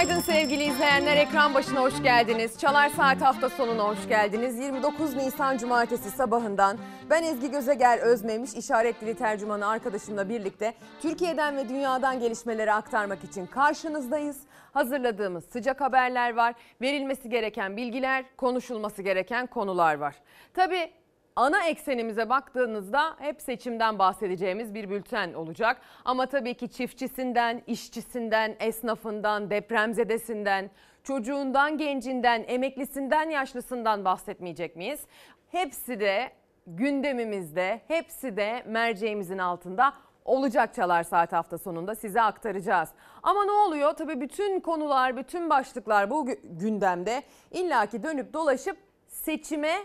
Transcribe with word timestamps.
Günaydın 0.00 0.20
sevgili 0.20 0.64
izleyenler. 0.64 1.16
Ekran 1.16 1.54
başına 1.54 1.80
hoş 1.80 2.02
geldiniz. 2.02 2.58
Çalar 2.58 2.88
Saat 2.88 3.20
hafta 3.20 3.48
sonuna 3.48 3.88
hoş 3.88 4.08
geldiniz. 4.08 4.58
29 4.58 5.14
Nisan 5.16 5.58
Cumartesi 5.58 6.10
sabahından 6.10 6.78
ben 7.10 7.22
Ezgi 7.22 7.50
Gözeger 7.50 7.98
Özmemiş 7.98 8.54
işaret 8.54 9.00
dili 9.00 9.14
tercümanı 9.14 9.66
arkadaşımla 9.66 10.28
birlikte 10.28 10.74
Türkiye'den 11.02 11.56
ve 11.56 11.68
dünyadan 11.68 12.20
gelişmeleri 12.20 12.72
aktarmak 12.72 13.24
için 13.24 13.46
karşınızdayız. 13.46 14.40
Hazırladığımız 14.72 15.44
sıcak 15.44 15.80
haberler 15.80 16.34
var. 16.34 16.54
Verilmesi 16.80 17.28
gereken 17.28 17.76
bilgiler, 17.76 18.24
konuşulması 18.36 19.02
gereken 19.02 19.46
konular 19.46 19.94
var. 19.94 20.14
Tabii 20.54 20.90
ana 21.36 21.66
eksenimize 21.66 22.28
baktığınızda 22.28 23.16
hep 23.18 23.42
seçimden 23.42 23.98
bahsedeceğimiz 23.98 24.74
bir 24.74 24.90
bülten 24.90 25.34
olacak. 25.34 25.80
Ama 26.04 26.26
tabii 26.26 26.54
ki 26.54 26.68
çiftçisinden, 26.68 27.62
işçisinden, 27.66 28.56
esnafından, 28.60 29.50
depremzedesinden, 29.50 30.70
çocuğundan, 31.04 31.78
gencinden, 31.78 32.44
emeklisinden, 32.48 33.30
yaşlısından 33.30 34.04
bahsetmeyecek 34.04 34.76
miyiz? 34.76 35.00
Hepsi 35.48 36.00
de 36.00 36.30
gündemimizde, 36.66 37.80
hepsi 37.88 38.36
de 38.36 38.62
merceğimizin 38.66 39.38
altında 39.38 39.92
olacak 40.24 40.74
Çalar 40.74 41.02
Saat 41.02 41.32
hafta 41.32 41.58
sonunda 41.58 41.94
size 41.94 42.22
aktaracağız. 42.22 42.88
Ama 43.22 43.44
ne 43.44 43.50
oluyor? 43.50 43.92
Tabii 43.92 44.20
bütün 44.20 44.60
konular, 44.60 45.16
bütün 45.16 45.50
başlıklar 45.50 46.10
bu 46.10 46.28
gündemde 46.44 47.22
illaki 47.50 48.02
dönüp 48.02 48.32
dolaşıp 48.32 48.76
seçime 49.06 49.76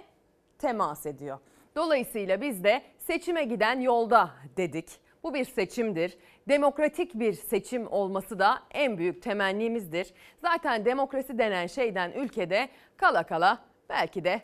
temas 0.59 1.05
ediyor. 1.05 1.39
Dolayısıyla 1.75 2.41
biz 2.41 2.63
de 2.63 2.81
seçime 2.97 3.43
giden 3.43 3.79
yolda 3.79 4.31
dedik. 4.57 4.89
Bu 5.23 5.33
bir 5.33 5.45
seçimdir. 5.45 6.17
Demokratik 6.49 7.13
bir 7.13 7.33
seçim 7.33 7.87
olması 7.87 8.39
da 8.39 8.59
en 8.71 8.97
büyük 8.97 9.21
temennimizdir. 9.21 10.13
Zaten 10.41 10.85
demokrasi 10.85 11.37
denen 11.37 11.67
şeyden 11.67 12.11
ülkede 12.11 12.69
kala 12.97 13.23
kala 13.23 13.59
belki 13.89 14.23
de 14.23 14.41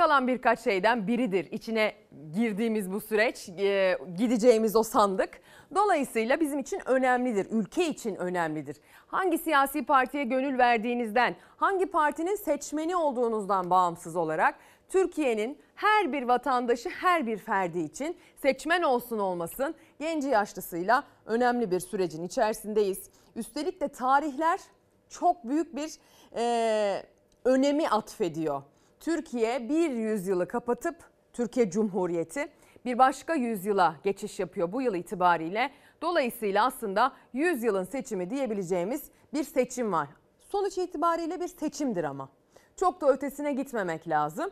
kalan 0.00 0.28
birkaç 0.28 0.60
şeyden 0.60 1.06
biridir. 1.06 1.52
İçine 1.52 1.94
girdiğimiz 2.34 2.92
bu 2.92 3.00
süreç, 3.00 3.48
e, 3.48 3.98
gideceğimiz 4.18 4.76
o 4.76 4.82
sandık. 4.82 5.40
Dolayısıyla 5.74 6.40
bizim 6.40 6.58
için 6.58 6.80
önemlidir, 6.86 7.46
ülke 7.50 7.88
için 7.88 8.14
önemlidir. 8.14 8.76
Hangi 9.06 9.38
siyasi 9.38 9.84
partiye 9.84 10.24
gönül 10.24 10.58
verdiğinizden, 10.58 11.36
hangi 11.56 11.86
partinin 11.86 12.36
seçmeni 12.36 12.96
olduğunuzdan 12.96 13.70
bağımsız 13.70 14.16
olarak 14.16 14.54
Türkiye'nin 14.88 15.58
her 15.74 16.12
bir 16.12 16.22
vatandaşı, 16.22 16.88
her 16.88 17.26
bir 17.26 17.38
ferdi 17.38 17.78
için 17.78 18.16
seçmen 18.42 18.82
olsun 18.82 19.18
olmasın 19.18 19.74
genci 19.98 20.28
yaşlısıyla 20.28 21.04
önemli 21.26 21.70
bir 21.70 21.80
sürecin 21.80 22.22
içerisindeyiz. 22.22 23.10
Üstelik 23.36 23.80
de 23.80 23.88
tarihler 23.88 24.60
çok 25.08 25.44
büyük 25.44 25.76
bir 25.76 25.90
e, 26.36 27.02
önemi 27.44 27.88
atfediyor. 27.88 28.62
Türkiye 29.00 29.68
bir 29.68 29.90
yüzyılı 29.90 30.48
kapatıp 30.48 30.96
Türkiye 31.32 31.70
Cumhuriyeti 31.70 32.52
bir 32.84 32.98
başka 32.98 33.34
yüzyıla 33.34 33.96
geçiş 34.04 34.40
yapıyor 34.40 34.72
bu 34.72 34.82
yıl 34.82 34.94
itibariyle. 34.94 35.70
Dolayısıyla 36.02 36.66
aslında 36.66 37.12
yüzyılın 37.32 37.84
seçimi 37.84 38.30
diyebileceğimiz 38.30 39.10
bir 39.34 39.44
seçim 39.44 39.92
var. 39.92 40.08
Sonuç 40.38 40.78
itibariyle 40.78 41.40
bir 41.40 41.48
seçimdir 41.48 42.04
ama. 42.04 42.28
Çok 42.76 43.00
da 43.00 43.12
ötesine 43.12 43.52
gitmemek 43.52 44.08
lazım. 44.08 44.50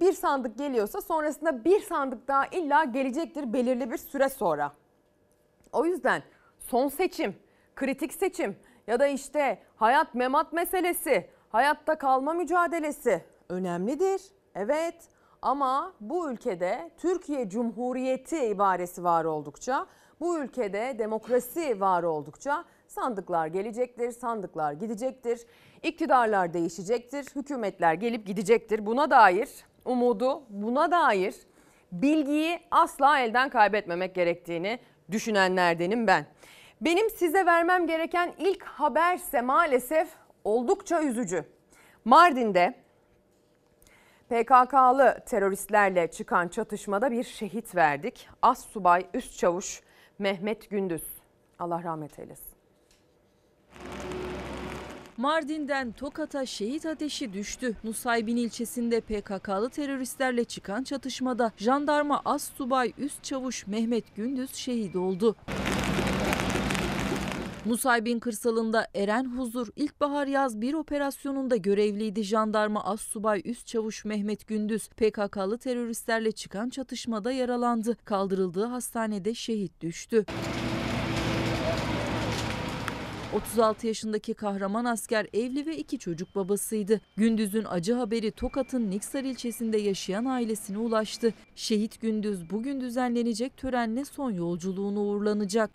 Bir 0.00 0.12
sandık 0.12 0.58
geliyorsa 0.58 1.00
sonrasında 1.00 1.64
bir 1.64 1.80
sandık 1.80 2.28
daha 2.28 2.46
illa 2.46 2.84
gelecektir 2.84 3.52
belirli 3.52 3.90
bir 3.90 3.96
süre 3.96 4.28
sonra. 4.28 4.72
O 5.72 5.86
yüzden 5.86 6.22
son 6.58 6.88
seçim, 6.88 7.36
kritik 7.74 8.14
seçim 8.14 8.56
ya 8.86 9.00
da 9.00 9.06
işte 9.06 9.62
hayat 9.76 10.14
memat 10.14 10.52
meselesi, 10.52 11.30
hayatta 11.48 11.98
kalma 11.98 12.34
mücadelesi 12.34 13.24
önemlidir. 13.48 14.22
Evet 14.54 15.08
ama 15.42 15.92
bu 16.00 16.30
ülkede 16.30 16.90
Türkiye 16.96 17.48
Cumhuriyeti 17.48 18.46
ibaresi 18.46 19.04
var 19.04 19.24
oldukça, 19.24 19.86
bu 20.20 20.38
ülkede 20.38 20.96
demokrasi 20.98 21.80
var 21.80 22.02
oldukça 22.02 22.64
sandıklar 22.86 23.46
gelecektir, 23.46 24.10
sandıklar 24.12 24.72
gidecektir, 24.72 25.46
iktidarlar 25.82 26.52
değişecektir, 26.52 27.26
hükümetler 27.36 27.94
gelip 27.94 28.26
gidecektir. 28.26 28.86
Buna 28.86 29.10
dair 29.10 29.48
umudu, 29.84 30.42
buna 30.48 30.90
dair 30.90 31.34
bilgiyi 31.92 32.60
asla 32.70 33.20
elden 33.20 33.48
kaybetmemek 33.48 34.14
gerektiğini 34.14 34.78
düşünenlerdenim 35.10 36.06
ben. 36.06 36.26
Benim 36.80 37.10
size 37.10 37.46
vermem 37.46 37.86
gereken 37.86 38.34
ilk 38.38 38.64
haberse 38.64 39.40
maalesef 39.40 40.08
oldukça 40.46 41.02
üzücü. 41.02 41.44
Mardin'de 42.04 42.74
PKK'lı 44.28 45.18
teröristlerle 45.26 46.10
çıkan 46.10 46.48
çatışmada 46.48 47.10
bir 47.10 47.24
şehit 47.24 47.74
verdik. 47.74 48.28
As 48.42 48.66
subay 48.66 49.06
üst 49.14 49.38
çavuş 49.38 49.82
Mehmet 50.18 50.70
Gündüz. 50.70 51.02
Allah 51.58 51.82
rahmet 51.82 52.18
eylesin. 52.18 52.56
Mardin'den 55.16 55.92
Tokat'a 55.92 56.46
şehit 56.46 56.86
ateşi 56.86 57.32
düştü. 57.32 57.76
Nusaybin 57.84 58.36
ilçesinde 58.36 59.00
PKK'lı 59.00 59.70
teröristlerle 59.70 60.44
çıkan 60.44 60.82
çatışmada 60.82 61.52
jandarma 61.56 62.22
as 62.24 62.50
subay 62.52 62.92
üst 62.98 63.22
çavuş 63.24 63.66
Mehmet 63.66 64.16
Gündüz 64.16 64.54
şehit 64.54 64.96
oldu. 64.96 65.36
Nusaybin 67.66 68.18
kırsalında 68.18 68.86
Eren 68.94 69.24
Huzur 69.24 69.68
ilkbahar 69.76 70.26
yaz 70.26 70.60
bir 70.60 70.74
operasyonunda 70.74 71.56
görevliydi 71.56 72.22
jandarma 72.22 72.84
as 72.84 73.00
subay 73.00 73.42
üst 73.44 73.66
çavuş 73.66 74.04
Mehmet 74.04 74.46
Gündüz 74.46 74.88
PKK'lı 74.88 75.58
teröristlerle 75.58 76.32
çıkan 76.32 76.68
çatışmada 76.68 77.32
yaralandı. 77.32 77.96
Kaldırıldığı 78.04 78.64
hastanede 78.64 79.34
şehit 79.34 79.80
düştü. 79.80 80.24
36 83.34 83.86
yaşındaki 83.86 84.34
kahraman 84.34 84.84
asker 84.84 85.26
evli 85.32 85.66
ve 85.66 85.76
iki 85.76 85.98
çocuk 85.98 86.34
babasıydı. 86.34 87.00
Gündüz'ün 87.16 87.64
acı 87.64 87.94
haberi 87.94 88.30
Tokat'ın 88.30 88.90
Niksar 88.90 89.24
ilçesinde 89.24 89.78
yaşayan 89.78 90.24
ailesine 90.24 90.78
ulaştı. 90.78 91.34
Şehit 91.54 92.00
Gündüz 92.00 92.50
bugün 92.50 92.80
düzenlenecek 92.80 93.56
törenle 93.56 94.04
son 94.04 94.30
yolculuğunu 94.30 95.00
uğurlanacak. 95.00 95.70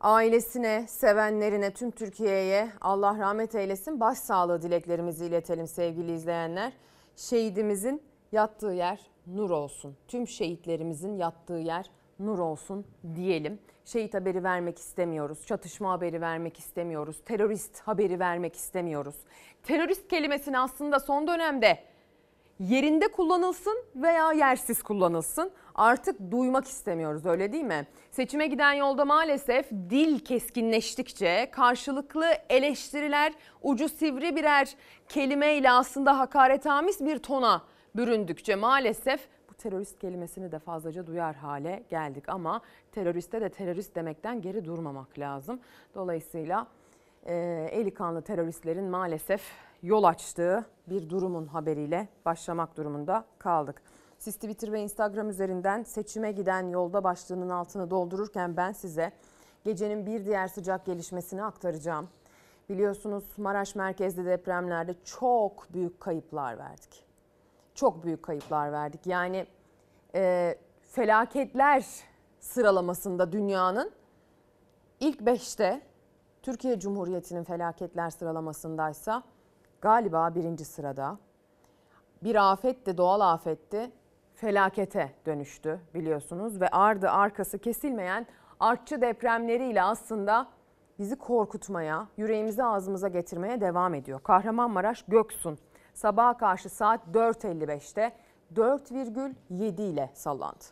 Ailesine, 0.00 0.86
sevenlerine, 0.88 1.70
tüm 1.70 1.90
Türkiye'ye 1.90 2.68
Allah 2.80 3.18
rahmet 3.18 3.54
eylesin. 3.54 4.00
Başsağlığı 4.00 4.62
dileklerimizi 4.62 5.26
iletelim 5.26 5.66
sevgili 5.66 6.12
izleyenler. 6.12 6.72
Şehidimizin 7.16 8.02
yattığı 8.32 8.72
yer 8.72 9.00
nur 9.26 9.50
olsun. 9.50 9.96
Tüm 10.08 10.28
şehitlerimizin 10.28 11.16
yattığı 11.16 11.52
yer 11.52 11.90
nur 12.18 12.38
olsun 12.38 12.86
diyelim. 13.14 13.58
Şehit 13.84 14.14
haberi 14.14 14.44
vermek 14.44 14.78
istemiyoruz. 14.78 15.46
Çatışma 15.46 15.90
haberi 15.90 16.20
vermek 16.20 16.58
istemiyoruz. 16.58 17.20
Terörist 17.24 17.80
haberi 17.80 18.20
vermek 18.20 18.56
istemiyoruz. 18.56 19.16
Terörist 19.62 20.08
kelimesini 20.08 20.58
aslında 20.58 21.00
son 21.00 21.26
dönemde 21.26 21.78
yerinde 22.60 23.08
kullanılsın 23.08 23.84
veya 23.96 24.32
yersiz 24.32 24.82
kullanılsın. 24.82 25.50
Artık 25.74 26.30
duymak 26.30 26.64
istemiyoruz 26.64 27.26
öyle 27.26 27.52
değil 27.52 27.64
mi? 27.64 27.86
Seçime 28.10 28.46
giden 28.46 28.72
yolda 28.72 29.04
maalesef 29.04 29.70
dil 29.70 30.18
keskinleştikçe 30.18 31.48
karşılıklı 31.52 32.26
eleştiriler 32.48 33.32
ucu 33.62 33.88
sivri 33.88 34.36
birer 34.36 34.76
kelimeyle 35.08 35.70
aslında 35.70 36.18
hakaretamiz 36.18 37.06
bir 37.06 37.18
tona 37.18 37.62
büründükçe 37.96 38.54
maalesef 38.54 39.28
terörist 39.58 39.98
kelimesini 39.98 40.52
de 40.52 40.58
fazlaca 40.58 41.06
duyar 41.06 41.34
hale 41.36 41.82
geldik 41.88 42.28
ama 42.28 42.60
teröriste 42.92 43.40
de 43.40 43.48
terörist 43.48 43.94
demekten 43.94 44.42
geri 44.42 44.64
durmamak 44.64 45.18
lazım. 45.18 45.60
Dolayısıyla 45.94 46.66
e, 47.26 47.34
eli 47.72 47.94
kanlı 47.94 48.22
teröristlerin 48.22 48.84
maalesef 48.84 49.42
yol 49.82 50.04
açtığı 50.04 50.66
bir 50.88 51.10
durumun 51.10 51.46
haberiyle 51.46 52.08
başlamak 52.24 52.76
durumunda 52.76 53.24
kaldık. 53.38 53.82
Siz 54.18 54.34
Twitter 54.34 54.72
ve 54.72 54.80
Instagram 54.80 55.30
üzerinden 55.30 55.82
seçime 55.82 56.32
giden 56.32 56.68
yolda 56.68 57.04
başlığının 57.04 57.48
altını 57.48 57.90
doldururken 57.90 58.56
ben 58.56 58.72
size 58.72 59.12
gecenin 59.64 60.06
bir 60.06 60.24
diğer 60.24 60.48
sıcak 60.48 60.86
gelişmesini 60.86 61.44
aktaracağım. 61.44 62.08
Biliyorsunuz 62.68 63.24
Maraş 63.36 63.74
merkezli 63.74 64.26
depremlerde 64.26 64.94
çok 65.04 65.74
büyük 65.74 66.00
kayıplar 66.00 66.58
verdik 66.58 67.08
çok 67.78 68.04
büyük 68.04 68.22
kayıplar 68.22 68.72
verdik. 68.72 69.06
Yani 69.06 69.46
e, 70.14 70.54
felaketler 70.82 71.86
sıralamasında 72.40 73.32
dünyanın 73.32 73.90
ilk 75.00 75.20
beşte 75.20 75.80
Türkiye 76.42 76.80
Cumhuriyeti'nin 76.80 77.44
felaketler 77.44 78.10
sıralamasındaysa 78.10 79.22
galiba 79.80 80.34
birinci 80.34 80.64
sırada. 80.64 81.18
Bir 82.22 82.52
afetti, 82.52 82.96
doğal 82.96 83.20
afetti, 83.20 83.90
felakete 84.34 85.12
dönüştü 85.26 85.80
biliyorsunuz 85.94 86.60
ve 86.60 86.68
ardı 86.68 87.10
arkası 87.10 87.58
kesilmeyen 87.58 88.26
artçı 88.60 89.00
depremleriyle 89.00 89.82
aslında 89.82 90.48
bizi 90.98 91.16
korkutmaya, 91.16 92.08
yüreğimizi 92.16 92.64
ağzımıza 92.64 93.08
getirmeye 93.08 93.60
devam 93.60 93.94
ediyor. 93.94 94.20
Kahramanmaraş 94.22 95.04
Göksun 95.08 95.58
sabaha 95.94 96.36
karşı 96.36 96.68
saat 96.68 97.00
4.55'te 97.12 98.12
4,7 98.54 99.82
ile 99.82 100.10
sallandı. 100.14 100.64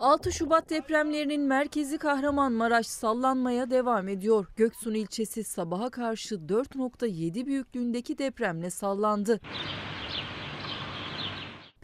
6 0.00 0.32
Şubat 0.32 0.70
depremlerinin 0.70 1.40
merkezi 1.40 1.98
Kahramanmaraş 1.98 2.86
sallanmaya 2.86 3.70
devam 3.70 4.08
ediyor. 4.08 4.46
Göksun 4.56 4.94
ilçesi 4.94 5.44
sabaha 5.44 5.90
karşı 5.90 6.34
4.7 6.34 7.46
büyüklüğündeki 7.46 8.18
depremle 8.18 8.70
sallandı. 8.70 9.40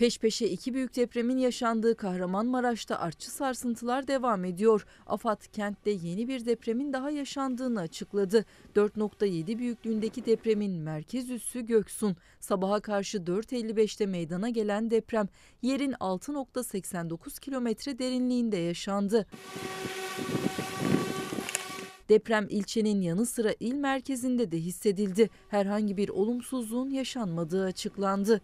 Peş 0.03 0.19
peşe 0.19 0.47
iki 0.47 0.75
büyük 0.75 0.97
depremin 0.97 1.39
yaşandığı 1.39 1.97
Kahramanmaraş'ta 1.97 2.99
artçı 2.99 3.31
sarsıntılar 3.31 4.09
devam 4.09 4.45
ediyor. 4.45 4.87
AFAD 5.07 5.43
kentte 5.53 5.91
yeni 5.91 6.29
bir 6.29 6.47
depremin 6.47 6.93
daha 6.93 7.11
yaşandığını 7.11 7.81
açıkladı. 7.81 8.45
4.7 8.77 9.59
büyüklüğündeki 9.59 10.27
depremin 10.27 10.73
merkez 10.73 11.31
üssü 11.31 11.67
Göksun. 11.67 12.17
Sabaha 12.41 12.81
karşı 12.81 13.19
4.55'te 13.19 14.07
meydana 14.07 14.49
gelen 14.49 14.91
deprem 14.91 15.29
yerin 15.63 15.93
6.89 15.93 17.41
kilometre 17.41 17.99
derinliğinde 17.99 18.57
yaşandı. 18.57 19.27
Deprem 22.09 22.47
ilçenin 22.51 23.01
yanı 23.01 23.27
sıra 23.27 23.55
il 23.61 23.75
merkezinde 23.75 24.53
de 24.53 24.59
hissedildi. 24.59 25.31
Herhangi 25.49 25.97
bir 25.97 26.09
olumsuzluğun 26.09 26.91
yaşanmadığı 26.91 27.65
açıklandı. 27.65 28.41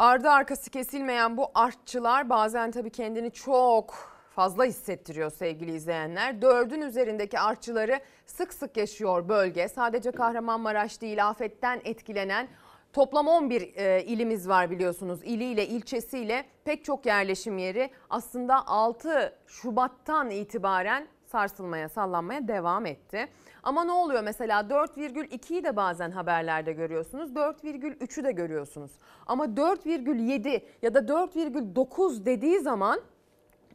Ardı 0.00 0.30
arkası 0.30 0.70
kesilmeyen 0.70 1.36
bu 1.36 1.50
artçılar 1.54 2.30
bazen 2.30 2.70
tabii 2.70 2.90
kendini 2.90 3.30
çok 3.30 3.94
fazla 4.30 4.64
hissettiriyor 4.64 5.30
sevgili 5.30 5.74
izleyenler. 5.74 6.42
Dördün 6.42 6.80
üzerindeki 6.80 7.40
artçıları 7.40 8.00
sık 8.26 8.54
sık 8.54 8.76
yaşıyor 8.76 9.28
bölge. 9.28 9.68
Sadece 9.68 10.10
Kahramanmaraş 10.10 11.00
değil 11.00 11.28
afetten 11.28 11.80
etkilenen 11.84 12.48
Toplam 12.92 13.28
11 13.28 13.74
e, 13.76 14.04
ilimiz 14.04 14.48
var 14.48 14.70
biliyorsunuz. 14.70 15.20
İliyle, 15.24 15.66
ilçesiyle 15.66 16.44
pek 16.64 16.84
çok 16.84 17.06
yerleşim 17.06 17.58
yeri 17.58 17.90
aslında 18.10 18.66
6 18.66 19.38
Şubat'tan 19.46 20.30
itibaren 20.30 21.08
sarsılmaya, 21.30 21.88
sallanmaya 21.88 22.48
devam 22.48 22.86
etti. 22.86 23.28
Ama 23.62 23.84
ne 23.84 23.92
oluyor 23.92 24.22
mesela 24.22 24.60
4,2'yi 24.60 25.64
de 25.64 25.76
bazen 25.76 26.10
haberlerde 26.10 26.72
görüyorsunuz. 26.72 27.30
4,3'ü 27.30 28.24
de 28.24 28.32
görüyorsunuz. 28.32 28.90
Ama 29.26 29.44
4,7 29.44 30.62
ya 30.82 30.94
da 30.94 30.98
4,9 30.98 32.24
dediği 32.24 32.60
zaman 32.60 33.00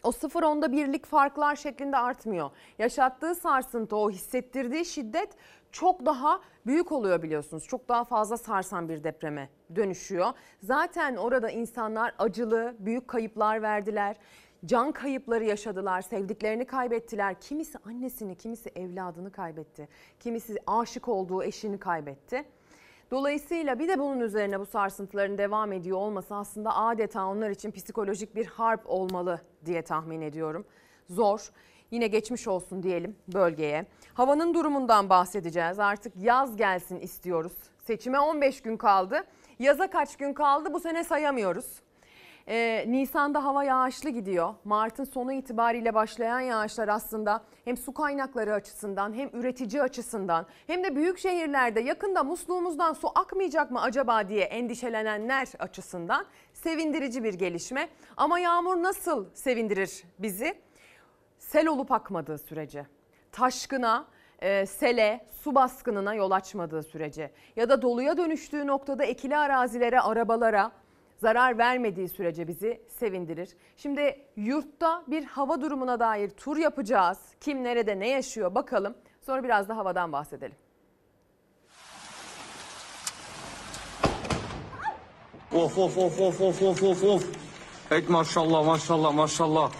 o 0.04 0.10
0-10'da 0.10 0.72
birlik 0.72 1.06
farklar 1.06 1.56
şeklinde 1.56 1.98
artmıyor. 1.98 2.50
Yaşattığı 2.80 3.36
sarsıntı, 3.36 3.96
o 3.96 4.12
hissettirdiği 4.12 4.86
şiddet 4.86 5.30
çok 5.72 6.06
daha 6.06 6.40
büyük 6.66 6.92
oluyor 6.92 7.24
biliyorsunuz. 7.24 7.68
Çok 7.68 7.90
daha 7.90 8.04
fazla 8.04 8.38
sarsan 8.38 8.90
bir 8.90 9.04
depreme 9.04 9.50
dönüşüyor. 9.76 10.28
Zaten 10.64 11.16
orada 11.16 11.50
insanlar 11.50 12.16
acılı, 12.18 12.76
büyük 12.80 13.08
kayıplar 13.08 13.62
verdiler 13.62 14.16
can 14.66 14.92
kayıpları 14.92 15.44
yaşadılar, 15.44 16.02
sevdiklerini 16.02 16.66
kaybettiler. 16.66 17.36
Kimisi 17.42 17.78
annesini, 17.86 18.36
kimisi 18.36 18.70
evladını 18.76 19.32
kaybetti. 19.32 19.88
Kimisi 20.20 20.58
aşık 20.68 21.08
olduğu 21.08 21.44
eşini 21.44 21.80
kaybetti. 21.80 22.46
Dolayısıyla 23.12 23.80
bir 23.80 23.88
de 23.88 24.00
bunun 24.00 24.20
üzerine 24.20 24.60
bu 24.60 24.66
sarsıntıların 24.66 25.38
devam 25.38 25.72
ediyor 25.72 25.98
olması 25.98 26.36
aslında 26.36 26.76
adeta 26.76 27.26
onlar 27.26 27.50
için 27.50 27.72
psikolojik 27.72 28.36
bir 28.36 28.46
harp 28.46 28.82
olmalı 28.86 29.42
diye 29.66 29.82
tahmin 29.82 30.22
ediyorum. 30.22 30.66
Zor. 31.10 31.50
Yine 31.92 32.08
geçmiş 32.08 32.48
olsun 32.48 32.84
diyelim 32.84 33.16
bölgeye. 33.34 33.86
Havanın 34.14 34.54
durumundan 34.54 35.10
bahsedeceğiz. 35.10 35.80
Artık 35.80 36.14
yaz 36.18 36.58
gelsin 36.58 37.00
istiyoruz. 37.00 37.54
Seçime 37.84 38.20
15 38.20 38.62
gün 38.62 38.78
kaldı. 38.78 39.24
Yaza 39.60 39.90
kaç 39.90 40.18
gün 40.18 40.34
kaldı 40.34 40.74
bu 40.74 40.80
sene 40.80 41.04
sayamıyoruz. 41.04 41.85
Ee, 42.48 42.86
Nisan'da 42.88 43.46
hava 43.46 43.64
yağışlı 43.64 44.10
gidiyor. 44.10 44.54
Mart'ın 44.64 45.04
sonu 45.04 45.34
itibariyle 45.34 45.94
başlayan 45.94 46.40
yağışlar 46.40 46.88
aslında 46.88 47.44
hem 47.66 47.78
su 47.78 47.94
kaynakları 47.94 48.54
açısından 48.54 49.14
hem 49.14 49.30
üretici 49.34 49.82
açısından 49.82 50.46
hem 50.68 50.84
de 50.84 50.96
büyük 50.96 51.20
şehirlerde 51.20 51.80
yakında 51.80 52.24
musluğumuzdan 52.24 52.94
su 52.94 53.10
akmayacak 53.16 53.72
mı 53.72 53.82
acaba 53.82 54.30
diye 54.30 54.44
endişelenenler 54.44 55.48
açısından 55.60 56.26
sevindirici 56.54 57.24
bir 57.24 57.34
gelişme. 57.34 57.90
Ama 58.18 58.40
yağmur 58.40 58.84
nasıl 58.84 59.26
sevindirir 59.34 60.04
bizi? 60.20 60.56
Sel 61.40 61.68
olup 61.68 61.92
akmadığı 61.92 62.38
sürece, 62.38 62.86
taşkına, 63.32 64.08
e, 64.40 64.66
sele, 64.66 65.26
su 65.32 65.56
baskınına 65.56 66.14
yol 66.14 66.32
açmadığı 66.32 66.84
sürece 66.84 67.32
ya 67.56 67.70
da 67.70 67.82
doluya 67.82 68.18
dönüştüğü 68.18 68.68
noktada 68.68 69.04
ekili 69.04 69.38
arazilere, 69.38 70.02
arabalara 70.02 70.72
zarar 71.18 71.58
vermediği 71.58 72.10
sürece 72.10 72.48
bizi 72.48 72.82
sevindirir. 72.88 73.50
Şimdi 73.78 74.26
yurtta 74.36 75.04
bir 75.08 75.24
hava 75.24 75.62
durumuna 75.62 76.00
dair 76.00 76.30
tur 76.30 76.58
yapacağız. 76.58 77.18
Kim 77.42 77.64
nerede 77.64 78.00
ne 78.00 78.10
yaşıyor 78.10 78.56
bakalım. 78.56 78.96
Sonra 79.22 79.44
biraz 79.44 79.70
da 79.70 79.78
havadan 79.78 80.12
bahsedelim. 80.12 80.56
Of 85.54 85.78
of 85.78 85.98
of 85.98 86.22
of 86.22 86.42
of 86.42 86.62
of 86.62 86.84
of 86.84 87.04
of. 87.04 87.24
Evet 87.92 88.10
maşallah 88.10 88.66
maşallah 88.66 89.14
maşallah. 89.14 89.72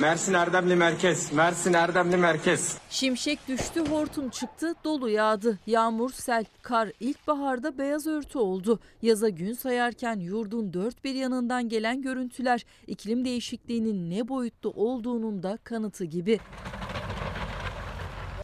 Mersin 0.00 0.34
Erdemli 0.34 0.76
Merkez. 0.76 1.32
Mersin 1.32 1.72
Erdemli 1.72 2.16
Merkez. 2.16 2.78
Şimşek 2.90 3.48
düştü, 3.48 3.80
hortum 3.90 4.28
çıktı, 4.28 4.74
dolu 4.84 5.10
yağdı. 5.10 5.58
Yağmur, 5.66 6.10
sel, 6.10 6.44
kar 6.62 6.88
ilkbaharda 7.00 7.78
beyaz 7.78 8.06
örtü 8.06 8.38
oldu. 8.38 8.80
Yaza 9.02 9.28
gün 9.28 9.52
sayarken 9.52 10.20
yurdun 10.20 10.72
dört 10.72 11.04
bir 11.04 11.14
yanından 11.14 11.68
gelen 11.68 12.02
görüntüler 12.02 12.66
iklim 12.86 13.24
değişikliğinin 13.24 14.10
ne 14.10 14.28
boyutta 14.28 14.68
olduğunun 14.68 15.42
da 15.42 15.58
kanıtı 15.64 16.04
gibi. 16.04 16.40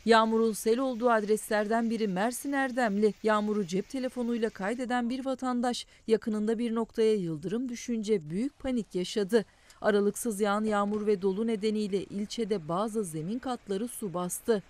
Yağmurun 0.05 0.53
sel 0.53 0.79
olduğu 0.79 1.11
adreslerden 1.11 1.91
biri 1.91 2.09
Mersin 2.09 2.53
Erdemli. 2.53 3.15
Yağmuru 3.23 3.67
cep 3.67 3.89
telefonuyla 3.89 4.51
kaydeden 4.51 5.11
bir 5.11 5.25
vatandaş 5.25 5.87
yakınında 6.07 6.59
bir 6.59 6.75
noktaya 6.75 7.15
yıldırım 7.15 7.69
düşünce 7.69 8.31
büyük 8.31 8.59
panik 8.59 8.95
yaşadı. 8.95 9.45
Aralıksız 9.83 10.41
yağan 10.41 10.65
yağmur 10.65 11.07
ve 11.07 11.23
dolu 11.23 11.47
nedeniyle 11.47 12.05
ilçede 12.05 12.69
bazı 12.69 13.05
zemin 13.05 13.39
katları 13.39 13.89
su 13.89 14.15
bastı. 14.15 14.63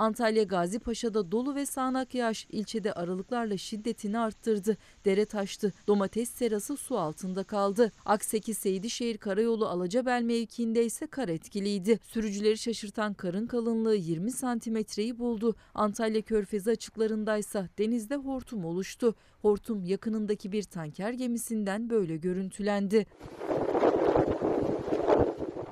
Antalya 0.00 0.42
Gazi 0.42 0.78
Paşa'da 0.78 1.32
dolu 1.32 1.54
ve 1.54 1.66
sağanak 1.66 2.14
yağış 2.14 2.46
ilçede 2.50 2.92
aralıklarla 2.92 3.56
şiddetini 3.56 4.18
arttırdı. 4.18 4.76
Dere 5.04 5.24
taştı. 5.24 5.72
Domates 5.86 6.30
serası 6.30 6.76
su 6.76 6.98
altında 6.98 7.44
kaldı. 7.44 7.92
Akseki 8.06 8.54
Seydişehir 8.54 9.18
Karayolu 9.18 9.66
Alacabel 9.66 10.22
mevkiinde 10.22 10.84
ise 10.84 11.06
kar 11.06 11.28
etkiliydi. 11.28 11.98
Sürücüleri 12.02 12.58
şaşırtan 12.58 13.14
karın 13.14 13.46
kalınlığı 13.46 13.96
20 13.96 14.32
santimetreyi 14.32 15.18
buldu. 15.18 15.54
Antalya 15.74 16.22
Körfezi 16.22 16.70
açıklarındaysa 16.70 17.68
denizde 17.78 18.16
hortum 18.16 18.64
oluştu. 18.64 19.14
Hortum 19.42 19.84
yakınındaki 19.84 20.52
bir 20.52 20.62
tanker 20.62 21.12
gemisinden 21.12 21.90
böyle 21.90 22.16
görüntülendi. 22.16 23.06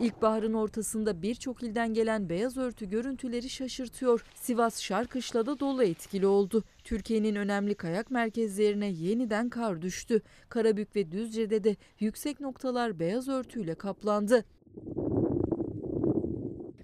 İlkbaharın 0.00 0.52
ortasında 0.52 1.22
birçok 1.22 1.62
ilden 1.62 1.94
gelen 1.94 2.28
beyaz 2.28 2.56
örtü 2.56 2.90
görüntüleri 2.90 3.50
şaşırtıyor. 3.50 4.24
Sivas 4.34 4.80
Şarkışla'da 4.80 5.60
dolu 5.60 5.84
etkili 5.84 6.26
oldu. 6.26 6.64
Türkiye'nin 6.84 7.34
önemli 7.34 7.74
kayak 7.74 8.10
merkezlerine 8.10 8.86
yeniden 8.86 9.48
kar 9.48 9.82
düştü. 9.82 10.22
Karabük 10.48 10.96
ve 10.96 11.12
Düzce'de 11.12 11.64
de 11.64 11.76
yüksek 12.00 12.40
noktalar 12.40 12.98
beyaz 12.98 13.28
örtüyle 13.28 13.74
kaplandı. 13.74 14.44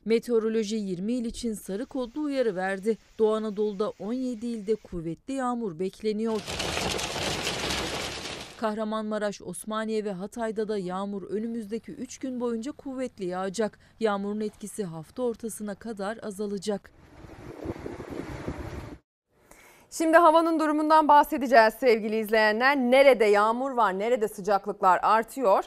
Meteoroloji 0.05 0.77
20 0.77 1.13
il 1.13 1.25
için 1.25 1.53
sarı 1.53 1.87
kodlu 1.87 2.23
uyarı 2.23 2.57
verdi. 2.57 2.99
Doğu 3.19 3.35
Anadolu'da 3.35 3.91
17 3.91 4.47
ilde 4.47 4.75
kuvvetli 4.75 5.35
yağmur 5.35 5.79
bekleniyor. 5.79 6.41
Kahramanmaraş, 8.65 9.43
Osmaniye 9.43 10.05
ve 10.05 10.13
Hatay'da 10.13 10.69
da 10.69 10.79
yağmur 10.79 11.23
önümüzdeki 11.23 11.93
3 11.93 12.19
gün 12.19 12.41
boyunca 12.41 12.73
kuvvetli 12.73 13.25
yağacak. 13.25 13.79
Yağmurun 14.01 14.41
etkisi 14.41 14.85
hafta 14.85 15.23
ortasına 15.23 15.75
kadar 15.75 16.19
azalacak. 16.23 16.91
Şimdi 19.91 20.17
havanın 20.17 20.61
durumundan 20.61 21.09
bahsedeceğiz 21.09 21.75
sevgili 21.75 22.19
izleyenler. 22.19 22.77
Nerede 22.77 23.25
yağmur 23.25 23.71
var, 23.71 23.99
nerede 23.99 24.29
sıcaklıklar 24.29 25.01
artıyor? 25.03 25.65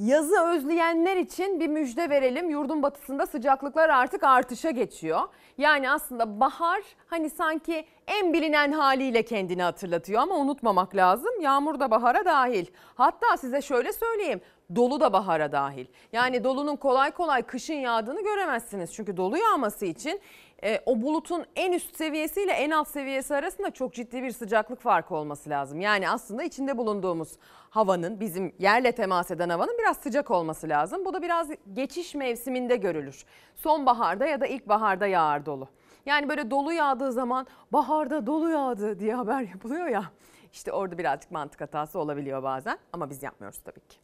Yazı 0.00 0.40
özleyenler 0.40 1.16
için 1.16 1.60
bir 1.60 1.68
müjde 1.68 2.10
verelim. 2.10 2.50
Yurdun 2.50 2.82
batısında 2.82 3.26
sıcaklıklar 3.26 3.88
artık 3.88 4.22
artışa 4.22 4.70
geçiyor. 4.70 5.20
Yani 5.58 5.90
aslında 5.90 6.40
bahar 6.40 6.80
hani 7.06 7.30
sanki 7.30 7.84
en 8.06 8.32
bilinen 8.32 8.72
haliyle 8.72 9.22
kendini 9.22 9.62
hatırlatıyor 9.62 10.22
ama 10.22 10.34
unutmamak 10.34 10.96
lazım. 10.96 11.40
Yağmur 11.40 11.80
da 11.80 11.90
bahara 11.90 12.24
dahil. 12.24 12.66
Hatta 12.94 13.36
size 13.36 13.62
şöyle 13.62 13.92
söyleyeyim. 13.92 14.40
Dolu 14.76 15.00
da 15.00 15.12
bahara 15.12 15.52
dahil. 15.52 15.86
Yani 16.12 16.44
dolunun 16.44 16.76
kolay 16.76 17.10
kolay 17.10 17.42
kışın 17.42 17.74
yağdığını 17.74 18.22
göremezsiniz. 18.24 18.94
Çünkü 18.94 19.16
dolu 19.16 19.38
yağması 19.38 19.86
için 19.86 20.20
e, 20.64 20.80
o 20.86 21.02
bulutun 21.02 21.44
en 21.56 21.72
üst 21.72 21.96
seviyesiyle 21.96 22.52
en 22.52 22.70
alt 22.70 22.88
seviyesi 22.88 23.34
arasında 23.34 23.70
çok 23.70 23.94
ciddi 23.94 24.22
bir 24.22 24.30
sıcaklık 24.30 24.80
farkı 24.80 25.14
olması 25.14 25.50
lazım. 25.50 25.80
Yani 25.80 26.10
aslında 26.10 26.42
içinde 26.42 26.78
bulunduğumuz 26.78 27.36
havanın 27.70 28.20
bizim 28.20 28.54
yerle 28.58 28.92
temas 28.92 29.30
eden 29.30 29.48
havanın 29.48 29.78
biraz 29.78 29.96
sıcak 29.96 30.30
olması 30.30 30.68
lazım. 30.68 31.04
Bu 31.04 31.14
da 31.14 31.22
biraz 31.22 31.48
geçiş 31.72 32.14
mevsiminde 32.14 32.76
görülür. 32.76 33.24
Sonbaharda 33.56 34.26
ya 34.26 34.40
da 34.40 34.46
ilkbaharda 34.46 35.06
yağar 35.06 35.46
dolu. 35.46 35.68
Yani 36.06 36.28
böyle 36.28 36.50
dolu 36.50 36.72
yağdığı 36.72 37.12
zaman 37.12 37.46
baharda 37.72 38.26
dolu 38.26 38.50
yağdı 38.50 38.98
diye 38.98 39.14
haber 39.14 39.40
yapılıyor 39.40 39.86
ya. 39.86 40.04
İşte 40.52 40.72
orada 40.72 40.98
birazcık 40.98 41.30
mantık 41.30 41.60
hatası 41.60 41.98
olabiliyor 41.98 42.42
bazen 42.42 42.78
ama 42.92 43.10
biz 43.10 43.22
yapmıyoruz 43.22 43.58
tabii 43.58 43.80
ki. 43.80 43.96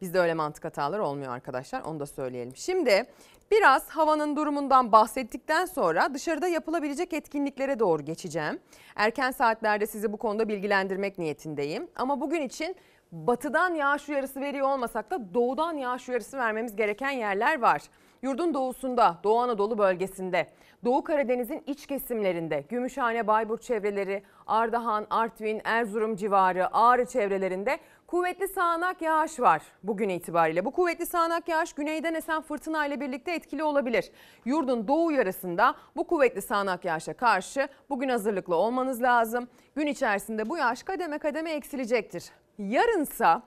Bizde 0.00 0.20
öyle 0.20 0.34
mantık 0.34 0.64
hataları 0.64 1.04
olmuyor 1.04 1.32
arkadaşlar 1.32 1.82
onu 1.82 2.00
da 2.00 2.06
söyleyelim. 2.06 2.56
Şimdi 2.56 3.06
biraz 3.52 3.88
havanın 3.88 4.36
durumundan 4.36 4.92
bahsettikten 4.92 5.64
sonra 5.64 6.14
dışarıda 6.14 6.48
yapılabilecek 6.48 7.12
etkinliklere 7.12 7.78
doğru 7.78 8.04
geçeceğim. 8.04 8.60
Erken 8.96 9.30
saatlerde 9.30 9.86
sizi 9.86 10.12
bu 10.12 10.16
konuda 10.16 10.48
bilgilendirmek 10.48 11.18
niyetindeyim. 11.18 11.90
Ama 11.96 12.20
bugün 12.20 12.42
için 12.42 12.76
batıdan 13.12 13.74
yağış 13.74 14.08
uyarısı 14.08 14.40
veriyor 14.40 14.68
olmasak 14.68 15.10
da 15.10 15.34
doğudan 15.34 15.76
yağış 15.76 16.08
uyarısı 16.08 16.38
vermemiz 16.38 16.76
gereken 16.76 17.10
yerler 17.10 17.60
var. 17.60 17.82
Yurdun 18.22 18.54
doğusunda, 18.54 19.18
Doğu 19.24 19.38
Anadolu 19.38 19.78
bölgesinde, 19.78 20.46
Doğu 20.84 21.04
Karadeniz'in 21.04 21.62
iç 21.66 21.86
kesimlerinde, 21.86 22.64
Gümüşhane, 22.68 23.26
Bayburt 23.26 23.62
çevreleri, 23.62 24.22
Ardahan, 24.46 25.06
Artvin, 25.10 25.60
Erzurum 25.64 26.16
civarı, 26.16 26.76
Ağrı 26.76 27.06
çevrelerinde 27.06 27.78
kuvvetli 28.12 28.48
sağanak 28.48 29.02
yağış 29.02 29.40
var 29.40 29.62
bugün 29.82 30.08
itibariyle. 30.08 30.64
Bu 30.64 30.70
kuvvetli 30.70 31.06
sağanak 31.06 31.48
yağış 31.48 31.72
güneyden 31.72 32.14
esen 32.14 32.42
fırtına 32.42 32.86
ile 32.86 33.00
birlikte 33.00 33.32
etkili 33.32 33.62
olabilir. 33.64 34.10
Yurdun 34.44 34.88
doğu 34.88 35.12
yarısında 35.12 35.74
bu 35.96 36.06
kuvvetli 36.06 36.42
sağanak 36.42 36.84
yağışa 36.84 37.14
karşı 37.14 37.68
bugün 37.90 38.08
hazırlıklı 38.08 38.56
olmanız 38.56 39.02
lazım. 39.02 39.48
Gün 39.76 39.86
içerisinde 39.86 40.48
bu 40.48 40.56
yağış 40.56 40.82
kademe 40.82 41.18
kademe 41.18 41.52
eksilecektir. 41.52 42.24
Yarınsa 42.58 43.42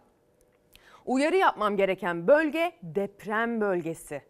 uyarı 1.06 1.36
yapmam 1.36 1.78
gereken 1.78 2.28
bölge 2.28 2.72
deprem 2.84 3.62
bölgesi. 3.62 4.22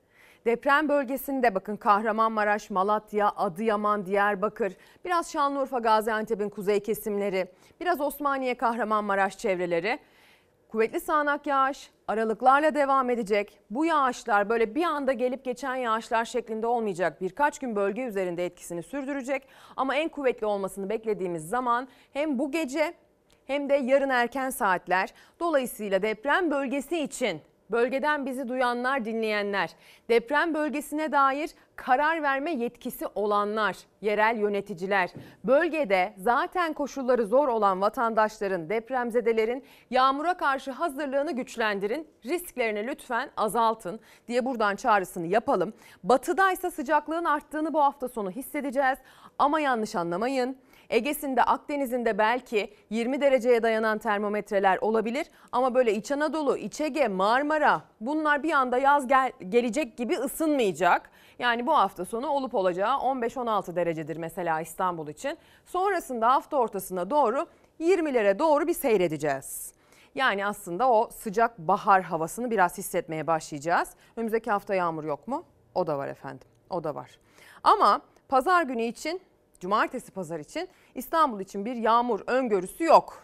Deprem 0.46 0.90
bölgesinde 0.90 1.56
bakın 1.56 1.76
Kahramanmaraş, 1.76 2.70
Malatya, 2.70 3.32
Adıyaman, 3.36 4.06
Diyarbakır, 4.06 4.74
biraz 5.06 5.32
Şanlıurfa, 5.32 5.80
Gaziantep'in 5.80 6.50
kuzey 6.50 6.80
kesimleri, 6.80 7.48
biraz 7.82 8.02
Osmaniye, 8.02 8.58
Kahramanmaraş 8.58 9.38
çevreleri. 9.38 10.00
Kuvvetli 10.76 11.00
sağanak 11.00 11.48
yağış 11.48 11.90
aralıklarla 12.08 12.76
devam 12.76 13.10
edecek. 13.10 13.60
Bu 13.70 13.86
yağışlar 13.86 14.50
böyle 14.50 14.76
bir 14.76 14.84
anda 14.84 15.14
gelip 15.14 15.44
geçen 15.46 15.76
yağışlar 15.76 16.26
şeklinde 16.26 16.68
olmayacak. 16.68 17.22
Birkaç 17.22 17.60
gün 17.60 17.76
bölge 17.76 18.04
üzerinde 18.04 18.46
etkisini 18.46 18.84
sürdürecek. 18.84 19.48
Ama 19.76 19.96
en 19.96 20.10
kuvvetli 20.10 20.46
olmasını 20.46 20.90
beklediğimiz 20.90 21.50
zaman 21.50 21.88
hem 22.14 22.40
bu 22.40 22.52
gece 22.52 22.94
hem 23.46 23.70
de 23.70 23.74
yarın 23.74 24.10
erken 24.10 24.50
saatler. 24.50 25.14
Dolayısıyla 25.40 26.02
deprem 26.02 26.52
bölgesi 26.52 27.00
için 27.00 27.42
bölgeden 27.72 28.26
bizi 28.26 28.48
duyanlar, 28.48 29.06
dinleyenler, 29.06 29.72
deprem 30.10 30.54
bölgesine 30.54 31.12
dair 31.12 31.50
karar 31.76 32.24
verme 32.24 32.52
yetkisi 32.52 33.08
olanlar, 33.16 33.78
yerel 34.02 34.38
yöneticiler, 34.38 35.10
bölgede 35.44 36.14
zaten 36.18 36.74
koşulları 36.74 37.26
zor 37.26 37.48
olan 37.48 37.82
vatandaşların, 37.82 38.70
depremzedelerin 38.70 39.64
yağmura 39.90 40.38
karşı 40.38 40.72
hazırlığını 40.72 41.32
güçlendirin, 41.32 42.08
risklerini 42.26 42.88
lütfen 42.88 43.30
azaltın 43.38 44.00
diye 44.28 44.46
buradan 44.46 44.76
çağrısını 44.76 45.28
yapalım. 45.28 45.74
Batıda 46.04 46.52
ise 46.52 46.72
sıcaklığın 46.72 47.26
arttığını 47.26 47.74
bu 47.74 47.84
hafta 47.84 48.10
sonu 48.10 48.32
hissedeceğiz 48.32 48.98
ama 49.40 49.60
yanlış 49.60 49.96
anlamayın. 49.96 50.58
Ege'sinde, 50.90 51.44
Akdeniz'inde 51.44 52.18
belki 52.18 52.74
20 52.90 53.22
dereceye 53.22 53.64
dayanan 53.64 53.98
termometreler 53.98 54.78
olabilir 54.82 55.28
ama 55.52 55.76
böyle 55.76 55.94
İç 55.94 56.12
Anadolu, 56.12 56.58
İç 56.58 56.82
Ege, 56.82 57.08
Marmara 57.08 57.82
bunlar 58.02 58.44
bir 58.44 58.52
anda 58.52 58.78
yaz 58.78 59.08
gel 59.08 59.32
gelecek 59.50 59.98
gibi 59.98 60.18
ısınmayacak. 60.18 61.10
Yani 61.40 61.68
bu 61.68 61.78
hafta 61.78 62.06
sonu 62.06 62.28
olup 62.28 62.56
olacağı 62.56 62.98
15-16 62.98 63.76
derecedir 63.76 64.18
mesela 64.18 64.62
İstanbul 64.62 65.08
için. 65.08 65.38
Sonrasında 65.66 66.34
hafta 66.34 66.58
ortasına 66.58 67.10
doğru 67.10 67.46
20'lere 67.80 68.40
doğru 68.40 68.68
bir 68.68 68.74
seyredeceğiz. 68.74 69.74
Yani 70.16 70.46
aslında 70.46 70.92
o 70.92 71.10
sıcak 71.10 71.58
bahar 71.58 72.02
havasını 72.02 72.52
biraz 72.52 72.78
hissetmeye 72.78 73.28
başlayacağız. 73.28 73.90
Önümüzdeki 74.16 74.52
hafta 74.52 74.76
yağmur 74.76 75.04
yok 75.04 75.28
mu? 75.28 75.46
O 75.76 75.88
da 75.88 75.98
var 75.98 76.08
efendim. 76.08 76.48
O 76.70 76.84
da 76.84 76.96
var. 76.96 77.20
Ama 77.64 78.02
pazar 78.30 78.64
günü 78.64 78.84
için 78.84 79.22
cumartesi 79.66 80.12
pazar 80.12 80.40
için 80.40 80.68
İstanbul 80.96 81.40
için 81.40 81.66
bir 81.66 81.76
yağmur 81.76 82.20
öngörüsü 82.28 82.84
yok. 82.84 83.24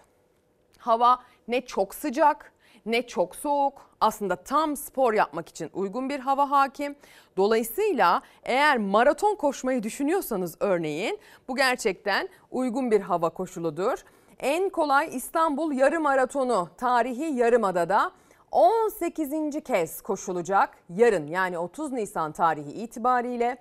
Hava 0.77 1.19
ne 1.47 1.65
çok 1.65 1.95
sıcak 1.95 2.53
ne 2.85 3.07
çok 3.07 3.35
soğuk. 3.35 3.81
Aslında 3.99 4.35
tam 4.35 4.75
spor 4.77 5.13
yapmak 5.13 5.49
için 5.49 5.69
uygun 5.73 6.09
bir 6.09 6.19
hava 6.19 6.51
hakim. 6.51 6.95
Dolayısıyla 7.37 8.21
eğer 8.43 8.77
maraton 8.77 9.35
koşmayı 9.35 9.83
düşünüyorsanız 9.83 10.55
örneğin 10.59 11.19
bu 11.47 11.55
gerçekten 11.55 12.29
uygun 12.51 12.91
bir 12.91 13.01
hava 13.01 13.29
koşuludur. 13.29 14.03
En 14.39 14.69
kolay 14.69 15.15
İstanbul 15.15 15.71
yarım 15.71 16.03
maratonu 16.03 16.69
tarihi 16.77 17.35
Yarımada'da 17.35 18.11
18. 18.51 19.31
kez 19.65 20.01
koşulacak 20.01 20.77
yarın 20.89 21.27
yani 21.27 21.57
30 21.57 21.91
Nisan 21.91 22.31
tarihi 22.31 22.71
itibariyle. 22.71 23.57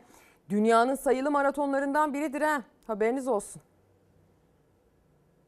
Dünyanın 0.51 0.95
sayılı 0.95 1.31
maratonlarından 1.31 2.15
biridir 2.15 2.41
ha. 2.41 2.63
Haberiniz 2.87 3.29
olsun. 3.29 3.63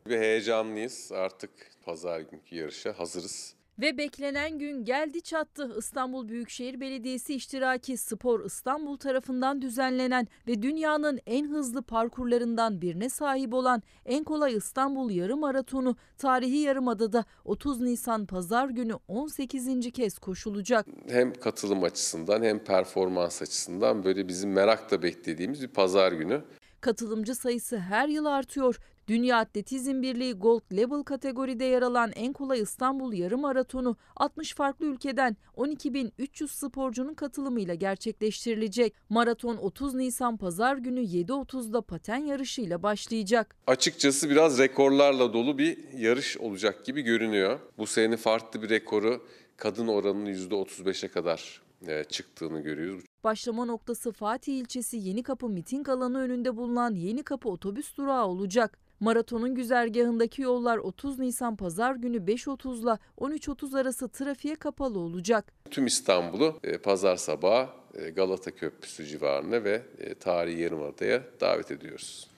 Ve 0.07 0.21
heyecanlıyız. 0.21 1.13
Artık 1.15 1.51
pazar 1.85 2.21
günkü 2.21 2.57
yarışa 2.57 2.99
hazırız. 2.99 3.55
Ve 3.81 3.99
beklenen 3.99 4.59
gün 4.59 4.85
geldi 4.85 5.23
çattı. 5.23 5.75
İstanbul 5.79 6.29
Büyükşehir 6.29 6.81
Belediyesi 6.81 7.35
iştiraki 7.35 7.97
Spor 7.97 8.45
İstanbul 8.45 8.97
tarafından 8.97 9.63
düzenlenen 9.63 10.29
ve 10.47 10.63
dünyanın 10.63 11.21
en 11.27 11.51
hızlı 11.51 11.83
parkurlarından 11.83 12.83
birine 12.83 13.09
sahip 13.09 13.55
olan 13.55 13.83
en 14.07 14.25
kolay 14.25 14.57
İstanbul 14.57 15.11
Yarım 15.11 15.41
Maratonu 15.41 15.97
tarihi 16.19 16.57
Yarımada'da 16.57 17.25
30 17.45 17.81
Nisan 17.81 18.27
Pazar 18.27 18.69
günü 18.69 18.95
18. 19.09 19.93
kez 19.93 20.19
koşulacak. 20.19 20.87
Hem 21.09 21.35
katılım 21.35 21.85
açısından 21.85 22.43
hem 22.43 22.59
performans 22.59 23.43
açısından 23.43 24.05
böyle 24.05 24.29
bizim 24.29 24.53
merakla 24.53 25.03
beklediğimiz 25.03 25.63
bir 25.63 25.69
pazar 25.69 26.13
günü. 26.13 26.43
Katılımcı 26.81 27.35
sayısı 27.35 27.79
her 27.79 28.09
yıl 28.09 28.27
artıyor. 28.27 28.79
Dünya 29.09 29.37
Atletizm 29.37 30.03
Birliği 30.03 30.33
Gold 30.33 30.63
Level 30.73 31.03
kategoride 31.03 31.65
yer 31.65 31.83
alan 31.83 32.13
en 32.15 32.33
kolay 32.33 32.61
İstanbul 32.61 33.13
Yarım 33.13 33.41
Maratonu 33.41 33.97
60 34.17 34.55
farklı 34.55 34.87
ülkeden 34.87 35.37
12.300 35.57 36.49
sporcunun 36.49 37.15
katılımıyla 37.15 37.75
gerçekleştirilecek. 37.75 38.95
Maraton 39.09 39.57
30 39.57 39.95
Nisan 39.95 40.37
Pazar 40.37 40.77
günü 40.77 41.01
7.30'da 41.01 41.81
paten 41.81 42.17
yarışıyla 42.17 42.83
başlayacak. 42.83 43.57
Açıkçası 43.67 44.31
biraz 44.31 44.59
rekorlarla 44.59 45.33
dolu 45.33 45.59
bir 45.59 45.79
yarış 45.99 46.37
olacak 46.39 46.85
gibi 46.85 47.03
görünüyor. 47.03 47.59
Bu 47.79 47.87
sene 47.87 48.17
farklı 48.17 48.63
bir 48.63 48.69
rekoru 48.69 49.27
kadın 49.57 49.89
oranının 49.89 50.35
%35'e 50.35 51.09
kadar 51.09 51.63
e, 51.87 52.05
çıktığını 52.05 52.61
görüyoruz. 52.61 53.05
Başlama 53.25 53.65
noktası 53.65 54.13
Fatih 54.13 54.59
ilçesi 54.59 54.97
Yenikapı 54.97 55.49
miting 55.49 55.89
alanı 55.89 56.19
önünde 56.19 56.57
bulunan 56.57 56.95
Yenikapı 56.95 57.49
otobüs 57.49 57.97
durağı 57.97 58.27
olacak. 58.27 58.79
Maratonun 59.03 59.55
güzergahındaki 59.55 60.43
yollar 60.43 60.79
30 60.79 61.19
Nisan 61.19 61.57
Pazar 61.57 61.95
günü 61.95 62.17
5.30 62.17 62.83
ile 62.83 62.99
13.30 63.19 63.81
arası 63.81 64.09
trafiğe 64.09 64.55
kapalı 64.55 64.99
olacak. 64.99 65.53
Tüm 65.71 65.87
İstanbul'u 65.87 66.61
e, 66.65 66.79
pazar 66.79 67.17
sabahı 67.17 67.69
e, 67.95 68.11
Galata 68.11 68.51
Köprüsü 68.51 69.07
civarına 69.07 69.65
ve 69.65 69.83
tarihi 70.21 70.61
Yarımada'ya 70.61 71.23
davet 71.41 71.71
ediyoruz. 71.71 72.29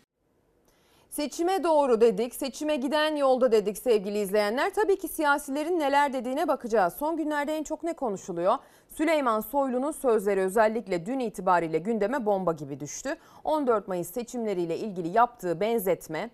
Seçime 1.11 1.65
doğru 1.65 2.01
dedik, 2.01 2.35
seçime 2.35 2.77
giden 2.77 3.17
yolda 3.17 3.53
dedik 3.53 3.79
sevgili 3.79 4.19
izleyenler. 4.19 4.75
Tabii 4.75 4.99
ki 4.99 5.09
siyasilerin 5.09 5.79
neler 5.79 6.13
dediğine 6.13 6.49
bakacağız. 6.49 6.95
Son 6.99 7.17
günlerde 7.17 7.57
en 7.57 7.63
çok 7.63 7.83
ne 7.83 7.93
konuşuluyor? 7.93 8.55
Süleyman 8.89 9.41
Soylu'nun 9.41 9.93
sözleri 9.93 10.41
özellikle 10.41 11.07
dün 11.07 11.19
itibariyle 11.19 11.79
gündeme 11.79 12.27
bomba 12.27 12.53
gibi 12.53 12.81
düştü. 12.81 13.17
14 13.45 13.89
Mayıs 13.89 14.11
seçimleriyle 14.11 14.79
ilgili 14.79 15.09
yaptığı 15.09 15.61
benzetme 15.61 16.31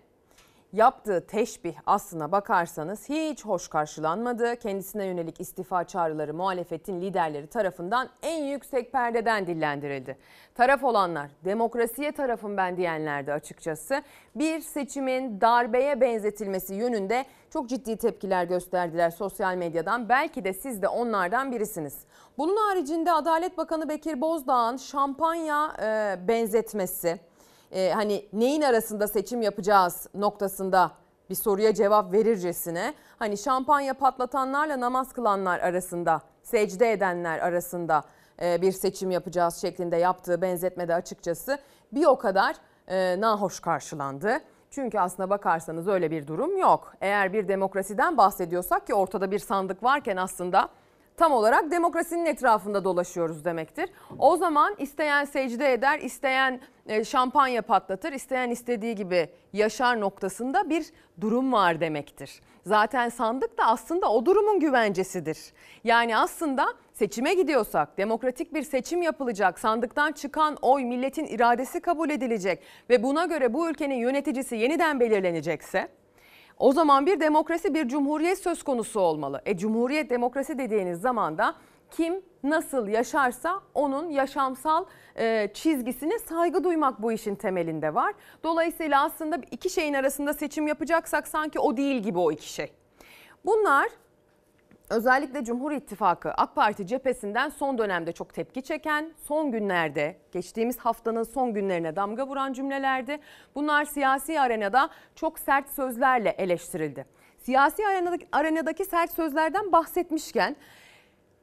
yaptığı 0.73 1.27
teşbih 1.27 1.75
aslına 1.85 2.31
bakarsanız 2.31 3.09
hiç 3.09 3.45
hoş 3.45 3.67
karşılanmadı. 3.67 4.55
Kendisine 4.55 5.05
yönelik 5.05 5.41
istifa 5.41 5.83
çağrıları 5.83 6.33
muhalefetin 6.33 7.01
liderleri 7.01 7.47
tarafından 7.47 8.09
en 8.23 8.43
yüksek 8.43 8.91
perdeden 8.91 9.47
dillendirildi. 9.47 10.17
Taraf 10.55 10.83
olanlar 10.83 11.31
demokrasiye 11.45 12.11
tarafım 12.11 12.57
ben 12.57 12.77
diyenler 12.77 13.27
de 13.27 13.33
açıkçası 13.33 14.03
bir 14.35 14.59
seçimin 14.59 15.41
darbeye 15.41 16.01
benzetilmesi 16.01 16.73
yönünde 16.73 17.25
çok 17.49 17.69
ciddi 17.69 17.97
tepkiler 17.97 18.43
gösterdiler 18.43 19.09
sosyal 19.09 19.55
medyadan. 19.55 20.09
Belki 20.09 20.43
de 20.43 20.53
siz 20.53 20.81
de 20.81 20.87
onlardan 20.87 21.51
birisiniz. 21.51 21.97
Bunun 22.37 22.55
haricinde 22.57 23.11
Adalet 23.11 23.57
Bakanı 23.57 23.89
Bekir 23.89 24.21
Bozdağ'ın 24.21 24.77
şampanya 24.77 25.75
benzetmesi 26.27 27.19
e, 27.71 27.91
hani 27.91 28.25
neyin 28.33 28.61
arasında 28.61 29.07
seçim 29.07 29.41
yapacağız 29.41 30.07
noktasında 30.13 30.91
bir 31.29 31.35
soruya 31.35 31.73
cevap 31.73 32.13
verircesine 32.13 32.93
hani 33.19 33.37
şampanya 33.37 33.93
patlatanlarla 33.93 34.79
namaz 34.79 35.13
kılanlar 35.13 35.59
arasında 35.59 36.21
secde 36.43 36.91
edenler 36.91 37.39
arasında 37.39 38.03
e, 38.41 38.61
bir 38.61 38.71
seçim 38.71 39.11
yapacağız 39.11 39.55
şeklinde 39.55 39.97
yaptığı 39.97 40.41
benzetmede 40.41 40.95
açıkçası 40.95 41.57
bir 41.91 42.05
o 42.05 42.17
kadar 42.17 42.55
e, 42.87 43.21
nahoş 43.21 43.59
karşılandı. 43.59 44.39
Çünkü 44.71 44.99
aslına 44.99 45.29
bakarsanız 45.29 45.87
öyle 45.87 46.11
bir 46.11 46.27
durum 46.27 46.57
yok. 46.57 46.93
Eğer 47.01 47.33
bir 47.33 47.47
demokrasiden 47.47 48.17
bahsediyorsak 48.17 48.87
ki 48.87 48.93
ortada 48.93 49.31
bir 49.31 49.39
sandık 49.39 49.83
varken 49.83 50.17
aslında 50.17 50.69
tam 51.21 51.33
olarak 51.33 51.71
demokrasinin 51.71 52.25
etrafında 52.25 52.83
dolaşıyoruz 52.83 53.45
demektir. 53.45 53.89
O 54.19 54.37
zaman 54.37 54.75
isteyen 54.77 55.25
secde 55.25 55.73
eder, 55.73 55.99
isteyen 55.99 56.59
e, 56.87 57.03
şampanya 57.03 57.61
patlatır, 57.61 58.13
isteyen 58.13 58.49
istediği 58.49 58.95
gibi 58.95 59.29
yaşar 59.53 59.99
noktasında 59.99 60.69
bir 60.69 60.85
durum 61.21 61.53
var 61.53 61.79
demektir. 61.79 62.41
Zaten 62.65 63.09
sandık 63.09 63.57
da 63.57 63.65
aslında 63.65 64.11
o 64.11 64.25
durumun 64.25 64.59
güvencesidir. 64.59 65.37
Yani 65.83 66.17
aslında 66.17 66.65
seçime 66.93 67.33
gidiyorsak, 67.33 67.97
demokratik 67.97 68.53
bir 68.53 68.63
seçim 68.63 69.01
yapılacak, 69.01 69.59
sandıktan 69.59 70.11
çıkan 70.11 70.57
oy 70.61 70.83
milletin 70.83 71.25
iradesi 71.25 71.79
kabul 71.79 72.09
edilecek 72.09 72.63
ve 72.89 73.03
buna 73.03 73.25
göre 73.25 73.53
bu 73.53 73.69
ülkenin 73.69 73.95
yöneticisi 73.95 74.55
yeniden 74.55 74.99
belirlenecekse 74.99 75.87
o 76.61 76.71
zaman 76.71 77.05
bir 77.05 77.19
demokrasi, 77.19 77.73
bir 77.73 77.87
cumhuriyet 77.87 78.37
söz 78.39 78.63
konusu 78.63 78.99
olmalı. 78.99 79.41
E 79.45 79.57
cumhuriyet 79.57 80.09
demokrasi 80.09 80.57
dediğiniz 80.57 81.01
zaman 81.01 81.37
da 81.37 81.55
kim 81.91 82.21
nasıl 82.43 82.87
yaşarsa 82.87 83.61
onun 83.73 84.09
yaşamsal 84.09 84.85
e, 85.15 85.49
çizgisine 85.53 86.19
saygı 86.19 86.63
duymak 86.63 87.01
bu 87.01 87.11
işin 87.11 87.35
temelinde 87.35 87.93
var. 87.93 88.13
Dolayısıyla 88.43 89.03
aslında 89.03 89.39
iki 89.51 89.69
şeyin 89.69 89.93
arasında 89.93 90.33
seçim 90.33 90.67
yapacaksak 90.67 91.27
sanki 91.27 91.59
o 91.59 91.77
değil 91.77 92.03
gibi 92.03 92.19
o 92.19 92.31
iki 92.31 92.53
şey. 92.53 92.71
Bunlar 93.45 93.89
özellikle 94.91 95.43
Cumhur 95.43 95.71
İttifakı 95.71 96.31
AK 96.31 96.55
Parti 96.55 96.87
cephesinden 96.87 97.49
son 97.49 97.77
dönemde 97.77 98.11
çok 98.11 98.33
tepki 98.33 98.61
çeken, 98.61 99.13
son 99.27 99.51
günlerde 99.51 100.17
geçtiğimiz 100.31 100.77
haftanın 100.77 101.23
son 101.23 101.53
günlerine 101.53 101.95
damga 101.95 102.27
vuran 102.27 102.53
cümlelerdi. 102.53 103.19
Bunlar 103.55 103.85
siyasi 103.85 104.39
arenada 104.39 104.89
çok 105.15 105.39
sert 105.39 105.69
sözlerle 105.69 106.29
eleştirildi. 106.29 107.05
Siyasi 107.37 107.87
arenadaki, 107.87 108.27
arenadaki 108.31 108.85
sert 108.85 109.11
sözlerden 109.11 109.71
bahsetmişken 109.71 110.55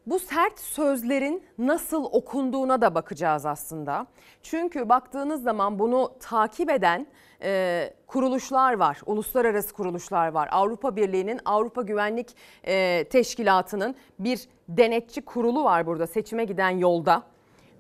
bu 0.07 0.19
sert 0.19 0.61
sözlerin 0.61 1.43
nasıl 1.59 2.05
okunduğuna 2.05 2.81
da 2.81 2.95
bakacağız 2.95 3.47
aslında. 3.47 4.07
Çünkü 4.43 4.89
baktığınız 4.89 5.43
zaman 5.43 5.79
bunu 5.79 6.13
takip 6.21 6.71
eden 6.71 7.07
e, 7.43 7.91
kuruluşlar 8.07 8.73
var, 8.73 9.01
uluslararası 9.07 9.75
kuruluşlar 9.75 10.29
var. 10.29 10.49
Avrupa 10.53 10.97
Birliği'nin, 10.97 11.41
Avrupa 11.45 11.83
Güvenlik 11.83 12.37
e, 12.65 13.05
Teşkilatı'nın 13.05 13.95
bir 14.19 14.49
denetçi 14.69 15.25
kurulu 15.25 15.65
var 15.65 15.87
burada 15.87 16.07
seçime 16.07 16.45
giden 16.45 16.71
yolda. 16.71 17.23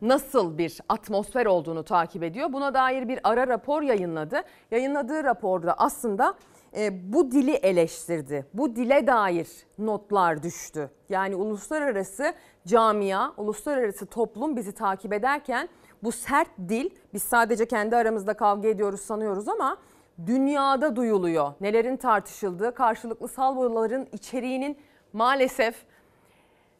Nasıl 0.02 0.58
bir 0.58 0.78
atmosfer 0.88 1.46
olduğunu 1.46 1.82
takip 1.82 2.22
ediyor. 2.22 2.52
Buna 2.52 2.74
dair 2.74 3.08
bir 3.08 3.20
ara 3.24 3.46
rapor 3.46 3.82
yayınladı. 3.82 4.42
Yayınladığı 4.70 5.24
raporda 5.24 5.74
aslında 5.78 6.34
e, 6.76 7.12
bu 7.12 7.30
dili 7.30 7.52
eleştirdi. 7.52 8.46
Bu 8.54 8.76
dile 8.76 9.06
dair 9.06 9.48
notlar 9.78 10.42
düştü. 10.42 10.90
Yani 11.08 11.36
uluslararası 11.36 12.34
camia, 12.66 13.32
uluslararası 13.36 14.06
toplum 14.06 14.56
bizi 14.56 14.72
takip 14.72 15.12
ederken 15.12 15.68
bu 16.02 16.12
sert 16.12 16.50
dil 16.68 16.90
biz 17.14 17.22
sadece 17.22 17.66
kendi 17.66 17.96
aramızda 17.96 18.34
kavga 18.34 18.68
ediyoruz 18.68 19.00
sanıyoruz 19.00 19.48
ama 19.48 19.76
dünyada 20.26 20.96
duyuluyor. 20.96 21.52
Nelerin 21.60 21.96
tartışıldığı, 21.96 22.74
karşılıklı 22.74 23.28
salvoların 23.28 24.08
içeriğinin 24.12 24.78
maalesef 25.12 25.74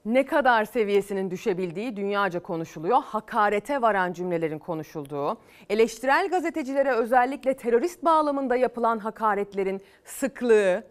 ne 0.04 0.26
kadar 0.26 0.64
seviyesinin 0.64 1.30
düşebildiği 1.30 1.96
dünyaca 1.96 2.40
konuşuluyor. 2.40 3.02
Hakarete 3.02 3.82
varan 3.82 4.12
cümlelerin 4.12 4.58
konuşulduğu, 4.58 5.38
eleştirel 5.70 6.28
gazetecilere 6.30 6.92
özellikle 6.92 7.54
terörist 7.54 8.04
bağlamında 8.04 8.56
yapılan 8.56 8.98
hakaretlerin 8.98 9.80
sıklığı 10.04 10.84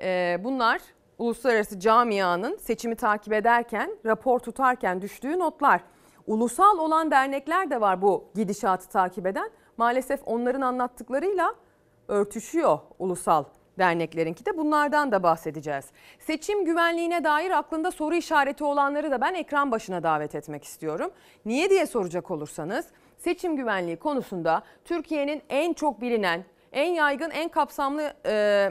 e, 0.00 0.38
bunlar 0.44 0.80
uluslararası 1.18 1.80
camianın 1.80 2.56
seçimi 2.56 2.94
takip 2.94 3.32
ederken, 3.32 3.90
rapor 4.06 4.38
tutarken 4.38 5.02
düştüğü 5.02 5.38
notlar. 5.38 5.80
Ulusal 6.26 6.78
olan 6.78 7.10
dernekler 7.10 7.70
de 7.70 7.80
var 7.80 8.02
bu 8.02 8.24
gidişatı 8.34 8.88
takip 8.88 9.26
eden. 9.26 9.50
Maalesef 9.76 10.20
onların 10.26 10.60
anlattıklarıyla 10.60 11.54
örtüşüyor 12.08 12.78
ulusal 12.98 13.44
derneklerinki 13.78 14.46
de 14.46 14.58
bunlardan 14.58 15.12
da 15.12 15.22
bahsedeceğiz. 15.22 15.84
Seçim 16.18 16.64
güvenliğine 16.64 17.24
dair 17.24 17.50
aklında 17.50 17.90
soru 17.90 18.14
işareti 18.14 18.64
olanları 18.64 19.10
da 19.10 19.20
ben 19.20 19.34
ekran 19.34 19.70
başına 19.70 20.02
davet 20.02 20.34
etmek 20.34 20.64
istiyorum. 20.64 21.10
Niye 21.44 21.70
diye 21.70 21.86
soracak 21.86 22.30
olursanız 22.30 22.86
seçim 23.18 23.56
güvenliği 23.56 23.96
konusunda 23.96 24.62
Türkiye'nin 24.84 25.42
en 25.48 25.72
çok 25.72 26.00
bilinen, 26.00 26.44
en 26.72 26.90
yaygın, 26.90 27.30
en 27.30 27.48
kapsamlı 27.48 28.14
e, 28.26 28.68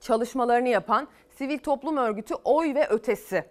çalışmalarını 0.00 0.68
yapan 0.68 1.08
sivil 1.38 1.58
toplum 1.58 1.96
örgütü 1.96 2.34
Oy 2.44 2.74
ve 2.74 2.88
Ötesi. 2.88 3.44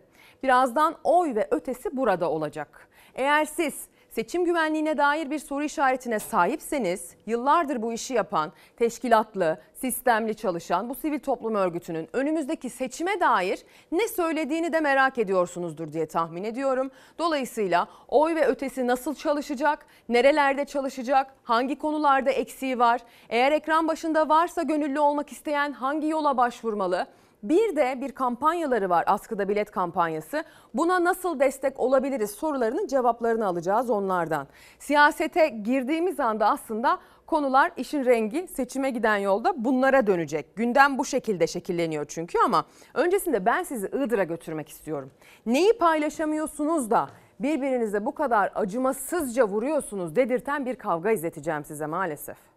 Birazdan 0.44 0.96
Oy 1.04 1.36
ve 1.36 1.48
Ötesi 1.52 1.98
burada 1.98 2.32
olacak. 2.32 2.85
Eğer 3.16 3.46
siz 3.46 3.74
seçim 4.10 4.46
güvenliğine 4.46 4.98
dair 4.98 5.30
bir 5.30 5.40
soru 5.40 5.64
işaretine 5.64 6.20
sahipseniz 6.20 7.16
yıllardır 7.26 7.82
bu 7.82 7.94
işi 7.94 8.14
yapan, 8.14 8.52
teşkilatlı, 8.78 9.62
sistemli 9.74 10.36
çalışan 10.36 10.90
bu 10.90 10.96
sivil 10.96 11.20
toplum 11.20 11.56
örgütünün 11.56 12.10
önümüzdeki 12.14 12.70
seçime 12.70 13.20
dair 13.20 13.60
ne 13.92 14.08
söylediğini 14.08 14.74
de 14.74 14.80
merak 14.80 15.18
ediyorsunuzdur 15.18 15.94
diye 15.94 16.06
tahmin 16.06 16.44
ediyorum. 16.44 16.92
Dolayısıyla 17.20 17.88
oy 18.08 18.36
ve 18.36 18.46
ötesi 18.48 18.88
nasıl 18.88 19.16
çalışacak, 19.16 19.86
nerelerde 20.10 20.66
çalışacak, 20.66 21.34
hangi 21.44 21.78
konularda 21.78 22.32
eksiği 22.32 22.80
var, 22.80 23.02
eğer 23.30 23.52
ekran 23.52 23.88
başında 23.88 24.30
varsa 24.30 24.64
gönüllü 24.64 25.00
olmak 25.00 25.32
isteyen 25.32 25.72
hangi 25.72 26.08
yola 26.08 26.38
başvurmalı? 26.38 27.08
Bir 27.50 27.76
de 27.76 28.02
bir 28.02 28.12
kampanyaları 28.12 28.90
var 28.90 29.04
askıda 29.08 29.50
bilet 29.50 29.72
kampanyası. 29.72 30.44
Buna 30.74 31.04
nasıl 31.04 31.40
destek 31.40 31.80
olabiliriz 31.80 32.32
sorularının 32.32 32.88
cevaplarını 32.88 33.46
alacağız 33.48 33.90
onlardan. 33.90 34.48
Siyasete 34.80 35.48
girdiğimiz 35.48 36.20
anda 36.20 36.48
aslında 36.48 37.00
konular 37.26 37.72
işin 37.78 38.06
rengi 38.06 38.48
seçime 38.48 38.90
giden 38.90 39.18
yolda 39.18 39.66
bunlara 39.66 40.08
dönecek. 40.08 40.56
Gündem 40.56 40.98
bu 40.98 41.06
şekilde 41.06 41.48
şekilleniyor 41.48 42.06
çünkü 42.06 42.38
ama 42.46 42.66
öncesinde 42.94 43.46
ben 43.46 43.64
sizi 43.64 43.88
Iğdır'a 43.88 44.24
götürmek 44.24 44.70
istiyorum. 44.70 45.12
Neyi 45.46 45.78
paylaşamıyorsunuz 45.78 46.92
da 46.92 47.10
birbirinize 47.40 48.06
bu 48.06 48.16
kadar 48.16 48.52
acımasızca 48.56 49.48
vuruyorsunuz 49.48 50.16
dedirten 50.16 50.66
bir 50.66 50.76
kavga 50.76 51.12
izleteceğim 51.12 51.66
size 51.66 51.86
maalesef. 51.86 52.55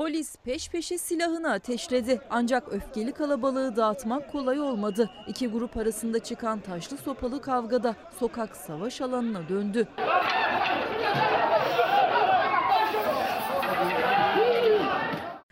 Polis 0.00 0.36
peş 0.36 0.70
peşe 0.70 0.98
silahını 0.98 1.52
ateşledi. 1.52 2.20
Ancak 2.30 2.72
öfkeli 2.72 3.12
kalabalığı 3.12 3.76
dağıtmak 3.76 4.32
kolay 4.32 4.60
olmadı. 4.60 5.10
İki 5.28 5.48
grup 5.48 5.76
arasında 5.76 6.18
çıkan 6.18 6.60
taşlı 6.60 6.96
sopalı 6.96 7.40
kavgada 7.42 7.96
sokak 8.18 8.56
savaş 8.56 9.00
alanına 9.00 9.48
döndü. 9.48 9.88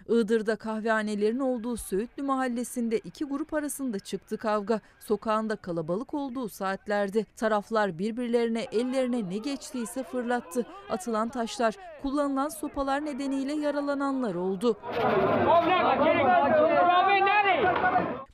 Iğdır'da 0.09 0.57
kahvehanelerin 0.57 1.39
olduğu 1.39 1.77
Söğütlü 1.77 2.23
mahallesinde 2.23 2.99
iki 2.99 3.25
grup 3.25 3.55
arasında 3.55 3.99
çıktı 3.99 4.37
kavga. 4.37 4.81
Sokağında 5.01 5.57
kalabalık 5.57 6.15
olduğu 6.15 6.49
saatlerde 6.49 7.25
taraflar 7.37 7.99
birbirlerine 7.99 8.67
ellerine 8.73 9.31
ne 9.31 9.39
geçtiyse 9.39 10.03
fırlattı. 10.03 10.67
Atılan 10.91 11.29
taşlar, 11.29 11.75
kullanılan 12.03 12.49
sopalar 12.49 13.05
nedeniyle 13.05 13.53
yaralananlar 13.53 14.35
oldu. 14.35 14.77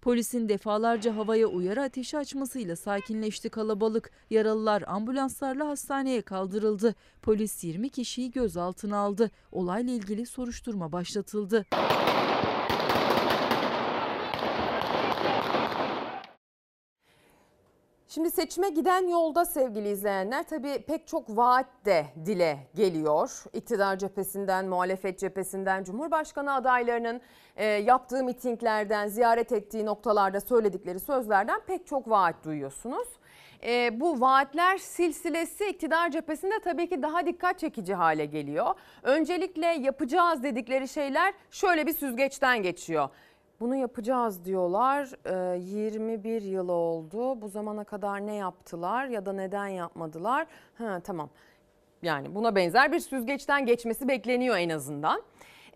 Polisin 0.03 0.49
defalarca 0.49 1.17
havaya 1.17 1.47
uyarı 1.47 1.83
ateşi 1.83 2.19
açmasıyla 2.19 2.77
sakinleşti 2.77 3.49
kalabalık. 3.49 4.11
Yaralılar 4.31 4.85
ambulanslarla 4.87 5.69
hastaneye 5.69 6.23
kaldırıldı. 6.23 6.95
Polis 7.23 7.65
20 7.65 7.89
kişiyi 7.89 8.31
gözaltına 8.31 8.97
aldı. 8.97 9.31
Olayla 9.53 9.93
ilgili 9.93 10.27
soruşturma 10.27 10.93
başlatıldı. 10.93 11.67
Şimdi 18.15 18.31
seçime 18.31 18.69
giden 18.69 19.09
yolda 19.09 19.45
sevgili 19.45 19.89
izleyenler 19.89 20.43
tabii 20.43 20.85
pek 20.87 21.07
çok 21.07 21.37
vaat 21.37 21.67
de 21.85 22.07
dile 22.27 22.59
geliyor. 22.75 23.45
İktidar 23.53 23.99
cephesinden, 23.99 24.67
muhalefet 24.69 25.19
cephesinden, 25.19 25.85
Cumhurbaşkanı 25.85 26.55
adaylarının 26.55 27.21
e, 27.57 27.65
yaptığı 27.65 28.25
mitinglerden, 28.25 29.09
ziyaret 29.09 29.53
ettiği 29.53 29.87
noktalarda 29.87 30.41
söyledikleri 30.41 31.01
sözlerden 31.01 31.61
pek 31.67 31.87
çok 31.87 32.11
vaat 32.11 32.45
duyuyorsunuz. 32.45 33.09
E, 33.63 34.01
bu 34.01 34.21
vaatler 34.21 34.79
silsilesi 34.79 35.67
iktidar 35.67 36.11
cephesinde 36.11 36.55
tabii 36.65 36.89
ki 36.89 37.03
daha 37.03 37.27
dikkat 37.27 37.59
çekici 37.59 37.95
hale 37.95 38.25
geliyor. 38.27 38.75
Öncelikle 39.03 39.67
yapacağız 39.67 40.43
dedikleri 40.43 40.89
şeyler 40.89 41.35
şöyle 41.51 41.87
bir 41.87 41.93
süzgeçten 41.93 42.63
geçiyor. 42.63 43.09
Bunu 43.61 43.77
yapacağız 43.77 44.45
diyorlar. 44.45 45.11
Ee, 45.55 45.59
21 45.59 46.43
yıl 46.43 46.69
oldu. 46.69 47.43
Bu 47.43 47.49
zamana 47.49 47.85
kadar 47.85 48.27
ne 48.27 48.35
yaptılar 48.35 49.07
ya 49.07 49.27
da 49.27 49.33
neden 49.33 49.67
yapmadılar? 49.67 50.47
Ha 50.79 51.01
tamam. 51.01 51.31
Yani 52.03 52.35
buna 52.35 52.57
benzer 52.57 52.93
bir 52.93 53.01
süzgeçten 53.01 53.67
geçmesi 53.67 54.09
bekleniyor 54.09 54.57
en 54.57 54.69
azından. 54.69 55.23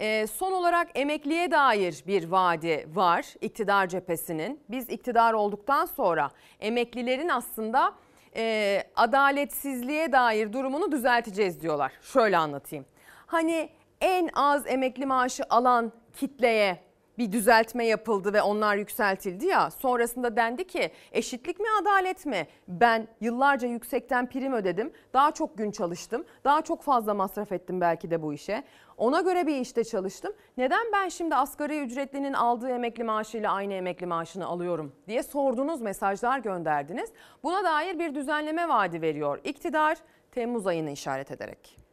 Ee, 0.01 0.27
son 0.27 0.53
olarak 0.53 0.89
emekliye 0.95 1.51
dair 1.51 2.05
bir 2.07 2.29
vaadi 2.29 2.89
var 2.95 3.35
iktidar 3.41 3.87
cephesinin. 3.87 4.61
Biz 4.69 4.91
iktidar 4.91 5.33
olduktan 5.33 5.87
sonra 5.87 6.31
emeklilerin 6.61 7.29
aslında 7.29 7.95
e, 8.37 8.83
adaletsizliğe 8.97 10.13
dair 10.13 10.53
durumunu 10.53 10.93
düzelteceğiz 10.93 11.61
diyorlar. 11.63 11.93
Şöyle 12.03 12.37
anlatayım. 12.37 12.87
Hani 13.27 13.69
en 14.01 14.31
az 14.35 14.67
emekli 14.67 15.07
maaşı 15.07 15.45
alan 15.51 15.93
kitleye 16.13 16.88
bir 17.19 17.33
düzeltme 17.33 17.87
yapıldı 17.87 18.33
ve 18.33 18.43
onlar 18.43 18.77
yükseltildi 18.77 19.47
ya. 19.47 19.71
Sonrasında 19.71 20.37
dendi 20.37 20.67
ki 20.67 20.91
eşitlik 21.13 21.61
mi 21.61 21.67
adalet 21.83 22.27
mi? 22.27 22.47
Ben 22.69 23.09
yıllarca 23.21 23.69
yüksekten 23.69 24.29
prim 24.29 24.53
ödedim. 24.53 24.93
Daha 25.13 25.31
çok 25.31 25.59
gün 25.59 25.71
çalıştım. 25.71 26.25
Daha 26.45 26.63
çok 26.63 26.83
fazla 26.83 27.15
masraf 27.15 27.53
ettim 27.53 27.81
belki 27.81 28.11
de 28.11 28.23
bu 28.23 28.35
işe. 28.35 28.63
Ona 28.97 29.21
göre 29.21 29.47
bir 29.47 29.57
işte 29.57 29.85
çalıştım. 29.85 30.33
Neden 30.57 30.93
ben 30.93 31.09
şimdi 31.09 31.35
asgari 31.35 31.81
ücretlinin 31.81 32.33
aldığı 32.33 32.71
emekli 32.71 33.05
maaşıyla 33.05 33.53
aynı 33.53 33.75
emekli 33.75 34.07
maaşını 34.07 34.47
alıyorum 34.47 34.93
diye 35.09 35.23
sordunuz, 35.23 35.81
mesajlar 35.81 36.39
gönderdiniz. 36.39 37.13
Buna 37.43 37.65
dair 37.65 37.99
bir 37.99 38.15
düzenleme 38.15 38.69
vaadi 38.69 39.03
veriyor 39.03 39.41
iktidar 39.45 39.99
Temmuz 40.31 40.67
ayını 40.67 40.91
işaret 40.91 41.31
ederek. 41.31 41.88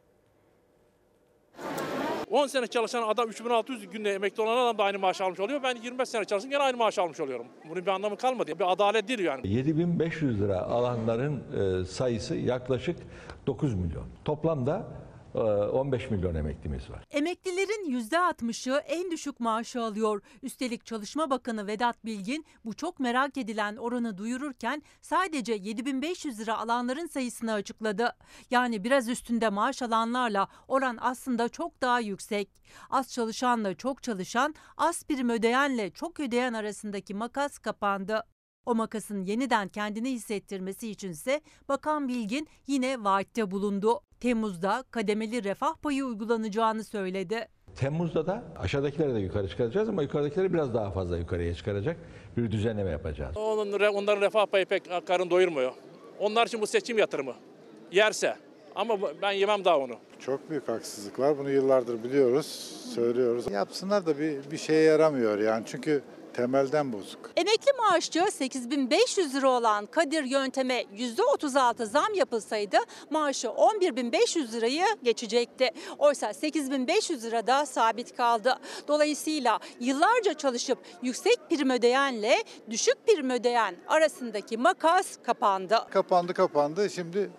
10 2.30 2.46
sene 2.46 2.66
çalışan 2.66 3.08
adam 3.08 3.28
3600 3.28 3.90
günde 3.90 4.14
emekli 4.14 4.42
olan 4.42 4.56
adam 4.56 4.78
da 4.78 4.84
aynı 4.84 4.98
maaş 4.98 5.20
almış 5.20 5.40
oluyor. 5.40 5.62
Ben 5.62 5.76
25 5.82 6.08
sene 6.08 6.24
çalıştım 6.24 6.50
gene 6.50 6.62
aynı 6.62 6.76
maaş 6.76 6.98
almış 6.98 7.20
oluyorum. 7.20 7.46
Bunun 7.68 7.82
bir 7.82 7.90
anlamı 7.90 8.16
kalmadı. 8.16 8.58
Bir 8.58 8.72
adalet 8.72 9.08
değil 9.08 9.18
yani. 9.18 9.48
7500 9.48 10.40
lira 10.40 10.60
alanların 10.60 11.42
e, 11.80 11.84
sayısı 11.84 12.34
yaklaşık 12.34 12.96
9 13.46 13.74
milyon. 13.74 14.04
Toplamda 14.24 14.86
15 15.40 16.10
milyon 16.10 16.34
emeklimiz 16.34 16.90
var. 16.90 17.04
Emeklilerin 17.10 18.00
%60'ı 18.00 18.76
en 18.76 19.10
düşük 19.10 19.40
maaşı 19.40 19.82
alıyor. 19.82 20.22
Üstelik 20.42 20.86
Çalışma 20.86 21.30
Bakanı 21.30 21.66
Vedat 21.66 22.04
Bilgin 22.04 22.46
bu 22.64 22.74
çok 22.74 23.00
merak 23.00 23.36
edilen 23.36 23.76
oranı 23.76 24.18
duyururken 24.18 24.82
sadece 25.00 25.52
7500 25.52 26.40
lira 26.40 26.58
alanların 26.58 27.06
sayısını 27.06 27.52
açıkladı. 27.52 28.16
Yani 28.50 28.84
biraz 28.84 29.08
üstünde 29.08 29.48
maaş 29.48 29.82
alanlarla 29.82 30.48
oran 30.68 30.98
aslında 31.00 31.48
çok 31.48 31.82
daha 31.82 32.00
yüksek. 32.00 32.48
Az 32.90 33.12
çalışanla 33.12 33.74
çok 33.74 34.02
çalışan, 34.02 34.54
az 34.76 35.04
prim 35.04 35.30
ödeyenle 35.30 35.90
çok 35.90 36.20
ödeyen 36.20 36.52
arasındaki 36.52 37.14
makas 37.14 37.58
kapandı. 37.58 38.24
O 38.66 38.74
makasın 38.74 39.24
yeniden 39.24 39.68
kendini 39.68 40.10
hissettirmesi 40.10 40.90
içinse 40.90 41.40
Bakan 41.68 42.08
Bilgin 42.08 42.48
yine 42.66 43.04
vaatte 43.04 43.50
bulundu. 43.50 44.00
Temmuz'da 44.20 44.84
kademeli 44.90 45.44
refah 45.44 45.76
payı 45.76 46.04
uygulanacağını 46.04 46.84
söyledi. 46.84 47.48
Temmuz'da 47.76 48.26
da 48.26 48.44
aşağıdakileri 48.58 49.14
de 49.14 49.18
yukarı 49.18 49.48
çıkaracağız 49.48 49.88
ama 49.88 50.02
yukarıdakileri 50.02 50.52
biraz 50.52 50.74
daha 50.74 50.90
fazla 50.90 51.18
yukarıya 51.18 51.54
çıkaracak 51.54 51.96
bir 52.36 52.50
düzenleme 52.50 52.90
yapacağız. 52.90 53.36
Onun, 53.36 53.72
onların 53.72 54.20
refah 54.20 54.46
payı 54.46 54.66
pek 54.66 55.06
karın 55.06 55.30
doyurmuyor. 55.30 55.72
Onlar 56.18 56.46
için 56.46 56.60
bu 56.60 56.66
seçim 56.66 56.98
yatırımı. 56.98 57.34
Yerse. 57.92 58.36
Ama 58.74 58.98
ben 59.22 59.32
yemem 59.32 59.64
daha 59.64 59.78
onu. 59.78 59.94
Çok 60.20 60.50
büyük 60.50 60.68
haksızlık 60.68 61.18
var. 61.18 61.38
Bunu 61.38 61.50
yıllardır 61.50 62.04
biliyoruz, 62.04 62.46
söylüyoruz. 62.94 63.50
Yapsınlar 63.50 64.06
da 64.06 64.18
bir, 64.18 64.50
bir 64.50 64.56
şeye 64.56 64.82
yaramıyor 64.82 65.38
yani. 65.38 65.62
Çünkü 65.66 66.02
temelden 66.36 66.92
bozuk. 66.92 67.30
Emekli 67.36 67.72
maaşçı 67.78 68.24
8500 68.32 69.34
lira 69.34 69.50
olan 69.50 69.86
Kadir 69.86 70.24
yönteme 70.24 70.82
%36 70.82 71.86
zam 71.86 72.14
yapılsaydı 72.14 72.76
maaşı 73.10 73.50
11500 73.50 74.54
lirayı 74.54 74.84
geçecekti. 75.02 75.70
Oysa 75.98 76.34
8500 76.34 77.24
lira 77.24 77.46
da 77.46 77.66
sabit 77.66 78.16
kaldı. 78.16 78.58
Dolayısıyla 78.88 79.58
yıllarca 79.80 80.34
çalışıp 80.34 80.78
yüksek 81.02 81.38
prim 81.50 81.70
ödeyenle 81.70 82.44
düşük 82.70 83.06
prim 83.06 83.30
ödeyen 83.30 83.76
arasındaki 83.88 84.56
makas 84.56 85.16
kapandı. 85.22 85.78
Kapandı 85.90 86.34
kapandı. 86.34 86.90
Şimdi 86.90 87.30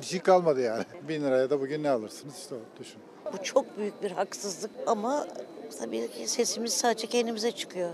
bir 0.00 0.06
şey 0.06 0.20
kalmadı 0.20 0.60
yani. 0.60 0.84
Bin 1.08 1.24
liraya 1.24 1.50
da 1.50 1.60
bugün 1.60 1.82
ne 1.82 1.90
alırsınız 1.90 2.38
işte 2.38 2.54
o 2.54 2.80
düşün. 2.80 3.00
Bu 3.32 3.42
çok 3.42 3.78
büyük 3.78 4.02
bir 4.02 4.10
haksızlık 4.10 4.70
ama 4.86 5.26
tabii 5.80 6.10
ki 6.10 6.28
sesimiz 6.28 6.72
sadece 6.72 7.06
kendimize 7.06 7.52
çıkıyor. 7.52 7.90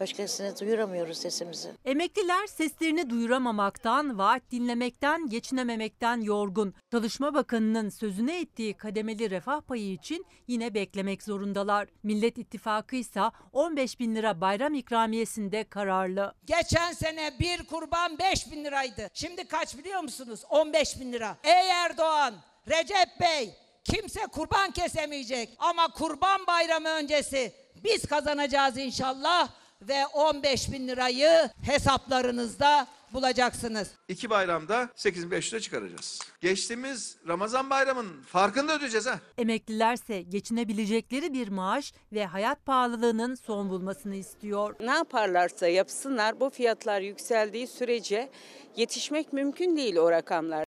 Başkasına 0.00 0.58
duyuramıyoruz 0.58 1.18
sesimizi. 1.18 1.72
Emekliler 1.84 2.46
seslerini 2.46 3.10
duyuramamaktan, 3.10 4.18
vaat 4.18 4.42
dinlemekten, 4.50 5.28
geçinememekten 5.28 6.20
yorgun. 6.20 6.74
Çalışma 6.90 7.34
Bakanı'nın 7.34 7.88
sözüne 7.88 8.40
ettiği 8.40 8.74
kademeli 8.74 9.30
refah 9.30 9.60
payı 9.60 9.92
için 9.92 10.26
yine 10.46 10.74
beklemek 10.74 11.22
zorundalar. 11.22 11.88
Millet 12.02 12.38
İttifakı 12.38 12.96
ise 12.96 13.20
15 13.52 14.00
bin 14.00 14.14
lira 14.14 14.40
bayram 14.40 14.74
ikramiyesinde 14.74 15.64
kararlı. 15.64 16.34
Geçen 16.44 16.92
sene 16.92 17.32
bir 17.40 17.66
kurban 17.66 18.18
5 18.18 18.52
bin 18.52 18.64
liraydı. 18.64 19.10
Şimdi 19.14 19.48
kaç 19.48 19.78
biliyor 19.78 20.00
musunuz? 20.00 20.44
15 20.50 21.00
bin 21.00 21.12
lira. 21.12 21.36
Ey 21.44 21.70
Erdoğan, 21.70 22.34
Recep 22.68 23.20
Bey 23.20 23.54
kimse 23.84 24.20
kurban 24.20 24.70
kesemeyecek. 24.70 25.48
Ama 25.58 25.88
kurban 25.88 26.46
bayramı 26.46 26.88
öncesi 26.88 27.52
biz 27.84 28.06
kazanacağız 28.06 28.76
inşallah. 28.76 29.48
Ve 29.82 30.06
15 30.06 30.72
bin 30.72 30.88
lirayı 30.88 31.50
hesaplarınızda 31.62 32.86
bulacaksınız. 33.12 33.90
İki 34.08 34.30
bayramda 34.30 34.88
8500'e 34.96 35.60
çıkaracağız. 35.60 36.18
Geçtiğimiz 36.40 37.16
Ramazan 37.28 37.70
bayramının 37.70 38.22
farkını 38.22 38.68
da 38.68 38.76
ödeyeceğiz 38.76 39.06
ha. 39.06 39.20
Emeklilerse 39.38 40.22
geçinebilecekleri 40.22 41.32
bir 41.32 41.48
maaş 41.48 41.92
ve 42.12 42.26
hayat 42.26 42.66
pahalılığının 42.66 43.34
son 43.34 43.70
bulmasını 43.70 44.14
istiyor. 44.14 44.74
Ne 44.80 44.90
yaparlarsa 44.90 45.68
yapsınlar 45.68 46.40
bu 46.40 46.50
fiyatlar 46.50 47.00
yükseldiği 47.00 47.66
sürece 47.66 48.30
yetişmek 48.76 49.32
mümkün 49.32 49.76
değil 49.76 49.96
o 49.96 50.10
rakamlar. 50.10 50.67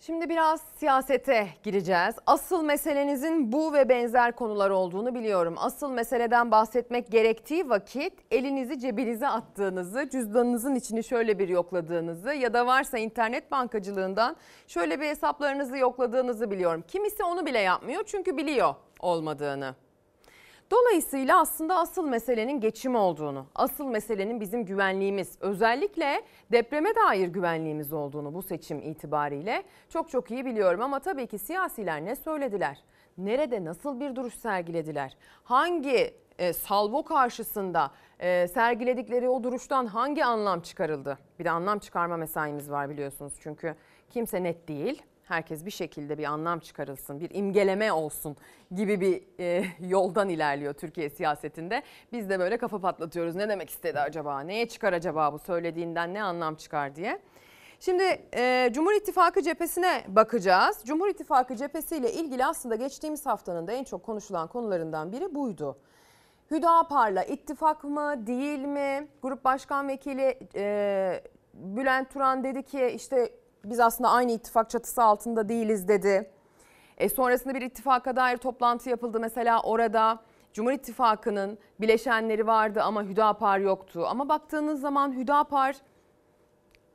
Şimdi 0.00 0.28
biraz 0.28 0.60
siyasete 0.60 1.48
gireceğiz. 1.62 2.14
Asıl 2.26 2.62
meselenizin 2.62 3.52
bu 3.52 3.72
ve 3.72 3.88
benzer 3.88 4.32
konular 4.32 4.70
olduğunu 4.70 5.14
biliyorum. 5.14 5.54
Asıl 5.58 5.90
meseleden 5.90 6.50
bahsetmek 6.50 7.10
gerektiği 7.12 7.68
vakit 7.68 8.12
elinizi 8.30 8.78
cebinize 8.80 9.28
attığınızı, 9.28 10.08
cüzdanınızın 10.10 10.74
içini 10.74 11.04
şöyle 11.04 11.38
bir 11.38 11.48
yokladığınızı 11.48 12.34
ya 12.34 12.54
da 12.54 12.66
varsa 12.66 12.98
internet 12.98 13.50
bankacılığından 13.50 14.36
şöyle 14.66 15.00
bir 15.00 15.06
hesaplarınızı 15.06 15.76
yokladığınızı 15.78 16.50
biliyorum. 16.50 16.84
Kimisi 16.88 17.24
onu 17.24 17.46
bile 17.46 17.58
yapmıyor 17.58 18.02
çünkü 18.06 18.36
biliyor 18.36 18.74
olmadığını. 19.00 19.74
Dolayısıyla 20.70 21.40
aslında 21.40 21.76
asıl 21.76 22.08
meselenin 22.08 22.60
geçim 22.60 22.94
olduğunu, 22.94 23.46
asıl 23.54 23.86
meselenin 23.86 24.40
bizim 24.40 24.64
güvenliğimiz, 24.64 25.38
özellikle 25.40 26.22
depreme 26.52 26.94
dair 26.94 27.28
güvenliğimiz 27.28 27.92
olduğunu 27.92 28.34
bu 28.34 28.42
seçim 28.42 28.78
itibariyle 28.78 29.62
çok 29.88 30.10
çok 30.10 30.30
iyi 30.30 30.44
biliyorum. 30.44 30.82
Ama 30.82 30.98
tabii 30.98 31.26
ki 31.26 31.38
siyasiler 31.38 32.04
ne 32.04 32.16
söylediler? 32.16 32.84
Nerede 33.18 33.64
nasıl 33.64 34.00
bir 34.00 34.16
duruş 34.16 34.34
sergilediler? 34.34 35.16
Hangi 35.44 36.14
e, 36.38 36.52
salvo 36.52 37.04
karşısında 37.04 37.90
e, 38.18 38.48
sergiledikleri 38.48 39.28
o 39.28 39.42
duruştan 39.42 39.86
hangi 39.86 40.24
anlam 40.24 40.60
çıkarıldı? 40.60 41.18
Bir 41.38 41.44
de 41.44 41.50
anlam 41.50 41.78
çıkarma 41.78 42.16
mesaimiz 42.16 42.70
var 42.70 42.90
biliyorsunuz 42.90 43.32
çünkü 43.40 43.74
kimse 44.10 44.42
net 44.42 44.68
değil. 44.68 45.02
Herkes 45.26 45.66
bir 45.66 45.70
şekilde 45.70 46.18
bir 46.18 46.24
anlam 46.24 46.58
çıkarılsın, 46.58 47.20
bir 47.20 47.30
imgeleme 47.34 47.92
olsun 47.92 48.36
gibi 48.74 49.00
bir 49.00 49.22
e, 49.40 49.64
yoldan 49.88 50.28
ilerliyor 50.28 50.74
Türkiye 50.74 51.10
siyasetinde. 51.10 51.82
Biz 52.12 52.30
de 52.30 52.38
böyle 52.38 52.56
kafa 52.56 52.78
patlatıyoruz. 52.78 53.34
Ne 53.34 53.48
demek 53.48 53.70
istedi 53.70 54.00
acaba? 54.00 54.40
Neye 54.40 54.68
çıkar 54.68 54.92
acaba 54.92 55.32
bu 55.32 55.38
söylediğinden 55.38 56.14
ne 56.14 56.22
anlam 56.22 56.54
çıkar 56.54 56.96
diye. 56.96 57.20
Şimdi 57.80 58.02
e, 58.34 58.70
Cumhur 58.72 58.92
İttifakı 58.92 59.42
cephesine 59.42 60.04
bakacağız. 60.08 60.78
Cumhur 60.84 61.08
İttifakı 61.08 61.56
cephesiyle 61.56 62.12
ilgili 62.12 62.46
aslında 62.46 62.74
geçtiğimiz 62.74 63.26
haftanın 63.26 63.66
da 63.66 63.72
en 63.72 63.84
çok 63.84 64.02
konuşulan 64.02 64.48
konularından 64.48 65.12
biri 65.12 65.34
buydu. 65.34 65.76
Hüdapar'la 66.50 67.24
ittifak 67.24 67.84
mı 67.84 68.26
değil 68.26 68.58
mi? 68.58 69.08
Grup 69.22 69.44
Başkan 69.44 69.88
Vekili 69.88 70.38
e, 70.54 71.22
Bülent 71.54 72.10
Turan 72.10 72.44
dedi 72.44 72.62
ki 72.62 72.92
işte 72.94 73.30
biz 73.64 73.80
aslında 73.80 74.10
aynı 74.10 74.32
ittifak 74.32 74.70
çatısı 74.70 75.02
altında 75.02 75.48
değiliz 75.48 75.88
dedi. 75.88 76.30
E, 76.98 77.08
sonrasında 77.08 77.54
bir 77.54 77.62
ittifaka 77.62 78.16
dair 78.16 78.36
toplantı 78.36 78.90
yapıldı. 78.90 79.20
Mesela 79.20 79.62
orada 79.62 80.18
Cumhur 80.52 80.72
İttifakı'nın 80.72 81.58
bileşenleri 81.80 82.46
vardı 82.46 82.82
ama 82.82 83.04
Hüdapar 83.04 83.58
yoktu. 83.58 84.06
Ama 84.08 84.28
baktığınız 84.28 84.80
zaman 84.80 85.12
Hüdapar 85.12 85.76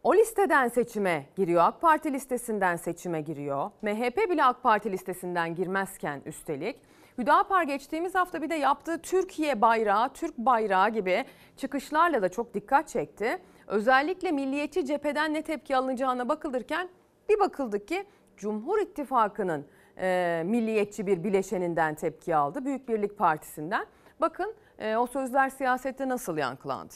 o 0.04 0.16
listeden 0.16 0.68
seçime 0.68 1.26
giriyor. 1.36 1.64
AK 1.64 1.82
Parti 1.82 2.14
listesinden 2.14 2.76
seçime 2.76 3.22
giriyor. 3.22 3.72
MHP 3.82 4.30
bile 4.30 4.44
AK 4.44 4.64
Parti 4.64 4.92
listesinden 4.92 5.56
girmezken 5.56 6.22
üstelik. 6.26 6.76
Hüdapar 7.18 7.64
geçtiğimiz 7.64 8.16
hafta 8.16 8.42
bir 8.42 8.50
de 8.50 8.56
yaptığı 8.56 9.02
Türkiye 9.02 9.62
bayrağı, 9.62 10.14
Türk 10.14 10.38
bayrağı 10.38 10.90
gibi 10.90 11.26
çıkışlarla 11.58 12.22
da 12.22 12.30
çok 12.30 12.54
dikkat 12.54 12.88
çekti. 12.88 13.38
Özellikle 13.72 14.32
milliyetçi 14.32 14.86
cepheden 14.86 15.34
ne 15.34 15.42
tepki 15.42 15.78
alınacağına 15.78 16.30
bakılırken 16.30 16.90
bir 17.30 17.40
bakıldı 17.40 17.86
ki 17.86 18.06
Cumhur 18.38 18.80
İttifakı'nın 18.80 19.66
e, 19.98 20.42
milliyetçi 20.46 21.08
bir 21.08 21.24
bileşeninden 21.24 21.96
tepki 21.96 22.36
aldı. 22.36 22.66
Büyük 22.66 22.90
Birlik 22.90 23.18
Partisi'nden. 23.18 23.86
Bakın 24.22 24.54
e, 24.80 24.96
o 24.96 25.08
sözler 25.08 25.50
siyasette 25.50 26.10
nasıl 26.10 26.38
yankılandı? 26.38 26.94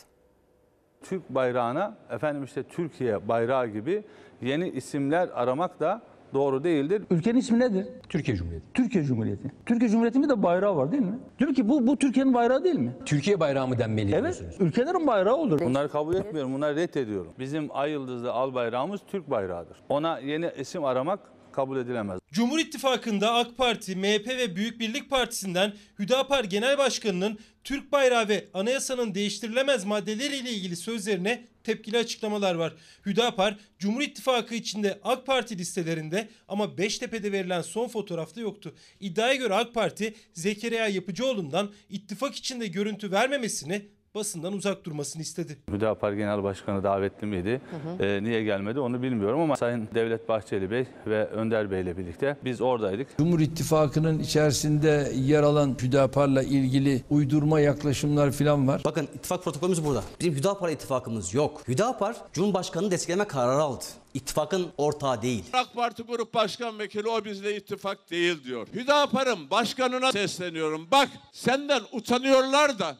Türk 1.04 1.30
bayrağına 1.30 1.98
efendim 2.10 2.44
işte 2.44 2.64
Türkiye 2.64 3.28
bayrağı 3.28 3.68
gibi 3.68 4.04
yeni 4.42 4.70
isimler 4.70 5.30
aramak 5.34 5.80
da 5.80 6.02
doğru 6.34 6.64
değildir. 6.64 7.04
Ülkenin 7.12 7.40
ismi 7.40 7.60
nedir? 7.60 7.88
Türkiye 8.10 8.38
Cumhuriyeti. 8.38 8.66
Türkiye 8.74 9.04
Cumhuriyeti. 9.04 9.52
Türkiye 9.66 9.90
Cumhuriyeti'nin 9.90 10.30
de 10.30 10.44
bayrağı 10.44 10.76
var 10.76 10.92
değil 10.92 11.04
mi? 11.04 11.20
Diyor 11.40 11.54
ki 11.54 11.70
bu, 11.70 11.88
bu 11.88 11.98
Türkiye'nin 11.98 12.34
bayrağı 12.34 12.64
değil 12.64 12.80
mi? 12.80 12.92
Türkiye 13.06 13.40
bayrağı 13.40 13.68
mı 13.68 13.78
denmeli 13.80 14.12
Evet. 14.12 14.22
diyorsunuz? 14.24 14.56
Ülkelerin 14.60 15.08
bayrağı 15.08 15.36
olur. 15.36 15.60
Bunları 15.60 15.90
kabul 15.90 16.16
etmiyorum, 16.16 16.54
bunları 16.54 16.76
reddediyorum. 16.76 17.32
Bizim 17.40 17.68
ay 17.74 17.92
yıldızlı 17.92 18.32
al 18.32 18.54
bayrağımız 18.54 19.02
Türk 19.08 19.30
bayrağıdır. 19.30 19.78
Ona 19.90 20.20
yeni 20.20 20.52
isim 20.60 20.86
aramak 20.86 21.20
kabul 21.56 21.78
edilemez. 21.78 22.20
Cumhur 22.32 22.60
İttifakı'nda 22.60 23.34
AK 23.34 23.58
Parti, 23.58 23.96
MHP 23.96 24.28
ve 24.28 24.56
Büyük 24.56 24.80
Birlik 24.80 25.10
Partisi'nden 25.10 25.74
Hüdapar 26.00 26.44
Genel 26.44 26.78
Başkanı'nın 26.78 27.40
Türk 27.64 27.92
bayrağı 27.92 28.28
ve 28.28 28.48
anayasanın 28.54 29.16
değiştirilemez 29.16 29.86
maddeleriyle 29.86 30.52
ilgili 30.52 30.76
sözlerine 30.76 31.48
tepkili 31.64 31.98
açıklamalar 31.98 32.56
var. 32.56 32.74
Hüdapar, 33.06 33.58
Cumhur 33.80 34.02
İttifakı 34.02 34.56
içinde 34.56 35.00
AK 35.04 35.26
Parti 35.26 35.58
listelerinde 35.58 36.30
ama 36.48 36.78
Beştepe'de 36.78 37.32
verilen 37.32 37.62
son 37.62 37.88
fotoğrafta 37.88 38.42
yoktu. 38.42 38.76
İddiaya 39.00 39.36
göre 39.36 39.54
AK 39.54 39.74
Parti, 39.74 40.14
Zekeriya 40.34 40.88
Yapıcıoğlu'ndan 40.88 41.74
ittifak 41.90 42.36
içinde 42.36 42.68
görüntü 42.68 43.12
vermemesini 43.12 43.86
basından 44.16 44.54
uzak 44.54 44.86
durmasını 44.86 45.22
istedi. 45.22 45.58
Hüdapar 45.72 46.14
Genel 46.14 46.44
Başkanı 46.44 46.84
davetli 46.84 47.28
miydi? 47.28 47.62
Ee, 48.00 48.20
niye 48.24 48.44
gelmedi 48.44 48.80
onu 48.80 49.02
bilmiyorum 49.02 49.40
ama 49.40 49.56
Sayın 49.56 49.88
Devlet 49.96 50.30
Bahçeli 50.30 50.72
Bey 50.72 50.86
ve 51.08 51.26
Önder 51.26 51.72
Bey 51.72 51.82
ile 51.82 51.98
birlikte 51.98 52.38
biz 52.46 52.62
oradaydık. 52.62 53.18
Cumhur 53.18 53.40
İttifakı'nın 53.40 54.20
içerisinde 54.20 55.12
yer 55.16 55.44
alan 55.44 55.78
Hüdapar'la 55.82 56.44
ilgili 56.44 57.04
uydurma 57.10 57.60
yaklaşımlar 57.60 58.32
falan 58.32 58.68
var. 58.68 58.82
Bakın 58.86 59.08
ittifak 59.16 59.44
protokolümüz 59.44 59.86
burada. 59.86 60.04
Bizim 60.20 60.34
Hüdapar 60.34 60.70
ittifakımız 60.70 61.34
yok. 61.34 61.62
Hüdapar 61.68 62.16
Cumhurbaşkanı'nı 62.34 62.92
destekleme 62.92 63.26
kararı 63.28 63.62
aldı. 63.62 63.84
İttifakın 64.14 64.68
ortağı 64.78 65.22
değil. 65.22 65.44
AK 65.54 65.74
Parti 65.76 66.04
Grup 66.04 66.34
Başkan 66.34 66.80
Vekili 66.80 67.10
o 67.10 67.26
bizle 67.26 67.56
ittifak 67.56 68.12
değil 68.12 68.44
diyor. 68.44 68.68
Hüdapar'ın 68.74 69.50
başkanına 69.50 70.12
sesleniyorum. 70.12 70.88
Bak 70.92 71.10
senden 71.32 71.82
utanıyorlar 71.92 72.80
da 72.80 72.96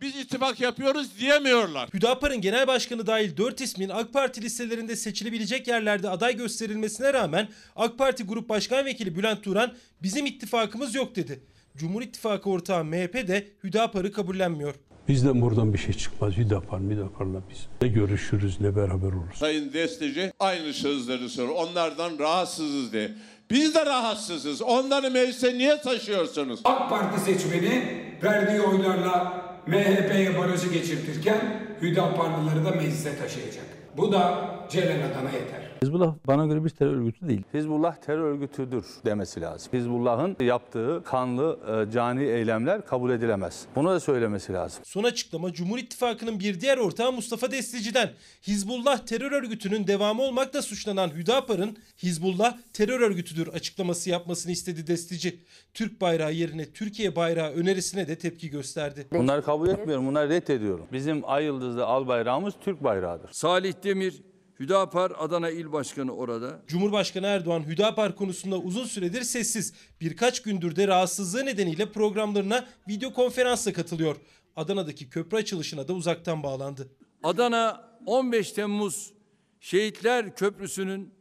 biz 0.00 0.16
ittifak 0.16 0.60
yapıyoruz 0.60 1.18
diyemiyorlar. 1.18 1.88
Hüdapar'ın 1.94 2.40
genel 2.40 2.66
başkanı 2.66 3.06
dahil 3.06 3.36
4 3.36 3.60
ismin 3.60 3.88
AK 3.88 4.12
Parti 4.12 4.42
listelerinde 4.42 4.96
seçilebilecek 4.96 5.68
yerlerde 5.68 6.08
aday 6.08 6.36
gösterilmesine 6.36 7.12
rağmen 7.12 7.48
AK 7.76 7.98
Parti 7.98 8.24
Grup 8.24 8.48
Başkan 8.48 8.84
Vekili 8.84 9.16
Bülent 9.16 9.44
Turan 9.44 9.72
bizim 10.02 10.26
ittifakımız 10.26 10.94
yok 10.94 11.16
dedi. 11.16 11.40
Cumhur 11.76 12.02
İttifakı 12.02 12.50
ortağı 12.50 12.84
MHP 12.84 13.14
de 13.28 13.48
Hüdapar'ı 13.64 14.12
kabullenmiyor. 14.12 14.74
Bizden 15.08 15.40
buradan 15.40 15.72
bir 15.72 15.78
şey 15.78 15.94
çıkmaz. 15.94 16.36
Hüdapar, 16.36 16.80
Hüdapar'la 16.80 17.42
biz. 17.50 17.66
Ne 17.82 17.88
görüşürüz 17.88 18.60
ne 18.60 18.76
beraber 18.76 19.06
oluruz. 19.06 19.36
Sayın 19.38 19.72
Destici 19.72 20.32
aynı 20.40 20.72
sözleri 20.72 21.28
soruyor. 21.28 21.54
Onlardan 21.54 22.18
rahatsızız 22.18 22.92
diye. 22.92 23.10
Biz 23.50 23.74
de 23.74 23.86
rahatsızız. 23.86 24.62
Onları 24.62 25.10
meclise 25.10 25.58
niye 25.58 25.80
taşıyorsunuz? 25.80 26.60
AK 26.64 26.90
Parti 26.90 27.20
seçmeni 27.20 28.02
verdiği 28.22 28.60
oylarla 28.60 29.49
MHP'ye 29.66 30.38
barajı 30.38 30.72
geçirtirken 30.72 31.40
Hüdaparlıları 31.82 32.64
da 32.64 32.70
meclise 32.70 33.18
taşıyacak. 33.18 33.64
Bu 33.96 34.12
da 34.12 34.50
Celen 34.70 34.98
Adan'a 34.98 35.30
yeter. 35.30 35.69
Hizbullah 35.82 36.14
bana 36.26 36.46
göre 36.46 36.64
bir 36.64 36.70
terör 36.70 36.92
örgütü 36.92 37.28
değil. 37.28 37.42
Hizbullah 37.54 37.96
terör 37.96 38.24
örgütüdür 38.24 38.84
demesi 39.04 39.40
lazım. 39.40 39.72
Hizbullah'ın 39.72 40.36
yaptığı 40.40 41.02
kanlı 41.04 41.58
e, 41.88 41.92
cani 41.92 42.24
eylemler 42.24 42.86
kabul 42.86 43.10
edilemez. 43.10 43.66
Bunu 43.76 43.90
da 43.90 44.00
söylemesi 44.00 44.52
lazım. 44.52 44.82
Son 44.86 45.04
açıklama 45.04 45.52
Cumhur 45.52 45.78
İttifakı'nın 45.78 46.40
bir 46.40 46.60
diğer 46.60 46.78
ortağı 46.78 47.12
Mustafa 47.12 47.50
Destici'den. 47.50 48.10
Hizbullah 48.46 48.98
terör 48.98 49.32
örgütünün 49.32 49.86
devamı 49.86 50.22
olmakla 50.22 50.62
suçlanan 50.62 51.10
Hüdapar'ın 51.14 51.76
Hizbullah 52.02 52.56
terör 52.72 53.00
örgütüdür 53.00 53.48
açıklaması 53.48 54.10
yapmasını 54.10 54.52
istedi 54.52 54.86
Destici. 54.86 55.40
Türk 55.74 56.00
bayrağı 56.00 56.32
yerine 56.32 56.72
Türkiye 56.72 57.16
bayrağı 57.16 57.50
önerisine 57.50 58.08
de 58.08 58.18
tepki 58.18 58.50
gösterdi. 58.50 59.06
Bunları 59.12 59.42
kabul 59.42 59.68
etmiyorum, 59.68 60.06
bunları 60.06 60.28
reddediyorum. 60.28 60.86
Bizim 60.92 61.30
ay 61.30 61.44
yıldızlı 61.44 61.86
al 61.86 62.08
bayrağımız 62.08 62.54
Türk 62.60 62.84
bayrağıdır. 62.84 63.30
Salih 63.32 63.74
Demir, 63.84 64.22
Hüdapar 64.60 65.12
Adana 65.18 65.50
İl 65.50 65.72
Başkanı 65.72 66.14
orada. 66.14 66.62
Cumhurbaşkanı 66.66 67.26
Erdoğan 67.26 67.66
Hüdapar 67.66 68.16
konusunda 68.16 68.58
uzun 68.58 68.84
süredir 68.84 69.22
sessiz. 69.22 69.72
Birkaç 70.00 70.42
gündür 70.42 70.76
de 70.76 70.88
rahatsızlığı 70.88 71.46
nedeniyle 71.46 71.92
programlarına 71.92 72.68
video 72.88 73.12
konferansla 73.12 73.72
katılıyor. 73.72 74.16
Adana'daki 74.56 75.10
köprü 75.10 75.36
açılışına 75.36 75.88
da 75.88 75.92
uzaktan 75.92 76.42
bağlandı. 76.42 76.88
Adana 77.22 77.90
15 78.06 78.52
Temmuz 78.52 79.12
Şehitler 79.60 80.36
Köprüsü'nün 80.36 81.14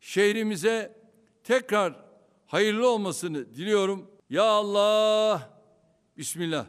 şehrimize 0.00 0.96
tekrar 1.44 1.94
hayırlı 2.46 2.88
olmasını 2.88 3.54
diliyorum. 3.54 4.10
Ya 4.30 4.44
Allah, 4.44 5.50
Bismillah. 6.16 6.66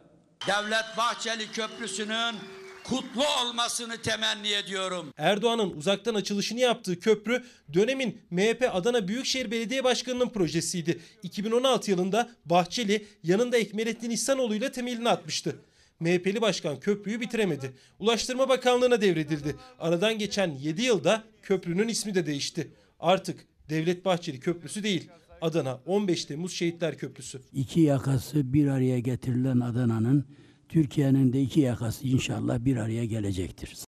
Devlet 0.47 0.97
Bahçeli 0.97 1.51
Köprüsü'nün 1.51 2.35
kutlu 2.83 3.23
olmasını 3.41 3.97
temenni 3.97 4.51
ediyorum. 4.51 5.13
Erdoğan'ın 5.17 5.71
uzaktan 5.71 6.15
açılışını 6.15 6.59
yaptığı 6.59 6.99
köprü 6.99 7.43
dönemin 7.73 8.21
MHP 8.31 8.69
Adana 8.71 9.07
Büyükşehir 9.07 9.51
Belediye 9.51 9.83
Başkanı'nın 9.83 10.29
projesiydi. 10.29 10.99
2016 11.23 11.91
yılında 11.91 12.29
Bahçeli 12.45 13.05
yanında 13.23 13.57
Ekmelettin 13.57 14.09
İhsanoğlu 14.09 14.55
ile 14.55 14.71
temelini 14.71 15.09
atmıştı. 15.09 15.55
MHP'li 15.99 16.41
başkan 16.41 16.79
köprüyü 16.79 17.21
bitiremedi. 17.21 17.71
Ulaştırma 17.99 18.49
Bakanlığı'na 18.49 19.01
devredildi. 19.01 19.55
Aradan 19.79 20.17
geçen 20.17 20.51
7 20.51 20.81
yılda 20.81 21.23
köprünün 21.41 21.87
ismi 21.87 22.15
de 22.15 22.25
değişti. 22.25 22.71
Artık 22.99 23.45
Devlet 23.69 24.05
Bahçeli 24.05 24.39
Köprüsü 24.39 24.83
değil, 24.83 25.09
Adana 25.41 25.79
15 25.85 26.25
Temmuz 26.25 26.53
Şehitler 26.53 26.97
Köprüsü. 26.97 27.41
İki 27.53 27.79
yakası 27.79 28.53
bir 28.53 28.67
araya 28.67 28.99
getirilen 28.99 29.59
Adana'nın 29.59 30.25
Türkiye'nin 30.73 31.33
de 31.33 31.41
iki 31.41 31.59
yakası 31.59 32.07
inşallah 32.07 32.65
bir 32.65 32.77
araya 32.77 33.05
gelecektir. 33.05 33.85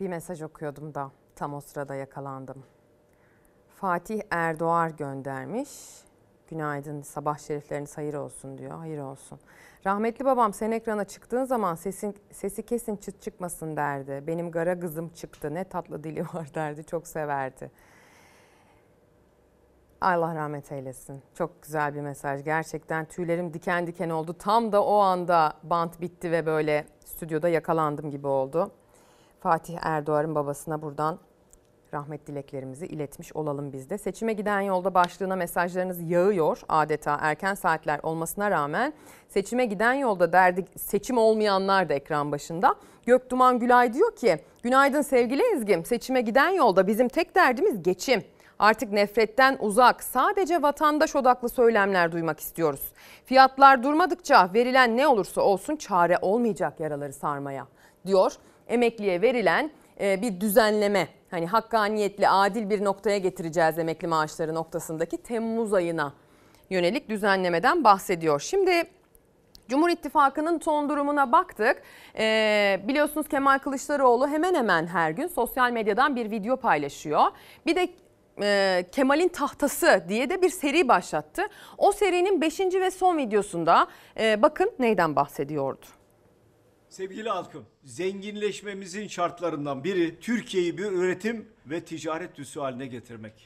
Bir 0.00 0.08
mesaj 0.08 0.42
okuyordum 0.42 0.94
da 0.94 1.10
tam 1.36 1.54
o 1.54 1.60
sırada 1.60 1.94
yakalandım. 1.94 2.62
Fatih 3.68 4.20
Erdoğar 4.30 4.90
göndermiş. 4.90 5.68
Günaydın 6.50 7.02
sabah 7.02 7.38
şerifleriniz 7.38 7.98
hayır 7.98 8.14
olsun 8.14 8.58
diyor. 8.58 8.78
Hayır 8.78 8.98
olsun. 8.98 9.38
Rahmetli 9.86 10.24
babam 10.24 10.52
sen 10.52 10.70
ekrana 10.70 11.04
çıktığın 11.04 11.44
zaman 11.44 11.74
sesin, 11.74 12.16
sesi 12.32 12.62
kesin 12.62 12.96
çıt 12.96 13.22
çıkmasın 13.22 13.76
derdi. 13.76 14.24
Benim 14.26 14.50
gara 14.50 14.80
kızım 14.80 15.08
çıktı 15.08 15.54
ne 15.54 15.64
tatlı 15.64 16.04
dili 16.04 16.22
var 16.22 16.50
derdi. 16.54 16.84
Çok 16.84 17.06
severdi. 17.06 17.70
Allah 20.02 20.34
rahmet 20.34 20.72
eylesin. 20.72 21.22
Çok 21.34 21.62
güzel 21.62 21.94
bir 21.94 22.00
mesaj. 22.00 22.44
Gerçekten 22.44 23.04
tüylerim 23.04 23.54
diken 23.54 23.86
diken 23.86 24.10
oldu. 24.10 24.36
Tam 24.38 24.72
da 24.72 24.84
o 24.84 24.96
anda 24.98 25.52
bant 25.62 26.00
bitti 26.00 26.30
ve 26.32 26.46
böyle 26.46 26.84
stüdyoda 27.04 27.48
yakalandım 27.48 28.10
gibi 28.10 28.26
oldu. 28.26 28.70
Fatih 29.40 29.78
Erdoğan'ın 29.82 30.34
babasına 30.34 30.82
buradan 30.82 31.18
rahmet 31.94 32.26
dileklerimizi 32.26 32.86
iletmiş 32.86 33.36
olalım 33.36 33.72
biz 33.72 33.90
de. 33.90 33.98
Seçime 33.98 34.32
giden 34.32 34.60
yolda 34.60 34.94
başlığına 34.94 35.36
mesajlarınız 35.36 36.10
yağıyor 36.10 36.60
adeta 36.68 37.18
erken 37.20 37.54
saatler 37.54 38.00
olmasına 38.02 38.50
rağmen. 38.50 38.92
Seçime 39.28 39.64
giden 39.64 39.94
yolda 39.94 40.32
derdi 40.32 40.64
seçim 40.76 41.18
olmayanlar 41.18 41.88
da 41.88 41.94
ekran 41.94 42.32
başında. 42.32 42.74
Göktuman 43.06 43.58
Gülay 43.58 43.92
diyor 43.92 44.16
ki 44.16 44.38
günaydın 44.62 45.02
sevgili 45.02 45.42
Ezgim 45.54 45.84
seçime 45.84 46.20
giden 46.20 46.50
yolda 46.50 46.86
bizim 46.86 47.08
tek 47.08 47.34
derdimiz 47.34 47.82
geçim. 47.82 48.22
Artık 48.62 48.92
nefretten 48.92 49.56
uzak, 49.60 50.02
sadece 50.02 50.62
vatandaş 50.62 51.16
odaklı 51.16 51.48
söylemler 51.48 52.12
duymak 52.12 52.40
istiyoruz. 52.40 52.80
Fiyatlar 53.24 53.82
durmadıkça 53.82 54.50
verilen 54.54 54.96
ne 54.96 55.06
olursa 55.06 55.40
olsun 55.40 55.76
çare 55.76 56.18
olmayacak 56.22 56.80
yaraları 56.80 57.12
sarmaya 57.12 57.66
diyor. 58.06 58.32
Emekliye 58.68 59.22
verilen 59.22 59.70
e, 60.00 60.22
bir 60.22 60.40
düzenleme 60.40 61.08
hani 61.30 61.46
hakkaniyetli 61.46 62.28
adil 62.28 62.70
bir 62.70 62.84
noktaya 62.84 63.18
getireceğiz 63.18 63.78
emekli 63.78 64.08
maaşları 64.08 64.54
noktasındaki 64.54 65.16
Temmuz 65.16 65.74
ayına 65.74 66.12
yönelik 66.70 67.08
düzenlemeden 67.08 67.84
bahsediyor. 67.84 68.40
Şimdi 68.40 68.84
Cumhur 69.68 69.90
İttifakı'nın 69.90 70.58
son 70.58 70.88
durumuna 70.88 71.32
baktık. 71.32 71.82
Ee, 72.18 72.80
biliyorsunuz 72.88 73.28
Kemal 73.28 73.58
Kılıçdaroğlu 73.58 74.28
hemen 74.28 74.54
hemen 74.54 74.86
her 74.86 75.10
gün 75.10 75.26
sosyal 75.26 75.70
medyadan 75.72 76.16
bir 76.16 76.30
video 76.30 76.56
paylaşıyor. 76.56 77.22
Bir 77.66 77.76
de 77.76 77.88
e, 78.42 78.86
Kemal'in 78.92 79.28
tahtası 79.28 80.04
diye 80.08 80.30
de 80.30 80.42
bir 80.42 80.50
seri 80.50 80.88
başlattı. 80.88 81.42
O 81.78 81.92
serinin 81.92 82.40
5. 82.40 82.60
ve 82.60 82.90
son 82.90 83.18
videosunda 83.18 83.86
e, 84.20 84.42
bakın 84.42 84.72
neyden 84.78 85.16
bahsediyordu. 85.16 85.86
Sevgili 86.88 87.28
halkım, 87.28 87.64
zenginleşmemizin 87.84 89.08
şartlarından 89.08 89.84
biri 89.84 90.20
Türkiye'yi 90.20 90.78
bir 90.78 90.84
üretim 90.84 91.48
ve 91.66 91.84
ticaret 91.84 92.38
üssü 92.38 92.60
haline 92.60 92.86
getirmek. 92.86 93.44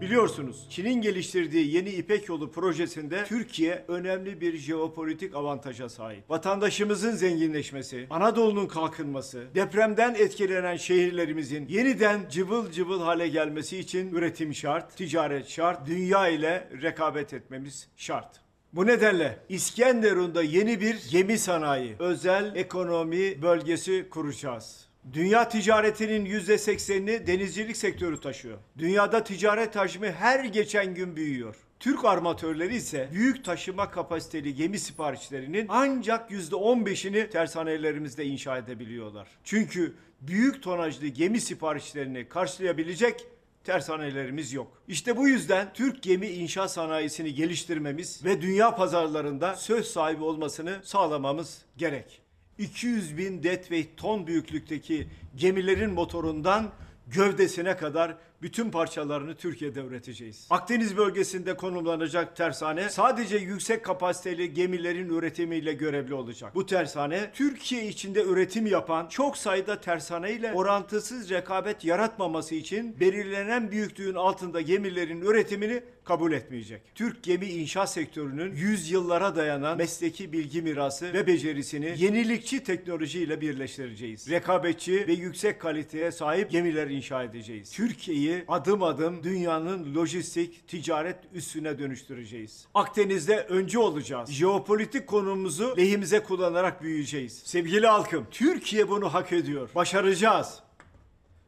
Biliyorsunuz 0.00 0.66
Çin'in 0.70 1.02
geliştirdiği 1.02 1.74
yeni 1.74 1.90
İpek 1.90 2.28
Yolu 2.28 2.50
projesinde 2.52 3.24
Türkiye 3.24 3.84
önemli 3.88 4.40
bir 4.40 4.56
jeopolitik 4.56 5.34
avantaja 5.34 5.88
sahip. 5.88 6.30
Vatandaşımızın 6.30 7.12
zenginleşmesi, 7.12 8.06
Anadolu'nun 8.10 8.66
kalkınması, 8.66 9.46
depremden 9.54 10.14
etkilenen 10.14 10.76
şehirlerimizin 10.76 11.68
yeniden 11.68 12.20
cıvıl 12.30 12.72
cıvıl 12.72 13.00
hale 13.00 13.28
gelmesi 13.28 13.78
için 13.78 14.14
üretim 14.14 14.54
şart, 14.54 14.96
ticaret 14.96 15.48
şart, 15.48 15.86
dünya 15.86 16.28
ile 16.28 16.68
rekabet 16.82 17.34
etmemiz 17.34 17.88
şart. 17.96 18.40
Bu 18.72 18.86
nedenle 18.86 19.38
İskenderun'da 19.48 20.42
yeni 20.42 20.80
bir 20.80 20.96
gemi 21.10 21.38
sanayi, 21.38 21.96
özel 21.98 22.56
ekonomi 22.56 23.42
bölgesi 23.42 24.06
kuracağız. 24.10 24.87
Dünya 25.12 25.48
ticaretinin 25.48 26.26
%80'ini 26.26 27.26
denizcilik 27.26 27.76
sektörü 27.76 28.20
taşıyor. 28.20 28.58
Dünyada 28.78 29.24
ticaret 29.24 29.76
hacmi 29.76 30.12
her 30.12 30.44
geçen 30.44 30.94
gün 30.94 31.16
büyüyor. 31.16 31.56
Türk 31.80 32.04
armatörleri 32.04 32.76
ise 32.76 33.08
büyük 33.12 33.44
taşıma 33.44 33.90
kapasiteli 33.90 34.54
gemi 34.54 34.78
siparişlerinin 34.78 35.66
ancak 35.68 36.30
%15'ini 36.30 37.30
tersanelerimizde 37.30 38.24
inşa 38.24 38.58
edebiliyorlar. 38.58 39.28
Çünkü 39.44 39.94
büyük 40.20 40.62
tonajlı 40.62 41.06
gemi 41.06 41.40
siparişlerini 41.40 42.28
karşılayabilecek 42.28 43.26
tersanelerimiz 43.64 44.52
yok. 44.52 44.82
İşte 44.88 45.16
bu 45.16 45.28
yüzden 45.28 45.72
Türk 45.74 46.02
gemi 46.02 46.26
inşa 46.26 46.68
sanayisini 46.68 47.34
geliştirmemiz 47.34 48.24
ve 48.24 48.42
dünya 48.42 48.76
pazarlarında 48.76 49.56
söz 49.56 49.86
sahibi 49.86 50.24
olmasını 50.24 50.80
sağlamamız 50.82 51.62
gerek. 51.76 52.27
200 52.58 53.18
bin 53.18 53.42
deadweight 53.42 53.96
ton 53.96 54.26
büyüklükteki 54.26 55.08
gemilerin 55.36 55.90
motorundan 55.90 56.72
gövdesine 57.06 57.76
kadar 57.76 58.16
bütün 58.42 58.70
parçalarını 58.70 59.34
Türkiye'de 59.34 59.80
üreteceğiz. 59.80 60.46
Akdeniz 60.50 60.96
bölgesinde 60.96 61.56
konumlanacak 61.56 62.36
tersane 62.36 62.88
sadece 62.90 63.36
yüksek 63.36 63.84
kapasiteli 63.84 64.54
gemilerin 64.54 65.08
üretimiyle 65.08 65.72
görevli 65.72 66.14
olacak. 66.14 66.54
Bu 66.54 66.66
tersane 66.66 67.30
Türkiye 67.34 67.88
içinde 67.88 68.22
üretim 68.22 68.66
yapan 68.66 69.06
çok 69.08 69.36
sayıda 69.36 69.80
tersane 69.80 70.32
ile 70.32 70.52
orantısız 70.52 71.30
rekabet 71.30 71.84
yaratmaması 71.84 72.54
için 72.54 73.00
belirlenen 73.00 73.70
büyüklüğün 73.70 74.14
altında 74.14 74.60
gemilerin 74.60 75.20
üretimini 75.20 75.82
kabul 76.04 76.32
etmeyecek. 76.32 76.82
Türk 76.94 77.22
gemi 77.22 77.46
inşaat 77.46 77.92
sektörünün 77.92 78.56
yüzyıllara 78.56 79.36
dayanan 79.36 79.76
mesleki 79.76 80.32
bilgi 80.32 80.62
mirası 80.62 81.12
ve 81.12 81.26
becerisini 81.26 81.94
yenilikçi 81.98 82.64
teknolojiyle 82.64 83.40
birleştireceğiz. 83.40 84.30
Rekabetçi 84.30 85.06
ve 85.06 85.12
yüksek 85.12 85.60
kaliteye 85.60 86.12
sahip 86.12 86.50
gemiler 86.50 86.86
inşa 86.86 87.22
edeceğiz. 87.22 87.72
Türkiye'yi 87.72 88.27
adım 88.48 88.82
adım 88.82 89.22
dünyanın 89.22 89.94
lojistik, 89.94 90.68
ticaret 90.68 91.16
üssüne 91.32 91.78
dönüştüreceğiz. 91.78 92.66
Akdeniz'de 92.74 93.40
öncü 93.40 93.78
olacağız. 93.78 94.30
Jeopolitik 94.30 95.06
konumumuzu 95.06 95.76
lehimize 95.76 96.22
kullanarak 96.22 96.82
büyüyeceğiz. 96.82 97.42
Sevgili 97.44 97.86
halkım, 97.86 98.26
Türkiye 98.30 98.88
bunu 98.88 99.14
hak 99.14 99.32
ediyor. 99.32 99.70
Başaracağız. 99.74 100.60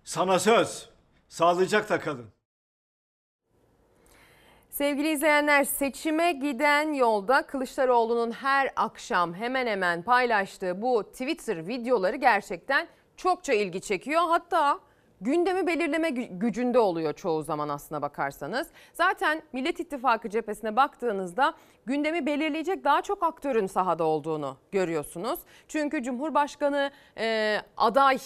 Sana 0.04 0.38
söz. 0.38 0.88
Sağlıcakla 1.28 2.00
kalın. 2.00 2.26
Sevgili 4.70 5.12
izleyenler 5.12 5.64
seçime 5.64 6.32
giden 6.32 6.92
yolda 6.92 7.46
Kılıçdaroğlu'nun 7.46 8.30
her 8.30 8.72
akşam 8.76 9.34
hemen 9.34 9.66
hemen 9.66 10.02
paylaştığı 10.02 10.82
bu 10.82 11.04
Twitter 11.12 11.66
videoları 11.66 12.16
gerçekten 12.16 12.88
çokça 13.16 13.52
ilgi 13.52 13.80
çekiyor. 13.80 14.22
Hatta 14.28 14.80
gündemi 15.20 15.66
belirleme 15.66 16.08
gü- 16.08 16.38
gücünde 16.38 16.78
oluyor 16.78 17.12
çoğu 17.12 17.42
zaman 17.42 17.68
aslına 17.68 18.02
bakarsanız. 18.02 18.68
Zaten 18.92 19.42
Millet 19.52 19.80
İttifakı 19.80 20.30
cephesine 20.30 20.76
baktığınızda 20.76 21.54
gündemi 21.86 22.26
belirleyecek 22.26 22.84
daha 22.84 23.02
çok 23.02 23.22
aktörün 23.22 23.66
sahada 23.66 24.04
olduğunu 24.04 24.56
görüyorsunuz. 24.72 25.40
Çünkü 25.68 26.02
Cumhurbaşkanı 26.02 26.90
e, 27.18 27.58
aday 27.76 28.18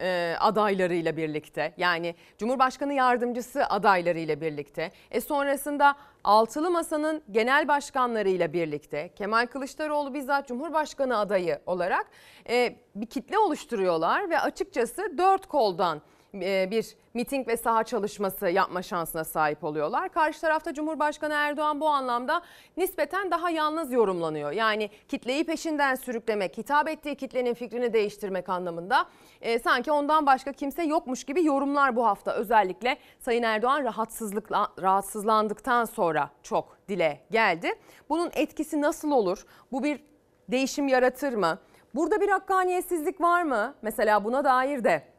e, 0.00 0.36
adaylarıyla 0.40 1.16
birlikte 1.16 1.74
yani 1.76 2.14
Cumhurbaşkanı 2.38 2.92
yardımcısı 2.94 3.66
adaylarıyla 3.66 4.40
birlikte 4.40 4.92
e 5.10 5.20
sonrasında 5.20 5.96
Altılı 6.24 6.70
Masa'nın 6.70 7.22
genel 7.30 7.68
başkanlarıyla 7.68 8.52
birlikte 8.52 9.08
Kemal 9.14 9.46
Kılıçdaroğlu 9.46 10.14
bizzat 10.14 10.48
Cumhurbaşkanı 10.48 11.18
adayı 11.18 11.58
olarak 11.66 12.06
e, 12.48 12.76
bir 12.94 13.06
kitle 13.06 13.38
oluşturuyorlar 13.38 14.30
ve 14.30 14.40
açıkçası 14.40 15.18
dört 15.18 15.46
koldan 15.46 16.02
bir 16.40 16.96
miting 17.14 17.48
ve 17.48 17.56
saha 17.56 17.84
çalışması 17.84 18.48
yapma 18.48 18.82
şansına 18.82 19.24
sahip 19.24 19.64
oluyorlar. 19.64 20.08
Karşı 20.08 20.40
tarafta 20.40 20.74
Cumhurbaşkanı 20.74 21.34
Erdoğan 21.34 21.80
bu 21.80 21.88
anlamda 21.88 22.42
nispeten 22.76 23.30
daha 23.30 23.50
yalnız 23.50 23.92
yorumlanıyor. 23.92 24.52
Yani 24.52 24.90
kitleyi 25.08 25.44
peşinden 25.44 25.94
sürüklemek, 25.94 26.58
hitap 26.58 26.88
ettiği 26.88 27.14
kitlenin 27.14 27.54
fikrini 27.54 27.92
değiştirmek 27.92 28.48
anlamında 28.48 29.06
e, 29.40 29.58
sanki 29.58 29.92
ondan 29.92 30.26
başka 30.26 30.52
kimse 30.52 30.82
yokmuş 30.82 31.24
gibi 31.24 31.44
yorumlar 31.44 31.96
bu 31.96 32.06
hafta 32.06 32.34
özellikle 32.34 32.98
Sayın 33.20 33.42
Erdoğan 33.42 33.84
rahatsızlıkla 33.84 34.68
rahatsızlandıktan 34.82 35.84
sonra 35.84 36.30
çok 36.42 36.78
dile 36.88 37.20
geldi. 37.30 37.72
Bunun 38.08 38.30
etkisi 38.34 38.80
nasıl 38.80 39.10
olur? 39.10 39.46
Bu 39.72 39.84
bir 39.84 40.00
değişim 40.48 40.88
yaratır 40.88 41.32
mı? 41.34 41.58
Burada 41.94 42.20
bir 42.20 42.28
hakkaniyetsizlik 42.28 43.20
var 43.20 43.42
mı? 43.42 43.74
Mesela 43.82 44.24
buna 44.24 44.44
dair 44.44 44.84
de 44.84 45.13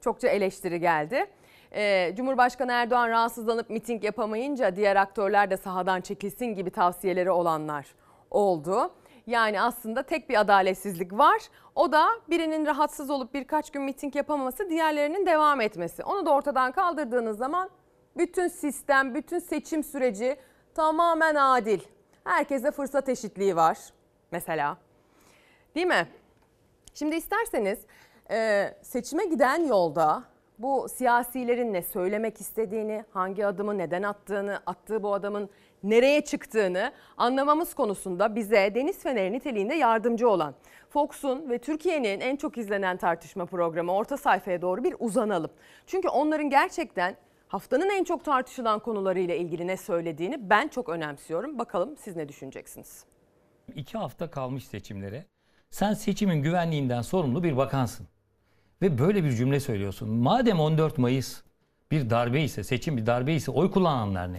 çokça 0.00 0.28
eleştiri 0.28 0.80
geldi. 0.80 1.26
Ee, 1.72 2.12
Cumhurbaşkanı 2.16 2.72
Erdoğan 2.72 3.08
rahatsızlanıp 3.08 3.70
miting 3.70 4.04
yapamayınca 4.04 4.76
diğer 4.76 4.96
aktörler 4.96 5.50
de 5.50 5.56
sahadan 5.56 6.00
çekilsin 6.00 6.46
gibi 6.46 6.70
tavsiyeleri 6.70 7.30
olanlar 7.30 7.86
oldu. 8.30 8.94
Yani 9.26 9.60
aslında 9.60 10.02
tek 10.02 10.28
bir 10.30 10.40
adaletsizlik 10.40 11.12
var. 11.12 11.40
O 11.74 11.92
da 11.92 12.08
birinin 12.30 12.66
rahatsız 12.66 13.10
olup 13.10 13.34
birkaç 13.34 13.70
gün 13.70 13.82
miting 13.82 14.16
yapamaması, 14.16 14.70
diğerlerinin 14.70 15.26
devam 15.26 15.60
etmesi. 15.60 16.04
Onu 16.04 16.26
da 16.26 16.30
ortadan 16.30 16.72
kaldırdığınız 16.72 17.38
zaman 17.38 17.70
bütün 18.16 18.48
sistem, 18.48 19.14
bütün 19.14 19.38
seçim 19.38 19.84
süreci 19.84 20.36
tamamen 20.74 21.34
adil. 21.34 21.80
Herkese 22.24 22.70
fırsat 22.70 23.08
eşitliği 23.08 23.56
var 23.56 23.78
mesela. 24.30 24.76
Değil 25.74 25.86
mi? 25.86 26.08
Şimdi 26.94 27.16
isterseniz 27.16 27.78
e, 28.30 28.70
seçime 28.82 29.26
giden 29.26 29.66
yolda 29.66 30.24
bu 30.58 30.88
siyasilerin 30.88 31.72
ne 31.72 31.82
söylemek 31.82 32.40
istediğini, 32.40 33.04
hangi 33.10 33.46
adımı 33.46 33.78
neden 33.78 34.02
attığını, 34.02 34.60
attığı 34.66 35.02
bu 35.02 35.14
adamın 35.14 35.50
nereye 35.82 36.20
çıktığını 36.20 36.92
anlamamız 37.16 37.74
konusunda 37.74 38.34
bize 38.34 38.74
Deniz 38.74 39.02
Feneri 39.02 39.32
niteliğinde 39.32 39.74
yardımcı 39.74 40.28
olan 40.28 40.54
Fox'un 40.90 41.50
ve 41.50 41.58
Türkiye'nin 41.58 42.20
en 42.20 42.36
çok 42.36 42.58
izlenen 42.58 42.96
tartışma 42.96 43.46
programı 43.46 43.92
orta 43.92 44.16
sayfaya 44.16 44.62
doğru 44.62 44.84
bir 44.84 44.94
uzanalım. 44.98 45.50
Çünkü 45.86 46.08
onların 46.08 46.50
gerçekten 46.50 47.16
haftanın 47.48 47.90
en 47.90 48.04
çok 48.04 48.24
tartışılan 48.24 48.78
konularıyla 48.78 49.34
ilgili 49.34 49.66
ne 49.66 49.76
söylediğini 49.76 50.50
ben 50.50 50.68
çok 50.68 50.88
önemsiyorum. 50.88 51.58
Bakalım 51.58 51.96
siz 51.96 52.16
ne 52.16 52.28
düşüneceksiniz? 52.28 53.04
İki 53.74 53.98
hafta 53.98 54.30
kalmış 54.30 54.66
seçimlere. 54.66 55.24
Sen 55.70 55.94
seçimin 55.94 56.42
güvenliğinden 56.42 57.02
sorumlu 57.02 57.42
bir 57.42 57.56
bakansın. 57.56 58.06
Ve 58.82 58.98
böyle 58.98 59.24
bir 59.24 59.30
cümle 59.30 59.60
söylüyorsun. 59.60 60.08
Madem 60.10 60.60
14 60.60 60.98
Mayıs 60.98 61.42
bir 61.90 62.10
darbe 62.10 62.40
ise, 62.40 62.64
seçim 62.64 62.96
bir 62.96 63.06
darbe 63.06 63.32
ise 63.32 63.50
oy 63.50 63.70
kullananlar 63.70 64.32
ne? 64.32 64.38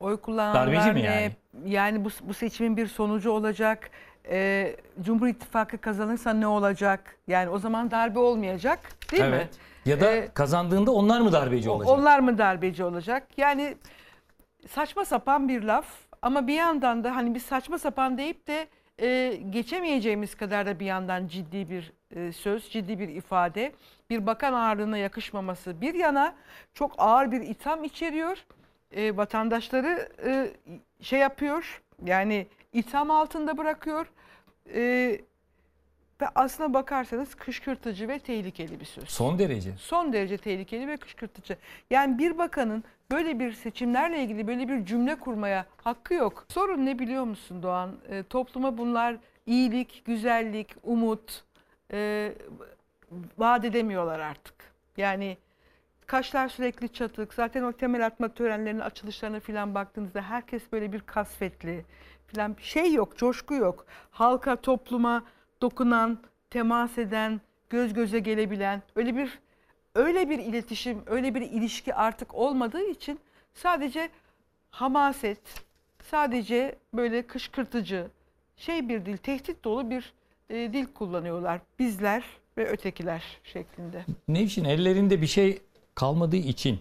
Oy 0.00 0.16
kullananlar 0.16 0.66
Darbeci 0.66 0.92
mi 0.92 1.02
ne? 1.02 1.06
yani? 1.06 1.32
Yani 1.64 2.04
bu, 2.04 2.08
bu 2.22 2.34
seçimin 2.34 2.76
bir 2.76 2.86
sonucu 2.86 3.30
olacak. 3.30 3.90
Ee, 4.30 4.76
Cumhur 5.00 5.26
İttifakı 5.26 5.78
kazanırsa 5.78 6.32
ne 6.32 6.46
olacak? 6.46 7.16
Yani 7.28 7.48
o 7.48 7.58
zaman 7.58 7.90
darbe 7.90 8.18
olmayacak 8.18 8.78
değil 9.12 9.22
mi? 9.22 9.28
evet. 9.28 9.48
Ya 9.86 10.00
da 10.00 10.12
Ee, 10.12 10.28
kazandığında 10.34 10.90
onlar 10.90 11.20
mı 11.20 11.32
darbeci 11.32 11.70
olacak? 11.70 11.98
Onlar 11.98 12.18
mı 12.18 12.38
darbeci 12.38 12.84
olacak? 12.84 13.28
Yani 13.36 13.76
saçma 14.68 15.04
sapan 15.04 15.48
bir 15.48 15.62
laf 15.62 15.86
ama 16.22 16.46
bir 16.46 16.54
yandan 16.54 17.04
da 17.04 17.16
hani 17.16 17.34
biz 17.34 17.42
saçma 17.42 17.78
sapan 17.78 18.18
deyip 18.18 18.46
de 18.46 18.68
e, 19.02 19.36
geçemeyeceğimiz 19.50 20.34
kadar 20.34 20.66
da 20.66 20.80
bir 20.80 20.86
yandan 20.86 21.26
ciddi 21.26 21.70
bir 21.70 21.92
e, 22.16 22.32
söz, 22.32 22.70
ciddi 22.70 22.98
bir 22.98 23.08
ifade. 23.08 23.72
Bir 24.10 24.26
bakan 24.26 24.52
ağırlığına 24.52 24.98
yakışmaması 24.98 25.80
bir 25.80 25.94
yana 25.94 26.34
çok 26.74 26.94
ağır 26.98 27.32
bir 27.32 27.40
itham 27.40 27.84
içeriyor. 27.84 28.44
E, 28.92 29.16
vatandaşları 29.16 30.08
e, 30.24 30.50
şey 31.00 31.18
yapıyor 31.18 31.82
yani 32.04 32.46
itham 32.72 33.10
altında 33.10 33.58
bırakıyor. 33.58 34.06
E, 34.74 35.20
ve 36.20 36.28
aslına 36.34 36.74
bakarsanız 36.74 37.34
kışkırtıcı 37.34 38.08
ve 38.08 38.18
tehlikeli 38.18 38.80
bir 38.80 38.84
söz. 38.84 39.08
Son 39.08 39.38
derece. 39.38 39.72
Son 39.78 40.12
derece 40.12 40.36
tehlikeli 40.38 40.88
ve 40.88 40.96
kışkırtıcı. 40.96 41.56
Yani 41.90 42.18
bir 42.18 42.38
bakanın 42.38 42.84
böyle 43.10 43.38
bir 43.38 43.52
seçimlerle 43.52 44.22
ilgili 44.22 44.46
böyle 44.46 44.68
bir 44.68 44.84
cümle 44.84 45.14
kurmaya 45.14 45.66
hakkı 45.76 46.14
yok. 46.14 46.46
Sorun 46.48 46.86
ne 46.86 46.98
biliyor 46.98 47.24
musun 47.24 47.62
Doğan? 47.62 47.96
E, 48.08 48.22
topluma 48.22 48.78
bunlar 48.78 49.16
iyilik, 49.46 50.02
güzellik, 50.04 50.68
umut 50.82 51.44
e, 51.92 52.32
vaat 53.38 53.64
edemiyorlar 53.64 54.20
artık. 54.20 54.54
Yani 54.96 55.38
kaşlar 56.06 56.48
sürekli 56.48 56.88
çatık. 56.88 57.34
Zaten 57.34 57.62
o 57.62 57.72
temel 57.72 58.06
atma 58.06 58.28
törenlerinin 58.28 58.80
açılışlarına 58.80 59.40
falan 59.40 59.74
baktığınızda 59.74 60.22
herkes 60.22 60.62
böyle 60.72 60.92
bir 60.92 61.00
kasvetli 61.00 61.84
falan 62.26 62.56
bir 62.56 62.62
şey 62.62 62.92
yok, 62.92 63.16
coşku 63.16 63.54
yok. 63.54 63.86
Halka, 64.10 64.56
topluma 64.56 65.24
dokunan, 65.62 66.18
temas 66.50 66.98
eden, 66.98 67.40
göz 67.70 67.92
göze 67.92 68.18
gelebilen 68.18 68.82
öyle 68.96 69.16
bir 69.16 69.38
öyle 69.94 70.30
bir 70.30 70.38
iletişim, 70.38 71.02
öyle 71.06 71.34
bir 71.34 71.40
ilişki 71.40 71.94
artık 71.94 72.34
olmadığı 72.34 72.84
için 72.84 73.20
sadece 73.54 74.10
hamaset, 74.70 75.64
sadece 76.02 76.76
böyle 76.94 77.26
kışkırtıcı 77.26 78.10
şey 78.56 78.88
bir 78.88 79.06
dil, 79.06 79.16
tehdit 79.16 79.64
dolu 79.64 79.90
bir 79.90 80.12
e, 80.50 80.72
dil 80.72 80.86
kullanıyorlar. 80.86 81.60
Bizler 81.78 82.24
ve 82.58 82.68
ötekiler 82.68 83.22
şeklinde. 83.44 84.04
Nevşin 84.28 84.64
ellerinde 84.64 85.22
bir 85.22 85.26
şey 85.26 85.62
kalmadığı 85.94 86.36
için 86.36 86.80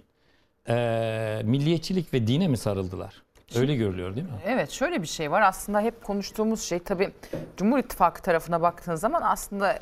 eee, 0.70 1.42
milliyetçilik 1.44 2.14
ve 2.14 2.28
dine 2.28 2.48
mi 2.48 2.58
sarıldılar? 2.58 3.24
Öyle 3.56 3.76
görülüyor 3.76 4.16
değil 4.16 4.28
mi? 4.28 4.34
Evet 4.46 4.72
şöyle 4.72 5.02
bir 5.02 5.08
şey 5.08 5.32
var 5.32 5.42
aslında 5.42 5.82
hep 5.82 6.04
konuştuğumuz 6.04 6.62
şey 6.62 6.80
tabii 6.80 7.12
Cumhur 7.58 7.80
İttifakı 7.80 8.22
tarafına 8.22 8.62
baktığınız 8.62 9.00
zaman 9.02 9.22
aslında 9.22 9.74
e, 9.74 9.80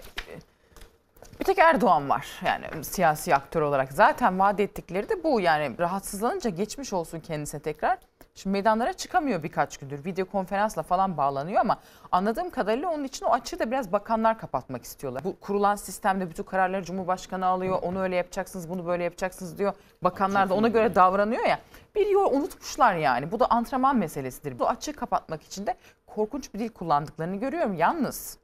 bir 1.40 1.46
tek 1.46 1.58
Erdoğan 1.58 2.10
var 2.10 2.28
yani 2.46 2.84
siyasi 2.84 3.36
aktör 3.36 3.62
olarak. 3.62 3.94
Zaten 3.94 4.40
vaat 4.40 4.60
ettikleri 4.60 5.10
de 5.10 5.24
bu 5.24 5.42
yani 5.42 5.76
rahatsızlanınca 5.80 6.50
geçmiş 6.50 6.94
olsun 6.94 7.20
kendisine 7.20 7.62
tekrar. 7.62 7.98
Şimdi 8.38 8.52
meydanlara 8.52 8.94
çıkamıyor 8.94 9.44
birkaç 9.44 9.78
gündür. 9.78 10.06
Video 10.06 10.26
konferansla 10.26 10.84
falan 10.84 11.18
bağlanıyor 11.18 11.62
ama 11.62 11.80
anladığım 12.12 12.50
kadarıyla 12.50 12.90
onun 12.90 13.04
için 13.04 13.26
o 13.26 13.30
açığı 13.30 13.60
da 13.60 13.72
biraz 13.72 13.92
bakanlar 13.92 14.40
kapatmak 14.40 14.84
istiyorlar. 14.84 15.24
Bu 15.24 15.40
kurulan 15.40 15.76
sistemde 15.76 16.30
bütün 16.30 16.44
kararları 16.44 16.84
Cumhurbaşkanı 16.84 17.46
alıyor. 17.46 17.80
Onu 17.82 18.02
öyle 18.02 18.16
yapacaksınız, 18.16 18.70
bunu 18.70 18.88
böyle 18.88 19.04
yapacaksınız 19.04 19.58
diyor. 19.58 19.74
Bakanlar 20.02 20.50
da 20.50 20.54
ona 20.54 20.68
göre 20.68 20.96
davranıyor 20.96 21.46
ya. 21.46 21.60
Bir 21.96 22.08
yol 22.08 22.34
unutmuşlar 22.34 22.96
yani. 22.96 23.32
Bu 23.32 23.40
da 23.40 23.46
antrenman 23.50 23.98
meselesidir. 23.98 24.60
Bu 24.60 24.68
açığı 24.68 24.94
kapatmak 24.94 25.44
için 25.44 25.68
de 25.68 25.76
korkunç 26.08 26.54
bir 26.54 26.60
dil 26.60 26.70
kullandıklarını 26.70 27.36
görüyorum. 27.36 27.74
Yalnız 27.74 28.38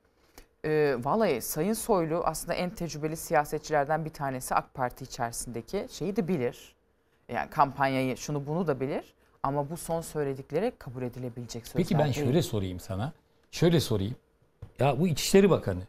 e, 0.66 0.96
vallahi 1.04 1.42
Sayın 1.42 1.74
Soylu 1.74 2.22
aslında 2.26 2.54
en 2.54 2.70
tecrübeli 2.70 3.18
siyasetçilerden 3.18 4.06
bir 4.06 4.14
tanesi 4.14 4.56
AK 4.56 4.74
Parti 4.74 5.04
içerisindeki 5.04 5.88
şeyi 5.92 6.16
de 6.16 6.28
bilir. 6.28 6.76
Yani 7.30 7.50
kampanyayı 7.50 8.18
şunu 8.18 8.48
bunu 8.48 8.68
da 8.68 8.80
bilir. 8.80 9.14
Ama 9.44 9.70
bu 9.70 9.78
son 9.78 10.02
söyledikleri 10.02 10.74
kabul 10.80 11.02
edilebilecek 11.02 11.68
sözler 11.68 11.84
Peki 11.84 11.98
ben 11.98 12.04
değil. 12.04 12.16
şöyle 12.26 12.42
sorayım 12.42 12.80
sana. 12.80 13.14
Şöyle 13.52 13.80
sorayım. 13.80 14.16
Ya 14.80 15.00
bu 15.00 15.08
İçişleri 15.08 15.50
Bakanı 15.50 15.82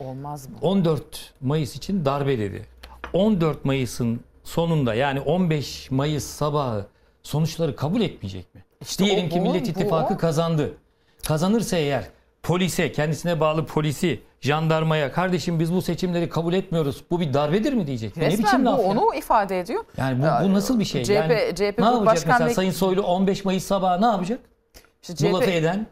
Olmaz 0.00 0.48
bu. 0.62 0.66
14 0.66 1.34
Mayıs 1.40 1.76
için 1.76 2.04
darbe 2.04 2.38
dedi. 2.38 2.66
14 3.12 3.64
Mayıs'ın 3.64 4.20
sonunda 4.44 4.94
yani 4.94 5.20
15 5.20 5.90
Mayıs 5.90 6.24
sabahı 6.24 6.86
sonuçları 7.22 7.76
kabul 7.76 8.00
etmeyecek 8.00 8.54
mi? 8.54 8.64
İşte 8.80 9.04
Diyelim 9.04 9.26
o- 9.26 9.28
ki 9.28 9.40
Millet 9.40 9.66
bu 9.66 9.70
İttifakı 9.70 10.14
o. 10.14 10.18
kazandı. 10.18 10.74
Kazanırsa 11.26 11.76
eğer 11.76 12.08
polise, 12.46 12.92
kendisine 12.92 13.40
bağlı 13.40 13.66
polisi, 13.66 14.20
jandarmaya 14.40 15.12
kardeşim 15.12 15.60
biz 15.60 15.72
bu 15.74 15.82
seçimleri 15.82 16.28
kabul 16.28 16.54
etmiyoruz. 16.54 17.04
Bu 17.10 17.20
bir 17.20 17.34
darbedir 17.34 17.72
mi 17.72 17.86
diyecek? 17.86 18.16
ne 18.16 18.26
Resmen 18.26 18.46
biçim 18.46 18.60
bu 18.60 18.70
laf 18.70 18.78
ya? 18.80 18.84
onu 18.86 19.14
ifade 19.14 19.60
ediyor. 19.60 19.84
Yani 19.96 20.22
bu, 20.22 20.44
bu 20.44 20.54
nasıl 20.54 20.80
bir 20.80 20.84
şey? 20.84 21.04
CHP, 21.04 21.10
yani 21.10 21.54
CHP 21.54 21.60
ne 21.60 21.70
Grup 21.70 21.78
yapacak 21.78 22.06
Başkan 22.06 22.28
mesela 22.32 22.46
Vekili- 22.50 22.54
Sayın 22.54 22.70
Soylu 22.70 23.02
15 23.02 23.44
Mayıs 23.44 23.64
sabahı 23.64 24.02
ne 24.02 24.06
yapacak? 24.06 24.40
İşte 25.02 25.32
Bu 25.32 25.36
lafı 25.36 25.50
eden 25.50 25.86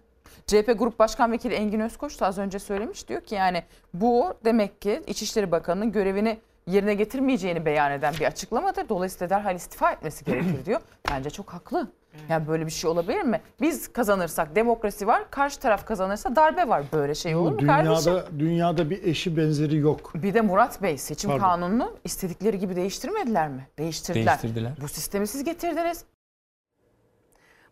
CHP 0.47 0.79
Grup 0.79 0.99
Başkan 0.99 1.33
Vekili 1.33 1.55
Engin 1.55 1.81
Özkoç 1.81 2.21
da 2.21 2.27
az 2.27 2.39
önce 2.39 2.59
söylemiş. 2.59 3.09
Diyor 3.09 3.21
ki 3.21 3.35
yani 3.35 3.63
bu 3.95 4.35
demek 4.45 4.83
ki 4.83 5.03
İçişleri 5.07 5.51
Bakanı'nın 5.53 5.93
görevini 5.93 6.39
yerine 6.67 6.95
getirmeyeceğini 6.95 7.67
beyan 7.67 7.93
eden 7.93 8.15
bir 8.21 8.27
açıklamadır. 8.27 8.89
Dolayısıyla 8.89 9.31
derhal 9.31 9.57
istifa 9.57 9.93
etmesi 9.93 10.25
gerekir 10.25 10.65
diyor. 10.67 10.81
Bence 11.11 11.31
çok 11.31 11.51
haklı. 11.53 11.89
Yani 12.29 12.49
böyle 12.49 12.67
bir 12.67 12.71
şey 12.71 12.91
olabilir 12.91 13.23
mi? 13.23 13.41
Biz 13.61 13.93
kazanırsak 13.93 14.57
demokrasi 14.57 15.07
var, 15.07 15.31
karşı 15.31 15.61
taraf 15.61 15.87
kazanırsa 15.87 16.37
darbe 16.37 16.69
var. 16.69 16.85
Böyle 16.93 17.15
şey 17.15 17.37
olur 17.37 17.53
mu 17.53 17.67
kardeşim? 17.67 18.12
dünyada, 18.12 18.39
dünyada 18.39 18.91
bir 18.91 19.03
eşi 19.03 19.37
benzeri 19.37 19.77
yok. 19.77 20.12
Bir 20.15 20.35
de 20.35 20.41
Murat 20.41 20.83
Bey 20.83 20.99
seçim 20.99 21.31
Pardon. 21.31 21.43
kanununu 21.45 21.97
istedikleri 22.05 22.59
gibi 22.59 22.77
değiştirmediler 22.77 23.49
mi? 23.49 23.69
Değiştirdiler. 23.79 24.27
Değiştirdiler. 24.27 24.73
Bu 24.81 24.89
sistemi 24.89 25.27
siz 25.27 25.45
getirdiniz. 25.45 26.05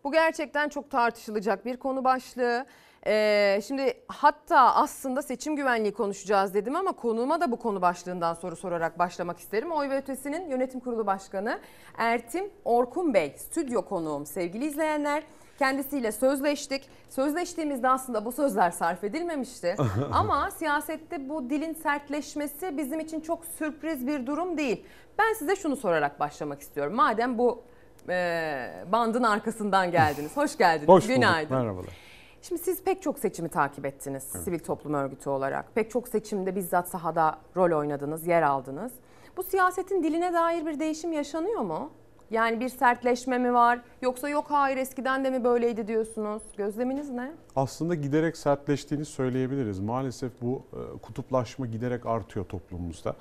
Bu 0.04 0.12
gerçekten 0.12 0.68
çok 0.68 0.90
tartışılacak 0.90 1.64
bir 1.64 1.76
konu 1.76 2.04
başlığı. 2.04 2.66
Ee, 3.06 3.60
şimdi 3.66 3.94
hatta 4.08 4.74
aslında 4.74 5.22
seçim 5.22 5.56
güvenliği 5.56 5.92
konuşacağız 5.94 6.54
dedim 6.54 6.76
ama 6.76 6.92
konuğuma 6.92 7.40
da 7.40 7.52
bu 7.52 7.56
konu 7.56 7.82
başlığından 7.82 8.34
soru 8.34 8.56
sorarak 8.56 8.98
başlamak 8.98 9.38
isterim. 9.38 9.72
Oy 9.72 9.90
ve 9.90 9.96
Ötesi'nin 9.96 10.48
yönetim 10.50 10.80
kurulu 10.80 11.06
başkanı 11.06 11.60
Ertim 11.98 12.50
Orkun 12.64 13.14
Bey 13.14 13.34
stüdyo 13.38 13.82
konuğum 13.82 14.26
sevgili 14.26 14.64
izleyenler. 14.64 15.22
Kendisiyle 15.58 16.12
sözleştik. 16.12 16.88
Sözleştiğimizde 17.10 17.88
aslında 17.88 18.24
bu 18.24 18.32
sözler 18.32 18.70
sarf 18.70 19.04
edilmemişti. 19.04 19.76
Ama 20.12 20.50
siyasette 20.50 21.28
bu 21.28 21.50
dilin 21.50 21.74
sertleşmesi 21.74 22.76
bizim 22.76 23.00
için 23.00 23.20
çok 23.20 23.44
sürpriz 23.44 24.06
bir 24.06 24.26
durum 24.26 24.58
değil. 24.58 24.84
Ben 25.18 25.32
size 25.32 25.56
şunu 25.56 25.76
sorarak 25.76 26.20
başlamak 26.20 26.60
istiyorum. 26.60 26.94
Madem 26.94 27.38
bu 27.38 27.62
e, 28.08 28.70
bandın 28.92 29.22
arkasından 29.22 29.90
geldiniz. 29.90 30.36
Hoş 30.36 30.58
geldiniz. 30.58 30.88
Hoş 30.88 31.04
bulduk. 31.04 31.16
Günaydın. 31.16 31.56
Merhabalar. 31.56 32.11
Şimdi 32.42 32.62
siz 32.62 32.84
pek 32.84 33.02
çok 33.02 33.18
seçimi 33.18 33.48
takip 33.48 33.86
ettiniz 33.86 34.22
sivil 34.22 34.58
toplum 34.58 34.94
örgütü 34.94 35.30
olarak. 35.30 35.74
Pek 35.74 35.90
çok 35.90 36.08
seçimde 36.08 36.56
bizzat 36.56 36.88
sahada 36.88 37.38
rol 37.56 37.78
oynadınız, 37.78 38.26
yer 38.26 38.42
aldınız. 38.42 38.92
Bu 39.36 39.42
siyasetin 39.42 40.02
diline 40.02 40.32
dair 40.32 40.66
bir 40.66 40.80
değişim 40.80 41.12
yaşanıyor 41.12 41.60
mu? 41.60 41.90
Yani 42.30 42.60
bir 42.60 42.68
sertleşme 42.68 43.38
mi 43.38 43.54
var 43.54 43.80
yoksa 44.02 44.28
yok 44.28 44.44
hayır 44.48 44.76
eskiden 44.76 45.24
de 45.24 45.30
mi 45.30 45.44
böyleydi 45.44 45.88
diyorsunuz? 45.88 46.42
Gözleminiz 46.56 47.10
ne? 47.10 47.32
Aslında 47.56 47.94
giderek 47.94 48.36
sertleştiğini 48.36 49.04
söyleyebiliriz. 49.04 49.80
Maalesef 49.80 50.32
bu 50.42 50.62
e, 50.72 50.98
kutuplaşma 50.98 51.66
giderek 51.66 52.06
artıyor 52.06 52.46
toplumumuzda. 52.46 53.16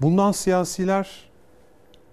Bundan 0.00 0.32
siyasiler 0.32 1.30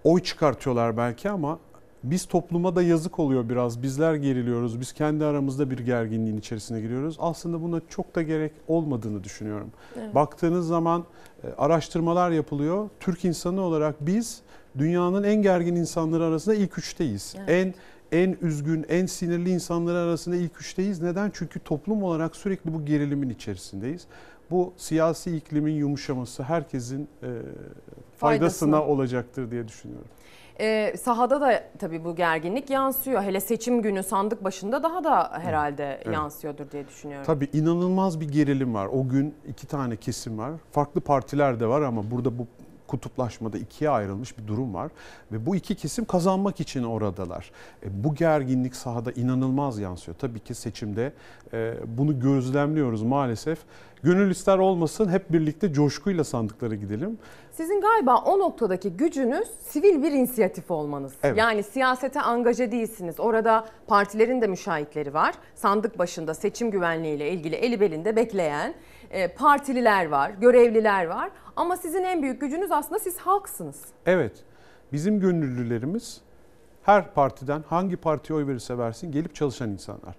oy 0.03 0.23
çıkartıyorlar 0.23 0.97
belki 0.97 1.29
ama 1.29 1.59
biz 2.03 2.25
topluma 2.25 2.75
da 2.75 2.81
yazık 2.81 3.19
oluyor 3.19 3.49
biraz. 3.49 3.83
Bizler 3.83 4.15
geriliyoruz. 4.15 4.79
Biz 4.79 4.93
kendi 4.93 5.25
aramızda 5.25 5.71
bir 5.71 5.77
gerginliğin 5.79 6.37
içerisine 6.37 6.81
giriyoruz. 6.81 7.17
Aslında 7.19 7.61
buna 7.61 7.81
çok 7.89 8.15
da 8.15 8.21
gerek 8.21 8.51
olmadığını 8.67 9.23
düşünüyorum. 9.23 9.71
Evet. 9.99 10.15
Baktığınız 10.15 10.67
zaman 10.67 11.05
e, 11.43 11.47
araştırmalar 11.57 12.31
yapılıyor. 12.31 12.89
Türk 12.99 13.25
insanı 13.25 13.61
olarak 13.61 13.95
biz 14.01 14.41
dünyanın 14.77 15.23
en 15.23 15.41
gergin 15.41 15.75
insanları 15.75 16.23
arasında 16.23 16.55
ilk 16.55 16.77
üçteyiz. 16.77 17.35
En 17.47 17.73
en 18.11 18.37
üzgün, 18.41 18.85
en 18.89 19.05
sinirli 19.05 19.49
insanları 19.49 19.97
arasında 19.97 20.35
ilk 20.35 20.61
üçteyiz. 20.61 21.01
Neden? 21.01 21.31
Çünkü 21.33 21.59
toplum 21.59 22.03
olarak 22.03 22.35
sürekli 22.35 22.73
bu 22.73 22.85
gerilimin 22.85 23.29
içerisindeyiz. 23.29 24.07
Bu 24.51 24.73
siyasi 24.77 25.35
iklimin 25.37 25.73
yumuşaması 25.73 26.43
herkesin 26.43 27.01
e, 27.01 27.27
faydasına 27.27 28.17
Faydasına. 28.17 28.83
olacaktır 28.83 29.51
diye 29.51 29.67
düşünüyorum. 29.67 30.07
Ee, 30.59 30.93
sahada 30.97 31.41
da 31.41 31.63
tabii 31.79 32.05
bu 32.05 32.15
gerginlik 32.15 32.69
yansıyor. 32.69 33.21
Hele 33.23 33.39
seçim 33.39 33.81
günü 33.81 34.03
sandık 34.03 34.43
başında 34.43 34.83
daha 34.83 35.03
da 35.03 35.31
herhalde 35.39 35.99
Evet. 36.03 36.13
yansıyordur 36.15 36.71
diye 36.71 36.87
düşünüyorum. 36.87 37.25
Tabii 37.25 37.49
inanılmaz 37.53 38.19
bir 38.19 38.29
gerilim 38.29 38.73
var. 38.73 38.85
O 38.85 39.07
gün 39.09 39.35
iki 39.47 39.67
tane 39.67 39.95
kesim 39.95 40.37
var. 40.37 40.51
Farklı 40.71 41.01
partiler 41.01 41.59
de 41.59 41.67
var 41.67 41.81
ama 41.81 42.11
burada 42.11 42.37
bu 42.39 42.47
kutuplaşmada 42.87 43.57
ikiye 43.57 43.89
ayrılmış 43.89 44.37
bir 44.37 44.47
durum 44.47 44.73
var. 44.73 44.91
Ve 45.31 45.45
bu 45.45 45.55
iki 45.55 45.75
kesim 45.75 46.05
kazanmak 46.05 46.59
için 46.59 46.83
oradalar. 46.83 47.51
E, 47.83 48.03
bu 48.03 48.15
gerginlik 48.15 48.75
sahada 48.75 49.11
inanılmaz 49.11 49.79
yansıyor. 49.79 50.17
Tabii 50.17 50.39
ki 50.39 50.53
seçimde 50.55 51.13
e, 51.53 51.73
bunu 51.87 52.19
gözlemliyoruz 52.19 53.03
maalesef. 53.03 53.59
Gönül 54.03 54.31
ister 54.31 54.57
olmasın 54.57 55.09
hep 55.09 55.31
birlikte 55.31 55.73
coşkuyla 55.73 56.23
sandıklara 56.23 56.75
gidelim. 56.75 57.17
Sizin 57.51 57.81
galiba 57.81 58.17
o 58.17 58.39
noktadaki 58.39 58.89
gücünüz 58.89 59.47
sivil 59.69 60.03
bir 60.03 60.11
inisiyatif 60.11 60.71
olmanız. 60.71 61.13
Evet. 61.23 61.37
Yani 61.37 61.63
siyasete 61.63 62.21
angaje 62.21 62.71
değilsiniz. 62.71 63.19
Orada 63.19 63.65
partilerin 63.87 64.41
de 64.41 64.47
müşahitleri 64.47 65.13
var. 65.13 65.35
Sandık 65.55 65.99
başında 65.99 66.33
seçim 66.33 66.71
güvenliğiyle 66.71 67.31
ilgili 67.31 67.55
eli 67.55 67.79
belinde 67.79 68.15
bekleyen 68.15 68.73
partililer 69.37 70.07
var, 70.07 70.29
görevliler 70.29 71.05
var. 71.05 71.31
Ama 71.55 71.77
sizin 71.77 72.03
en 72.03 72.21
büyük 72.21 72.41
gücünüz 72.41 72.71
aslında 72.71 72.99
siz 72.99 73.17
halksınız. 73.17 73.85
Evet. 74.05 74.43
Bizim 74.93 75.19
gönüllülerimiz 75.19 76.21
her 76.83 77.13
partiden 77.13 77.63
hangi 77.67 77.97
partiye 77.97 78.39
oy 78.39 78.47
verirse 78.47 78.77
versin 78.77 79.11
gelip 79.11 79.35
çalışan 79.35 79.69
insanlar. 79.69 80.15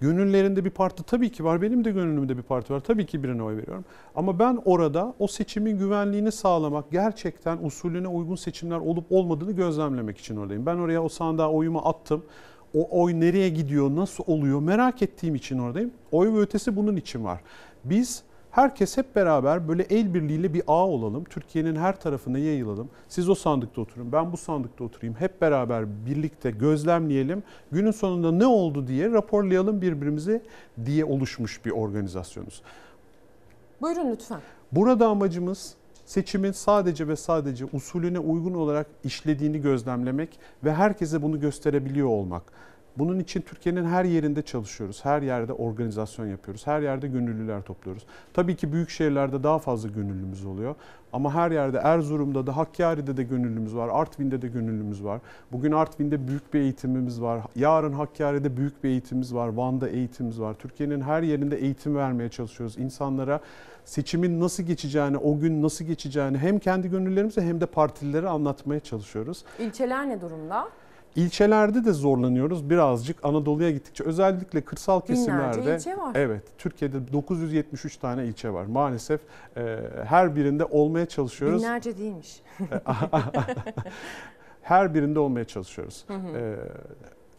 Gönüllerinde 0.00 0.64
bir 0.64 0.70
parti 0.70 1.02
tabii 1.02 1.32
ki 1.32 1.44
var. 1.44 1.62
Benim 1.62 1.84
de 1.84 1.90
gönlümde 1.90 2.36
bir 2.36 2.42
parti 2.42 2.72
var. 2.72 2.80
Tabii 2.80 3.06
ki 3.06 3.22
birine 3.22 3.42
oy 3.42 3.56
veriyorum. 3.56 3.84
Ama 4.14 4.38
ben 4.38 4.58
orada 4.64 5.14
o 5.18 5.26
seçimin 5.26 5.78
güvenliğini 5.78 6.32
sağlamak, 6.32 6.90
gerçekten 6.90 7.58
usulüne 7.62 8.08
uygun 8.08 8.34
seçimler 8.34 8.76
olup 8.76 9.12
olmadığını 9.12 9.52
gözlemlemek 9.52 10.18
için 10.18 10.36
oradayım. 10.36 10.66
Ben 10.66 10.76
oraya 10.76 11.02
o 11.02 11.08
sandığa 11.08 11.50
oyumu 11.50 11.78
attım. 11.78 12.24
O 12.74 13.02
oy 13.02 13.20
nereye 13.20 13.48
gidiyor, 13.48 13.96
nasıl 13.96 14.24
oluyor 14.26 14.60
merak 14.60 15.02
ettiğim 15.02 15.34
için 15.34 15.58
oradayım. 15.58 15.90
Oy 16.12 16.32
ve 16.32 16.38
ötesi 16.40 16.76
bunun 16.76 16.96
için 16.96 17.24
var. 17.24 17.40
Biz 17.84 18.24
Herkes 18.54 18.96
hep 18.96 19.16
beraber 19.16 19.68
böyle 19.68 19.82
el 19.82 20.14
birliğiyle 20.14 20.54
bir 20.54 20.62
ağ 20.66 20.86
olalım. 20.86 21.24
Türkiye'nin 21.24 21.76
her 21.76 22.00
tarafına 22.00 22.38
yayılalım. 22.38 22.88
Siz 23.08 23.28
o 23.28 23.34
sandıkta 23.34 23.80
oturun, 23.80 24.12
ben 24.12 24.32
bu 24.32 24.36
sandıkta 24.36 24.84
oturayım. 24.84 25.14
Hep 25.18 25.40
beraber 25.40 26.06
birlikte 26.06 26.50
gözlemleyelim. 26.50 27.42
Günün 27.72 27.90
sonunda 27.90 28.32
ne 28.32 28.46
oldu 28.46 28.86
diye 28.86 29.10
raporlayalım 29.10 29.82
birbirimize 29.82 30.42
diye 30.84 31.04
oluşmuş 31.04 31.64
bir 31.64 31.70
organizasyonuz. 31.70 32.62
Buyurun 33.80 34.10
lütfen. 34.12 34.40
Burada 34.72 35.08
amacımız 35.08 35.74
seçimin 36.04 36.52
sadece 36.52 37.08
ve 37.08 37.16
sadece 37.16 37.64
usulüne 37.72 38.18
uygun 38.18 38.54
olarak 38.54 38.86
işlediğini 39.04 39.60
gözlemlemek 39.60 40.38
ve 40.64 40.74
herkese 40.74 41.22
bunu 41.22 41.40
gösterebiliyor 41.40 42.08
olmak. 42.08 42.42
Bunun 42.98 43.18
için 43.18 43.40
Türkiye'nin 43.40 43.84
her 43.84 44.04
yerinde 44.04 44.42
çalışıyoruz. 44.42 45.04
Her 45.04 45.22
yerde 45.22 45.52
organizasyon 45.52 46.26
yapıyoruz. 46.26 46.66
Her 46.66 46.82
yerde 46.82 47.08
gönüllüler 47.08 47.62
topluyoruz. 47.62 48.06
Tabii 48.32 48.56
ki 48.56 48.72
büyük 48.72 48.90
şehirlerde 48.90 49.42
daha 49.42 49.58
fazla 49.58 49.88
gönüllümüz 49.88 50.44
oluyor. 50.46 50.74
Ama 51.12 51.34
her 51.34 51.50
yerde 51.50 51.78
Erzurum'da 51.78 52.46
da 52.46 52.56
Hakkari'de 52.56 53.16
de 53.16 53.22
gönüllümüz 53.22 53.76
var. 53.76 53.88
Artvin'de 53.92 54.42
de 54.42 54.48
gönüllümüz 54.48 55.04
var. 55.04 55.20
Bugün 55.52 55.72
Artvin'de 55.72 56.28
büyük 56.28 56.54
bir 56.54 56.60
eğitimimiz 56.60 57.22
var. 57.22 57.40
Yarın 57.56 57.92
Hakkari'de 57.92 58.56
büyük 58.56 58.84
bir 58.84 58.88
eğitimimiz 58.88 59.34
var. 59.34 59.48
Van'da 59.48 59.88
eğitimimiz 59.88 60.40
var. 60.40 60.54
Türkiye'nin 60.54 61.00
her 61.00 61.22
yerinde 61.22 61.56
eğitim 61.56 61.96
vermeye 61.96 62.28
çalışıyoruz. 62.28 62.78
İnsanlara 62.78 63.40
seçimin 63.84 64.40
nasıl 64.40 64.62
geçeceğini, 64.62 65.18
o 65.18 65.38
gün 65.38 65.62
nasıl 65.62 65.84
geçeceğini 65.84 66.38
hem 66.38 66.58
kendi 66.58 66.90
gönüllerimize 66.90 67.42
hem 67.42 67.60
de 67.60 67.66
partililere 67.66 68.28
anlatmaya 68.28 68.80
çalışıyoruz. 68.80 69.44
İlçeler 69.58 70.08
ne 70.08 70.20
durumda? 70.20 70.68
İlçelerde 71.16 71.84
de 71.84 71.92
zorlanıyoruz 71.92 72.70
birazcık 72.70 73.24
Anadolu'ya 73.24 73.70
gittikçe. 73.70 74.04
Özellikle 74.04 74.60
kırsal 74.60 75.00
Binlerce 75.00 75.14
kesimlerde. 75.24 75.76
ilçe 75.76 75.96
var. 75.96 76.12
Evet, 76.14 76.42
Türkiye'de 76.58 77.12
973 77.12 77.96
tane 77.96 78.26
ilçe 78.26 78.50
var. 78.50 78.64
Maalesef 78.64 79.20
e, 79.56 79.78
her 80.04 80.36
birinde 80.36 80.64
olmaya 80.64 81.06
çalışıyoruz. 81.06 81.62
Binlerce 81.62 81.98
değilmiş. 81.98 82.42
her 84.62 84.94
birinde 84.94 85.18
olmaya 85.18 85.44
çalışıyoruz. 85.44 86.04
Hı 86.06 86.14
hı. 86.14 86.38
E, 86.38 86.56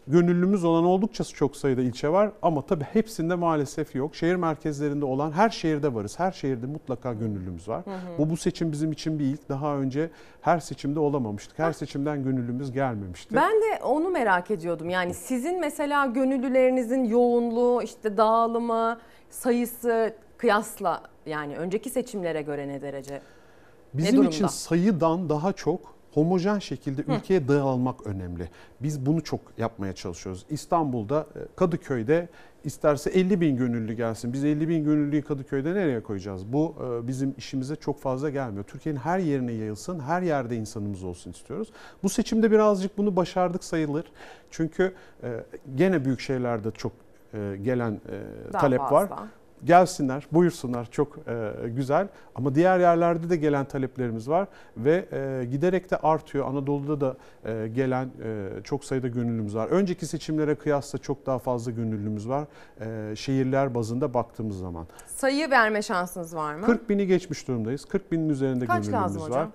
gönüllümüz 0.06 0.64
olan 0.64 0.84
oldukça 0.84 1.24
çok 1.24 1.56
sayıda 1.56 1.80
ilçe 1.82 2.08
var 2.08 2.32
ama 2.42 2.62
tabii 2.62 2.84
hepsinde 2.84 3.34
maalesef 3.34 3.94
yok. 3.94 4.14
Şehir 4.16 4.36
merkezlerinde 4.36 5.04
olan 5.04 5.32
her 5.32 5.50
şehirde 5.50 5.94
varız. 5.94 6.18
Her 6.18 6.32
şehirde 6.32 6.66
mutlaka 6.66 7.12
gönüllümüz 7.12 7.68
var. 7.68 7.86
Hı 7.86 7.90
hı. 7.90 8.18
Bu 8.18 8.30
bu 8.30 8.36
seçim 8.36 8.72
bizim 8.72 8.92
için 8.92 9.18
bir 9.18 9.24
ilk. 9.24 9.48
Daha 9.48 9.76
önce 9.76 10.10
her 10.40 10.58
seçimde 10.58 11.00
olamamıştık. 11.00 11.58
Her 11.58 11.72
seçimden 11.72 12.24
gönüllümüz 12.24 12.72
gelmemişti. 12.72 13.34
Ben 13.34 13.52
de 13.52 13.82
onu 13.84 14.10
merak 14.10 14.50
ediyordum. 14.50 14.90
Yani 14.90 15.14
sizin 15.14 15.60
mesela 15.60 16.06
gönüllülerinizin 16.06 17.04
yoğunluğu, 17.04 17.82
işte 17.82 18.16
dağılımı, 18.16 18.98
sayısı 19.30 20.14
kıyasla 20.36 21.02
yani 21.26 21.56
önceki 21.56 21.90
seçimlere 21.90 22.42
göre 22.42 22.68
ne 22.68 22.82
derece? 22.82 23.14
ne 23.14 23.20
Bizim 23.94 24.16
durumda? 24.16 24.30
için 24.30 24.46
sayıdan 24.46 25.28
daha 25.28 25.52
çok 25.52 25.95
homojen 26.16 26.58
şekilde 26.58 27.02
ülkeye 27.02 27.48
dağılmak 27.48 28.06
önemli. 28.06 28.48
Biz 28.80 29.06
bunu 29.06 29.24
çok 29.24 29.40
yapmaya 29.58 29.94
çalışıyoruz. 29.94 30.46
İstanbul'da, 30.50 31.26
Kadıköy'de 31.56 32.28
isterse 32.64 33.10
50 33.10 33.40
bin 33.40 33.56
gönüllü 33.56 33.92
gelsin. 33.92 34.32
Biz 34.32 34.44
50 34.44 34.68
bin 34.68 34.84
gönüllüyü 34.84 35.22
Kadıköy'de 35.22 35.74
nereye 35.74 36.02
koyacağız? 36.02 36.52
Bu 36.52 36.74
e, 36.80 37.08
bizim 37.08 37.34
işimize 37.38 37.76
çok 37.76 38.00
fazla 38.00 38.30
gelmiyor. 38.30 38.64
Türkiye'nin 38.64 39.00
her 39.00 39.18
yerine 39.18 39.52
yayılsın, 39.52 40.00
her 40.00 40.22
yerde 40.22 40.56
insanımız 40.56 41.04
olsun 41.04 41.30
istiyoruz. 41.30 41.68
Bu 42.02 42.08
seçimde 42.08 42.50
birazcık 42.50 42.98
bunu 42.98 43.16
başardık 43.16 43.64
sayılır. 43.64 44.04
Çünkü 44.50 44.94
e, 45.22 45.44
gene 45.74 46.04
büyük 46.04 46.20
şehirlerde 46.20 46.70
çok 46.70 46.92
e, 47.34 47.56
gelen 47.62 48.00
Daha 48.52 48.60
talep 48.60 48.80
var. 48.80 49.10
Gelsinler, 49.64 50.26
buyursunlar 50.32 50.90
çok 50.90 51.18
e, 51.18 51.68
güzel. 51.68 52.08
Ama 52.34 52.54
diğer 52.54 52.80
yerlerde 52.80 53.30
de 53.30 53.36
gelen 53.36 53.64
taleplerimiz 53.64 54.28
var 54.28 54.48
ve 54.76 55.06
e, 55.12 55.44
giderek 55.44 55.90
de 55.90 55.96
artıyor. 55.96 56.46
Anadolu'da 56.48 57.00
da 57.00 57.16
e, 57.50 57.68
gelen 57.68 58.10
e, 58.24 58.48
çok 58.64 58.84
sayıda 58.84 59.08
gönüllümüz 59.08 59.56
var. 59.56 59.66
Önceki 59.68 60.06
seçimlere 60.06 60.54
kıyasla 60.54 60.98
çok 60.98 61.26
daha 61.26 61.38
fazla 61.38 61.70
gönüllümüz 61.70 62.28
var. 62.28 62.44
E, 62.80 63.16
şehirler 63.16 63.74
bazında 63.74 64.14
baktığımız 64.14 64.58
zaman. 64.58 64.86
Sayı 65.06 65.50
verme 65.50 65.82
şansınız 65.82 66.36
var 66.36 66.54
mı? 66.54 66.66
40 66.66 66.88
bini 66.88 67.06
geçmiş 67.06 67.48
durumdayız. 67.48 67.84
40 67.84 68.12
binin 68.12 68.28
üzerinde 68.28 68.66
Kaç 68.66 68.76
gönüllümüz 68.76 68.94
lazım 68.94 69.22
var. 69.22 69.30
hocam? 69.30 69.52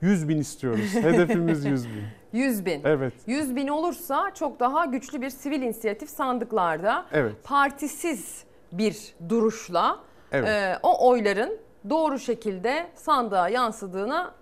100 0.00 0.28
bin 0.28 0.38
istiyoruz. 0.38 0.94
Hedefimiz 0.94 1.64
100 1.64 1.86
bin. 1.88 2.02
100 2.32 2.66
bin. 2.66 2.80
Evet. 2.84 3.12
100 3.26 3.56
bin 3.56 3.68
olursa 3.68 4.30
çok 4.34 4.60
daha 4.60 4.84
güçlü 4.84 5.22
bir 5.22 5.30
sivil 5.30 5.62
inisiyatif 5.62 6.10
sandıklarda 6.10 7.06
Evet. 7.12 7.32
partisiz 7.44 8.44
bir 8.72 9.14
duruşla 9.28 9.98
Evet. 10.32 10.48
e, 10.48 10.78
o 10.82 11.08
oyların 11.08 11.58
doğru 11.90 12.18
şekilde 12.18 12.88
sandığa 12.94 13.48
yansıdığına 13.48 14.34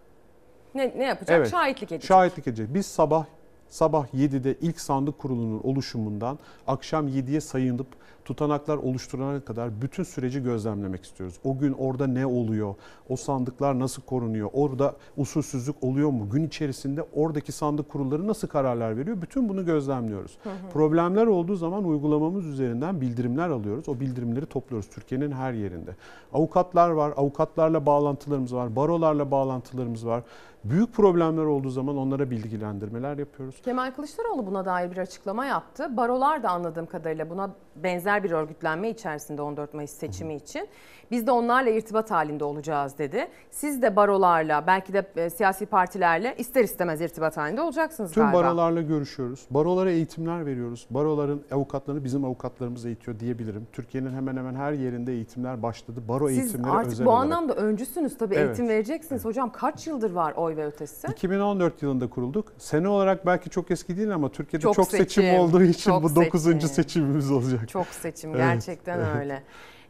ne, 0.75 0.95
ne 0.97 1.05
yapacak? 1.05 1.47
Şahitlik 1.47 1.93
edecek. 1.93 2.09
Şahitlik 2.09 2.47
edecek. 2.47 2.75
Biz 2.75 2.87
sabah 2.87 3.25
sabah 3.69 4.07
7'de 4.15 4.55
ilk 4.61 4.81
sandık 4.81 5.19
kurulunun 5.19 5.61
oluşumundan 5.65 6.39
akşam 6.67 7.09
7'ye 7.09 7.41
sayınıp 7.41 7.87
tutanaklar 8.27 8.77
oluşturana 8.77 9.41
kadar 9.41 9.83
bütün 9.83 10.03
süreci 10.03 10.43
gözlemlemek 10.43 11.05
istiyoruz. 11.05 11.39
O 11.45 11.59
gün 11.59 11.73
orada 11.73 12.07
ne 12.07 12.27
oluyor? 12.27 12.75
O 13.09 13.17
sandıklar 13.17 13.79
nasıl 13.79 14.03
korunuyor? 14.03 14.51
Orada 14.53 14.95
usulsüzlük 15.17 15.85
oluyor 15.85 16.11
mu? 16.11 16.31
Gün 16.31 16.47
içerisinde 16.47 17.03
oradaki 17.15 17.53
sandık 17.53 17.89
kurulları 17.89 18.27
nasıl 18.27 18.49
kararlar 18.49 18.97
veriyor? 18.97 19.23
Bütün 19.23 19.49
bunu 19.49 19.67
gözlemliyoruz. 19.67 20.39
Hı 20.43 20.51
hı. 20.51 20.55
Problemler 20.73 21.27
olduğu 21.27 21.57
zaman 21.57 21.85
uygulamamız 21.85 22.47
üzerinden 22.47 23.01
bildirimler 23.01 23.49
alıyoruz. 23.49 23.89
O 23.89 24.01
bildirimleri 24.01 24.47
topluyoruz 24.47 24.89
Türkiye'nin 24.89 25.33
her 25.33 25.53
yerinde. 25.53 25.97
Avukatlar 26.33 26.91
var, 26.91 27.13
avukatlarla 27.17 27.87
bağlantılarımız 27.87 28.55
var, 28.55 28.77
barolarla 28.77 29.31
bağlantılarımız 29.31 30.07
var. 30.07 30.23
Büyük 30.65 30.93
problemler 30.93 31.45
olduğu 31.45 31.71
zaman 31.71 31.97
onlara 31.97 32.31
bilgilendirmeler 32.31 33.19
yapıyoruz. 33.19 33.63
Kemal 33.63 33.91
Kılıçdaroğlu 33.91 34.47
buna 34.47 34.65
dair 34.65 34.91
bir 34.91 34.97
açıklama 34.97 35.47
yaptı. 35.47 35.97
Barolar 35.97 36.43
da 36.43 36.51
anladığım 36.51 36.87
kadarıyla 36.87 37.31
buna 37.31 37.51
benzer 37.83 38.25
bir 38.25 38.31
örgütlenme 38.31 38.91
içerisinde 38.91 39.43
14 39.43 39.75
Mayıs 39.75 39.91
seçimi 39.91 40.35
için. 40.35 40.69
Biz 41.11 41.27
de 41.27 41.31
onlarla 41.31 41.71
irtibat 41.71 42.11
halinde 42.11 42.45
olacağız 42.45 42.99
dedi. 42.99 43.29
Siz 43.51 43.83
de 43.83 43.97
barolarla 43.97 44.67
belki 44.67 44.93
de 44.93 45.07
e, 45.17 45.31
siyasi 45.31 45.67
partilerle 45.67 46.35
ister 46.39 46.65
istemez 46.65 47.01
irtibat 47.01 47.37
halinde 47.37 47.63
olacaksınız 47.63 48.13
Tüm 48.13 48.23
galiba. 48.23 48.39
barolarla 48.39 48.83
görüşüyoruz. 48.83 49.47
Barolara 49.51 49.91
eğitimler 49.91 50.47
veriyoruz. 50.47 50.87
Baroların 50.91 51.43
avukatlarını 51.53 52.05
bizim 52.05 52.25
avukatlarımız 52.25 52.87
eğitiyor 52.87 53.21
diyebilirim. 53.21 53.67
Türkiye'nin 53.73 54.15
hemen 54.15 54.37
hemen 54.37 54.55
her 54.55 54.73
yerinde 54.73 55.13
eğitimler 55.13 55.63
başladı. 55.63 56.01
Baro 56.09 56.29
Siz 56.29 56.39
eğitimleri 56.39 56.71
artık 56.73 56.93
özel 56.93 57.07
bu 57.07 57.11
olarak. 57.11 57.25
anlamda 57.25 57.55
öncüsünüz 57.55 58.19
tabii 58.19 58.35
Evet. 58.35 58.47
eğitim 58.47 58.69
vereceksiniz. 58.69 59.25
Hocam 59.25 59.53
kaç 59.53 59.87
yıldır 59.87 60.11
var 60.11 60.33
oy 60.37 60.57
ve 60.57 60.67
ötesi? 60.67 61.07
2014 61.07 61.83
yılında 61.83 62.11
kurulduk. 62.11 62.53
Sene 62.59 62.89
olarak 62.89 63.27
belki 63.27 63.51
çok 63.51 63.71
eski 63.71 63.97
değil 63.97 64.15
ama 64.15 64.29
Türkiye'de 64.29 64.63
Çok 64.63 64.75
çok, 64.75 64.89
seçim, 64.89 65.23
seçim, 65.25 65.35
olduğu 65.41 65.63
için 65.63 65.91
çok 65.91 66.03
bu 66.03 66.15
9. 66.17 66.43
seçim. 66.43 66.61
seçimimiz 66.69 67.31
olacak. 67.31 67.66
Çok 67.73 67.87
seçim 67.87 68.35
gerçekten 68.35 68.99
evet. 68.99 69.17
öyle. 69.19 69.43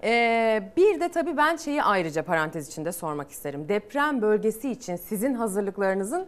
Ee, 0.03 0.73
bir 0.77 1.01
de 1.01 1.09
tabii 1.09 1.37
ben 1.37 1.57
şeyi 1.57 1.83
ayrıca 1.83 2.23
parantez 2.23 2.69
içinde 2.69 2.93
sormak 2.93 3.31
isterim. 3.31 3.69
Deprem 3.69 4.23
bölgesi 4.23 4.71
için 4.71 4.97
sizin 4.97 5.35
hazırlıklarınızın 5.35 6.27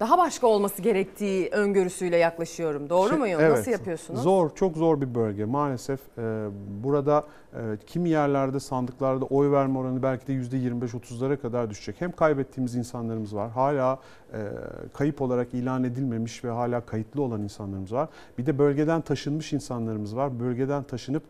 daha 0.00 0.18
başka 0.18 0.46
olması 0.46 0.82
gerektiği 0.82 1.48
öngörüsüyle 1.48 2.16
yaklaşıyorum. 2.16 2.90
Doğru 2.90 3.08
Şey, 3.08 3.18
muyum? 3.18 3.40
evet. 3.40 3.56
Nasıl 3.58 3.70
yapıyorsunuz? 3.70 4.22
Zor, 4.22 4.50
çok 4.54 4.76
zor 4.76 5.00
bir 5.00 5.14
bölge 5.14 5.44
maalesef. 5.44 6.00
e, 6.18 6.46
burada 6.84 7.24
e, 7.54 7.58
kimi 7.86 8.08
yerlerde 8.08 8.60
sandıklarda 8.60 9.24
oy 9.24 9.50
verme 9.50 9.78
oranı 9.78 10.02
belki 10.02 10.26
de 10.26 10.32
%25-30'lara 10.32 11.36
kadar 11.36 11.70
düşecek. 11.70 12.00
Hem 12.00 12.12
kaybettiğimiz 12.12 12.74
insanlarımız 12.74 13.34
var, 13.36 13.50
hala 13.50 13.98
e, 14.32 14.38
kayıp 14.94 15.22
olarak 15.22 15.54
ilan 15.54 15.84
edilmemiş 15.84 16.44
ve 16.44 16.50
hala 16.50 16.80
kayıtlı 16.80 17.22
olan 17.22 17.42
insanlarımız 17.42 17.92
var. 17.92 18.08
Bir 18.38 18.46
de 18.46 18.58
bölgeden 18.58 19.00
taşınmış 19.00 19.52
insanlarımız 19.52 20.16
var. 20.16 20.40
Bölgeden 20.40 20.82
taşınıp 20.82 21.22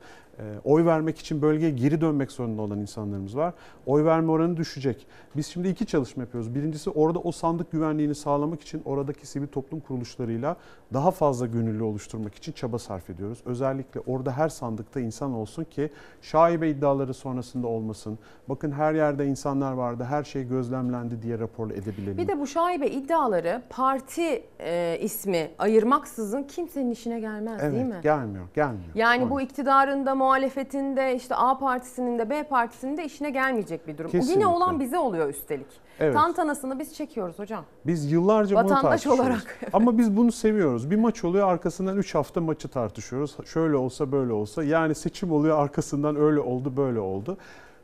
oy 0.64 0.84
vermek 0.84 1.18
için 1.18 1.42
bölgeye 1.42 1.70
geri 1.70 2.00
dönmek 2.00 2.32
zorunda 2.32 2.62
olan 2.62 2.78
insanlarımız 2.78 3.36
var. 3.36 3.54
Oy 3.86 4.04
verme 4.04 4.30
oranı 4.30 4.56
düşecek. 4.56 5.06
Biz 5.36 5.46
şimdi 5.46 5.68
iki 5.68 5.86
çalışma 5.86 6.22
yapıyoruz. 6.22 6.54
Birincisi 6.54 6.90
orada 6.90 7.18
o 7.18 7.32
sandık 7.32 7.72
güvenliğini 7.72 8.14
sağlamak 8.14 8.62
için 8.62 8.82
oradaki 8.84 9.26
sivil 9.26 9.46
toplum 9.46 9.80
kuruluşlarıyla 9.80 10.56
daha 10.92 11.10
fazla 11.10 11.46
gönüllü 11.46 11.82
oluşturmak 11.82 12.34
için 12.34 12.52
çaba 12.52 12.78
sarf 12.78 13.10
ediyoruz. 13.10 13.38
Özellikle 13.44 14.00
orada 14.06 14.32
her 14.32 14.48
sandıkta 14.48 15.00
insan 15.00 15.32
olsun 15.32 15.64
ki 15.64 15.90
şaibe 16.22 16.70
iddiaları 16.70 17.14
sonrasında 17.14 17.66
olmasın. 17.66 18.18
Bakın 18.48 18.72
her 18.72 18.94
yerde 18.94 19.26
insanlar 19.26 19.72
vardı, 19.72 20.04
her 20.04 20.24
şey 20.24 20.48
gözlemlendi 20.48 21.22
diye 21.22 21.38
rapor 21.38 21.70
edebilelim. 21.70 22.18
Bir 22.18 22.28
de 22.28 22.40
bu 22.40 22.46
şaibe 22.46 22.88
iddiaları 22.88 23.62
parti 23.70 24.42
e, 24.60 24.98
ismi 25.00 25.50
ayırmaksızın 25.58 26.42
kimsenin 26.42 26.90
işine 26.90 27.20
gelmez 27.20 27.60
evet, 27.62 27.74
değil 27.74 27.86
mi? 27.86 28.00
gelmiyor, 28.02 28.44
gelmiyor. 28.54 28.94
Yani 28.94 29.22
Doğru. 29.22 29.30
bu 29.30 29.40
iktidarında, 29.40 30.14
muhalefetinde, 30.30 31.16
işte 31.16 31.34
A 31.34 31.58
partisinin 31.58 32.18
de 32.18 32.30
B 32.30 32.42
partisinin 32.42 32.96
de 32.96 33.04
işine 33.04 33.30
gelmeyecek 33.30 33.88
bir 33.88 33.98
durum. 33.98 34.10
Kesinlikle. 34.10 34.32
Yine 34.32 34.46
olan 34.46 34.80
bize 34.80 34.98
oluyor 34.98 35.28
üstelik. 35.28 35.66
Evet. 36.00 36.14
Tantanasını 36.14 36.78
biz 36.78 36.94
çekiyoruz 36.94 37.38
hocam. 37.38 37.64
Biz 37.86 38.12
yıllarca 38.12 38.56
bunu 38.56 38.64
Vatandaş 38.64 38.82
tartışıyoruz. 38.82 39.20
olarak. 39.20 39.58
Ama 39.72 39.98
biz 39.98 40.16
bunu 40.16 40.32
seviyoruz. 40.32 40.90
Bir 40.90 40.96
maç 40.96 41.24
oluyor 41.24 41.48
arkasından 41.48 41.96
3 41.96 42.14
hafta 42.14 42.40
maçı 42.40 42.68
tartışıyoruz. 42.68 43.36
Şöyle 43.46 43.76
olsa 43.76 44.12
böyle 44.12 44.32
olsa. 44.32 44.64
Yani 44.64 44.94
seçim 44.94 45.32
oluyor 45.32 45.58
arkasından 45.58 46.16
öyle 46.16 46.40
oldu 46.40 46.76
böyle 46.76 47.00
oldu. 47.00 47.38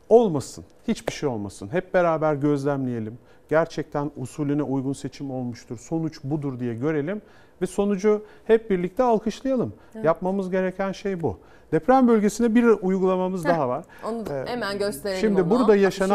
Olmasın. 0.09 0.65
Hiçbir 0.87 1.13
şey 1.13 1.29
olmasın. 1.29 1.69
Hep 1.71 1.93
beraber 1.93 2.33
gözlemleyelim. 2.33 3.17
Gerçekten 3.49 4.11
usulüne 4.17 4.63
uygun 4.63 4.93
seçim 4.93 5.31
olmuştur. 5.31 5.77
Sonuç 5.77 6.19
budur 6.23 6.59
diye 6.59 6.73
görelim. 6.73 7.21
Ve 7.61 7.65
sonucu 7.65 8.25
hep 8.45 8.69
birlikte 8.69 9.03
alkışlayalım. 9.03 9.73
Evet. 9.95 10.05
Yapmamız 10.05 10.49
gereken 10.51 10.91
şey 10.91 11.21
bu. 11.21 11.37
Deprem 11.71 12.07
bölgesinde 12.07 12.55
bir 12.55 12.63
uygulamamız 12.63 13.45
Heh, 13.45 13.49
daha 13.49 13.69
var. 13.69 13.85
Onu 14.05 14.25
da 14.25 14.35
Ee, 14.37 14.45
hemen 14.45 14.77
gösterelim 14.79 15.19
Şimdi 15.21 15.41
onu. 15.41 15.49
burada 15.49 15.75
yaşanan 15.75 16.09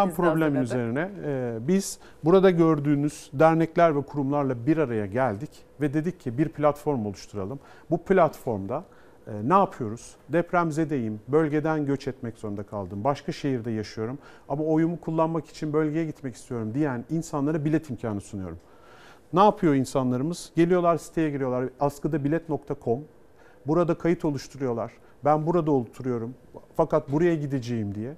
hazırladık. 0.51 0.63
üzerine 0.63 1.11
e, 1.27 1.59
biz 1.69 1.99
burada 2.25 2.51
gördüğünüz 2.51 3.31
dernekler 3.33 3.97
ve 3.97 4.03
kurumlarla 4.03 4.67
bir 4.67 4.77
araya 4.77 5.07
geldik 5.07 5.51
ve 5.81 5.95
dedik 5.95 6.21
ki 6.21 6.39
bir 6.39 6.49
platform 6.49 7.07
oluşturalım. 7.07 7.61
Bu 7.91 7.99
platformda 8.05 8.85
e, 9.27 9.31
ne 9.49 9.55
yapıyoruz? 9.55 10.17
Depremzedeyim, 10.29 11.21
bölgeden 11.29 11.87
göç 11.87 12.09
etmek 12.09 12.39
zorunda 12.39 12.63
kaldım, 12.63 13.05
başka 13.05 13.33
şehirde 13.33 13.71
yaşıyorum 13.71 14.19
ama 14.49 14.65
oyumu 14.65 15.01
kullanmak 15.01 15.47
için 15.47 15.73
bölgeye 15.73 16.05
gitmek 16.05 16.35
istiyorum 16.35 16.75
diyen 16.75 17.05
insanlara 17.11 17.65
bilet 17.65 17.91
imkanı 17.91 18.21
sunuyorum. 18.21 18.59
Ne 19.33 19.41
yapıyor 19.41 19.75
insanlarımız? 19.75 20.53
Geliyorlar 20.57 20.97
siteye 20.97 21.31
giriyorlar 21.31 21.69
askıdabilet.com. 21.81 23.05
Burada 23.67 23.99
kayıt 23.99 24.25
oluşturuyorlar. 24.25 24.93
Ben 25.25 25.47
burada 25.47 25.71
oturuyorum 25.71 26.35
fakat 26.77 27.13
buraya 27.13 27.35
gideceğim 27.35 27.95
diye. 27.95 28.15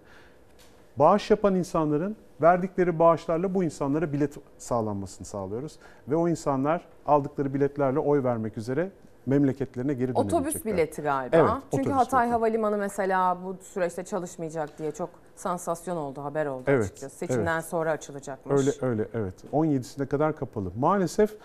Bağış 0.97 1.31
yapan 1.31 1.55
insanların 1.55 2.17
verdikleri 2.43 2.99
bağışlarla 2.99 3.55
bu 3.55 3.65
insanlara 3.65 4.13
bilet 4.13 4.39
sağlanmasını 4.59 5.27
sağlıyoruz. 5.27 5.79
Ve 6.09 6.17
o 6.17 6.29
insanlar 6.29 6.85
aldıkları 7.07 7.55
biletlerle 7.55 7.99
oy 7.99 8.25
vermek 8.25 8.59
üzere 8.59 8.91
memleketlerine 9.27 9.95
geri 9.95 10.09
dönebilecekler. 10.15 10.39
Otobüs 10.41 10.65
bileti 10.65 11.03
galiba. 11.03 11.37
Evet, 11.37 11.51
Çünkü 11.75 11.91
Hatay 11.91 12.21
bileti. 12.27 12.33
Havalimanı 12.33 12.77
mesela 12.77 13.39
bu 13.45 13.57
süreçte 13.63 14.05
çalışmayacak 14.05 14.79
diye 14.79 14.91
çok 14.93 15.11
sansasyon 15.37 15.97
oldu, 15.97 16.25
haber 16.25 16.47
oldu 16.47 16.63
Evet, 16.67 16.85
açıkçası. 16.85 17.17
Seçimden 17.17 17.55
evet. 17.55 17.65
sonra 17.65 17.91
açılacakmış. 17.91 18.61
Öyle 18.61 18.71
öyle 18.83 19.09
evet. 19.15 19.35
17'sine 19.53 20.07
kadar 20.07 20.37
kapalı. 20.37 20.73
Maalesef 20.79 21.37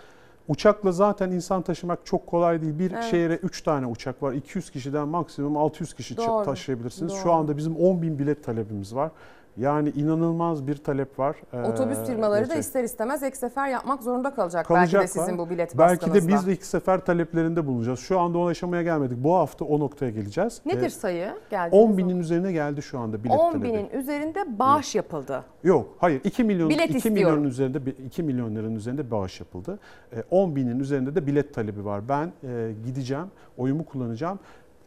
uçakla 0.48 0.92
zaten 0.92 1.30
insan 1.30 1.62
taşımak 1.62 2.06
çok 2.06 2.26
kolay 2.26 2.62
değil. 2.62 2.78
Bir 2.78 2.90
Evet. 2.92 3.04
şehre 3.04 3.34
3 3.36 3.62
tane 3.62 3.86
uçak 3.86 4.22
var. 4.22 4.32
200 4.32 4.70
kişiden 4.70 5.08
maksimum 5.08 5.56
600 5.56 5.94
kişi 5.94 6.16
Doğru, 6.16 6.44
taşıyabilirsiniz. 6.44 7.12
doğru. 7.12 7.20
Şu 7.20 7.32
anda 7.32 7.56
bizim 7.56 7.76
10 7.76 8.02
bin 8.02 8.18
bilet 8.18 8.44
talebimiz 8.44 8.94
var. 8.94 9.10
Yani 9.56 9.88
inanılmaz 9.90 10.66
bir 10.66 10.76
talep 10.76 11.18
var. 11.18 11.36
Otobüs 11.72 11.98
Ee, 11.98 12.04
firmaları 12.04 12.40
da 12.44 12.46
gerçek- 12.46 12.64
ister 12.64 12.84
istemez 12.84 13.22
ek 13.22 13.36
sefer 13.36 13.68
yapmak 13.68 14.02
zorunda 14.02 14.34
kalacak. 14.34 14.66
Belki 14.70 14.92
kalacaklar. 14.92 15.02
de 15.02 15.08
sizin 15.08 15.38
bu 15.38 15.50
bilet 15.50 15.78
Belki 15.78 16.14
de 16.14 16.28
biz 16.28 16.48
iki 16.48 16.66
sefer 16.66 17.00
taleplerinde 17.00 17.66
bulunacağız. 17.66 18.00
Şu 18.00 18.20
anda 18.20 18.38
o 18.38 18.46
aşamaya 18.48 18.82
gelmedik. 18.82 19.24
Bu 19.24 19.34
hafta 19.34 19.64
o 19.64 19.80
noktaya 19.80 20.10
geleceğiz. 20.10 20.60
Nedir 20.66 20.86
Ee, 20.86 20.90
sayı? 20.90 21.34
Geldiğiniz 21.50 21.84
10 21.90 21.98
binin 21.98 22.18
üzerine 22.20 22.52
geldi 22.52 22.82
şu 22.82 22.98
anda 22.98 23.24
bilet 23.24 23.38
10 23.40 23.52
talebi. 23.52 23.68
binin 23.68 23.90
üzerinde 23.90 24.58
bağış 24.58 24.94
yapıldı. 24.94 25.44
Yok, 25.64 25.88
hayır 25.98 26.20
2 26.24 26.44
milyon 26.44 26.70
Bilet 26.70 26.88
2 26.90 26.96
istiyorum. 26.98 27.22
milyonun 27.22 27.48
üzerinde 27.50 27.78
2 28.06 28.22
milyon 28.22 28.56
liranın 28.56 28.74
üzerinde 28.74 29.10
bağış 29.10 29.40
yapıldı. 29.40 29.78
E, 30.12 30.22
10 30.30 30.56
binin 30.56 30.80
üzerinde 30.80 31.14
de 31.14 31.26
bilet 31.26 31.54
talebi 31.54 31.84
var. 31.84 32.08
Ben 32.08 32.32
e, 32.44 32.72
gideceğim, 32.86 33.26
oyumu 33.58 33.84
kullanacağım. 33.84 34.38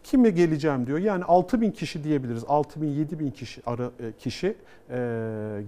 Kime 0.03 0.29
geleceğim 0.29 0.87
diyor. 0.87 0.99
Yani 0.99 1.23
6 1.23 1.61
bin 1.61 1.71
kişi 1.71 2.03
diyebiliriz. 2.03 2.43
6 2.47 2.81
bin, 2.81 2.87
7 2.87 3.19
bin 3.19 3.31
kişi, 3.31 3.61
ara, 3.65 3.83
e, 3.85 4.11
kişi 4.19 4.47
e, 4.89 4.95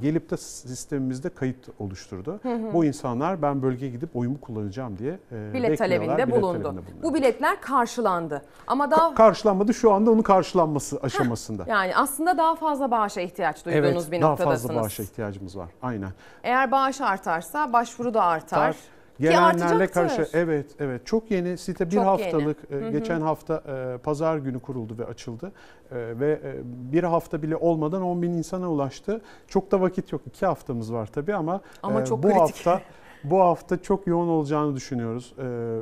gelip 0.02 0.32
de 0.32 0.38
sistemimizde 0.38 1.30
kayıt 1.30 1.70
oluşturdu. 1.80 2.40
Hı 2.44 2.54
hı. 2.54 2.74
Bu 2.74 2.86
insanlar 2.86 3.42
ben 3.42 3.62
bölgeye 3.62 3.92
gidip 3.92 4.16
oyumu 4.16 4.42
kullanacağım 4.42 4.98
diye 4.98 5.20
e, 5.32 5.54
Bilet 5.54 5.78
talebinde 5.78 6.16
bilet 6.28 6.32
bulundu. 6.42 6.64
talebinde. 6.64 7.04
Bu 7.04 7.14
biletler 7.14 7.62
karşılandı. 7.62 8.42
Ama 8.68 8.92
daha 8.92 9.16
Karşılanmadı 9.16 9.74
şu 9.74 9.92
anda 9.92 10.12
onun 10.12 10.22
karşılanması 10.22 11.00
aşamasında. 11.02 11.64
yani 11.68 11.96
aslında 11.96 12.38
daha 12.38 12.56
fazla 12.56 12.92
bağışa 12.92 13.22
ihtiyaç 13.22 13.66
duyduğunuz 13.66 13.86
Evet, 14.04 14.12
bir 14.12 14.22
daha 14.22 14.30
noktadasınız. 14.32 14.68
fazla 14.68 14.82
bağışa 14.82 15.04
ihtiyacımız 15.04 15.58
var. 15.58 15.70
Aynen. 15.82 16.10
Eğer 16.44 16.72
bağış 16.72 17.02
artarsa 17.02 17.74
başvuru 17.74 18.14
da 18.14 18.24
artar. 18.24 18.58
Artar. 18.70 18.76
Gelenlerle 19.20 19.88
karşı 19.88 20.28
evet 20.34 20.66
evet 20.80 21.06
çok 21.06 21.32
yeni 21.32 21.58
site 21.58 21.86
bir 21.86 21.92
Çok 21.92 22.06
haftalık 22.06 22.58
yeni. 22.72 22.86
e, 22.86 22.92
geçen 22.92 23.22
hafta 23.22 23.64
e, 23.68 23.98
pazar 23.98 24.38
günü 24.38 24.60
kuruldu 24.60 24.96
ve 25.00 25.06
açıldı 25.06 25.52
E, 25.92 25.96
ve 26.20 26.32
e, 26.44 26.54
bir 26.94 27.04
hafta 27.04 27.42
bile 27.42 27.56
olmadan 27.56 28.02
10 28.02 28.22
bin 28.22 28.32
insana 28.32 28.72
ulaştı. 28.72 29.22
Çok 29.48 29.72
da 29.72 29.82
vakit 29.82 30.12
yok 30.12 30.22
iki 30.26 30.46
haftamız 30.46 30.94
var 30.94 31.06
tabii 31.08 31.36
ama, 31.36 31.62
Ama 31.84 32.02
e, 32.02 32.06
çok 32.06 32.18
bu 32.24 32.28
kritik. 32.28 32.42
hafta 32.42 32.82
bu 33.24 33.40
hafta 33.40 33.82
çok 33.82 34.08
yoğun 34.08 34.28
olacağını 34.28 34.76
düşünüyoruz. 34.76 35.34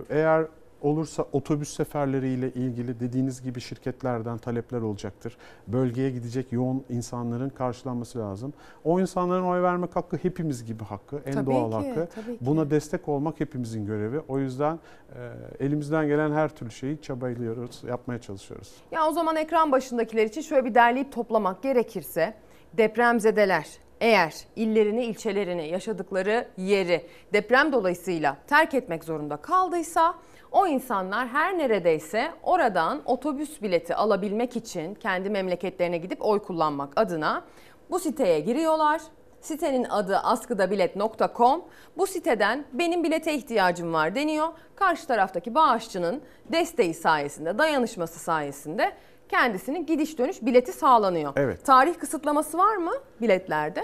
Eğer 0.09 0.45
olursa 0.84 1.25
otobüs 1.31 1.73
seferleriyle 1.73 2.51
ilgili 2.53 2.99
dediğiniz 2.99 3.41
gibi 3.41 3.61
şirketlerden 3.61 4.38
talepler 4.38 4.81
olacaktır. 4.81 5.38
Bölgeye 5.67 6.09
gidecek 6.11 6.51
yoğun 6.51 6.84
insanların 6.89 7.49
karşılanması 7.49 8.19
lazım. 8.19 8.53
O 8.84 8.99
insanların 8.99 9.43
oy 9.43 9.61
vermek 9.61 9.95
hakkı 9.95 10.17
hepimiz 10.17 10.65
gibi 10.65 10.84
hakkı, 10.84 11.21
en 11.25 11.34
Tabii 11.34 11.45
doğal 11.45 11.69
ki, 11.81 11.88
hakkı. 11.89 12.07
tabii 12.15 12.38
ki. 12.38 12.45
Buna 12.45 12.69
destek 12.69 13.07
olmak 13.09 13.39
hepimizin 13.39 13.86
görevi. 13.86 14.19
O 14.27 14.39
yüzden 14.39 14.79
e, 15.15 15.65
elimizden 15.65 16.07
gelen 16.07 16.31
her 16.31 16.49
türlü 16.55 16.71
şeyi 16.71 17.01
çabalıyoruz, 17.01 17.84
yapmaya 17.88 18.21
çalışıyoruz. 18.21 18.73
Ya 18.91 19.07
o 19.07 19.11
zaman 19.11 19.36
ekran 19.36 19.71
başındakiler 19.71 20.25
için 20.25 20.41
şöyle 20.41 20.65
bir 20.65 20.75
derleyip 20.75 21.11
toplamak 21.11 21.63
gerekirse 21.63 22.34
depremzedeler 22.77 23.67
eğer 24.04 24.34
illerini, 24.56 25.06
ilçelerini, 25.06 25.68
yaşadıkları 25.68 26.47
yeri 26.58 27.06
deprem 27.34 27.72
dolayısıyla 27.72 28.38
terk 28.47 28.74
etmek 28.74 29.04
zorunda 29.04 29.38
kaldıysa 29.38 30.16
o 30.51 30.68
insanlar 30.68 31.28
her 31.28 31.58
neredeyse 31.58 32.32
oradan 32.43 33.01
otobüs 33.06 33.62
bileti 33.62 33.95
alabilmek 33.95 34.56
için 34.56 34.95
kendi 34.95 35.30
memleketlerine 35.30 35.97
gidip 35.97 36.26
oy 36.26 36.39
kullanmak 36.39 36.93
adına 36.95 37.43
bu 37.91 37.99
siteye 37.99 38.39
giriyorlar. 38.39 39.01
Sitenin 39.41 39.84
adı 39.84 40.18
askıdabilet.com. 40.18 41.66
Bu 41.97 42.08
siteden 42.08 42.66
benim 42.74 43.04
bilete 43.04 43.34
ihtiyacım 43.34 43.93
var 43.93 44.16
deniyor. 44.16 44.47
Karşı 44.76 45.08
taraftaki 45.08 45.56
bağışçının 45.56 46.22
desteği 46.51 46.93
sayesinde, 46.93 47.58
dayanışması 47.58 48.20
sayesinde 48.20 48.93
kendisinin 49.30 49.86
gidiş 49.86 50.17
dönüş 50.17 50.41
bileti 50.41 50.71
sağlanıyor. 50.74 51.34
Evet. 51.36 51.65
Tarih 51.65 51.99
kısıtlaması 51.99 52.57
var 52.57 52.76
mı 52.76 52.91
biletlerde? 53.21 53.82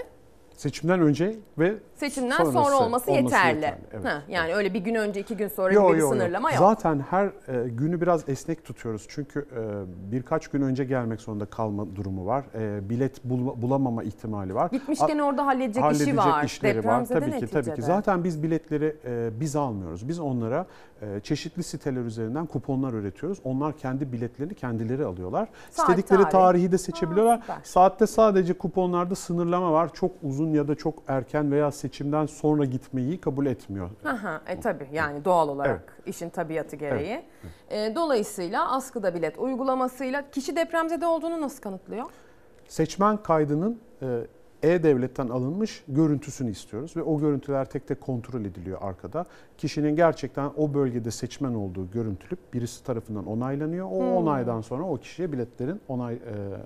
Seçimden 0.64 1.00
önce 1.00 1.36
ve 1.58 1.74
Seçimden 1.96 2.36
sonrası 2.36 2.52
sonra 2.52 2.78
olması, 2.78 3.10
yeterli. 3.10 3.74
evet. 3.92 4.04
Ha, 4.04 4.22
yani 4.28 4.54
öyle 4.54 4.74
bir 4.74 4.78
gün 4.80 4.94
önce 4.94 5.20
iki 5.20 5.36
gün 5.36 5.48
sonra 5.48 5.72
Yo, 5.72 5.86
gibi 5.86 5.96
bir 5.96 6.00
yo, 6.00 6.08
sınırlama 6.08 6.50
yok. 6.50 6.58
Zaten 6.58 7.04
her 7.10 7.26
e, 7.26 7.68
günü 7.68 8.00
biraz 8.00 8.28
esnek 8.28 8.64
tutuyoruz. 8.64 9.06
Çünkü 9.08 9.40
e, 9.56 10.12
birkaç 10.12 10.48
gün 10.48 10.62
önce 10.62 10.84
gelmek 10.84 11.20
zorunda 11.20 11.44
kalma 11.46 11.96
durumu 11.96 12.26
var. 12.26 12.44
E, 12.54 12.88
bilet 12.90 13.24
bul- 13.24 13.62
bulamama 13.62 14.02
ihtimali 14.02 14.54
var. 14.54 14.70
Gitmişken 14.70 15.18
A- 15.18 15.22
orada 15.22 15.46
halledecek, 15.46 15.92
işi 15.92 16.16
var. 16.16 16.44
işleri 16.44 16.84
var. 16.84 17.06
Tabii 17.06 17.38
ki 17.40 17.46
tabii 17.46 17.74
ki. 17.74 17.82
Zaten 17.82 18.24
biz 18.24 18.42
biletleri 18.42 18.96
e, 19.04 19.30
biz 19.40 19.56
almıyoruz. 19.56 20.08
Biz 20.08 20.20
onlara 20.20 20.66
e, 21.02 21.20
çeşitli 21.20 21.62
siteler 21.62 22.00
üzerinden 22.04 22.46
kuponlar 22.46 22.92
üretiyoruz. 22.92 23.38
Onlar 23.44 23.76
kendi 23.76 24.12
biletlerini 24.12 24.54
kendileri 24.54 25.04
alıyorlar. 25.04 25.48
Saat, 25.70 25.88
İstedikleri 25.88 26.22
tarih. 26.22 26.30
tarihi 26.32 26.72
de 26.72 26.78
seçebiliyorlar. 26.78 27.40
süper. 27.40 27.56
Saatte 27.62 28.06
sadece 28.06 28.52
kuponlarda 28.52 29.14
sınırlama 29.14 29.72
var. 29.72 29.90
Çok 29.94 30.10
uzun 30.22 30.49
yakın 30.50 30.54
ya 30.54 30.68
da 30.68 30.74
çok 30.74 31.02
erken 31.08 31.50
veya 31.50 31.70
seçimden 31.70 32.26
sonra 32.26 32.64
gitmeyi 32.64 33.20
kabul 33.20 33.46
etmiyor. 33.46 33.90
Aha, 34.04 34.40
e 34.46 34.60
tabii 34.60 34.88
yani 34.92 35.24
doğal 35.24 35.48
olarak 35.48 36.02
işin 36.06 36.30
tabiatı 36.30 36.76
gereği. 36.76 37.22
E, 37.70 37.94
dolayısıyla 37.94 38.72
askıda 38.72 39.14
bilet 39.14 39.38
uygulamasıyla 39.38 40.30
kişi 40.30 40.56
depremzede 40.56 41.06
olduğunu 41.06 41.40
nasıl 41.40 41.62
kanıtlıyor? 41.62 42.04
Seçmen 42.68 43.16
kaydının 43.16 43.80
e, 44.02 44.06
e-Devlet'ten 44.62 45.28
alınmış 45.28 45.84
görüntüsünü 45.88 46.50
istiyoruz 46.50 46.96
ve 46.96 47.02
o 47.02 47.20
görüntüler 47.20 47.64
tek 47.70 47.86
tek 47.88 48.00
kontrol 48.00 48.40
ediliyor 48.44 48.78
arkada. 48.82 49.26
Kişinin 49.58 49.96
gerçekten 49.96 50.50
o 50.56 50.74
bölgede 50.74 51.10
seçmen 51.10 51.54
olduğu 51.54 51.90
görüntülüp 51.90 52.38
birisi 52.54 52.84
tarafından 52.84 53.26
onaylanıyor. 53.26 53.86
O 53.86 53.98
Hmm. 53.98 54.12
onaydan 54.16 54.60
sonra 54.60 54.84
o 54.84 54.96
kişiye 54.96 55.32
biletlerin 55.32 55.80
onay 55.88 56.14
e, 56.14 56.18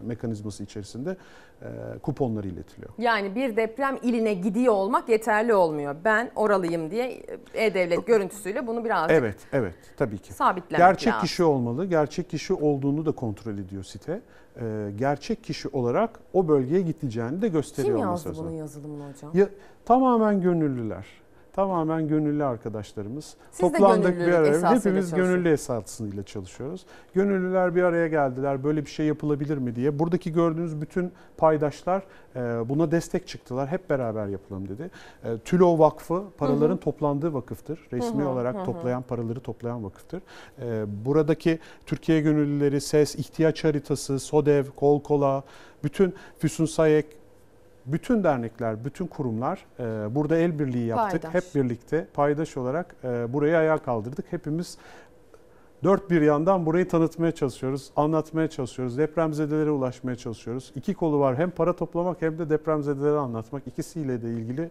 mekanizması 0.06 0.64
içerisinde 0.64 1.16
e, 1.62 1.66
kuponları 2.02 2.48
iletiliyor. 2.48 2.90
Yani 2.98 3.34
bir 3.34 3.56
deprem 3.56 3.98
iline 4.02 4.34
gidiyor 4.34 4.74
olmak 4.74 5.08
yeterli 5.08 5.54
olmuyor. 5.54 5.96
Ben 6.04 6.30
oralıyım 6.36 6.90
diye 6.90 7.22
e-devlet 7.54 8.06
görüntüsüyle 8.06 8.66
bunu 8.66 8.84
birazcık 8.84 9.10
Evet, 9.18 9.36
evet 9.52 9.74
tabii 9.96 10.18
ki. 10.18 10.32
sabitlemek 10.32 10.78
Gerçek 10.88 11.12
lazım. 11.12 11.20
kişi 11.26 11.44
olmalı. 11.44 11.84
Gerçek 11.86 12.30
kişi 12.30 12.54
olduğunu 12.54 13.06
da 13.06 13.12
kontrol 13.12 13.58
ediyor 13.58 13.82
site. 13.82 14.20
Ee, 14.60 14.90
gerçek 14.96 15.44
kişi 15.44 15.68
olarak 15.68 16.20
o 16.32 16.48
bölgeye 16.48 16.80
gideceğini 16.80 17.42
de 17.42 17.48
gösteriyor 17.48 17.98
Kim 17.98 18.06
yazdı 18.08 18.32
bunun 18.36 18.50
yazılımını 18.50 19.12
hocam? 19.12 19.30
Ya, 19.34 19.48
tamamen 19.84 20.40
gönüllüler. 20.40 21.06
Tamamen 21.54 22.08
gönüllü 22.08 22.44
arkadaşlarımız. 22.44 23.36
Siz 23.50 23.60
Toplandık 23.60 24.18
bir 24.18 24.32
araya. 24.32 24.74
Hepimiz 24.74 25.14
gönüllü 25.14 25.48
esasıyla 25.48 26.22
çalışıyoruz. 26.22 26.86
Gönüllüler 27.14 27.74
bir 27.74 27.82
araya 27.82 28.08
geldiler. 28.08 28.64
Böyle 28.64 28.84
bir 28.84 28.90
şey 28.90 29.06
yapılabilir 29.06 29.58
mi 29.58 29.76
diye. 29.76 29.98
Buradaki 29.98 30.32
gördüğünüz 30.32 30.80
bütün 30.80 31.12
paydaşlar 31.36 32.02
e, 32.36 32.40
buna 32.68 32.90
destek 32.90 33.28
çıktılar. 33.28 33.68
Hep 33.68 33.90
beraber 33.90 34.26
yapalım 34.26 34.68
dedi. 34.68 34.90
E, 35.24 35.38
TÜLO 35.38 35.78
Vakfı 35.78 36.22
paraların 36.38 36.74
Hı 36.74 36.78
hı. 36.78 36.80
toplandığı 36.80 37.34
vakıftır. 37.34 37.78
Resmi 37.92 38.22
Hı 38.22 38.26
hı, 38.26 38.28
olarak 38.28 38.56
hı 38.56 38.60
hı. 38.60 38.64
toplayan 38.64 39.02
paraları 39.02 39.40
toplayan 39.40 39.84
vakıftır. 39.84 40.22
E, 40.62 40.84
buradaki 41.04 41.58
Türkiye 41.86 42.20
gönüllüleri, 42.20 42.80
SES, 42.80 43.14
ihtiyaç 43.14 43.64
haritası, 43.64 44.18
SODEV, 44.18 44.64
Kol 44.76 45.02
Kola, 45.02 45.42
bütün 45.84 46.14
Füsun 46.38 46.66
Sayek, 46.66 47.23
bütün 47.86 48.24
dernekler, 48.24 48.84
bütün 48.84 49.06
kurumlar 49.06 49.66
e, 49.78 50.14
burada 50.14 50.36
el 50.36 50.58
birliği 50.58 50.86
yaptık. 50.86 51.22
Paydaş. 51.22 51.42
Hep 51.42 51.54
birlikte 51.54 52.06
paydaş 52.14 52.56
olarak 52.56 52.96
e, 53.04 53.32
burayı 53.32 53.56
ayağa 53.56 53.78
kaldırdık. 53.78 54.32
Hepimiz 54.32 54.78
dört 55.84 56.10
bir 56.10 56.22
yandan 56.22 56.66
burayı 56.66 56.88
tanıtmaya 56.88 57.32
çalışıyoruz, 57.32 57.90
anlatmaya 57.96 58.48
çalışıyoruz, 58.48 58.98
depremzedelere 58.98 59.70
ulaşmaya 59.70 60.16
çalışıyoruz. 60.16 60.72
İki 60.74 60.94
kolu 60.94 61.20
var 61.20 61.36
hem 61.36 61.50
para 61.50 61.76
toplamak 61.76 62.22
hem 62.22 62.38
de 62.38 62.50
depremzedeleri 62.50 63.16
anlatmak. 63.16 63.66
İkisiyle 63.66 64.22
de 64.22 64.28
ilgili 64.28 64.62
e, 64.62 64.70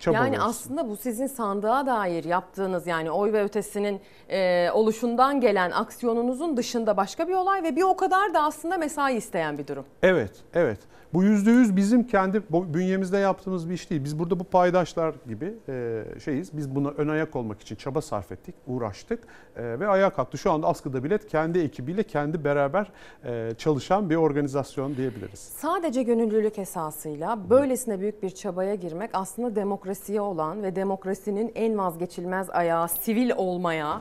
çabalıyoruz. 0.00 0.32
Yani 0.32 0.40
aslında 0.40 0.88
bu 0.88 0.96
sizin 0.96 1.26
sandığa 1.26 1.86
dair 1.86 2.24
yaptığınız 2.24 2.86
yani 2.86 3.10
oy 3.10 3.32
ve 3.32 3.42
ötesinin 3.42 4.00
e, 4.28 4.70
oluşundan 4.70 5.40
gelen 5.40 5.70
aksiyonunuzun 5.70 6.56
dışında 6.56 6.96
başka 6.96 7.28
bir 7.28 7.34
olay 7.34 7.62
ve 7.62 7.76
bir 7.76 7.82
o 7.82 7.96
kadar 7.96 8.34
da 8.34 8.42
aslında 8.42 8.78
mesai 8.78 9.16
isteyen 9.16 9.58
bir 9.58 9.66
durum. 9.66 9.84
Evet, 10.02 10.32
evet. 10.54 10.78
Bu 11.14 11.22
yüzde 11.22 11.50
yüz 11.50 11.76
bizim 11.76 12.06
kendi 12.06 12.42
bünyemizde 12.50 13.18
yaptığımız 13.18 13.68
bir 13.68 13.74
iş 13.74 13.90
değil. 13.90 14.04
Biz 14.04 14.18
burada 14.18 14.40
bu 14.40 14.44
paydaşlar 14.44 15.14
gibi 15.28 15.54
e, 15.68 16.04
şeyiz. 16.24 16.56
Biz 16.56 16.74
buna 16.74 16.88
ön 16.88 17.08
ayak 17.08 17.36
olmak 17.36 17.60
için 17.60 17.76
çaba 17.76 18.00
sarf 18.00 18.32
ettik, 18.32 18.54
uğraştık 18.66 19.24
e, 19.56 19.80
ve 19.80 19.88
ayağa 19.88 20.10
kalktı. 20.10 20.38
Şu 20.38 20.52
anda 20.52 20.66
Askıda 20.66 21.04
Bilet 21.04 21.26
kendi 21.26 21.58
ekibiyle, 21.58 22.02
kendi 22.02 22.44
beraber 22.44 22.92
e, 23.24 23.50
çalışan 23.58 24.10
bir 24.10 24.16
organizasyon 24.16 24.96
diyebiliriz. 24.96 25.38
Sadece 25.38 26.02
gönüllülük 26.02 26.58
esasıyla 26.58 27.50
böylesine 27.50 28.00
büyük 28.00 28.22
bir 28.22 28.30
çabaya 28.30 28.74
girmek 28.74 29.10
aslında 29.12 29.56
demokrasiye 29.56 30.20
olan 30.20 30.62
ve 30.62 30.76
demokrasinin 30.76 31.52
en 31.54 31.78
vazgeçilmez 31.78 32.50
ayağı 32.50 32.88
sivil 32.88 33.30
olmaya 33.36 34.00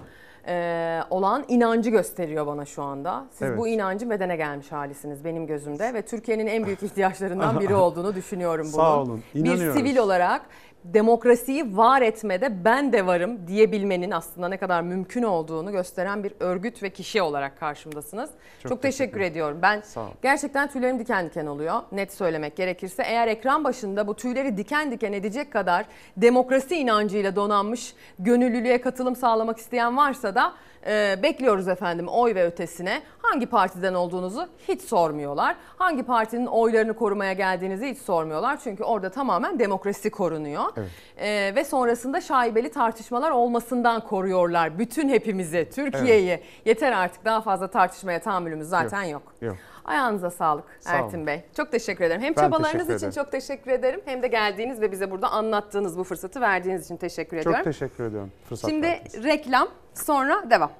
e, 0.49 0.99
olan 1.09 1.45
inancı 1.47 1.89
gösteriyor 1.89 2.47
bana 2.47 2.65
şu 2.65 2.83
anda. 2.83 3.25
Siz 3.31 3.41
Evet. 3.47 3.57
bu 3.57 3.67
inancın 3.67 4.09
bedene 4.09 4.35
gelmiş 4.35 4.71
halisiniz 4.71 5.25
benim 5.25 5.47
gözümde 5.47 5.93
ve 5.93 6.01
Türkiye'nin 6.01 6.47
en 6.47 6.65
büyük 6.65 6.83
ihtiyaçlarından 6.83 7.59
biri 7.59 7.75
olduğunu 7.85 8.15
düşünüyorum 8.15 8.65
bunun. 8.73 8.83
Sağ 8.83 9.01
olun, 9.01 9.23
Bir 9.35 9.39
inanıyoruz. 9.39 9.77
sivil 9.79 9.97
olarak 9.97 10.41
demokrasiyi 10.83 11.77
var 11.77 12.01
etmede 12.01 12.65
ben 12.65 12.93
de 12.93 13.05
varım 13.05 13.47
diyebilmenin 13.47 14.11
aslında 14.11 14.47
ne 14.47 14.57
kadar 14.57 14.81
mümkün 14.81 15.23
olduğunu 15.23 15.71
gösteren 15.71 16.23
bir 16.23 16.33
örgüt 16.39 16.83
ve 16.83 16.89
kişi 16.89 17.21
olarak 17.21 17.59
karşımdasınız. 17.59 18.29
Çok, 18.63 18.69
Çok 18.69 18.81
teşekkür 18.81 19.09
teşekkür 19.09 19.21
ediyorum. 19.31 19.59
Ben 19.61 19.83
gerçekten 20.21 20.67
tüylerim 20.67 20.99
diken 20.99 21.25
diken 21.25 21.45
oluyor. 21.45 21.81
Net 21.91 22.13
söylemek 22.13 22.55
gerekirse 22.55 23.03
eğer 23.03 23.27
ekran 23.27 23.63
başında 23.63 24.07
bu 24.07 24.15
tüyleri 24.15 24.57
diken 24.57 24.91
diken 24.91 25.13
edecek 25.13 25.53
kadar 25.53 25.85
demokrasi 26.17 26.75
inancıyla 26.75 27.35
donanmış 27.35 27.93
gönüllülüğe 28.19 28.81
katılım 28.81 29.15
sağlamak 29.15 29.57
isteyen 29.57 29.97
varsa 29.97 30.35
da 30.35 30.53
e, 30.87 31.19
bekliyoruz 31.23 31.67
efendim 31.67 32.07
oy 32.07 32.35
ve 32.35 32.45
ötesine. 32.45 33.01
Hangi 33.21 33.45
partiden 33.45 33.93
olduğunuzu 33.93 34.47
hiç 34.67 34.81
sormuyorlar. 34.81 35.55
Hangi 35.77 36.03
partinin 36.03 36.45
oylarını 36.45 36.93
korumaya 36.93 37.33
geldiğinizi 37.33 37.87
hiç 37.89 37.97
sormuyorlar. 37.97 38.59
Çünkü 38.63 38.83
orada 38.83 39.09
tamamen 39.09 39.59
demokrasi 39.59 40.09
korunuyor. 40.09 40.63
Evet. 40.77 40.89
E, 41.17 41.55
ve 41.55 41.63
sonrasında 41.65 42.21
şaibeli 42.21 42.71
tartışmalar 42.71 43.31
olmasından 43.31 44.01
koruyorlar 44.01 44.79
bütün 44.79 45.09
hepimizi, 45.09 45.69
Türkiye'yi. 45.75 46.43
Yeter 46.65 46.91
artık 46.91 47.25
daha 47.25 47.41
fazla 47.41 47.67
tartışmaya 47.67 48.21
tahammülümüz 48.21 48.67
zaten 48.69 49.03
yok. 49.03 49.33
Yok. 49.41 49.55
Ayağınıza 49.85 50.31
sağlık 50.31 50.65
Sağ 50.79 50.95
olun. 50.95 51.03
Ertin 51.05 51.27
Bey. 51.27 51.41
Çok 51.57 51.71
teşekkür 51.71 52.03
ederim. 52.03 52.21
Hem 52.21 52.35
Ben 52.35 52.41
çabalarınız 52.41 52.85
için 52.85 52.95
ederim. 52.95 53.11
çok 53.11 53.31
teşekkür 53.31 53.71
ederim. 53.71 54.01
Hem 54.05 54.21
de 54.23 54.27
geldiğiniz 54.27 54.81
ve 54.81 54.91
bize 54.91 55.11
burada 55.11 55.29
anlattığınız 55.31 55.97
bu 55.97 56.03
fırsatı 56.03 56.41
verdiğiniz 56.41 56.85
için 56.85 56.97
teşekkür 56.97 57.37
Çok 57.37 57.41
ediyorum. 57.53 57.63
teşekkür 57.63 58.03
ediyorum. 58.03 58.31
Fırsat 58.49 58.69
Şimdi 58.69 58.87
verdiniz. 58.87 59.23
reklam 59.23 59.67
sonra 59.93 60.49
devam. 60.49 60.71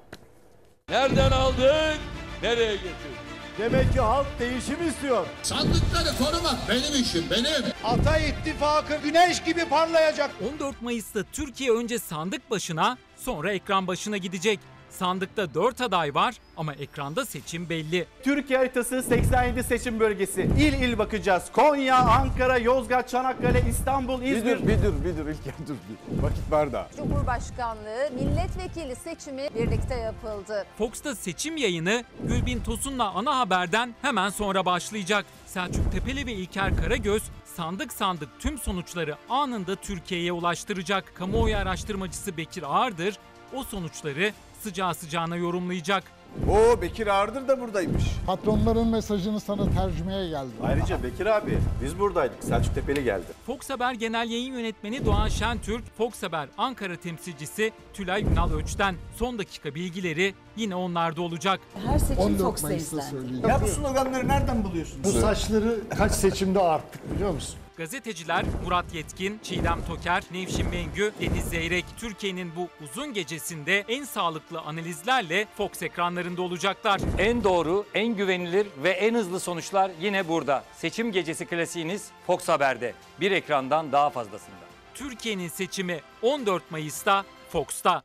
Nereden 0.88 1.30
aldık? 1.30 1.98
Nereye 2.42 2.72
getirdik? 2.74 3.29
Demek 3.60 3.92
ki 3.92 4.00
halk 4.00 4.26
değişim 4.38 4.88
istiyor. 4.88 5.26
Sandıkları 5.42 6.16
korumak 6.18 6.58
benim 6.68 7.02
işim, 7.02 7.24
benim. 7.30 7.72
Ata 7.84 8.18
ittifakı 8.18 8.96
güneş 9.04 9.42
gibi 9.42 9.64
parlayacak. 9.64 10.30
14 10.54 10.82
Mayıs'ta 10.82 11.22
Türkiye 11.32 11.72
önce 11.72 11.98
sandık 11.98 12.50
başına 12.50 12.98
sonra 13.16 13.52
ekran 13.52 13.86
başına 13.86 14.16
gidecek. 14.16 14.60
Sandıkta 14.90 15.54
4 15.54 15.80
aday 15.80 16.14
var 16.14 16.34
ama 16.56 16.74
ekranda 16.74 17.26
seçim 17.26 17.68
belli. 17.68 18.06
Türkiye 18.22 18.58
haritası 18.58 19.02
87 19.02 19.62
seçim 19.62 20.00
bölgesi. 20.00 20.42
İl 20.42 20.72
il 20.72 20.98
bakacağız. 20.98 21.52
Konya, 21.52 21.96
Ankara, 21.96 22.58
Yozgat, 22.58 23.08
Çanakkale, 23.08 23.64
İstanbul, 23.68 24.22
İzmir. 24.22 24.68
Bir 24.68 24.82
dur, 24.82 25.04
bir 25.04 25.16
dur 25.16 25.26
İlker 25.28 25.54
dur. 25.68 25.74
bir. 25.74 26.22
Vakit 26.22 26.50
var 26.52 26.72
da. 26.72 26.88
Cumhurbaşkanlığı 26.96 28.10
milletvekili 28.14 28.96
seçimi 28.96 29.48
birlikte 29.54 29.94
yapıldı. 29.94 30.64
Fox'ta 30.78 31.14
seçim 31.14 31.56
yayını 31.56 32.04
Gülbin 32.22 32.60
Tosun'la 32.60 33.10
ana 33.10 33.38
haberden 33.38 33.94
hemen 34.02 34.28
sonra 34.30 34.64
başlayacak. 34.66 35.24
Selçuk 35.46 35.92
Tepeli 35.92 36.26
ve 36.26 36.32
İlker 36.32 36.76
Karagöz 36.76 37.22
sandık 37.56 37.92
sandık 37.92 38.28
tüm 38.38 38.58
sonuçları 38.58 39.16
anında 39.30 39.76
Türkiye'ye 39.76 40.32
ulaştıracak. 40.32 41.14
Kamuoyu 41.14 41.56
araştırmacısı 41.56 42.36
Bekir 42.36 42.62
Ağırdır 42.62 43.18
o 43.54 43.64
sonuçları 43.64 44.32
sıcağı 44.60 44.94
sıcağına 44.94 45.36
yorumlayacak. 45.36 46.04
Oo 46.50 46.80
Bekir 46.82 47.06
Ağırdır 47.06 47.48
da 47.48 47.60
buradaymış. 47.60 48.02
Patronların 48.26 48.86
mesajını 48.88 49.40
sana 49.40 49.70
tercümeye 49.70 50.28
geldi. 50.28 50.50
Ayrıca 50.62 51.02
Bekir 51.02 51.26
abi 51.26 51.58
biz 51.84 51.98
buradaydık. 51.98 52.44
Selçuk 52.44 52.74
Tepeli 52.74 53.04
geldi. 53.04 53.24
Fox 53.46 53.70
Haber 53.70 53.92
Genel 53.94 54.30
Yayın 54.30 54.52
Yönetmeni 54.54 55.06
Doğan 55.06 55.28
Şentürk, 55.28 55.96
Fox 55.98 56.22
Haber 56.22 56.48
Ankara 56.58 56.96
temsilcisi 56.96 57.72
Tülay 57.94 58.22
Ünal 58.22 58.52
Öç'ten 58.52 58.94
son 59.16 59.38
dakika 59.38 59.74
bilgileri 59.74 60.34
yine 60.56 60.74
onlarda 60.74 61.22
olacak. 61.22 61.60
Her 61.86 61.98
seçim 61.98 62.18
14 62.24 62.40
Fox'ta 62.42 62.66
Mayıs'ta 62.68 62.96
izlendi. 62.96 63.10
söyleyeceğim. 63.10 63.48
Ya 63.48 63.60
bu 63.62 63.66
sloganları 63.68 64.28
nereden 64.28 64.64
buluyorsunuz? 64.64 65.04
Bu 65.04 65.20
saçları 65.20 65.80
kaç 65.98 66.12
seçimde 66.12 66.60
arttık 66.60 67.14
biliyor 67.14 67.30
musun? 67.34 67.56
Gazeteciler 67.80 68.44
Murat 68.64 68.94
Yetkin, 68.94 69.40
Çiğdem 69.42 69.84
Toker, 69.86 70.22
Nevşin 70.30 70.68
Mengü, 70.68 71.12
Deniz 71.20 71.44
Zeyrek 71.44 71.84
Türkiye'nin 71.96 72.52
bu 72.56 72.68
uzun 72.84 73.14
gecesinde 73.14 73.84
en 73.88 74.04
sağlıklı 74.04 74.60
analizlerle 74.60 75.46
Fox 75.56 75.82
ekranlarında 75.82 76.42
olacaklar. 76.42 77.00
En 77.18 77.44
doğru, 77.44 77.86
en 77.94 78.16
güvenilir 78.16 78.66
ve 78.82 78.90
en 78.90 79.14
hızlı 79.14 79.40
sonuçlar 79.40 79.90
yine 80.00 80.28
burada. 80.28 80.64
Seçim 80.76 81.12
gecesi 81.12 81.46
klasiğiniz 81.46 82.08
Fox 82.26 82.48
Haber'de. 82.48 82.94
Bir 83.20 83.30
ekrandan 83.30 83.92
daha 83.92 84.10
fazlasında. 84.10 84.56
Türkiye'nin 84.94 85.48
seçimi 85.48 86.00
14 86.22 86.70
Mayıs'ta 86.70 87.24
Fox'ta. 87.48 88.02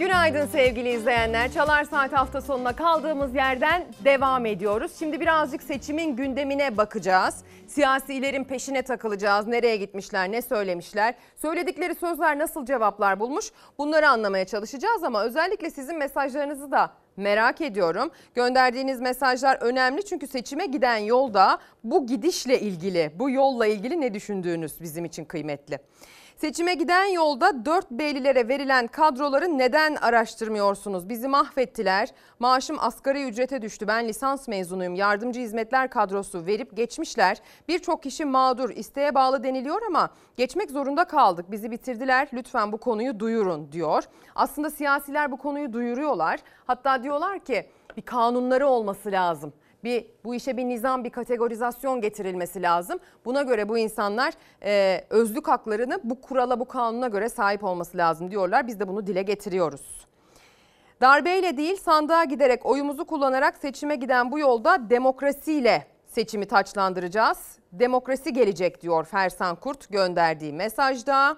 Günaydın 0.00 0.46
sevgili 0.46 0.88
izleyenler. 0.92 1.52
Çalar 1.52 1.84
Saat 1.84 2.12
hafta 2.12 2.40
sonuna 2.40 2.76
kaldığımız 2.76 3.34
yerden 3.34 3.86
devam 4.04 4.46
ediyoruz. 4.46 4.92
Şimdi 4.98 5.20
birazcık 5.20 5.62
seçimin 5.62 6.16
gündemine 6.16 6.76
bakacağız. 6.76 7.44
Siyasilerin 7.66 8.44
peşine 8.44 8.82
takılacağız. 8.82 9.46
Nereye 9.46 9.76
gitmişler, 9.76 10.32
ne 10.32 10.42
söylemişler, 10.42 11.14
söyledikleri 11.36 11.94
sözler 11.94 12.38
nasıl 12.38 12.66
cevaplar 12.66 13.20
bulmuş 13.20 13.50
bunları 13.78 14.08
anlamaya 14.08 14.44
çalışacağız 14.44 15.04
ama 15.04 15.24
özellikle 15.24 15.70
sizin 15.70 15.98
mesajlarınızı 15.98 16.70
da 16.70 16.90
Merak 17.16 17.60
ediyorum. 17.60 18.10
Gönderdiğiniz 18.34 19.00
mesajlar 19.00 19.58
önemli 19.60 20.04
çünkü 20.04 20.26
seçime 20.26 20.66
giden 20.66 20.96
yolda 20.96 21.58
bu 21.84 22.06
gidişle 22.06 22.60
ilgili, 22.60 23.12
bu 23.14 23.30
yolla 23.30 23.66
ilgili 23.66 24.00
ne 24.00 24.14
düşündüğünüz 24.14 24.80
bizim 24.80 25.04
için 25.04 25.24
kıymetli. 25.24 25.78
Seçime 26.40 26.74
giden 26.74 27.04
yolda 27.04 27.64
4 27.64 27.90
beylilere 27.90 28.48
verilen 28.48 28.86
kadroları 28.86 29.58
neden 29.58 29.94
araştırmıyorsunuz? 29.94 31.08
Bizi 31.08 31.28
mahvettiler. 31.28 32.08
Maaşım 32.38 32.76
asgari 32.80 33.28
ücrete 33.28 33.62
düştü. 33.62 33.88
Ben 33.88 34.08
lisans 34.08 34.48
mezunuyum. 34.48 34.94
Yardımcı 34.94 35.40
hizmetler 35.40 35.90
kadrosu 35.90 36.46
verip 36.46 36.76
geçmişler. 36.76 37.38
Birçok 37.68 38.02
kişi 38.02 38.24
mağdur. 38.24 38.70
İsteğe 38.70 39.14
bağlı 39.14 39.44
deniliyor 39.44 39.82
ama 39.86 40.10
geçmek 40.36 40.70
zorunda 40.70 41.04
kaldık. 41.04 41.50
Bizi 41.50 41.70
bitirdiler. 41.70 42.28
Lütfen 42.32 42.72
bu 42.72 42.78
konuyu 42.78 43.20
duyurun 43.20 43.72
diyor. 43.72 44.04
Aslında 44.34 44.70
siyasiler 44.70 45.32
bu 45.32 45.36
konuyu 45.36 45.72
duyuruyorlar. 45.72 46.40
Hatta 46.66 47.02
diyorlar 47.02 47.38
ki 47.38 47.66
bir 47.96 48.02
kanunları 48.02 48.68
olması 48.68 49.12
lazım 49.12 49.52
bir 49.84 50.06
bu 50.24 50.34
işe 50.34 50.56
bir 50.56 50.64
nizam, 50.64 51.04
bir 51.04 51.10
kategorizasyon 51.10 52.00
getirilmesi 52.00 52.62
lazım. 52.62 52.98
Buna 53.24 53.42
göre 53.42 53.68
bu 53.68 53.78
insanlar 53.78 54.34
e, 54.64 55.04
özlük 55.10 55.48
haklarını 55.48 56.00
bu 56.04 56.20
kurala, 56.20 56.60
bu 56.60 56.64
kanuna 56.64 57.08
göre 57.08 57.28
sahip 57.28 57.64
olması 57.64 57.98
lazım 57.98 58.30
diyorlar. 58.30 58.66
Biz 58.66 58.80
de 58.80 58.88
bunu 58.88 59.06
dile 59.06 59.22
getiriyoruz. 59.22 60.06
Darbeyle 61.00 61.56
değil 61.56 61.76
sandığa 61.76 62.24
giderek 62.24 62.66
oyumuzu 62.66 63.04
kullanarak 63.04 63.56
seçime 63.56 63.96
giden 63.96 64.32
bu 64.32 64.38
yolda 64.38 64.90
demokrasiyle 64.90 65.86
seçimi 66.06 66.46
taçlandıracağız. 66.46 67.58
Demokrasi 67.72 68.32
gelecek 68.32 68.82
diyor 68.82 69.04
Fersan 69.04 69.56
Kurt 69.56 69.88
gönderdiği 69.88 70.52
mesajda. 70.52 71.36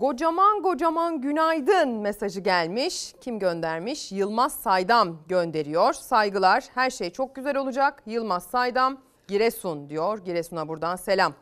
Kocaman 0.00 0.62
kocaman 0.62 1.20
günaydın 1.20 1.88
mesajı 1.88 2.40
gelmiş. 2.40 3.14
Kim 3.20 3.38
göndermiş? 3.38 4.12
Yılmaz 4.12 4.52
Saydam 4.52 5.16
gönderiyor. 5.28 5.92
Saygılar 5.92 6.64
her 6.74 6.90
şey 6.90 7.10
çok 7.10 7.34
güzel 7.34 7.56
olacak. 7.56 8.02
Yılmaz 8.06 8.44
Saydam 8.44 9.00
Giresun 9.28 9.88
diyor. 9.88 10.18
Giresun'a 10.24 10.68
buradan 10.68 10.96
selam. 10.96 11.32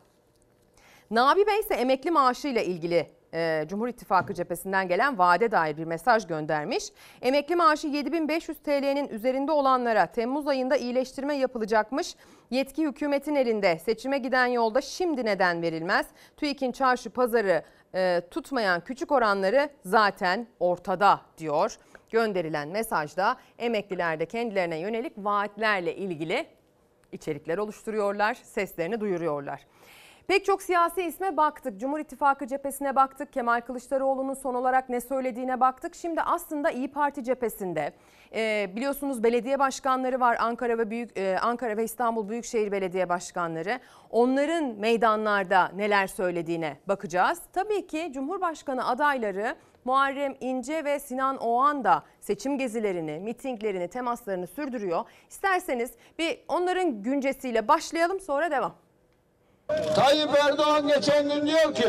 Nabi 1.11 1.47
Bey 1.47 1.59
ise 1.59 1.73
emekli 1.73 2.11
maaşı 2.11 2.47
ile 2.47 2.65
ilgili 2.65 3.11
e, 3.33 3.65
Cumhur 3.69 3.87
İttifakı 3.87 4.33
cephesinden 4.33 4.87
gelen 4.87 5.17
vaade 5.17 5.51
dair 5.51 5.77
bir 5.77 5.85
mesaj 5.85 6.27
göndermiş. 6.27 6.85
Emekli 7.21 7.55
maaşı 7.55 7.87
7500 7.87 8.57
TL'nin 8.57 9.09
üzerinde 9.09 9.51
olanlara 9.51 10.05
Temmuz 10.05 10.47
ayında 10.47 10.77
iyileştirme 10.77 11.35
yapılacakmış. 11.35 12.15
Yetki 12.51 12.87
hükümetin 12.87 13.35
elinde. 13.35 13.79
Seçime 13.79 14.17
giden 14.17 14.45
yolda 14.45 14.81
şimdi 14.81 15.25
neden 15.25 15.61
verilmez? 15.61 16.05
TÜİK'in 16.37 16.71
çarşı 16.71 17.09
pazarı 17.09 17.63
e, 17.95 18.21
tutmayan 18.31 18.81
küçük 18.83 19.11
oranları 19.11 19.69
zaten 19.85 20.47
ortada 20.59 21.21
diyor. 21.37 21.77
Gönderilen 22.09 22.67
mesajda 22.67 23.37
emekliler 23.59 24.19
de 24.19 24.25
kendilerine 24.25 24.77
yönelik 24.79 25.13
vaatlerle 25.17 25.95
ilgili 25.95 26.47
içerikler 27.11 27.57
oluşturuyorlar, 27.57 28.33
seslerini 28.33 28.99
duyuruyorlar. 28.99 29.65
Pek 30.27 30.45
çok 30.45 30.61
siyasi 30.61 31.01
isme 31.01 31.37
baktık. 31.37 31.79
Cumhur 31.79 31.99
İttifakı 31.99 32.47
cephesine 32.47 32.95
baktık. 32.95 33.33
Kemal 33.33 33.61
Kılıçdaroğlu'nun 33.61 34.33
son 34.33 34.53
olarak 34.53 34.89
ne 34.89 35.01
söylediğine 35.01 35.59
baktık. 35.59 35.95
Şimdi 35.95 36.21
aslında 36.21 36.71
İyi 36.71 36.91
Parti 36.91 37.23
cephesinde 37.23 37.93
e, 38.35 38.69
biliyorsunuz 38.75 39.23
belediye 39.23 39.59
başkanları 39.59 40.19
var. 40.19 40.37
Ankara 40.39 40.77
ve 40.77 40.89
Büyük 40.89 41.17
e, 41.17 41.37
Ankara 41.41 41.77
ve 41.77 41.83
İstanbul 41.83 42.29
Büyükşehir 42.29 42.71
Belediye 42.71 43.09
Başkanları. 43.09 43.79
Onların 44.09 44.63
meydanlarda 44.65 45.71
neler 45.75 46.07
söylediğine 46.07 46.77
bakacağız. 46.87 47.41
Tabii 47.53 47.87
ki 47.87 48.11
Cumhurbaşkanı 48.13 48.87
adayları 48.87 49.55
Muharrem 49.85 50.35
İnce 50.39 50.85
ve 50.85 50.99
Sinan 50.99 51.37
Oğan 51.37 51.83
da 51.83 52.03
seçim 52.19 52.57
gezilerini, 52.57 53.19
mitinglerini, 53.19 53.87
temaslarını 53.87 54.47
sürdürüyor. 54.47 55.05
İsterseniz 55.29 55.91
bir 56.19 56.39
onların 56.47 57.03
güncesiyle 57.03 57.67
başlayalım 57.67 58.19
sonra 58.19 58.51
devam. 58.51 58.86
Tayyip 59.95 60.29
Erdoğan 60.47 60.87
geçen 60.87 61.29
gün 61.29 61.47
diyor 61.47 61.75
ki 61.75 61.87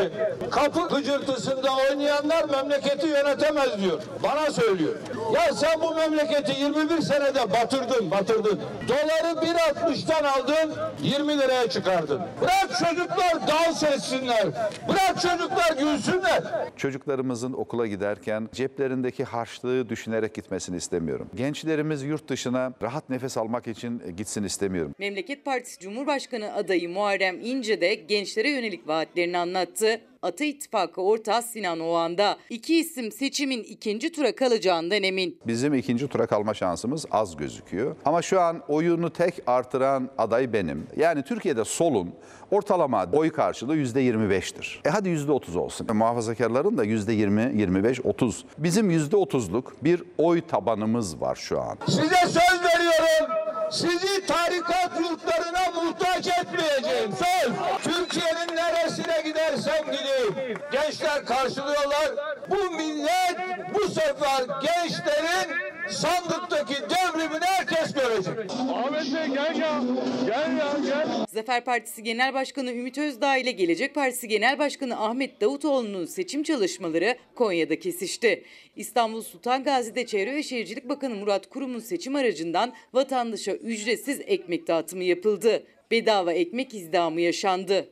kapı 0.51 0.95
gıcırtısında 0.95 1.69
oynayanlar 1.89 2.49
memleketi 2.49 3.07
yönetemez 3.07 3.81
diyor. 3.81 4.01
Bana 4.23 4.51
söylüyor. 4.51 4.95
Ya 5.33 5.53
sen 5.53 5.81
bu 5.81 5.95
memleketi 5.95 6.61
21 6.61 7.01
senede 7.01 7.51
batırdın 7.51 8.11
batırdın. 8.11 8.59
Doları 8.87 9.45
1.60'tan 9.45 10.27
aldın 10.27 10.73
20 11.03 11.37
liraya 11.39 11.69
çıkardın. 11.69 12.21
Bırak 12.41 12.69
çocuklar 12.79 13.47
dans 13.47 13.83
etsinler. 13.83 14.47
Bırak 14.89 15.21
çocuklar 15.21 15.77
gülsünler. 15.79 16.43
Çocuklarımızın 16.77 17.53
okula 17.53 17.87
giderken 17.87 18.49
ceplerindeki 18.53 19.23
harçlığı 19.23 19.89
düşünerek 19.89 20.33
gitmesini 20.33 20.77
istemiyorum. 20.77 21.29
Gençlerimiz 21.35 22.03
yurt 22.03 22.29
dışına 22.29 22.73
rahat 22.81 23.09
nefes 23.09 23.37
almak 23.37 23.67
için 23.67 24.15
gitsin 24.17 24.43
istemiyorum. 24.43 24.95
Memleket 24.99 25.45
Partisi 25.45 25.79
Cumhurbaşkanı 25.79 26.53
adayı 26.53 26.89
Muharrem 26.89 27.39
İnce 27.39 27.68
de 27.69 27.95
gençlere 27.95 28.49
yönelik 28.49 28.87
vaatlerini 28.87 29.37
anlattı. 29.37 30.01
Ata 30.21 30.45
İttifakı 30.45 31.01
ortağı 31.01 31.41
Sinan 31.41 31.79
Oğan'da. 31.79 32.37
İki 32.49 32.79
isim 32.79 33.11
seçimin 33.11 33.63
ikinci 33.63 34.11
tura 34.11 34.35
kalacağından 34.35 35.03
emin. 35.03 35.39
Bizim 35.47 35.73
ikinci 35.73 36.07
tura 36.07 36.27
kalma 36.27 36.53
şansımız 36.53 37.05
az 37.11 37.37
gözüküyor. 37.37 37.95
Ama 38.05 38.21
şu 38.21 38.41
an 38.41 38.61
oyunu 38.67 39.13
tek 39.13 39.33
artıran 39.47 40.09
aday 40.17 40.53
benim. 40.53 40.87
Yani 40.97 41.23
Türkiye'de 41.23 41.65
solun 41.65 42.13
ortalama 42.51 43.05
oy 43.13 43.29
karşılığı 43.31 43.77
%25'tir. 43.77 44.87
E 44.87 44.89
hadi 44.89 45.09
%30 45.09 45.57
olsun. 45.57 45.87
E, 45.89 45.93
muhafazakarların 45.93 46.77
da 46.77 46.85
%20, 46.85 47.57
25, 47.59 47.99
30. 48.05 48.45
Bizim 48.57 48.91
%30'luk 48.91 49.63
bir 49.83 50.03
oy 50.17 50.41
tabanımız 50.41 51.21
var 51.21 51.35
şu 51.35 51.61
an. 51.61 51.77
Size 51.85 52.25
söz 52.25 52.59
veriyorum. 52.63 53.33
Sizi 53.71 54.25
tarikat 54.25 54.99
yurtlarına 54.99 55.83
muhtaç 55.83 56.27
etmeyeceğim. 56.27 57.11
Söz. 57.11 57.38
Gideyim. 59.91 60.57
Gençler 60.71 61.25
karşılıyorlar. 61.25 62.11
Bu 62.49 62.71
millet 62.71 63.37
bu 63.73 63.87
sefer 63.87 64.45
gençlerin 64.61 65.69
sandıktaki 65.89 66.73
devrimini 66.73 67.45
herkes 67.45 67.93
görecek. 67.93 68.51
Ahmet 68.73 69.13
Bey 69.13 69.27
gel 69.27 69.55
ya. 69.59 69.81
Gel 70.25 70.57
ya 70.57 70.73
gel. 70.85 71.07
Zafer 71.33 71.65
Partisi 71.65 72.03
Genel 72.03 72.33
Başkanı 72.33 72.71
Ümit 72.71 72.97
Özdağ 72.97 73.37
ile 73.37 73.51
Gelecek 73.51 73.95
Partisi 73.95 74.27
Genel 74.27 74.59
Başkanı 74.59 74.99
Ahmet 75.01 75.41
Davutoğlu'nun 75.41 76.05
seçim 76.05 76.43
çalışmaları 76.43 77.17
Konya'da 77.35 77.79
kesişti. 77.79 78.43
İstanbul 78.75 79.21
Sultan 79.21 79.63
Gazi'de 79.63 80.05
Çevre 80.05 80.35
ve 80.35 80.43
Şehircilik 80.43 80.89
Bakanı 80.89 81.15
Murat 81.15 81.49
Kurum'un 81.49 81.79
seçim 81.79 82.15
aracından 82.15 82.73
vatandaşa 82.93 83.51
ücretsiz 83.51 84.19
ekmek 84.27 84.67
dağıtımı 84.67 85.03
yapıldı. 85.03 85.63
Bedava 85.91 86.33
ekmek 86.33 86.73
izdamı 86.73 87.21
yaşandı. 87.21 87.89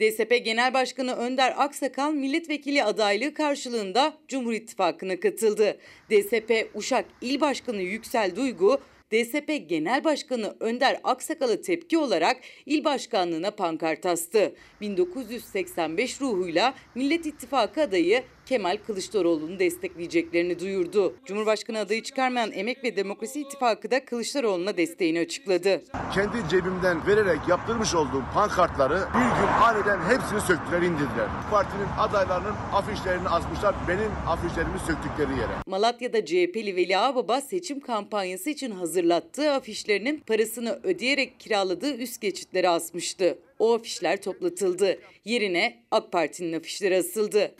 DSP 0.00 0.44
Genel 0.44 0.74
Başkanı 0.74 1.14
Önder 1.14 1.54
Aksakal 1.56 2.12
milletvekili 2.12 2.84
adaylığı 2.84 3.34
karşılığında 3.34 4.14
Cumhur 4.28 4.52
İttifakı'na 4.52 5.20
katıldı. 5.20 5.78
DSP 6.10 6.70
Uşak 6.74 7.04
İl 7.20 7.40
Başkanı 7.40 7.82
Yüksel 7.82 8.36
Duygu 8.36 8.80
DSP 9.12 9.68
Genel 9.68 10.04
Başkanı 10.04 10.56
Önder 10.60 11.00
Aksakal'a 11.04 11.60
tepki 11.60 11.98
olarak 11.98 12.36
il 12.66 12.84
başkanlığına 12.84 13.50
pankart 13.50 14.06
astı. 14.06 14.54
1985 14.80 16.20
ruhuyla 16.20 16.74
Millet 16.94 17.26
İttifakı 17.26 17.82
adayı 17.82 18.22
Kemal 18.50 18.76
Kılıçdaroğlu'nu 18.86 19.58
destekleyeceklerini 19.58 20.58
duyurdu. 20.60 21.14
Cumhurbaşkanı 21.24 21.78
adayı 21.78 22.02
çıkarmayan 22.02 22.52
Emek 22.52 22.84
ve 22.84 22.96
Demokrasi 22.96 23.40
İttifakı 23.40 23.90
da 23.90 24.04
Kılıçdaroğlu'na 24.04 24.76
desteğini 24.76 25.20
açıkladı. 25.20 25.82
Kendi 26.14 26.48
cebimden 26.50 27.06
vererek 27.06 27.38
yaptırmış 27.48 27.94
olduğum 27.94 28.24
pankartları 28.34 28.94
bir 28.94 29.40
gün 29.40 29.48
aniden 29.62 29.98
hepsini 29.98 30.40
söktüler 30.40 30.82
indirdiler. 30.82 31.28
Partinin 31.50 31.86
adaylarının 31.98 32.54
afişlerini 32.72 33.28
asmışlar 33.28 33.74
benim 33.88 34.10
afişlerimi 34.26 34.78
söktükleri 34.86 35.38
yere. 35.40 35.52
Malatya'da 35.66 36.24
CHP'li 36.24 36.76
Veli 36.76 36.98
Ağbaba 36.98 37.40
seçim 37.40 37.80
kampanyası 37.80 38.50
için 38.50 38.70
hazırlattığı 38.70 39.52
afişlerinin 39.52 40.20
parasını 40.20 40.80
ödeyerek 40.82 41.40
kiraladığı 41.40 41.96
üst 41.96 42.20
geçitlere 42.20 42.68
asmıştı. 42.68 43.38
O 43.58 43.74
afişler 43.74 44.22
toplatıldı. 44.22 44.98
Yerine 45.24 45.82
AK 45.90 46.12
Parti'nin 46.12 46.58
afişleri 46.58 46.96
asıldı. 46.96 47.54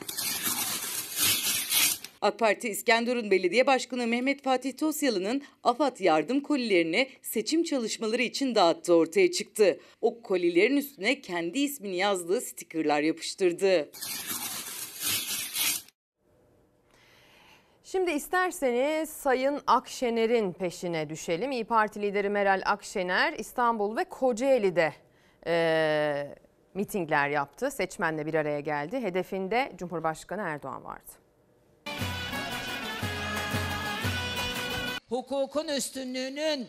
AK 2.22 2.38
Parti 2.38 2.68
İskenderun 2.68 3.30
Belediye 3.30 3.66
Başkanı 3.66 4.06
Mehmet 4.06 4.42
Fatih 4.42 4.76
Tosyalı'nın 4.76 5.42
AFAD 5.64 6.00
yardım 6.00 6.40
kolilerini 6.40 7.08
seçim 7.22 7.62
çalışmaları 7.62 8.22
için 8.22 8.54
dağıttığı 8.54 8.94
ortaya 8.94 9.30
çıktı. 9.30 9.80
O 10.00 10.22
kolilerin 10.22 10.76
üstüne 10.76 11.20
kendi 11.20 11.58
ismini 11.58 11.96
yazdığı 11.96 12.40
stikerler 12.40 13.02
yapıştırdı. 13.02 13.90
Şimdi 17.84 18.10
isterseniz 18.10 19.10
Sayın 19.10 19.60
Akşener'in 19.66 20.52
peşine 20.52 21.10
düşelim. 21.10 21.52
İyi 21.52 21.64
Parti 21.64 22.02
lideri 22.02 22.28
Meral 22.28 22.62
Akşener 22.64 23.32
İstanbul 23.32 23.96
ve 23.96 24.04
Kocaeli'de 24.04 24.92
e, 25.46 26.36
mitingler 26.74 27.28
yaptı. 27.28 27.70
Seçmenle 27.70 28.26
bir 28.26 28.34
araya 28.34 28.60
geldi. 28.60 29.00
Hedefinde 29.00 29.72
Cumhurbaşkanı 29.76 30.42
Erdoğan 30.42 30.84
vardı. 30.84 31.19
Hukukun 35.10 35.68
üstünlüğünün 35.68 36.68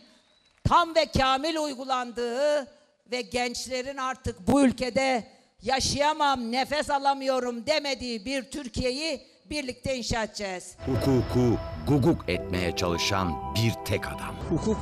tam 0.63 0.95
ve 0.95 1.05
kamil 1.05 1.55
uygulandığı 1.57 2.67
ve 3.11 3.21
gençlerin 3.21 3.97
artık 3.97 4.47
bu 4.47 4.61
ülkede 4.61 5.23
yaşayamam, 5.61 6.51
nefes 6.51 6.89
alamıyorum 6.89 7.65
demediği 7.65 8.25
bir 8.25 8.43
Türkiye'yi 8.43 9.21
birlikte 9.49 9.97
inşa 9.97 10.23
edeceğiz. 10.23 10.75
Hukuku 10.85 11.57
guguk 11.87 12.29
etmeye 12.29 12.75
çalışan 12.75 13.33
bir 13.55 13.73
tek 13.85 14.07
adam. 14.07 14.35
Hukuk 14.49 14.77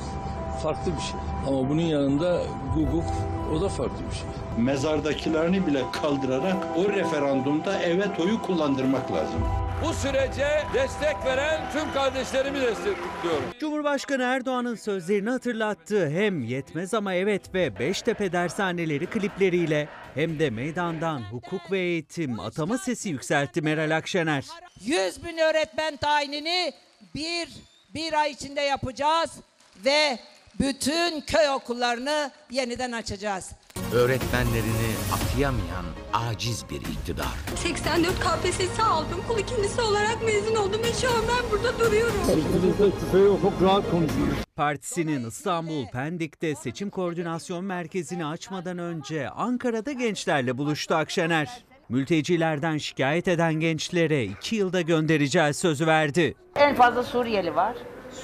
farklı 0.62 0.92
bir 0.96 1.00
şey. 1.02 1.20
Ama 1.48 1.68
bunun 1.68 1.82
yanında 1.82 2.42
hukuk 2.74 3.04
o 3.56 3.60
da 3.60 3.68
farklı 3.68 3.98
bir 4.10 4.16
şey. 4.16 4.26
Mezardakilerini 4.64 5.66
bile 5.66 5.82
kaldırarak 5.92 6.56
o 6.76 6.88
referandumda 6.88 7.82
evet 7.82 8.20
oyu 8.20 8.42
kullandırmak 8.42 9.12
lazım. 9.12 9.44
Bu 9.82 9.94
sürece 9.94 10.62
destek 10.74 11.24
veren 11.24 11.72
tüm 11.72 11.92
kardeşlerimi 11.92 12.60
destekliyorum. 12.60 13.44
Cumhurbaşkanı 13.60 14.22
Erdoğan'ın 14.22 14.74
sözlerini 14.74 15.30
hatırlattığı 15.30 16.10
hem 16.10 16.44
Yetmez 16.44 16.94
Ama 16.94 17.14
Evet 17.14 17.54
ve 17.54 17.78
Beştepe 17.78 18.32
dershaneleri 18.32 19.06
klipleriyle 19.06 19.88
hem 20.14 20.38
de 20.38 20.50
meydandan 20.50 21.20
hukuk 21.20 21.72
ve 21.72 21.78
eğitim 21.78 22.40
atama 22.40 22.78
sesi 22.78 23.08
yükseltti 23.08 23.62
Meral 23.62 23.96
Akşener. 23.96 24.44
100 24.80 25.24
bin 25.24 25.38
öğretmen 25.38 25.96
tayinini 25.96 26.72
bir, 27.14 27.48
bir 27.94 28.12
ay 28.12 28.30
içinde 28.30 28.60
yapacağız 28.60 29.30
ve 29.84 30.18
bütün 30.60 31.20
köy 31.20 31.48
okullarını 31.48 32.30
yeniden 32.50 32.92
açacağız. 32.92 33.50
Öğretmenlerini 33.94 34.90
atayamayan 35.14 35.84
aciz 36.12 36.64
bir 36.70 36.80
iktidar. 36.80 37.26
84 37.56 38.14
KPSS 38.20 38.80
aldım. 38.80 39.20
Kul 39.28 39.38
ikincisi 39.38 39.80
olarak 39.80 40.18
mezun 40.26 40.56
oldum 40.56 40.80
ve 40.82 40.92
şu 40.92 41.08
an 41.10 41.22
ben 41.28 41.50
burada 41.50 41.78
duruyorum. 41.78 42.14
çok 43.42 43.62
rahat 43.62 43.90
konuşuyor. 43.90 44.28
Partisinin 44.56 45.28
İstanbul 45.28 45.86
Pendik'te 45.86 46.54
seçim 46.54 46.90
koordinasyon 46.90 47.64
merkezini 47.64 48.26
açmadan 48.26 48.78
önce 48.78 49.30
Ankara'da 49.30 49.92
gençlerle 49.92 50.58
buluştu 50.58 50.94
Akşener. 50.94 51.64
Mültecilerden 51.88 52.78
şikayet 52.78 53.28
eden 53.28 53.54
gençlere 53.54 54.24
iki 54.24 54.56
yılda 54.56 54.80
göndereceğiz 54.80 55.56
sözü 55.56 55.86
verdi. 55.86 56.34
En 56.56 56.74
fazla 56.74 57.02
Suriyeli 57.02 57.56
var. 57.56 57.76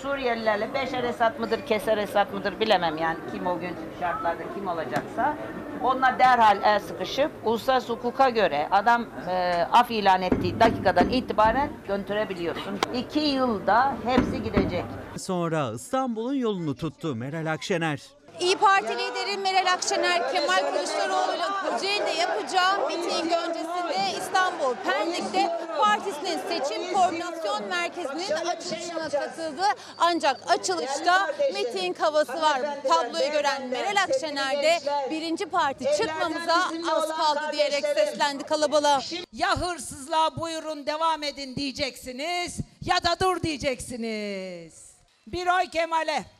Suriyelilerle 0.03 0.75
Beşer 0.75 1.05
Esad 1.05 1.39
mıdır, 1.41 1.67
Keser 1.67 1.99
Esad 1.99 2.33
mıdır 2.33 2.61
bilemem 2.61 2.99
yani 2.99 3.19
kim 3.33 3.47
o 3.47 3.61
gün 3.61 3.75
şartlarda 4.01 4.43
kim 4.55 4.67
olacaksa. 4.67 5.37
Onlar 5.83 6.19
derhal 6.19 6.63
el 6.65 6.81
sıkışıp 6.81 7.31
uluslararası 7.45 7.93
hukuka 7.93 8.29
göre 8.31 8.69
adam 8.71 9.07
e, 9.29 9.67
af 9.73 9.91
ilan 9.91 10.23
ettiği 10.23 10.61
dakikadan 10.61 11.09
itibaren 11.09 11.71
gönderebiliyorsun. 11.89 12.79
İki 12.95 13.21
yılda 13.21 13.97
hepsi 14.05 14.43
gidecek. 14.43 14.85
Sonra 15.17 15.73
İstanbul'un 15.75 16.35
yolunu 16.35 16.75
tuttu 16.77 17.15
Meral 17.17 17.53
Akşener. 17.53 18.03
İyi 18.41 18.57
Parti 18.57 18.99
lideri 18.99 19.37
Meral 19.37 19.73
Akşener, 19.73 20.33
Kemal 20.33 20.73
Kılıçdaroğlu'yla 20.73 21.63
Kocaeli'de 21.63 22.11
yapacağı 22.11 22.87
miting 22.87 23.33
öncesinde 23.33 24.19
İstanbul 24.19 24.75
Pendik'te 24.75 25.51
partisinin 25.79 26.39
seçim 26.49 26.93
koordinasyon 26.93 27.69
merkezinin 27.69 28.47
açılışına 28.47 29.09
katıldı. 29.09 29.63
Ancak 29.99 30.51
açılışta 30.51 31.35
miting 31.55 31.99
havası 31.99 32.43
var. 32.43 32.61
Tabloyu 32.89 33.33
gören 33.33 33.67
Meral 33.67 34.03
Akşener 34.03 34.63
de 34.63 34.79
birinci 35.11 35.47
parti 35.47 35.85
çıkmamıza 35.97 36.71
az 36.93 37.09
kaldı 37.17 37.41
diyerek 37.53 37.85
seslendi 37.85 38.45
kalabalığa. 38.45 39.01
Ya 39.33 39.57
hırsızlığa 39.57 40.37
buyurun 40.37 40.87
devam 40.87 41.23
edin 41.23 41.57
diyeceksiniz 41.57 42.59
ya 42.83 42.97
da 43.05 43.21
dur 43.21 43.43
diyeceksiniz. 43.43 44.87
Bir 45.27 45.47
oy 45.47 45.71
Kemal'e 45.71 46.36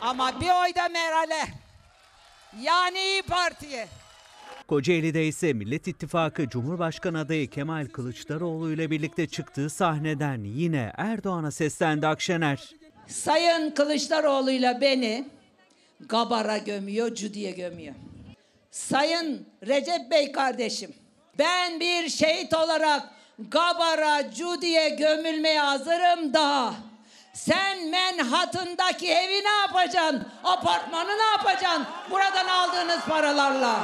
ama 0.00 0.40
bir 0.40 0.64
oy 0.64 0.74
da 0.74 0.88
Meral'e. 0.88 1.48
Yani 2.62 2.98
İyi 2.98 3.22
Parti'ye. 3.22 3.88
Kocaeli'de 4.68 5.26
ise 5.26 5.52
Millet 5.52 5.88
İttifakı 5.88 6.48
Cumhurbaşkanı 6.48 7.18
adayı 7.18 7.50
Kemal 7.50 7.86
Kılıçdaroğlu 7.86 8.72
ile 8.72 8.90
birlikte 8.90 9.26
çıktığı 9.26 9.70
sahneden 9.70 10.44
yine 10.44 10.92
Erdoğan'a 10.96 11.50
seslendi 11.50 12.06
Akşener. 12.06 12.70
Sayın 13.06 13.70
Kılıçdaroğlu'yla 13.70 14.80
beni 14.80 15.28
Gabar'a 16.00 16.58
gömüyor, 16.58 17.14
Cudi'ye 17.14 17.50
gömüyor. 17.50 17.94
Sayın 18.70 19.46
Recep 19.66 20.10
Bey 20.10 20.32
kardeşim, 20.32 20.94
ben 21.38 21.80
bir 21.80 22.08
şehit 22.08 22.54
olarak 22.54 23.10
Gabar'a, 23.38 24.30
Cudi'ye 24.30 24.88
gömülmeye 24.88 25.60
hazırım 25.60 26.34
da. 26.34 26.74
Sen 27.34 27.90
Manhattan'daki 27.90 29.10
evi 29.10 29.44
ne 29.44 29.60
yapacaksın? 29.60 30.26
Apartmanı 30.44 31.08
ne 31.08 31.30
yapacaksın? 31.32 31.86
Buradan 32.10 32.48
aldığınız 32.48 33.04
paralarla. 33.08 33.80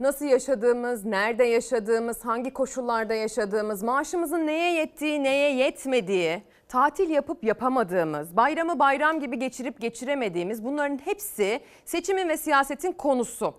Nasıl 0.00 0.24
yaşadığımız, 0.24 1.04
nerede 1.04 1.44
yaşadığımız, 1.44 2.24
hangi 2.24 2.52
koşullarda 2.52 3.14
yaşadığımız, 3.14 3.82
maaşımızın 3.82 4.46
neye 4.46 4.72
yettiği, 4.72 5.22
neye 5.22 5.52
yetmediği, 5.54 6.42
tatil 6.68 7.10
yapıp 7.10 7.44
yapamadığımız, 7.44 8.36
bayramı 8.36 8.78
bayram 8.78 9.20
gibi 9.20 9.38
geçirip 9.38 9.80
geçiremediğimiz 9.80 10.64
bunların 10.64 10.98
hepsi 11.04 11.60
seçimin 11.84 12.28
ve 12.28 12.36
siyasetin 12.36 12.92
konusu. 12.92 13.54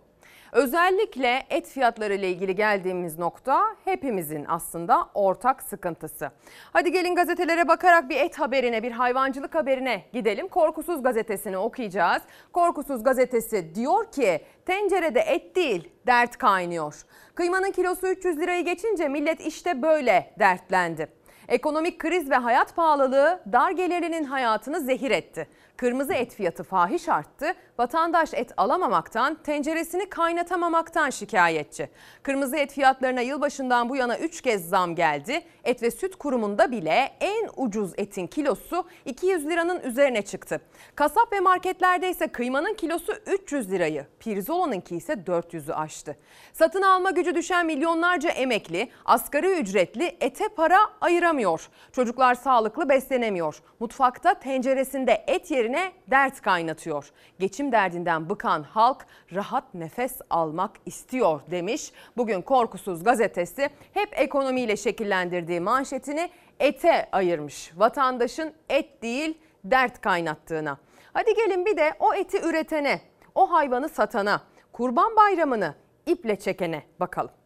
Özellikle 0.58 1.44
et 1.50 1.68
fiyatları 1.68 2.14
ile 2.14 2.30
ilgili 2.30 2.56
geldiğimiz 2.56 3.20
nokta 3.20 3.76
hepimizin 3.86 4.46
aslında 4.48 5.10
ortak 5.14 5.64
sıkıntısı. 5.64 6.32
Hadi 6.74 6.92
gelin 6.92 7.16
gazetelere 7.16 7.68
bakarak 7.68 8.10
bir 8.10 8.16
et 8.16 8.40
haberine, 8.40 8.84
bir 8.84 8.92
hayvancılık 8.92 9.56
haberine 9.56 10.04
gidelim. 10.14 10.48
Korkusuz 10.48 11.04
gazetesini 11.04 11.58
okuyacağız. 11.58 12.22
Korkusuz 12.54 13.04
gazetesi 13.04 13.76
diyor 13.76 14.12
ki 14.12 14.42
tencerede 14.66 15.20
et 15.20 15.56
değil 15.56 15.90
dert 16.08 16.38
kaynıyor. 16.38 17.02
Kıymanın 17.36 17.72
kilosu 17.72 18.08
300 18.08 18.38
lirayı 18.38 18.66
geçince 18.66 19.08
millet 19.08 19.42
işte 19.42 19.82
böyle 19.82 20.34
dertlendi. 20.40 21.08
Ekonomik 21.48 22.00
kriz 22.00 22.30
ve 22.30 22.36
hayat 22.36 22.76
pahalılığı 22.76 23.40
dar 23.52 23.72
gelirlinin 23.72 24.24
hayatını 24.24 24.82
zehir 24.82 25.12
etti. 25.12 25.48
Kırmızı 25.78 26.14
et 26.14 26.34
fiyatı 26.34 26.64
fahiş 26.64 27.10
arttı. 27.10 27.54
Vatandaş 27.78 28.34
et 28.34 28.52
alamamaktan, 28.58 29.36
tenceresini 29.36 30.10
kaynatamamaktan 30.10 31.10
şikayetçi. 31.10 31.90
Kırmızı 32.24 32.58
et 32.58 32.74
fiyatlarına 32.74 33.22
yılbaşından 33.22 33.90
bu 33.90 33.96
yana 33.96 34.18
3 34.18 34.42
kez 34.42 34.70
zam 34.70 34.96
geldi. 34.96 35.42
Et 35.64 35.84
ve 35.84 35.92
Süt 35.92 36.16
Kurumu'nda 36.16 36.72
bile 36.72 37.12
en 37.20 37.50
ucuz 37.58 37.94
etin 37.98 38.28
kilosu 38.28 38.88
200 39.06 39.46
liranın 39.46 39.80
üzerine 39.80 40.22
çıktı. 40.22 40.62
Kasap 40.96 41.34
ve 41.34 41.40
marketlerde 41.40 42.10
ise 42.10 42.28
kıymanın 42.28 42.74
kilosu 42.74 43.14
300 43.26 43.72
lirayı, 43.72 44.06
pirzolanınki 44.20 44.96
ise 44.96 45.14
400'ü 45.14 45.74
aştı. 45.74 46.18
Satın 46.54 46.82
alma 46.82 47.12
gücü 47.12 47.36
düşen 47.36 47.66
milyonlarca 47.66 48.30
emekli, 48.30 48.90
asgari 49.06 49.60
ücretli 49.60 50.18
ete 50.22 50.48
para 50.48 50.80
ayıramıyor. 51.02 51.70
Çocuklar 51.92 52.36
sağlıklı 52.36 52.90
beslenemiyor. 52.90 53.62
Mutfakta 53.80 54.34
tenceresinde 54.34 55.24
et 55.28 55.52
yerine 55.52 55.67
dert 56.12 56.42
kaynatıyor. 56.42 57.12
Geçim 57.40 57.72
derdinden 57.72 58.30
bıkan 58.30 58.64
halk 58.64 59.06
rahat 59.34 59.74
nefes 59.74 60.22
almak 60.30 60.72
istiyor 60.86 61.42
demiş. 61.52 61.92
Bugün 62.18 62.42
Korkusuz 62.42 63.04
gazetesi 63.04 63.70
hep 63.94 64.10
ekonomiyle 64.20 64.78
şekillendirdiği 64.78 65.60
manşetini 65.60 66.30
ete 66.60 67.10
ayırmış. 67.12 67.72
Vatandaşın 67.76 68.54
et 68.70 69.02
değil 69.02 69.38
dert 69.64 70.02
kaynattığına. 70.02 70.78
Hadi 71.14 71.34
gelin 71.34 71.66
bir 71.66 71.78
de 71.78 71.94
o 72.00 72.14
eti 72.14 72.42
üretene, 72.42 73.02
o 73.36 73.52
hayvanı 73.52 73.90
satana, 73.90 74.42
kurban 74.74 75.16
bayramını 75.16 75.76
iple 76.06 76.36
çekene 76.36 76.84
bakalım. 77.00 77.37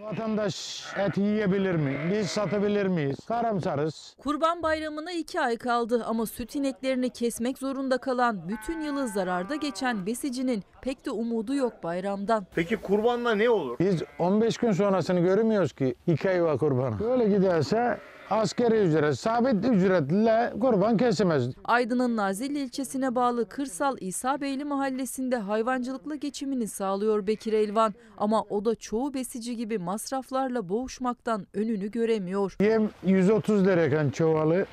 Vatandaş 0.00 0.84
et 0.98 1.16
yiyebilir 1.18 1.74
mi? 1.74 1.96
Biz 2.12 2.26
satabilir 2.26 2.86
miyiz? 2.86 3.16
Karamsarız. 3.28 4.16
Kurban 4.18 4.62
Bayramı'na 4.62 5.12
iki 5.12 5.40
ay 5.40 5.56
kaldı 5.56 6.04
ama 6.06 6.26
süt 6.26 6.54
ineklerini 6.54 7.10
kesmek 7.10 7.58
zorunda 7.58 7.98
kalan, 7.98 8.48
bütün 8.48 8.80
yılı 8.80 9.08
zararda 9.08 9.56
geçen 9.56 10.06
besicinin 10.06 10.62
pek 10.82 11.06
de 11.06 11.10
umudu 11.10 11.54
yok 11.54 11.72
bayramdan. 11.82 12.46
Peki 12.54 12.76
kurbanla 12.76 13.34
ne 13.34 13.50
olur? 13.50 13.78
Biz 13.78 14.02
15 14.18 14.56
gün 14.58 14.72
sonrasını 14.72 15.20
görmüyoruz 15.20 15.72
ki 15.72 15.94
iki 16.06 16.30
ay 16.30 16.42
var 16.44 16.58
kurban. 16.58 16.98
Böyle 17.00 17.28
giderse 17.28 17.98
askeri 18.30 18.76
ücret, 18.76 19.18
sabit 19.18 19.64
ücretle 19.64 20.52
kurban 20.60 20.96
kesemez. 20.96 21.48
Aydın'ın 21.64 22.16
Nazilli 22.16 22.58
ilçesine 22.58 23.14
bağlı 23.14 23.48
Kırsal 23.48 23.96
İsa 24.00 24.40
Beyli 24.40 24.64
mahallesinde 24.64 25.36
hayvancılıkla 25.36 26.14
geçimini 26.14 26.68
sağlıyor 26.68 27.26
Bekir 27.26 27.52
Elvan. 27.52 27.94
Ama 28.18 28.42
o 28.42 28.64
da 28.64 28.74
çoğu 28.74 29.14
besici 29.14 29.56
gibi 29.56 29.78
masraflarla 29.78 30.68
boğuşmaktan 30.68 31.46
önünü 31.54 31.90
göremiyor. 31.90 32.56
Yem 32.60 32.90
130 33.06 33.66
lirayken 33.66 34.10
çuvalı 34.10 34.66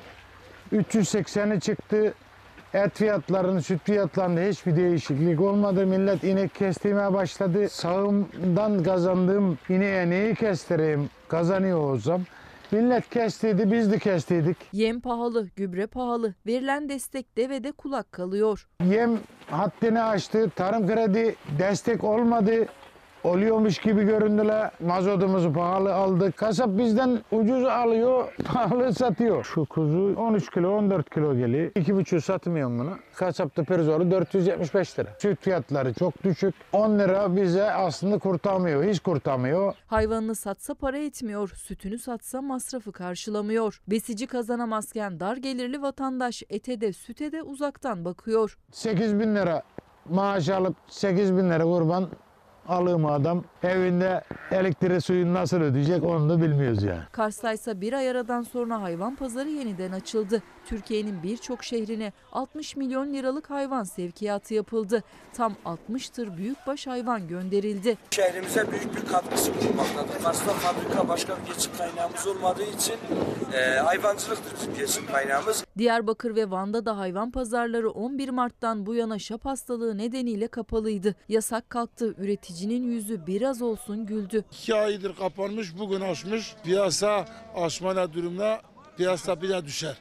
380'i 0.72 1.60
çıktı. 1.60 2.14
Et 2.74 2.94
fiyatlarının, 2.94 3.58
süt 3.58 3.80
fiyatlarında 3.84 4.40
hiçbir 4.40 4.76
değişiklik 4.76 5.40
olmadı. 5.40 5.86
Millet 5.86 6.24
inek 6.24 6.54
kestirmeye 6.54 7.12
başladı. 7.12 7.68
Sağımdan 7.68 8.82
kazandığım 8.82 9.58
ineğe 9.68 10.10
neyi 10.10 10.34
kestireyim, 10.34 11.10
kazanıyor 11.28 11.78
olsam 11.78 12.20
Millet 12.72 13.10
kestiydi, 13.10 13.72
biz 13.72 13.92
de 13.92 13.98
kestiydik. 13.98 14.56
Yem 14.72 15.00
pahalı, 15.00 15.48
gübre 15.56 15.86
pahalı, 15.86 16.34
verilen 16.46 16.88
destek 16.88 17.36
devede 17.36 17.72
kulak 17.72 18.12
kalıyor. 18.12 18.68
Yem 18.84 19.18
haddini 19.50 20.02
aştı, 20.02 20.50
tarım 20.56 20.86
kredi 20.86 21.34
destek 21.58 22.04
olmadı. 22.04 22.66
Oluyormuş 23.24 23.78
gibi 23.78 24.04
göründüler. 24.04 24.70
Mazotumuzu 24.80 25.52
pahalı 25.52 25.94
aldık. 25.94 26.36
Kasap 26.36 26.68
bizden 26.78 27.18
ucuz 27.30 27.64
alıyor, 27.64 28.32
pahalı 28.44 28.94
satıyor. 28.94 29.44
Şu 29.44 29.64
kuzu 29.64 30.14
13 30.16 30.50
kilo, 30.50 30.70
14 30.70 31.10
kilo 31.10 31.36
geliyor. 31.36 31.70
2,5 31.70 32.20
satmıyorum 32.20 32.78
bunu. 32.78 32.98
Kasapta 33.14 33.64
perzolu 33.64 34.10
475 34.10 34.98
lira. 34.98 35.08
Süt 35.18 35.40
fiyatları 35.42 35.94
çok 35.94 36.24
düşük. 36.24 36.54
10 36.72 36.98
lira 36.98 37.36
bize 37.36 37.72
aslında 37.72 38.18
kurtarmıyor, 38.18 38.84
hiç 38.84 39.00
kurtarmıyor. 39.00 39.74
Hayvanını 39.86 40.34
satsa 40.34 40.74
para 40.74 40.98
etmiyor, 40.98 41.48
sütünü 41.48 41.98
satsa 41.98 42.42
masrafı 42.42 42.92
karşılamıyor. 42.92 43.80
Besici 43.88 44.26
kazanamazken 44.26 45.20
dar 45.20 45.36
gelirli 45.36 45.82
vatandaş 45.82 46.42
ete 46.50 46.80
de 46.80 46.92
süte 46.92 47.32
de 47.32 47.42
uzaktan 47.42 48.04
bakıyor. 48.04 48.58
8 48.72 49.20
bin 49.20 49.34
lira 49.34 49.62
maaş 50.10 50.48
alıp 50.48 50.76
8 50.88 51.36
bin 51.36 51.50
lira 51.50 51.62
kurban 51.64 52.08
alığım 52.68 53.06
adam 53.06 53.44
evinde 53.62 54.24
elektriği 54.50 55.00
suyunu 55.00 55.34
nasıl 55.34 55.56
ödeyecek 55.60 56.04
onu 56.04 56.28
da 56.28 56.42
bilmiyoruz 56.42 56.82
yani. 56.82 57.02
Kars'ta 57.12 57.52
ise 57.52 57.80
bir 57.80 57.92
ay 57.92 58.10
aradan 58.10 58.42
sonra 58.42 58.82
hayvan 58.82 59.16
pazarı 59.16 59.48
yeniden 59.48 59.92
açıldı. 59.92 60.42
Türkiye'nin 60.66 61.22
birçok 61.22 61.64
şehrine 61.64 62.12
60 62.32 62.76
milyon 62.76 63.14
liralık 63.14 63.50
hayvan 63.50 63.84
sevkiyatı 63.84 64.54
yapıldı. 64.54 65.02
Tam 65.34 65.54
60 65.64 66.10
tır 66.10 66.36
büyükbaş 66.36 66.86
hayvan 66.86 67.28
gönderildi. 67.28 67.98
Şehrimize 68.10 68.72
büyük 68.72 68.96
bir 68.96 69.06
katkısı 69.12 69.52
bulunmaktadır. 69.54 70.22
Kars'ta 70.22 70.52
fabrika 70.52 71.08
başka 71.08 71.36
bir 71.36 71.54
geçim 71.54 71.72
kaynağımız 71.78 72.26
olmadığı 72.26 72.64
için 72.64 72.94
e, 73.52 73.78
hayvancılıktır 73.78 74.54
bizim 74.56 74.74
geçim 74.74 75.06
kaynağımız. 75.06 75.64
Diyarbakır 75.78 76.36
ve 76.36 76.50
Van'da 76.50 76.86
da 76.86 76.98
hayvan 76.98 77.30
pazarları 77.30 77.90
11 77.90 78.28
Mart'tan 78.28 78.86
bu 78.86 78.94
yana 78.94 79.18
şap 79.18 79.44
hastalığı 79.44 79.98
nedeniyle 79.98 80.48
kapalıydı. 80.48 81.14
Yasak 81.28 81.70
kalktı, 81.70 82.14
üreticinin 82.18 82.82
yüzü 82.82 83.26
biraz 83.26 83.62
olsun 83.62 84.06
güldü. 84.06 84.44
İki 84.52 84.74
aydır 84.74 85.16
kapanmış, 85.16 85.78
bugün 85.78 86.00
açmış. 86.00 86.54
Piyasa 86.64 87.24
açmana 87.54 88.12
durumda 88.12 88.60
piyasa 88.96 89.42
bir 89.42 89.48
daha 89.48 89.64
düşer. 89.64 89.96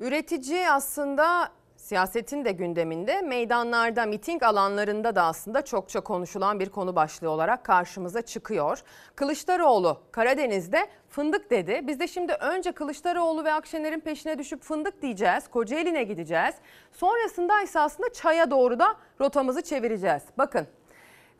Üretici 0.00 0.70
aslında 0.70 1.48
siyasetin 1.76 2.44
de 2.44 2.52
gündeminde, 2.52 3.20
meydanlarda, 3.20 4.06
miting 4.06 4.42
alanlarında 4.42 5.16
da 5.16 5.22
aslında 5.22 5.62
çokça 5.62 6.00
konuşulan 6.00 6.60
bir 6.60 6.68
konu 6.68 6.96
başlığı 6.96 7.30
olarak 7.30 7.64
karşımıza 7.64 8.22
çıkıyor. 8.22 8.82
Kılıçdaroğlu 9.14 10.00
Karadeniz'de 10.12 10.86
fındık 11.08 11.50
dedi. 11.50 11.80
Biz 11.82 12.00
de 12.00 12.08
şimdi 12.08 12.32
önce 12.32 12.72
Kılıçdaroğlu 12.72 13.44
ve 13.44 13.52
Akşener'in 13.52 14.00
peşine 14.00 14.38
düşüp 14.38 14.62
fındık 14.62 15.02
diyeceğiz. 15.02 15.48
Kocaeli'ne 15.48 16.02
gideceğiz. 16.02 16.54
Sonrasında 16.92 17.62
ise 17.62 17.80
aslında 17.80 18.12
çaya 18.12 18.50
doğru 18.50 18.78
da 18.78 18.96
rotamızı 19.20 19.62
çevireceğiz. 19.62 20.22
Bakın 20.38 20.66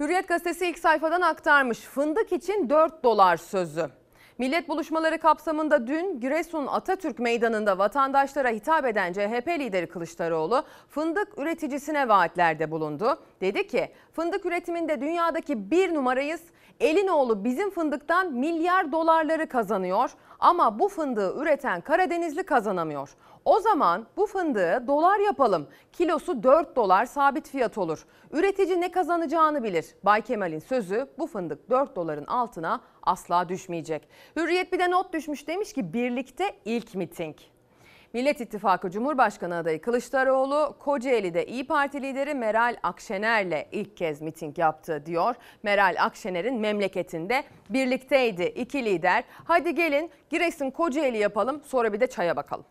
Hürriyet 0.01 0.29
gazetesi 0.29 0.67
ilk 0.67 0.79
sayfadan 0.79 1.21
aktarmış. 1.21 1.81
Fındık 1.81 2.33
için 2.33 2.71
4 2.71 3.05
dolar 3.05 3.37
sözü. 3.37 3.91
Millet 4.39 4.69
buluşmaları 4.69 5.19
kapsamında 5.19 5.87
dün 5.87 6.21
Giresun 6.21 6.67
Atatürk 6.67 7.19
Meydanı'nda 7.19 7.79
vatandaşlara 7.79 8.49
hitap 8.49 8.87
eden 8.87 9.13
CHP 9.13 9.49
lideri 9.49 9.87
Kılıçdaroğlu 9.87 10.65
fındık 10.89 11.39
üreticisine 11.39 12.09
vaatlerde 12.09 12.71
bulundu. 12.71 13.19
Dedi 13.41 13.67
ki 13.67 13.89
fındık 14.13 14.47
üretiminde 14.47 15.01
dünyadaki 15.01 15.71
bir 15.71 15.95
numarayız. 15.95 16.41
Elinoğlu 16.81 17.45
bizim 17.45 17.71
fındıktan 17.71 18.33
milyar 18.33 18.93
dolarları 18.93 19.49
kazanıyor 19.49 20.11
ama 20.39 20.79
bu 20.79 20.89
fındığı 20.89 21.43
üreten 21.43 21.81
Karadenizli 21.81 22.43
kazanamıyor. 22.43 23.09
O 23.47 23.61
zaman 23.61 24.07
bu 24.17 24.27
fındığı 24.27 24.87
dolar 24.87 25.19
yapalım. 25.19 25.69
Kilosu 25.93 26.43
4 26.43 26.77
dolar 26.77 27.07
sabit 27.07 27.49
fiyat 27.49 27.79
olur. 27.79 28.07
Üretici 28.33 28.81
ne 28.81 28.91
kazanacağını 28.91 29.63
bilir. 29.63 29.87
Bay 30.03 30.23
Kemal'in 30.23 30.59
sözü 30.59 31.07
bu 31.19 31.27
fındık 31.27 31.71
4 31.71 31.97
doların 31.97 32.25
altına 32.27 32.81
asla 33.03 33.49
düşmeyecek. 33.49 34.09
Hürriyet 34.37 34.73
bir 34.73 34.79
de 34.79 34.91
not 34.91 35.13
düşmüş 35.13 35.49
demiş 35.49 35.73
ki 35.73 35.93
birlikte 35.93 36.57
ilk 36.65 36.95
miting. 36.95 37.37
Millet 38.13 38.41
İttifakı 38.41 38.91
Cumhurbaşkanı 38.91 39.57
adayı 39.57 39.81
Kılıçdaroğlu 39.81 40.77
Kocaeli'de 40.79 41.47
İyi 41.47 41.67
Parti 41.67 42.03
lideri 42.03 42.35
Meral 42.35 42.77
Akşener'le 42.83 43.67
ilk 43.73 43.97
kez 43.97 44.23
miting 44.23 44.59
yaptı 44.59 45.03
diyor. 45.07 45.35
Meral 45.63 45.97
Akşener'in 45.99 46.61
memleketinde 46.61 47.45
birlikteydi 47.71 48.45
iki 48.45 48.85
lider. 48.85 49.25
Hadi 49.45 49.75
gelin 49.75 50.11
Giresun 50.31 50.71
Kocaeli 50.71 51.19
yapalım 51.19 51.63
sonra 51.65 51.93
bir 51.93 52.01
de 52.01 52.07
çaya 52.07 52.37
bakalım. 52.37 52.65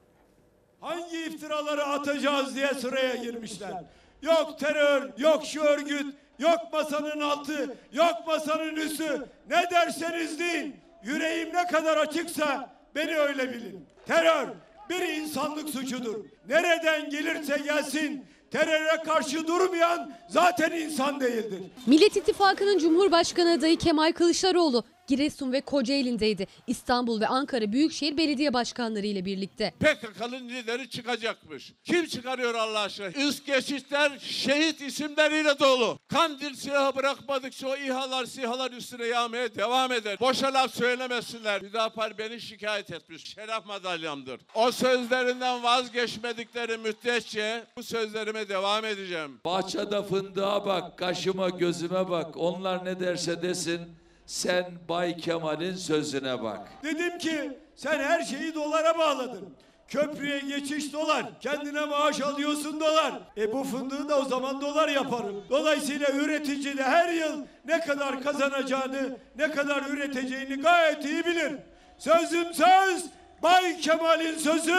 Hangi 0.86 1.18
iftiraları 1.18 1.86
atacağız 1.86 2.56
diye 2.56 2.74
sıraya 2.74 3.16
girmişler. 3.16 3.74
Yok 4.22 4.60
terör, 4.60 5.10
yok 5.18 5.46
şu 5.46 5.62
örgüt, 5.62 6.16
yok 6.40 6.60
masanın 6.74 7.20
altı, 7.20 7.76
yok 7.94 8.14
masanın 8.28 8.76
üstü. 8.76 9.26
Ne 9.50 9.64
derseniz 9.72 10.40
deyin. 10.40 10.76
Yüreğim 11.04 11.54
ne 11.54 11.68
kadar 11.68 11.98
açıksa 11.98 12.70
beni 12.96 13.18
öyle 13.18 13.54
bilin. 13.54 13.86
Terör 14.06 14.48
bir 14.90 15.02
insanlık 15.02 15.70
suçudur. 15.70 16.16
Nereden 16.48 17.10
gelirse 17.10 17.58
gelsin 17.58 18.26
teröre 18.52 19.04
karşı 19.06 19.48
durmayan 19.48 20.12
zaten 20.30 20.72
insan 20.72 21.20
değildir. 21.20 21.60
Millet 21.86 22.18
İttifakı'nın 22.18 22.78
Cumhurbaşkanı 22.78 23.52
adayı 23.52 23.78
Kemal 23.78 24.12
Kılıçdaroğlu 24.12 24.84
Giresun 25.08 25.52
ve 25.52 25.62
Kocaeli'ndeydi. 25.62 26.48
İstanbul 26.68 27.22
ve 27.22 27.28
Ankara 27.28 27.72
Büyükşehir 27.72 28.18
Belediye 28.18 28.54
Başkanları 28.54 29.08
ile 29.08 29.26
birlikte. 29.26 29.74
PKK'nın 29.80 30.50
lideri 30.50 30.90
çıkacakmış. 30.90 31.74
Kim 31.84 32.08
çıkarıyor 32.08 32.54
Allah 32.54 32.80
aşkına? 32.80 33.08
Üst 33.08 33.46
geçitler 33.46 34.12
şehit 34.20 34.82
isimleriyle 34.82 35.60
dolu. 35.60 36.00
Kandil 36.08 36.56
silahı 36.56 36.96
bırakmadıkça 36.96 37.68
o 37.68 37.76
İHA'lar 37.76 38.26
SİHA'lar 38.26 38.72
üstüne 38.72 39.06
yağmaya 39.06 39.56
devam 39.56 39.92
eder. 39.92 40.20
Boşa 40.20 40.54
laf 40.54 40.76
söylemesinler. 40.76 41.62
Hüdapar 41.62 42.18
beni 42.18 42.42
şikayet 42.42 42.92
etmiş. 42.92 43.34
Şeref 43.34 43.66
madalyamdır. 43.66 44.42
O 44.56 44.72
sözlerinden 44.72 45.64
vazgeçmedikleri 45.64 46.78
müddetçe 46.78 47.64
bu 47.78 47.84
sözlerime 47.84 48.50
devam 48.50 48.86
edeceğim. 48.86 49.40
Bahçede 49.46 50.04
fındığa 50.04 50.66
bak, 50.66 50.98
kaşıma 50.98 51.50
gözüme 51.50 52.10
bak. 52.10 52.38
Onlar 52.38 52.86
ne 52.86 53.00
derse 53.00 53.42
desin. 53.42 53.82
Sen 54.26 54.66
Bay 54.90 55.18
Kemal'in 55.18 55.76
sözüne 55.76 56.44
bak. 56.44 56.68
Dedim 56.84 57.18
ki 57.18 57.60
sen 57.76 58.00
her 58.00 58.24
şeyi 58.24 58.56
dolara 58.56 58.98
bağladın. 58.98 59.54
Köprüye 59.88 60.40
geçiş 60.40 60.94
dolar. 60.94 61.40
Kendine 61.40 61.86
maaş 61.86 62.22
alıyorsun 62.22 62.80
dolar. 62.80 63.14
E 63.38 63.54
bu 63.54 63.64
fındığı 63.64 64.10
da 64.10 64.20
o 64.20 64.26
zaman 64.26 64.62
dolar 64.62 64.90
yaparım. 64.90 65.44
Dolayısıyla 65.50 66.10
üretici 66.12 66.78
de 66.78 66.84
her 66.84 67.10
yıl 67.14 67.46
ne 67.66 67.80
kadar 67.80 68.24
kazanacağını, 68.24 69.18
ne 69.38 69.52
kadar 69.52 69.84
üreteceğini 69.90 70.62
gayet 70.62 71.06
iyi 71.06 71.26
bilir. 71.26 71.54
Sözüm 71.98 72.54
söz, 72.54 73.06
Bay 73.44 73.78
Kemal'in 73.78 74.38
sözü 74.38 74.78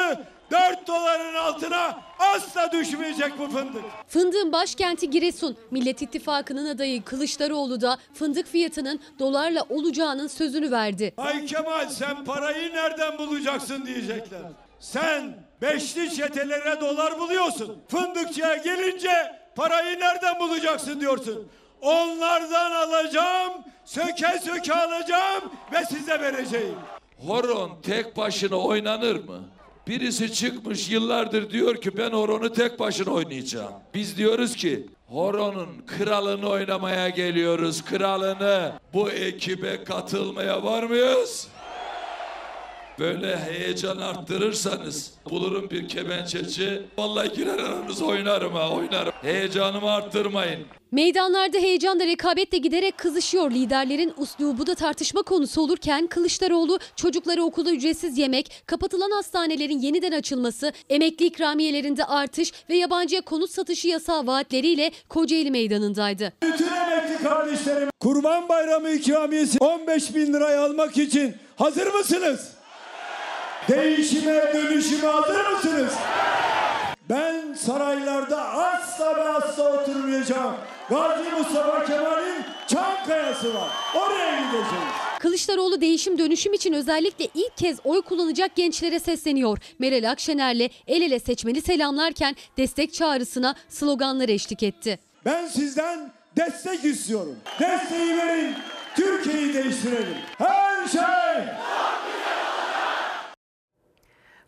4 0.50 0.86
doların 0.86 1.34
altına 1.34 2.00
asla 2.18 2.72
düşmeyecek 2.72 3.38
bu 3.38 3.48
fındık. 3.48 3.82
Fındığın 4.08 4.52
başkenti 4.52 5.10
Giresun. 5.10 5.56
Millet 5.70 6.02
İttifakı'nın 6.02 6.66
adayı 6.66 7.04
Kılıçdaroğlu 7.04 7.80
da 7.80 7.98
fındık 8.14 8.46
fiyatının 8.46 9.00
dolarla 9.18 9.62
olacağının 9.68 10.26
sözünü 10.26 10.70
verdi. 10.70 11.14
Bay 11.16 11.46
Kemal 11.46 11.88
sen 11.88 12.24
parayı 12.24 12.72
nereden 12.72 13.18
bulacaksın 13.18 13.86
diyecekler. 13.86 14.40
Sen 14.80 15.34
beşli 15.62 16.14
çetelere 16.14 16.80
dolar 16.80 17.18
buluyorsun. 17.18 17.78
Fındıkçıya 17.88 18.56
gelince 18.56 19.36
parayı 19.56 20.00
nereden 20.00 20.40
bulacaksın 20.40 21.00
diyorsun. 21.00 21.48
Onlardan 21.80 22.70
alacağım, 22.70 23.52
söke 23.84 24.38
söke 24.44 24.74
alacağım 24.74 25.52
ve 25.72 25.84
size 25.84 26.20
vereceğim. 26.20 26.74
Horon 27.16 27.70
tek 27.82 28.16
başına 28.16 28.56
oynanır 28.56 29.16
mı? 29.16 29.40
Birisi 29.88 30.32
çıkmış 30.32 30.90
yıllardır 30.90 31.50
diyor 31.50 31.80
ki 31.80 31.96
ben 31.96 32.10
horonu 32.10 32.52
tek 32.52 32.78
başına 32.78 33.10
oynayacağım. 33.10 33.72
Biz 33.94 34.16
diyoruz 34.16 34.56
ki 34.56 34.86
horonun 35.06 35.68
kralını 35.86 36.48
oynamaya 36.48 37.08
geliyoruz. 37.08 37.84
Kralını 37.84 38.72
bu 38.92 39.10
ekibe 39.10 39.84
katılmaya 39.84 40.64
var 40.64 40.82
mıyız? 40.82 41.48
Böyle 42.98 43.38
heyecan 43.38 43.98
arttırırsanız 43.98 45.12
bulurum 45.30 45.70
bir 45.70 45.88
kemençeci. 45.88 46.82
Vallahi 46.98 47.32
girer 47.32 47.58
aranıza 47.58 48.04
oynarım 48.04 48.52
ha 48.52 48.70
oynarım. 48.70 49.12
Heyecanımı 49.22 49.90
arttırmayın. 49.90 50.60
Meydanlarda 50.92 51.58
heyecan 51.58 52.00
da 52.00 52.06
rekabetle 52.06 52.58
giderek 52.58 52.98
kızışıyor. 52.98 53.50
Liderlerin 53.50 54.12
uslubu 54.16 54.66
da 54.66 54.74
tartışma 54.74 55.22
konusu 55.22 55.60
olurken 55.60 56.06
Kılıçdaroğlu 56.06 56.78
çocukları 56.96 57.44
okulda 57.44 57.70
ücretsiz 57.70 58.18
yemek, 58.18 58.62
kapatılan 58.66 59.10
hastanelerin 59.10 59.78
yeniden 59.78 60.12
açılması, 60.12 60.72
emekli 60.88 61.26
ikramiyelerinde 61.26 62.04
artış 62.04 62.52
ve 62.70 62.76
yabancıya 62.76 63.20
konut 63.20 63.50
satışı 63.50 63.88
yasağı 63.88 64.26
vaatleriyle 64.26 64.90
Kocaeli 65.08 65.50
meydanındaydı. 65.50 66.32
Bütün 66.42 66.66
emekli 66.66 67.22
kardeşlerim 67.22 67.88
Kurban 68.00 68.48
Bayramı 68.48 68.90
ikramiyesi 68.90 69.58
15 69.58 70.14
bin 70.14 70.32
liraya 70.32 70.64
almak 70.64 70.98
için 70.98 71.34
hazır 71.56 71.86
mısınız? 71.86 72.55
Değişime 73.68 74.52
dönüşüme 74.54 75.08
hazır 75.08 75.50
mısınız? 75.50 75.92
Ben 77.10 77.54
saraylarda 77.54 78.42
asla 78.42 79.16
ve 79.16 79.28
asla 79.28 79.82
oturmayacağım. 79.82 80.54
Gazi 80.90 81.30
Mustafa 81.30 81.84
Kemal'in 81.84 82.44
Çankaya'sı 82.66 83.54
var. 83.54 83.68
Oraya 83.96 84.36
gideceğiz. 84.40 84.94
Kılıçdaroğlu 85.18 85.80
değişim 85.80 86.18
dönüşüm 86.18 86.52
için 86.54 86.72
özellikle 86.72 87.28
ilk 87.34 87.56
kez 87.56 87.78
oy 87.84 88.02
kullanacak 88.02 88.56
gençlere 88.56 89.00
sesleniyor. 89.00 89.58
Meral 89.78 90.10
Akşener'le 90.10 90.68
el 90.86 91.02
ele 91.02 91.18
seçmeni 91.20 91.60
selamlarken 91.60 92.36
destek 92.58 92.92
çağrısına 92.94 93.54
sloganlar 93.68 94.28
eşlik 94.28 94.62
etti. 94.62 94.98
Ben 95.24 95.46
sizden 95.46 96.12
destek 96.36 96.84
istiyorum. 96.84 97.36
Desteği 97.60 98.16
verin. 98.16 98.54
Türkiye'yi 98.96 99.54
değiştirelim. 99.54 100.16
Her 100.38 100.88
şey 100.88 101.44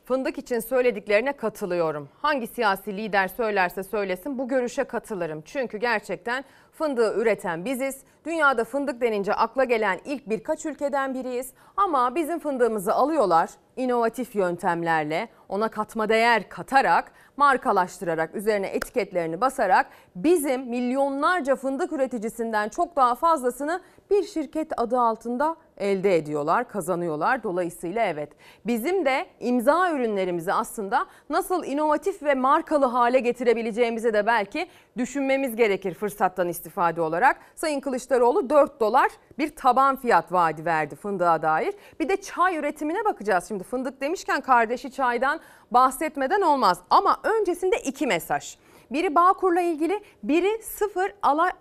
Fındık 0.09 0.39
için 0.39 0.61
söylediklerine 0.61 1.33
katılıyorum. 1.33 2.09
Hangi 2.23 2.47
siyasi 2.47 2.97
lider 2.97 3.29
söylerse 3.29 3.83
söylesin 3.83 4.39
bu 4.39 4.49
görüşe 4.49 4.85
katılırım. 4.85 5.43
Çünkü 5.45 5.79
gerçekten 5.79 6.45
fındığı 6.73 7.15
üreten 7.21 7.65
biziz. 7.65 8.03
Dünyada 8.25 8.65
fındık 8.65 9.01
denince 9.01 9.35
akla 9.35 9.65
gelen 9.65 9.99
ilk 10.05 10.29
birkaç 10.29 10.67
ülkeden 10.67 11.15
biriyiz. 11.15 11.53
Ama 11.77 12.15
bizim 12.15 12.39
fındığımızı 12.39 12.95
alıyorlar 12.95 13.51
inovatif 13.77 14.35
yöntemlerle 14.35 15.29
ona 15.49 15.69
katma 15.69 16.09
değer 16.09 16.49
katarak 16.49 17.13
markalaştırarak 17.37 18.35
üzerine 18.35 18.67
etiketlerini 18.67 19.41
basarak 19.41 19.87
bizim 20.17 20.61
milyonlarca 20.61 21.57
fındık 21.57 21.93
üreticisinden 21.93 22.69
çok 22.69 22.97
daha 22.97 23.15
fazlasını 23.15 23.81
bir 24.11 24.23
şirket 24.23 24.81
adı 24.81 25.01
altında 25.01 25.57
elde 25.79 26.17
ediyorlar, 26.17 26.69
kazanıyorlar. 26.69 27.43
Dolayısıyla 27.43 28.05
evet 28.05 28.33
bizim 28.67 29.05
de 29.05 29.27
imza 29.41 29.93
ürünlerimizi 29.93 30.53
aslında 30.53 31.07
nasıl 31.31 31.65
inovatif 31.65 32.23
ve 32.23 32.35
markalı 32.35 32.87
hale 32.87 33.21
getirebileceğimizi 33.21 34.13
de 34.13 34.27
belki 34.27 34.69
düşünmemiz 34.97 35.57
gerekir 35.57 35.95
fırsattan 35.95 36.49
istifade 36.49 37.01
olarak. 37.01 37.37
Sayın 37.55 37.81
Kılıçdaroğlu 37.81 38.51
4 38.51 38.81
dolar 38.81 39.11
bir 39.39 39.57
taban 39.57 39.97
fiyat 39.97 40.33
vaadi 40.33 40.65
verdi 40.65 40.97
fındığa 40.97 41.43
dair. 41.43 41.75
Bir 42.01 42.09
de 42.09 42.17
çay 42.17 42.57
üretimine 42.57 43.05
bakacağız. 43.05 43.49
Şimdi 43.49 43.65
fındık 43.65 44.01
demişken 44.01 44.41
kardeşi 44.41 44.91
çaydan 44.91 45.41
bahsetmeden 45.71 46.41
olmaz. 46.41 46.81
Ama 46.91 47.21
öncesinde 47.23 47.77
iki 47.79 48.07
mesaj. 48.07 48.57
Biri 48.91 49.15
Bağkur'la 49.15 49.61
ilgili, 49.61 50.01
biri 50.23 50.63
sıfır 50.63 51.13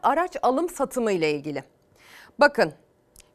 araç 0.03 0.38
alım 0.41 0.69
satımı 0.69 1.11
ile 1.11 1.31
ilgili. 1.31 1.64
Bakın 2.39 2.73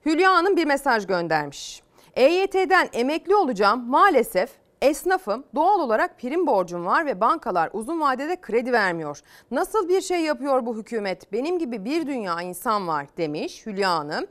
Hülya 0.06 0.32
Hanım 0.32 0.56
bir 0.56 0.64
mesaj 0.64 1.06
göndermiş. 1.06 1.82
EYT'den 2.16 2.88
emekli 2.92 3.34
olacağım 3.34 3.84
maalesef 3.88 4.50
esnafım 4.82 5.44
doğal 5.54 5.80
olarak 5.80 6.18
prim 6.18 6.46
borcum 6.46 6.86
var 6.86 7.06
ve 7.06 7.20
bankalar 7.20 7.70
uzun 7.72 8.00
vadede 8.00 8.40
kredi 8.40 8.72
vermiyor. 8.72 9.20
Nasıl 9.50 9.88
bir 9.88 10.00
şey 10.00 10.20
yapıyor 10.20 10.66
bu 10.66 10.76
hükümet? 10.76 11.32
Benim 11.32 11.58
gibi 11.58 11.84
bir 11.84 12.06
dünya 12.06 12.42
insan 12.42 12.88
var 12.88 13.06
demiş 13.16 13.66
Hülya 13.66 13.90
Hanım. 13.90 14.26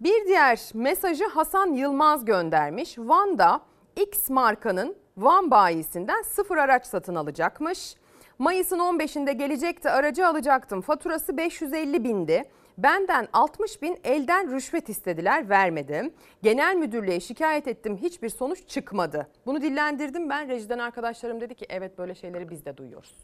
Bir 0.00 0.26
diğer 0.26 0.60
mesajı 0.74 1.24
Hasan 1.26 1.72
Yılmaz 1.72 2.24
göndermiş. 2.24 2.98
Van'da 2.98 3.60
X 3.96 4.30
markanın 4.30 4.96
Van 5.16 5.50
bayisinden 5.50 6.22
sıfır 6.22 6.56
araç 6.56 6.86
satın 6.86 7.14
alacakmış. 7.14 7.94
Mayıs'ın 8.38 8.78
15'inde 8.78 9.32
gelecekti 9.32 9.90
aracı 9.90 10.26
alacaktım. 10.26 10.80
Faturası 10.80 11.36
550 11.36 12.04
bindi. 12.04 12.44
Benden 12.78 13.28
60 13.32 13.82
bin 13.82 13.98
elden 14.04 14.52
rüşvet 14.52 14.88
istediler 14.88 15.48
vermedim. 15.48 16.14
Genel 16.42 16.76
müdürlüğe 16.76 17.20
şikayet 17.20 17.68
ettim 17.68 17.96
hiçbir 17.96 18.28
sonuç 18.28 18.68
çıkmadı. 18.68 19.28
Bunu 19.46 19.62
dillendirdim 19.62 20.30
ben 20.30 20.48
rejiden 20.48 20.78
arkadaşlarım 20.78 21.40
dedi 21.40 21.54
ki 21.54 21.66
evet 21.68 21.98
böyle 21.98 22.14
şeyleri 22.14 22.50
biz 22.50 22.64
de 22.64 22.76
duyuyoruz. 22.76 23.14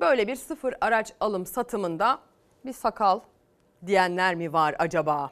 Böyle 0.00 0.28
bir 0.28 0.36
sıfır 0.36 0.74
araç 0.80 1.12
alım 1.20 1.46
satımında 1.46 2.18
bir 2.64 2.72
sakal 2.72 3.20
diyenler 3.86 4.34
mi 4.34 4.52
var 4.52 4.76
acaba 4.78 5.30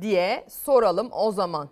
diye 0.00 0.46
soralım 0.48 1.08
o 1.12 1.32
zaman. 1.32 1.68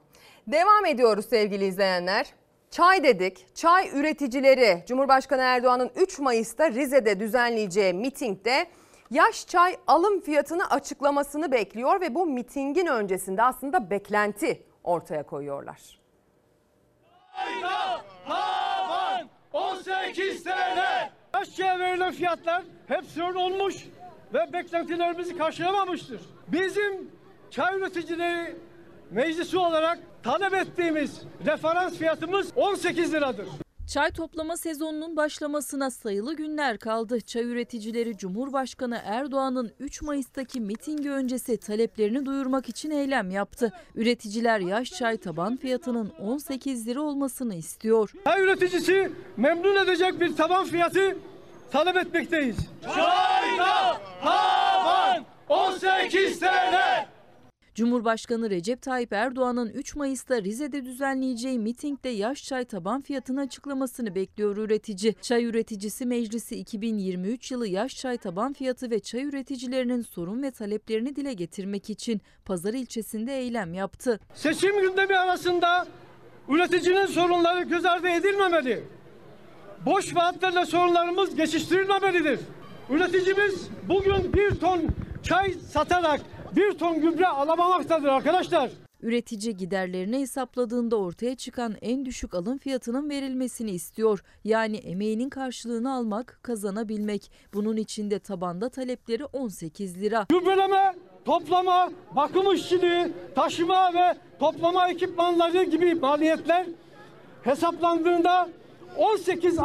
Devam 0.47 0.87
ediyoruz 0.87 1.27
sevgili 1.27 1.65
izleyenler. 1.65 2.27
Çay 2.71 3.05
dedik. 3.05 3.55
Çay 3.55 3.91
üreticileri 3.95 4.85
Cumhurbaşkanı 4.87 5.43
Erdoğan'ın 5.43 5.91
3 5.97 6.19
Mayıs'ta 6.19 6.71
Rize'de 6.71 7.21
düzenleyeceği 7.21 7.93
mitingde 7.93 8.67
yaş 9.11 9.47
çay 9.47 9.77
alım 9.87 10.21
fiyatını 10.21 10.71
açıklamasını 10.71 11.53
bekliyor 11.53 12.01
ve 12.01 12.15
bu 12.15 12.27
mitingin 12.27 12.87
öncesinde 12.87 13.43
aslında 13.43 13.91
beklenti 13.91 14.63
ortaya 14.85 15.23
koyuyorlar. 15.23 15.99
Havan 18.25 19.29
18 19.53 20.45
TL. 20.45 20.79
Yaş 21.35 21.57
çaya 21.57 21.79
verilen 21.79 22.13
fiyatlar 22.13 22.63
hep 22.89 23.05
sorun 23.05 23.35
olmuş 23.35 23.85
ve 24.35 24.53
beklentilerimizi 24.53 25.39
karşılamamıştır. 25.39 26.21
Bizim 26.49 27.11
çay 27.51 27.77
üreticileri 27.77 28.57
meclisi 29.11 29.59
olarak 29.59 29.99
talep 30.23 30.55
ettiğimiz 30.55 31.23
referans 31.47 31.95
fiyatımız 31.99 32.53
18 32.57 33.13
liradır. 33.13 33.49
Çay 33.89 34.11
toplama 34.11 34.57
sezonunun 34.57 35.17
başlamasına 35.17 35.91
sayılı 35.91 36.37
günler 36.37 36.79
kaldı. 36.79 37.21
Çay 37.21 37.45
üreticileri 37.45 38.17
Cumhurbaşkanı 38.17 39.01
Erdoğan'ın 39.05 39.73
3 39.81 40.03
Mayıs'taki 40.03 40.61
mitingi 40.61 41.11
öncesi 41.11 41.57
taleplerini 41.57 42.27
duyurmak 42.27 42.69
için 42.69 42.91
eylem 42.91 43.31
yaptı. 43.31 43.73
Üreticiler 43.95 44.61
yaş 44.61 44.91
çay 44.91 45.17
taban 45.17 45.57
fiyatının 45.57 46.13
18 46.21 46.87
lira 46.87 47.01
olmasını 47.01 47.55
istiyor. 47.55 48.11
Çay 48.25 48.43
üreticisi 48.43 49.13
memnun 49.37 49.85
edecek 49.85 50.21
bir 50.21 50.37
taban 50.37 50.65
fiyatı 50.65 51.17
talep 51.71 51.97
etmekteyiz. 51.97 52.57
Çayda 52.83 54.01
taban 54.23 55.25
18 55.49 56.41
TL. 56.41 57.18
Cumhurbaşkanı 57.79 58.51
Recep 58.51 58.83
Tayyip 58.83 59.13
Erdoğan'ın 59.13 59.69
3 59.69 59.97
Mayıs'ta 59.97 60.43
Rize'de 60.43 60.85
düzenleyeceği 60.85 61.59
mitingde 61.59 62.09
yaş 62.09 62.45
çay 62.45 62.65
taban 62.65 63.01
fiyatını 63.01 63.41
açıklamasını 63.41 64.15
bekliyor 64.15 64.57
üretici. 64.57 65.15
Çay 65.23 65.45
Üreticisi 65.45 66.07
Meclisi 66.07 66.57
2023 66.57 67.51
yılı 67.51 67.69
yaş 67.69 67.97
çay 67.97 68.19
taban 68.19 68.53
fiyatı 68.53 68.91
ve 68.91 69.01
çay 69.01 69.25
üreticilerinin 69.25 70.03
sorun 70.03 70.43
ve 70.43 70.51
taleplerini 70.51 71.17
dile 71.17 71.33
getirmek 71.33 71.91
için 71.91 72.21
Pazar 72.45 72.75
ilçesinde 72.75 73.39
eylem 73.39 73.75
yaptı. 73.75 74.21
Seçim 74.35 74.81
gündemi 74.81 75.17
arasında 75.17 75.87
üreticinin 76.49 77.07
sorunları 77.07 77.63
göz 77.63 77.85
ardı 77.85 78.09
edilmemeli. 78.09 78.85
Boş 79.87 80.17
vaatlerle 80.17 80.67
sorunlarımız 80.67 81.37
geçiştirilmemelidir. 81.37 82.41
Üreticimiz 82.91 83.69
bugün 83.89 84.33
bir 84.33 84.51
ton 84.51 84.81
çay 85.23 85.53
satarak 85.53 86.21
bir 86.57 86.79
ton 86.79 87.01
gübre 87.01 87.27
alamamaktadır 87.27 88.09
arkadaşlar. 88.09 88.71
Üretici 89.03 89.57
giderlerini 89.57 90.19
hesapladığında 90.19 90.97
ortaya 90.97 91.35
çıkan 91.35 91.75
en 91.83 92.05
düşük 92.05 92.35
alım 92.35 92.59
fiyatının 92.59 93.11
verilmesini 93.11 93.71
istiyor. 93.71 94.23
Yani 94.45 94.77
emeğinin 94.77 95.29
karşılığını 95.29 95.95
almak, 95.95 96.39
kazanabilmek. 96.43 97.31
Bunun 97.55 97.77
için 97.77 98.11
de 98.11 98.19
tabanda 98.19 98.69
talepleri 98.69 99.25
18 99.25 100.01
lira. 100.01 100.27
Gübreleme, 100.29 100.95
toplama, 101.25 101.91
bakım 102.17 102.55
işçiliği, 102.55 103.13
taşıma 103.35 103.95
ve 103.95 104.19
toplama 104.39 104.89
ekipmanları 104.89 105.65
gibi 105.65 105.95
maliyetler 105.95 106.67
hesaplandığında 107.43 108.49
18 108.97 109.59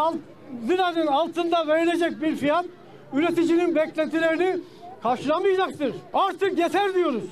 liranın 0.69 1.07
altında 1.07 1.67
verilecek 1.67 2.21
bir 2.21 2.35
fiyat 2.35 2.65
üreticinin 3.13 3.75
beklentilerini 3.75 4.59
karşılamayacaktır. 5.03 5.95
Artık 6.13 6.57
yeter 6.59 6.93
diyoruz. 6.93 7.23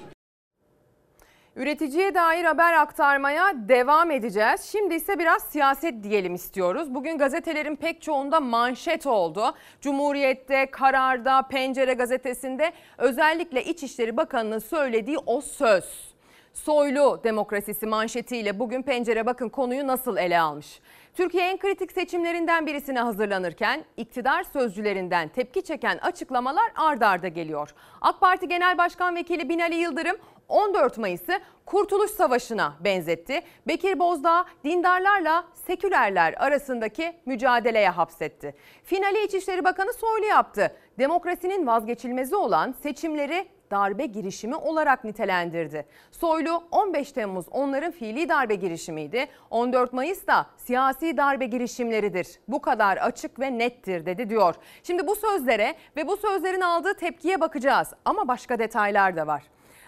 Üreticiye 1.55 2.15
dair 2.15 2.43
haber 2.43 2.73
aktarmaya 2.73 3.53
devam 3.55 4.11
edeceğiz. 4.11 4.61
Şimdi 4.61 4.95
ise 4.95 5.19
biraz 5.19 5.43
siyaset 5.43 6.03
diyelim 6.03 6.35
istiyoruz. 6.35 6.95
Bugün 6.95 7.17
gazetelerin 7.17 7.75
pek 7.75 8.01
çoğunda 8.01 8.39
manşet 8.39 9.05
oldu. 9.07 9.55
Cumhuriyet'te, 9.81 10.71
Karar'da, 10.71 11.41
Pencere 11.41 11.93
gazetesinde 11.93 12.71
özellikle 12.97 13.63
İçişleri 13.63 14.17
Bakanı'nın 14.17 14.59
söylediği 14.59 15.17
o 15.25 15.41
söz. 15.41 16.11
Soylu 16.53 17.21
demokrasisi 17.23 17.85
manşetiyle 17.85 18.59
bugün 18.59 18.81
Pencere 18.81 19.25
Bakın 19.25 19.49
konuyu 19.49 19.87
nasıl 19.87 20.17
ele 20.17 20.39
almış? 20.39 20.79
Türkiye 21.13 21.43
en 21.49 21.57
kritik 21.57 21.91
seçimlerinden 21.91 22.65
birisine 22.67 22.99
hazırlanırken 22.99 23.85
iktidar 23.97 24.43
sözcülerinden 24.43 25.27
tepki 25.27 25.61
çeken 25.63 25.97
açıklamalar 25.97 26.71
ard 26.75 27.01
arda 27.01 27.27
geliyor. 27.27 27.73
AK 28.01 28.19
Parti 28.19 28.47
Genel 28.47 28.77
Başkan 28.77 29.15
Vekili 29.15 29.49
Binali 29.49 29.75
Yıldırım 29.75 30.17
14 30.47 30.97
Mayıs'ı 30.97 31.39
Kurtuluş 31.65 32.11
Savaşı'na 32.11 32.73
benzetti. 32.83 33.41
Bekir 33.67 33.99
Bozdağ 33.99 34.45
dindarlarla 34.63 35.43
sekülerler 35.53 36.33
arasındaki 36.37 37.13
mücadeleye 37.25 37.89
hapsetti. 37.89 38.55
Finali 38.83 39.25
İçişleri 39.25 39.63
Bakanı 39.63 39.93
Soylu 39.93 40.25
yaptı. 40.25 40.75
Demokrasinin 40.99 41.67
vazgeçilmezi 41.67 42.35
olan 42.35 42.75
seçimleri 42.83 43.47
darbe 43.71 44.05
girişimi 44.05 44.55
olarak 44.55 45.03
nitelendirdi. 45.03 45.85
Soylu 46.11 46.63
15 46.71 47.11
Temmuz 47.11 47.45
onların 47.51 47.91
fiili 47.91 48.29
darbe 48.29 48.55
girişimiydi. 48.55 49.27
14 49.49 49.93
Mayıs 49.93 50.27
da 50.27 50.45
siyasi 50.57 51.17
darbe 51.17 51.45
girişimleridir. 51.45 52.27
Bu 52.47 52.61
kadar 52.61 52.97
açık 52.97 53.39
ve 53.39 53.57
nettir 53.57 54.05
dedi 54.05 54.29
diyor. 54.29 54.55
Şimdi 54.83 55.07
bu 55.07 55.15
sözlere 55.15 55.75
ve 55.97 56.07
bu 56.07 56.17
sözlerin 56.17 56.61
aldığı 56.61 56.93
tepkiye 56.93 57.41
bakacağız 57.41 57.93
ama 58.05 58.27
başka 58.27 58.59
detaylar 58.59 59.15
da 59.15 59.27
var. 59.27 59.43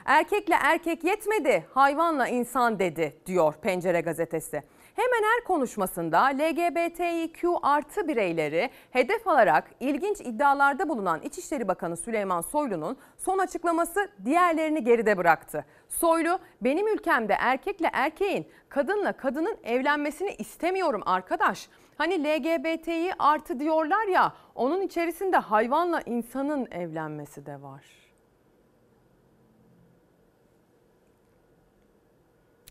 Erkekle 0.05 0.55
erkek 0.55 1.03
yetmedi, 1.03 1.65
hayvanla 1.73 2.27
insan 2.27 2.79
dedi 2.79 3.13
diyor 3.25 3.53
Pencere 3.53 4.01
gazetesi. 4.01 4.63
Hemen 4.95 5.23
her 5.23 5.43
konuşmasında 5.43 6.19
LGBTİQ 6.21 7.59
artı 7.61 8.07
bireyleri 8.07 8.69
hedef 8.91 9.27
alarak 9.27 9.71
ilginç 9.79 10.21
iddialarda 10.21 10.89
bulunan 10.89 11.21
İçişleri 11.21 11.67
Bakanı 11.67 11.97
Süleyman 11.97 12.41
Soylu'nun 12.41 12.97
son 13.17 13.37
açıklaması 13.37 14.09
diğerlerini 14.25 14.83
geride 14.83 15.17
bıraktı. 15.17 15.65
Soylu, 15.89 16.39
benim 16.61 16.87
ülkemde 16.87 17.33
erkekle 17.39 17.89
erkeğin, 17.93 18.47
kadınla 18.69 19.13
kadının 19.13 19.57
evlenmesini 19.63 20.29
istemiyorum 20.33 21.01
arkadaş. 21.05 21.69
Hani 21.97 22.23
LGBTİ 22.23 23.11
artı 23.19 23.59
diyorlar 23.59 24.07
ya, 24.07 24.33
onun 24.55 24.81
içerisinde 24.81 25.37
hayvanla 25.37 26.01
insanın 26.01 26.67
evlenmesi 26.71 27.45
de 27.45 27.61
var. 27.61 27.83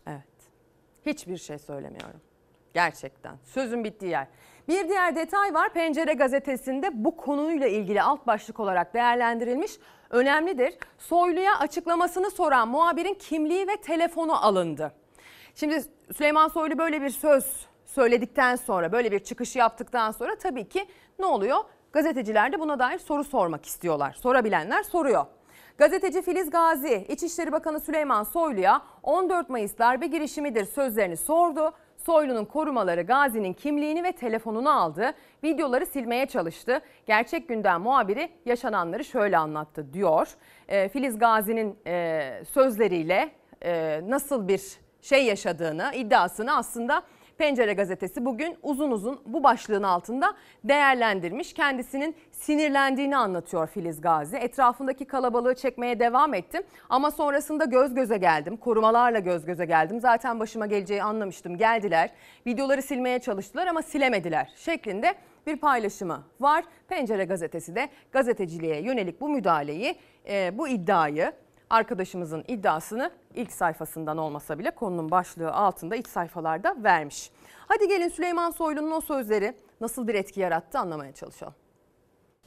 Evet. 0.07 0.23
Hiçbir 1.05 1.37
şey 1.37 1.59
söylemiyorum. 1.59 2.21
Gerçekten. 2.73 3.35
Sözün 3.43 3.83
bittiği 3.83 4.11
yer. 4.11 4.27
Bir 4.67 4.89
diğer 4.89 5.15
detay 5.15 5.53
var. 5.53 5.73
Pencere 5.73 6.13
gazetesinde 6.13 6.89
bu 6.93 7.17
konuyla 7.17 7.67
ilgili 7.67 8.01
alt 8.01 8.27
başlık 8.27 8.59
olarak 8.59 8.93
değerlendirilmiş. 8.93 9.71
Önemlidir. 10.09 10.77
Soylu'ya 10.97 11.59
açıklamasını 11.59 12.31
soran 12.31 12.67
muhabirin 12.67 13.13
kimliği 13.13 13.67
ve 13.67 13.77
telefonu 13.77 14.45
alındı. 14.45 14.91
Şimdi 15.55 15.83
Süleyman 16.15 16.47
Soylu 16.47 16.77
böyle 16.77 17.01
bir 17.01 17.09
söz 17.09 17.67
söyledikten 17.85 18.55
sonra, 18.55 18.91
böyle 18.91 19.11
bir 19.11 19.19
çıkış 19.19 19.55
yaptıktan 19.55 20.11
sonra 20.11 20.35
tabii 20.35 20.69
ki 20.69 20.85
ne 21.19 21.25
oluyor? 21.25 21.57
Gazeteciler 21.93 22.51
de 22.51 22.59
buna 22.59 22.79
dair 22.79 22.99
soru 22.99 23.23
sormak 23.23 23.65
istiyorlar. 23.65 24.13
Sorabilenler 24.13 24.83
soruyor. 24.83 25.25
Gazeteci 25.77 26.21
Filiz 26.21 26.49
Gazi, 26.49 27.05
İçişleri 27.09 27.51
Bakanı 27.51 27.79
Süleyman 27.79 28.23
Soylu'ya 28.23 28.81
14 29.03 29.49
Mayıs 29.49 29.77
darbe 29.77 30.07
girişimidir 30.07 30.65
sözlerini 30.65 31.17
sordu. 31.17 31.71
Soylu'nun 31.97 32.45
korumaları 32.45 33.01
Gazi'nin 33.01 33.53
kimliğini 33.53 34.03
ve 34.03 34.11
telefonunu 34.11 34.69
aldı. 34.69 35.13
Videoları 35.43 35.85
silmeye 35.85 36.25
çalıştı. 36.25 36.81
Gerçek 37.05 37.47
gündem 37.47 37.81
muhabiri 37.81 38.29
yaşananları 38.45 39.05
şöyle 39.05 39.37
anlattı 39.37 39.93
diyor. 39.93 40.27
E, 40.67 40.89
Filiz 40.89 41.19
Gazi'nin 41.19 41.77
e, 41.87 42.43
sözleriyle 42.49 43.31
e, 43.61 44.01
nasıl 44.07 44.47
bir 44.47 44.61
şey 45.01 45.25
yaşadığını, 45.25 45.91
iddiasını 45.95 46.57
aslında 46.57 47.03
Pencere 47.37 47.73
gazetesi 47.73 48.25
bugün 48.25 48.57
uzun 48.63 48.91
uzun 48.91 49.21
bu 49.25 49.43
başlığın 49.43 49.83
altında 49.83 50.33
değerlendirmiş. 50.63 51.53
Kendisinin 51.53 52.15
sinirlendiğini 52.31 53.17
anlatıyor 53.17 53.67
Filiz 53.67 54.01
Gazi. 54.01 54.37
Etrafındaki 54.37 55.05
kalabalığı 55.05 55.55
çekmeye 55.55 55.99
devam 55.99 56.33
ettim 56.33 56.63
ama 56.89 57.11
sonrasında 57.11 57.65
göz 57.65 57.93
göze 57.93 58.17
geldim. 58.17 58.57
Korumalarla 58.57 59.19
göz 59.19 59.45
göze 59.45 59.65
geldim. 59.65 59.99
Zaten 59.99 60.39
başıma 60.39 60.65
geleceği 60.65 61.03
anlamıştım. 61.03 61.57
Geldiler. 61.57 62.09
Videoları 62.47 62.81
silmeye 62.81 63.19
çalıştılar 63.19 63.67
ama 63.67 63.81
silemediler 63.81 64.53
şeklinde 64.55 65.15
bir 65.47 65.57
paylaşımı 65.57 66.23
var. 66.39 66.63
Pencere 66.87 67.25
gazetesi 67.25 67.75
de 67.75 67.89
gazeteciliğe 68.11 68.81
yönelik 68.81 69.21
bu 69.21 69.29
müdahaleyi, 69.29 69.95
e, 70.29 70.57
bu 70.57 70.67
iddiayı 70.67 71.31
arkadaşımızın 71.73 72.43
iddiasını 72.47 73.11
ilk 73.35 73.51
sayfasından 73.51 74.17
olmasa 74.17 74.59
bile 74.59 74.71
konunun 74.71 75.11
başlığı 75.11 75.51
altında 75.51 75.95
iç 75.95 76.07
sayfalarda 76.07 76.75
vermiş. 76.83 77.29
Hadi 77.67 77.87
gelin 77.87 78.09
Süleyman 78.09 78.51
Soylu'nun 78.51 78.91
o 78.91 79.01
sözleri 79.01 79.57
nasıl 79.81 80.07
bir 80.07 80.15
etki 80.15 80.39
yarattı 80.39 80.79
anlamaya 80.79 81.13
çalışalım. 81.13 81.53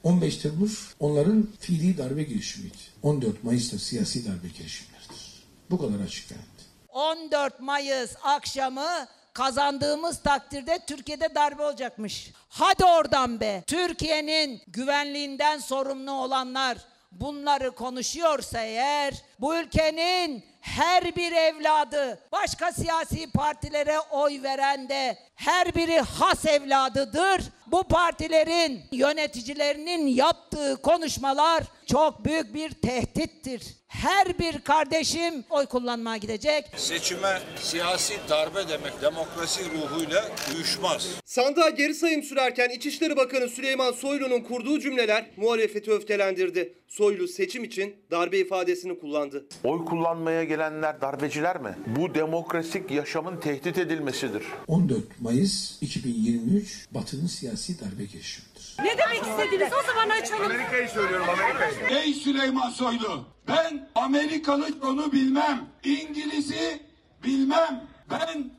15 0.03 0.36
Temmuz 0.36 0.94
onların 1.01 1.48
fiili 1.61 1.98
darbe 1.98 2.23
girişimiydi. 2.23 2.77
14 3.03 3.44
Mayıs'ta 3.44 3.78
siyasi 3.78 4.27
darbe 4.27 4.48
girişimleridir. 4.48 5.47
Bu 5.70 5.78
kadar 5.78 6.05
açık 6.05 6.31
net. 6.31 6.40
14 6.89 7.61
Mayıs 7.61 8.16
akşamı 8.23 9.07
kazandığımız 9.32 10.23
takdirde 10.23 10.78
Türkiye'de 10.86 11.35
darbe 11.35 11.62
olacakmış. 11.62 12.32
Hadi 12.48 12.85
oradan 12.85 13.40
be. 13.40 13.65
Türkiye'nin 13.66 14.61
güvenliğinden 14.66 15.59
sorumlu 15.59 16.12
olanlar 16.12 16.78
bunları 17.20 17.70
konuşuyorsa 17.70 18.60
eğer 18.60 19.14
bu 19.40 19.56
ülkenin 19.56 20.44
her 20.60 21.16
bir 21.16 21.32
evladı 21.32 22.20
başka 22.32 22.72
siyasi 22.72 23.30
partilere 23.30 24.01
oy 24.01 24.43
veren 24.43 24.88
de 24.88 25.18
her 25.34 25.74
biri 25.74 26.01
has 26.01 26.47
evladıdır. 26.47 27.43
Bu 27.66 27.82
partilerin 27.82 28.82
yöneticilerinin 28.93 30.06
yaptığı 30.06 30.82
konuşmalar 30.82 31.64
çok 31.86 32.24
büyük 32.24 32.55
bir 32.55 32.70
tehdittir. 32.70 33.76
Her 34.02 34.39
bir 34.39 34.59
kardeşim 34.59 35.44
oy 35.51 35.66
kullanmaya 35.66 36.16
gidecek. 36.16 36.64
Seçime 36.77 37.39
siyasi 37.60 38.14
darbe 38.28 38.68
demek 38.68 39.02
demokrasi 39.02 39.60
ruhuyla 39.70 40.24
uyuşmaz. 40.55 41.09
Sandığa 41.24 41.70
geri 41.70 41.94
sayım 41.94 42.23
sürerken 42.23 42.70
İçişleri 42.70 43.16
Bakanı 43.16 43.48
Süleyman 43.48 43.93
Soylu'nun 43.93 44.40
kurduğu 44.40 44.81
cümleler 44.81 45.31
muhalefeti 45.36 45.90
öfkelendirdi. 45.90 46.74
Soylu 46.89 47.28
seçim 47.28 47.64
için 47.64 47.97
darbe 48.10 48.39
ifadesini 48.39 48.98
kullandı. 48.98 49.47
Oy 49.64 49.85
kullanmaya 49.85 50.44
gelenler 50.44 51.01
darbeciler 51.01 51.60
mi? 51.60 51.74
Bu 51.86 52.14
demokratik 52.14 52.90
yaşamın 52.90 53.40
tehdit 53.40 53.78
edilmesidir. 53.78 54.43
14 54.66 55.20
Mayıs 55.20 55.82
2023 55.82 56.86
Batı'nın 56.90 57.27
siyasi 57.27 57.81
darbe 57.81 58.05
girişimidir. 58.05 58.55
Ne 58.85 58.98
demek 58.98 59.23
istediniz 59.27 59.73
o 59.73 59.86
zaman 59.86 60.09
açalım. 60.09 60.44
Amerika'yı 60.44 60.89
söylüyorum 60.89 61.27
Amerika'yı. 61.28 61.98
Ey 62.01 62.15
Süleyman 62.15 62.70
Soylu 62.70 63.24
ben 63.48 63.89
Amerikalı 63.94 64.66
onu 64.82 65.12
bilmem. 65.12 65.61
İngiliz'i 65.85 66.82
bilmem. 67.24 67.85
Ben 68.11 68.51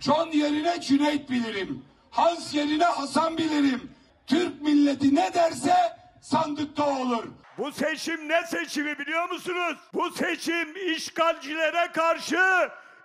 John 0.00 0.30
yerine 0.30 0.80
Cüneyt 0.80 1.30
bilirim. 1.30 1.84
Hans 2.10 2.54
yerine 2.54 2.84
Hasan 2.84 3.38
bilirim. 3.38 3.90
Türk 4.26 4.62
milleti 4.62 5.14
ne 5.14 5.34
derse 5.34 5.74
sandıkta 6.20 6.88
olur. 6.98 7.24
Bu 7.58 7.72
seçim 7.72 8.28
ne 8.28 8.46
seçimi 8.46 8.98
biliyor 8.98 9.30
musunuz? 9.30 9.76
Bu 9.94 10.10
seçim 10.10 10.76
işgalcilere 10.94 11.92
karşı 11.92 12.38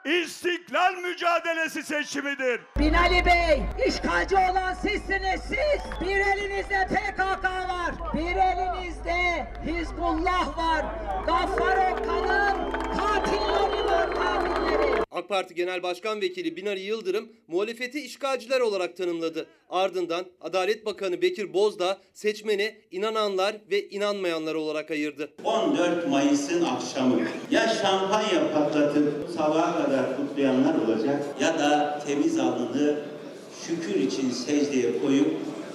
istiklal 0.06 0.94
mücadelesi 0.94 1.84
seçimidir. 1.84 2.62
Binali 2.80 3.26
Bey, 3.26 3.64
işgalci 3.88 4.36
olan 4.36 4.74
sizsiniz 4.74 5.42
siz. 5.42 6.02
Bir 6.02 6.18
elinizde 6.18 6.88
PKK 6.88 7.44
var, 7.44 8.14
bir 8.14 8.36
elinizde 8.36 9.48
Hizbullah 9.66 10.58
var. 10.58 10.86
Gaffar 11.26 11.92
Okan'ın 11.92 12.72
katilleri 12.72 14.20
var. 14.20 14.71
AK 15.12 15.30
Parti 15.30 15.56
Genel 15.56 15.84
Başkan 15.84 16.22
Vekili 16.22 16.56
Binali 16.56 16.80
Yıldırım 16.80 17.30
muhalefeti 17.48 18.00
işgalciler 18.00 18.60
olarak 18.60 18.98
tanımladı. 18.98 19.46
Ardından 19.70 20.26
Adalet 20.42 20.86
Bakanı 20.86 21.22
Bekir 21.22 21.54
Bozdağ 21.54 21.98
seçmeni 22.14 22.76
inananlar 22.92 23.56
ve 23.72 23.90
inanmayanlar 23.90 24.56
olarak 24.56 24.92
ayırdı. 24.92 25.34
14 25.44 26.08
Mayıs'ın 26.08 26.64
akşamı 26.64 27.20
ya 27.52 27.68
şampanya 27.68 28.54
patlatıp 28.54 29.30
sabaha 29.38 29.86
kadar 29.86 30.18
kutlayanlar 30.18 30.76
olacak 30.76 31.24
ya 31.42 31.60
da 31.60 32.04
temiz 32.08 32.40
alnını 32.40 33.00
şükür 33.68 33.96
için 33.96 34.30
secdeye 34.30 35.02
koyup 35.02 35.28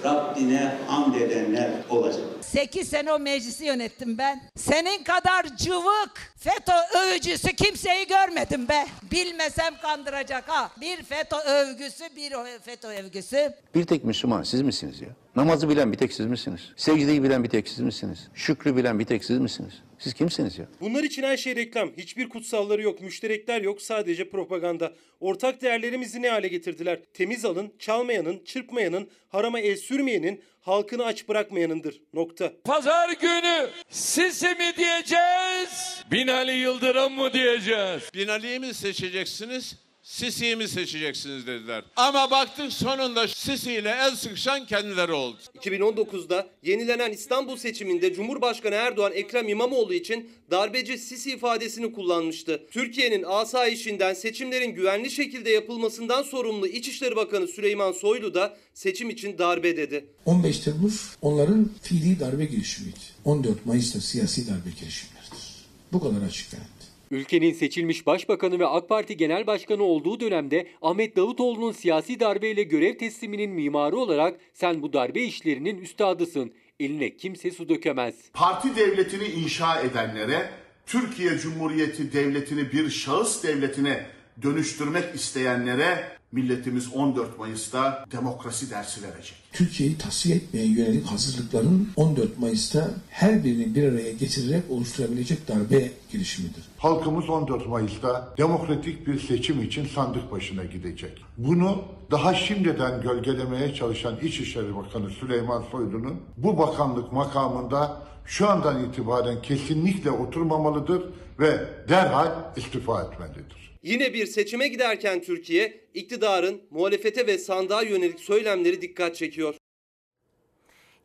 Rabbine 0.03 0.75
hamd 0.87 1.15
edenler 1.15 1.69
olacak. 1.89 2.21
8 2.41 2.89
sene 2.89 3.13
o 3.13 3.19
meclisi 3.19 3.65
yönettim 3.65 4.17
ben. 4.17 4.41
Senin 4.55 5.03
kadar 5.03 5.57
cıvık 5.57 6.33
FETÖ 6.37 6.99
övücüsü 6.99 7.55
kimseyi 7.55 8.07
görmedim 8.07 8.67
be. 8.67 8.85
Bilmesem 9.11 9.73
kandıracak 9.81 10.49
ha. 10.49 10.71
Bir 10.81 11.03
FETÖ 11.03 11.37
övgüsü, 11.37 12.03
bir 12.15 12.33
FETÖ 12.61 12.87
övgüsü. 12.87 13.53
Bir 13.75 13.85
tek 13.85 14.03
Müslüman 14.03 14.43
siz 14.43 14.61
misiniz 14.61 15.01
ya? 15.01 15.09
Namazı 15.35 15.69
bilen 15.69 15.91
bir 15.91 15.97
tek 15.97 16.13
siz 16.13 16.25
misiniz? 16.25 16.61
Secdeyi 16.75 17.23
bilen 17.23 17.43
bir 17.43 17.49
tek 17.49 17.67
siz 17.67 17.79
misiniz? 17.79 18.27
Şükrü 18.33 18.75
bilen 18.75 18.99
bir 18.99 19.05
tek 19.05 19.25
siz 19.25 19.39
misiniz? 19.39 19.73
Siz 19.99 20.13
kimsiniz 20.13 20.57
ya? 20.59 20.65
Bunlar 20.81 21.03
için 21.03 21.23
her 21.23 21.37
şey 21.37 21.55
reklam. 21.55 21.91
Hiçbir 21.97 22.29
kutsalları 22.29 22.81
yok, 22.81 23.01
müşterekler 23.01 23.61
yok, 23.61 23.81
sadece 23.81 24.29
propaganda. 24.29 24.93
Ortak 25.19 25.61
değerlerimizi 25.61 26.21
ne 26.21 26.29
hale 26.29 26.47
getirdiler? 26.47 26.99
Temiz 27.13 27.45
alın, 27.45 27.73
çalmayanın, 27.79 28.43
çırpmayanın, 28.45 29.09
harama 29.29 29.59
el 29.59 29.75
sürmeyenin, 29.75 30.41
halkını 30.61 31.05
aç 31.05 31.27
bırakmayanındır. 31.27 32.01
Nokta. 32.13 32.53
Pazar 32.63 33.09
günü 33.09 33.69
Sisi 33.89 34.47
mi 34.47 34.73
diyeceğiz? 34.77 36.03
Binali 36.11 36.51
Yıldırım 36.51 37.13
mı 37.13 37.33
diyeceğiz? 37.33 38.01
Binali'yi 38.13 38.59
mi 38.59 38.73
seçeceksiniz? 38.73 39.86
Sisi'yi 40.07 40.55
mi 40.55 40.67
seçeceksiniz 40.67 41.47
dediler. 41.47 41.83
Ama 41.95 42.31
baktık 42.31 42.73
sonunda 42.73 43.27
Sisi 43.27 43.73
ile 43.73 43.89
el 43.89 44.15
sıkışan 44.15 44.65
kendileri 44.65 45.11
oldu. 45.11 45.37
2019'da 45.59 46.47
yenilenen 46.63 47.11
İstanbul 47.11 47.57
seçiminde 47.57 48.13
Cumhurbaşkanı 48.13 48.75
Erdoğan 48.75 49.13
Ekrem 49.13 49.49
İmamoğlu 49.49 49.93
için 49.93 50.29
darbeci 50.51 50.97
Sisi 50.97 51.31
ifadesini 51.31 51.93
kullanmıştı. 51.93 52.63
Türkiye'nin 52.71 53.23
asayişinden 53.23 54.13
seçimlerin 54.13 54.75
güvenli 54.75 55.11
şekilde 55.11 55.49
yapılmasından 55.49 56.23
sorumlu 56.23 56.67
İçişleri 56.67 57.15
Bakanı 57.15 57.47
Süleyman 57.47 57.91
Soylu 57.91 58.33
da 58.33 58.57
seçim 58.73 59.09
için 59.09 59.37
darbe 59.37 59.77
dedi. 59.77 60.05
15 60.25 60.59
Temmuz 60.59 61.15
onların 61.21 61.69
fiili 61.81 62.19
darbe 62.19 62.45
girişimiydi. 62.45 62.99
14 63.25 63.65
Mayıs'ta 63.65 64.01
siyasi 64.01 64.47
darbe 64.47 64.69
girişimleridir. 64.79 65.47
Bu 65.93 65.99
kadar 65.99 66.21
açık 66.21 66.53
net. 66.53 66.76
Ülkenin 67.11 67.53
seçilmiş 67.53 68.07
başbakanı 68.07 68.59
ve 68.59 68.65
AK 68.65 68.89
Parti 68.89 69.17
Genel 69.17 69.47
Başkanı 69.47 69.83
olduğu 69.83 70.19
dönemde 70.19 70.67
Ahmet 70.81 71.15
Davutoğlu'nun 71.15 71.71
siyasi 71.71 72.19
darbeyle 72.19 72.63
görev 72.63 72.97
tesliminin 72.97 73.51
mimarı 73.51 73.97
olarak 73.97 74.39
sen 74.53 74.81
bu 74.81 74.93
darbe 74.93 75.21
işlerinin 75.21 75.81
üstadısın. 75.81 76.53
Eline 76.79 77.17
kimse 77.17 77.51
su 77.51 77.69
dökemez. 77.69 78.15
Parti 78.33 78.75
devletini 78.75 79.25
inşa 79.25 79.81
edenlere, 79.81 80.49
Türkiye 80.85 81.37
Cumhuriyeti 81.37 82.13
devletini 82.13 82.71
bir 82.71 82.89
şahıs 82.89 83.43
devletine 83.43 84.05
dönüştürmek 84.41 85.15
isteyenlere 85.15 86.17
milletimiz 86.31 86.93
14 86.93 87.39
Mayıs'ta 87.39 88.05
demokrasi 88.11 88.71
dersi 88.71 89.03
verecek. 89.03 89.46
Türkiye'yi 89.57 89.97
tasfiye 89.97 90.35
etmeye 90.35 90.65
yönelik 90.65 91.05
hazırlıkların 91.05 91.89
14 91.95 92.39
Mayıs'ta 92.39 92.91
her 93.09 93.43
birini 93.43 93.75
bir 93.75 93.83
araya 93.83 94.11
getirerek 94.11 94.63
oluşturabilecek 94.69 95.47
darbe 95.47 95.91
girişimidir. 96.11 96.63
Halkımız 96.77 97.29
14 97.29 97.67
Mayıs'ta 97.67 98.33
demokratik 98.37 99.07
bir 99.07 99.19
seçim 99.19 99.63
için 99.63 99.85
sandık 99.85 100.31
başına 100.31 100.63
gidecek. 100.63 101.21
Bunu 101.37 101.81
daha 102.11 102.33
şimdiden 102.33 103.01
gölgelemeye 103.01 103.73
çalışan 103.73 104.19
İçişleri 104.21 104.75
Bakanı 104.75 105.09
Süleyman 105.09 105.63
Soylu'nun 105.71 106.15
bu 106.37 106.57
bakanlık 106.57 107.13
makamında 107.13 108.01
şu 108.25 108.49
andan 108.49 108.85
itibaren 108.85 109.41
kesinlikle 109.41 110.11
oturmamalıdır 110.11 111.03
ve 111.39 111.59
derhal 111.89 112.31
istifa 112.55 113.01
etmelidir. 113.01 113.66
Yine 113.83 114.13
bir 114.13 114.25
seçime 114.25 114.67
giderken 114.67 115.21
Türkiye, 115.21 115.87
iktidarın 115.93 116.61
muhalefete 116.69 117.27
ve 117.27 117.37
sandığa 117.37 117.81
yönelik 117.81 118.19
söylemleri 118.19 118.81
dikkat 118.81 119.15
çekiyor. 119.15 119.55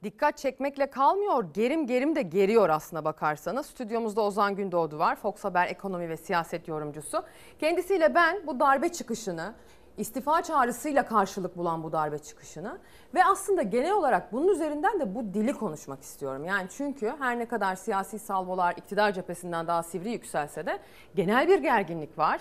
Dikkat 0.03 0.39
çekmekle 0.39 0.91
kalmıyor, 0.91 1.55
gerim 1.55 1.87
gerim 1.87 2.17
de 2.17 2.23
geriyor 2.23 2.69
aslına 2.69 3.05
bakarsanız. 3.05 3.67
Stüdyomuzda 3.67 4.21
Ozan 4.21 4.57
Gündoğdu 4.57 4.99
var, 4.99 5.17
Fox 5.17 5.45
Haber 5.45 5.67
ekonomi 5.67 6.09
ve 6.09 6.17
siyaset 6.17 6.69
yorumcusu. 6.69 7.23
Kendisiyle 7.61 8.15
ben 8.15 8.47
bu 8.47 8.61
darbe 8.61 8.89
çıkışını, 8.89 9.55
istifa 9.99 10.43
çağrısıyla 10.43 11.07
karşılık 11.07 11.57
bulan 11.57 11.83
bu 11.83 11.93
darbe 11.93 12.19
çıkışını 12.19 12.79
ve 13.15 13.25
aslında 13.25 13.63
genel 13.63 13.93
olarak 13.93 14.33
bunun 14.33 14.49
üzerinden 14.49 15.01
de 15.01 15.15
bu 15.15 15.35
dili 15.35 15.53
konuşmak 15.53 16.03
istiyorum. 16.03 16.45
Yani 16.45 16.69
çünkü 16.77 17.15
her 17.19 17.39
ne 17.39 17.49
kadar 17.49 17.77
siyasi 17.77 18.19
salvolar 18.19 18.75
iktidar 18.77 19.13
cephesinden 19.13 19.67
daha 19.67 19.83
sivri 19.83 20.11
yükselse 20.11 20.67
de 20.67 20.79
genel 21.15 21.49
bir 21.49 21.59
gerginlik 21.59 22.19
var 22.19 22.41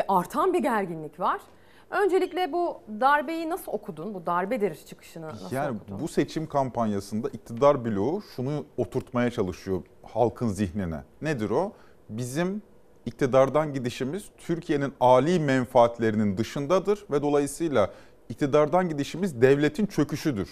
ve 0.00 0.04
artan 0.08 0.52
bir 0.52 0.58
gerginlik 0.58 1.20
var. 1.20 1.40
Öncelikle 1.90 2.52
bu 2.52 2.80
darbeyi 3.00 3.50
nasıl 3.50 3.72
okudun? 3.72 4.14
Bu 4.14 4.26
darbedir 4.26 4.74
çıkışını 4.86 5.28
nasıl 5.28 5.56
Yani 5.56 5.78
okudun? 5.78 6.00
bu 6.00 6.08
seçim 6.08 6.46
kampanyasında 6.46 7.28
iktidar 7.28 7.84
bloğu 7.84 8.22
şunu 8.36 8.64
oturtmaya 8.76 9.30
çalışıyor 9.30 9.82
halkın 10.02 10.48
zihnine. 10.48 11.04
Nedir 11.22 11.50
o? 11.50 11.72
Bizim 12.08 12.62
iktidardan 13.06 13.72
gidişimiz 13.72 14.24
Türkiye'nin 14.38 14.92
âli 15.00 15.40
menfaatlerinin 15.40 16.36
dışındadır 16.36 17.04
ve 17.10 17.22
dolayısıyla 17.22 17.90
iktidardan 18.28 18.88
gidişimiz 18.88 19.40
devletin 19.42 19.86
çöküşüdür. 19.86 20.50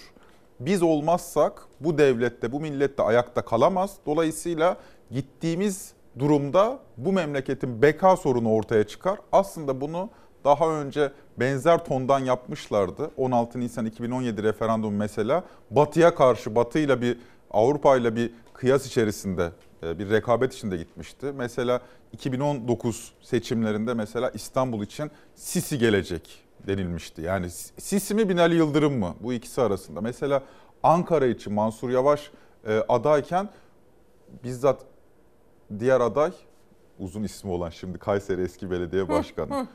Biz 0.61 0.83
olmazsak 0.83 1.63
bu 1.81 1.99
devlette, 1.99 2.53
bu 2.53 2.61
millette 2.61 3.03
ayakta 3.03 3.43
kalamaz. 3.45 3.97
Dolayısıyla 4.07 4.77
gittiğimiz 5.11 5.93
durumda 6.19 6.79
bu 6.97 7.13
memleketin 7.13 7.83
beka 7.83 8.17
sorunu 8.17 8.53
ortaya 8.53 8.87
çıkar. 8.87 9.19
Aslında 9.33 9.81
bunu 9.81 10.11
daha 10.45 10.69
önce 10.69 11.13
benzer 11.41 11.85
tondan 11.85 12.19
yapmışlardı. 12.19 13.11
16 13.17 13.61
Nisan 13.61 13.87
2017 13.87 14.43
referandum 14.43 14.95
mesela 14.97 15.45
Batı'ya 15.71 16.15
karşı, 16.15 16.55
Batı'yla 16.55 17.01
bir 17.01 17.19
Avrupa 17.51 17.97
ile 17.97 18.17
bir 18.17 18.31
kıyas 18.55 18.87
içerisinde 18.87 19.51
e, 19.83 19.99
bir 19.99 20.11
rekabet 20.11 20.55
içinde 20.55 20.77
gitmişti. 20.77 21.33
Mesela 21.37 21.81
2019 22.13 23.13
seçimlerinde 23.23 23.95
mesela 23.95 24.31
İstanbul 24.31 24.83
için 24.83 25.11
Sisi 25.35 25.79
gelecek 25.79 26.45
denilmişti. 26.67 27.23
Yani 27.23 27.51
Sisi 27.79 28.15
mi 28.15 28.29
Binali 28.29 28.55
Yıldırım 28.55 28.99
mı? 28.99 29.15
Bu 29.21 29.33
ikisi 29.33 29.63
arasında. 29.63 30.01
Mesela 30.01 30.43
Ankara 30.83 31.27
için 31.27 31.53
Mansur 31.53 31.91
Yavaş 31.91 32.31
e, 32.67 32.83
adayken 32.89 33.49
bizzat 34.45 34.81
diğer 35.79 36.01
aday 36.01 36.33
uzun 36.99 37.23
ismi 37.23 37.51
olan 37.51 37.71
şimdi 37.71 37.99
Kayseri 37.99 38.43
eski 38.43 38.71
belediye 38.71 39.09
başkanı. 39.09 39.69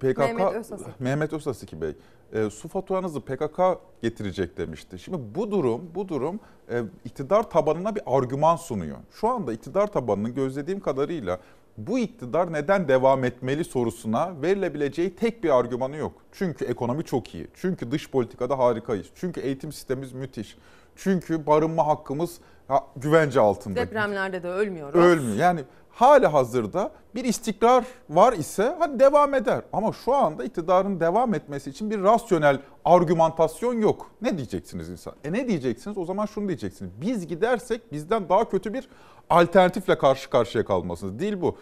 PKK 0.00 0.18
Mehmet 0.18 0.54
Özasık. 0.54 1.00
Mehmet 1.00 1.32
Özasık 1.32 1.72
Bey 1.72 1.94
e, 2.32 2.50
su 2.50 2.68
faturanızı 2.68 3.20
PKK 3.20 3.60
getirecek 4.02 4.56
demişti. 4.58 4.98
Şimdi 4.98 5.18
bu 5.34 5.50
durum 5.50 5.90
bu 5.94 6.08
durum 6.08 6.40
e, 6.70 6.82
iktidar 7.04 7.50
tabanına 7.50 7.94
bir 7.94 8.02
argüman 8.06 8.56
sunuyor. 8.56 8.98
Şu 9.10 9.28
anda 9.28 9.52
iktidar 9.52 9.86
tabanının 9.86 10.34
gözlediğim 10.34 10.80
kadarıyla 10.80 11.40
bu 11.76 11.98
iktidar 11.98 12.52
neden 12.52 12.88
devam 12.88 13.24
etmeli 13.24 13.64
sorusuna 13.64 14.42
verilebileceği 14.42 15.16
tek 15.16 15.44
bir 15.44 15.58
argümanı 15.58 15.96
yok. 15.96 16.12
Çünkü 16.32 16.64
ekonomi 16.64 17.04
çok 17.04 17.34
iyi. 17.34 17.48
Çünkü 17.54 17.90
dış 17.90 18.10
politikada 18.10 18.58
harikayız. 18.58 19.06
Çünkü 19.14 19.40
eğitim 19.40 19.72
sistemimiz 19.72 20.12
müthiş. 20.12 20.56
Çünkü 20.96 21.46
barınma 21.46 21.86
hakkımız 21.86 22.38
ha, 22.68 22.86
güvence 22.96 23.40
altında. 23.40 23.76
Depremlerde 23.76 24.42
de 24.42 24.48
ölmüyoruz. 24.48 25.00
Ölmüyor. 25.00 25.36
Yani 25.36 25.60
hali 25.90 26.26
hazırda 26.26 26.90
bir 27.14 27.24
istikrar 27.24 27.84
var 28.10 28.32
ise 28.32 28.76
hadi 28.78 29.00
devam 29.00 29.34
eder. 29.34 29.62
Ama 29.72 29.92
şu 29.92 30.14
anda 30.14 30.44
iktidarın 30.44 31.00
devam 31.00 31.34
etmesi 31.34 31.70
için 31.70 31.90
bir 31.90 32.02
rasyonel 32.02 32.60
argümantasyon 32.84 33.80
yok. 33.80 34.10
Ne 34.22 34.36
diyeceksiniz 34.36 34.88
insan? 34.88 35.14
E 35.24 35.32
ne 35.32 35.48
diyeceksiniz? 35.48 35.98
O 35.98 36.04
zaman 36.04 36.26
şunu 36.26 36.48
diyeceksiniz. 36.48 36.92
Biz 37.00 37.26
gidersek 37.26 37.92
bizden 37.92 38.28
daha 38.28 38.48
kötü 38.48 38.74
bir 38.74 38.88
alternatifle 39.30 39.98
karşı 39.98 40.30
karşıya 40.30 40.64
kalmasınız. 40.64 41.18
Değil 41.18 41.40
bu. 41.40 41.56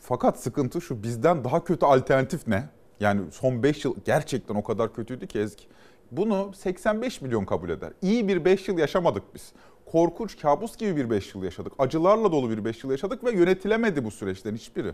Fakat 0.00 0.38
sıkıntı 0.38 0.80
şu 0.80 1.02
bizden 1.02 1.44
daha 1.44 1.64
kötü 1.64 1.86
alternatif 1.86 2.46
ne? 2.46 2.68
Yani 3.00 3.20
son 3.32 3.62
5 3.62 3.84
yıl 3.84 3.94
gerçekten 4.04 4.54
o 4.54 4.62
kadar 4.62 4.94
kötüydü 4.94 5.26
ki 5.26 5.38
Ezgi. 5.38 5.64
Bunu 6.10 6.52
85 6.54 7.20
milyon 7.20 7.44
kabul 7.44 7.68
eder. 7.68 7.92
İyi 8.02 8.28
bir 8.28 8.44
5 8.44 8.68
yıl 8.68 8.78
yaşamadık 8.78 9.22
biz 9.34 9.52
korkunç, 9.86 10.40
kabus 10.40 10.76
gibi 10.76 10.96
bir 10.96 11.10
5 11.10 11.34
yıl 11.34 11.42
yaşadık. 11.42 11.72
Acılarla 11.78 12.32
dolu 12.32 12.50
bir 12.50 12.64
5 12.64 12.84
yıl 12.84 12.90
yaşadık 12.90 13.24
ve 13.24 13.32
yönetilemedi 13.32 14.04
bu 14.04 14.10
süreçlerin 14.10 14.56
hiçbiri. 14.56 14.92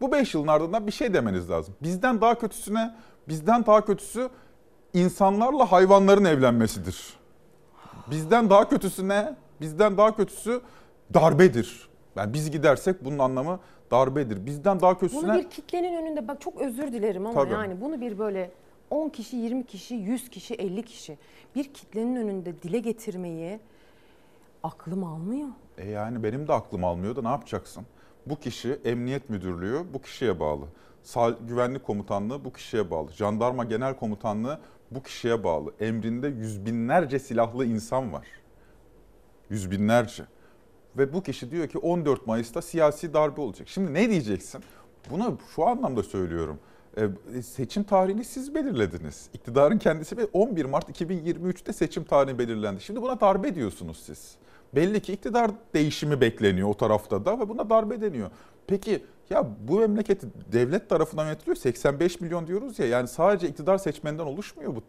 Bu 0.00 0.12
5 0.12 0.34
yılın 0.34 0.46
ardından 0.46 0.86
bir 0.86 0.92
şey 0.92 1.14
demeniz 1.14 1.50
lazım. 1.50 1.74
Bizden 1.82 2.20
daha 2.20 2.38
kötüsüne, 2.38 2.94
bizden 3.28 3.66
daha 3.66 3.84
kötüsü 3.84 4.28
insanlarla 4.94 5.72
hayvanların 5.72 6.24
evlenmesidir. 6.24 7.16
Bizden 8.10 8.50
daha 8.50 8.68
kötüsüne, 8.68 9.36
bizden 9.60 9.96
daha 9.96 10.16
kötüsü 10.16 10.60
darbedir. 11.14 11.88
Yani 12.16 12.32
biz 12.32 12.50
gidersek 12.50 13.04
bunun 13.04 13.18
anlamı 13.18 13.60
darbedir. 13.90 14.46
Bizden 14.46 14.80
daha 14.80 14.98
kötüsüne... 14.98 15.32
Bunu 15.32 15.38
bir 15.38 15.50
kitlenin 15.50 16.02
önünde 16.02 16.28
bak 16.28 16.40
çok 16.40 16.60
özür 16.60 16.92
dilerim 16.92 17.26
ama 17.26 17.42
Tabii. 17.42 17.52
yani 17.52 17.80
bunu 17.80 18.00
bir 18.00 18.18
böyle 18.18 18.50
10 18.90 19.08
kişi, 19.08 19.36
20 19.36 19.66
kişi, 19.66 19.94
100 19.94 20.30
kişi, 20.30 20.54
50 20.54 20.82
kişi 20.82 21.18
bir 21.54 21.74
kitlenin 21.74 22.16
önünde 22.16 22.62
dile 22.62 22.78
getirmeyi 22.78 23.60
aklım 24.62 25.04
almıyor. 25.04 25.48
E 25.78 25.90
yani 25.90 26.22
benim 26.22 26.48
de 26.48 26.52
aklım 26.52 26.84
almıyor 26.84 27.16
da 27.16 27.22
ne 27.22 27.28
yapacaksın? 27.28 27.86
Bu 28.26 28.40
kişi 28.40 28.80
emniyet 28.84 29.30
müdürlüğü 29.30 29.84
bu 29.94 30.02
kişiye 30.02 30.40
bağlı. 30.40 30.64
Sağ, 31.02 31.30
güvenlik 31.30 31.84
komutanlığı 31.84 32.44
bu 32.44 32.52
kişiye 32.52 32.90
bağlı. 32.90 33.12
Jandarma 33.12 33.64
genel 33.64 33.96
komutanlığı 33.96 34.60
bu 34.90 35.02
kişiye 35.02 35.44
bağlı. 35.44 35.72
Emrinde 35.80 36.28
yüz 36.28 36.66
binlerce 36.66 37.18
silahlı 37.18 37.64
insan 37.64 38.12
var. 38.12 38.26
Yüz 39.50 39.70
binlerce. 39.70 40.24
Ve 40.98 41.12
bu 41.12 41.22
kişi 41.22 41.50
diyor 41.50 41.68
ki 41.68 41.78
14 41.78 42.26
Mayıs'ta 42.26 42.62
siyasi 42.62 43.14
darbe 43.14 43.40
olacak. 43.40 43.68
Şimdi 43.68 43.94
ne 43.94 44.10
diyeceksin? 44.10 44.62
Bunu 45.10 45.38
şu 45.54 45.66
anlamda 45.66 46.02
söylüyorum. 46.02 46.58
E, 46.98 47.42
seçim 47.42 47.82
tarihini 47.82 48.24
siz 48.24 48.54
belirlediniz. 48.54 49.28
İktidarın 49.34 49.78
kendisi 49.78 50.16
ve 50.16 50.24
11 50.32 50.64
Mart 50.64 51.00
2023'te 51.00 51.72
seçim 51.72 52.04
tarihi 52.04 52.38
belirlendi. 52.38 52.80
Şimdi 52.80 53.02
buna 53.02 53.20
darbe 53.20 53.54
diyorsunuz 53.54 54.02
siz. 54.06 54.36
Belli 54.74 55.00
ki 55.00 55.12
iktidar 55.12 55.50
değişimi 55.74 56.20
bekleniyor 56.20 56.68
o 56.68 56.74
tarafta 56.74 57.24
da 57.24 57.40
ve 57.40 57.48
buna 57.48 57.70
darbe 57.70 58.00
deniyor. 58.00 58.30
Peki 58.66 59.04
ya 59.30 59.46
bu 59.68 59.78
memleket 59.78 60.22
devlet 60.52 60.88
tarafından 60.88 61.24
yönetiliyor 61.24 61.56
85 61.56 62.20
milyon 62.20 62.46
diyoruz 62.46 62.78
ya 62.78 62.86
yani 62.86 63.08
sadece 63.08 63.48
iktidar 63.48 63.78
seçmeninden 63.78 64.24
oluşmuyor 64.24 64.76
bu 64.76 64.82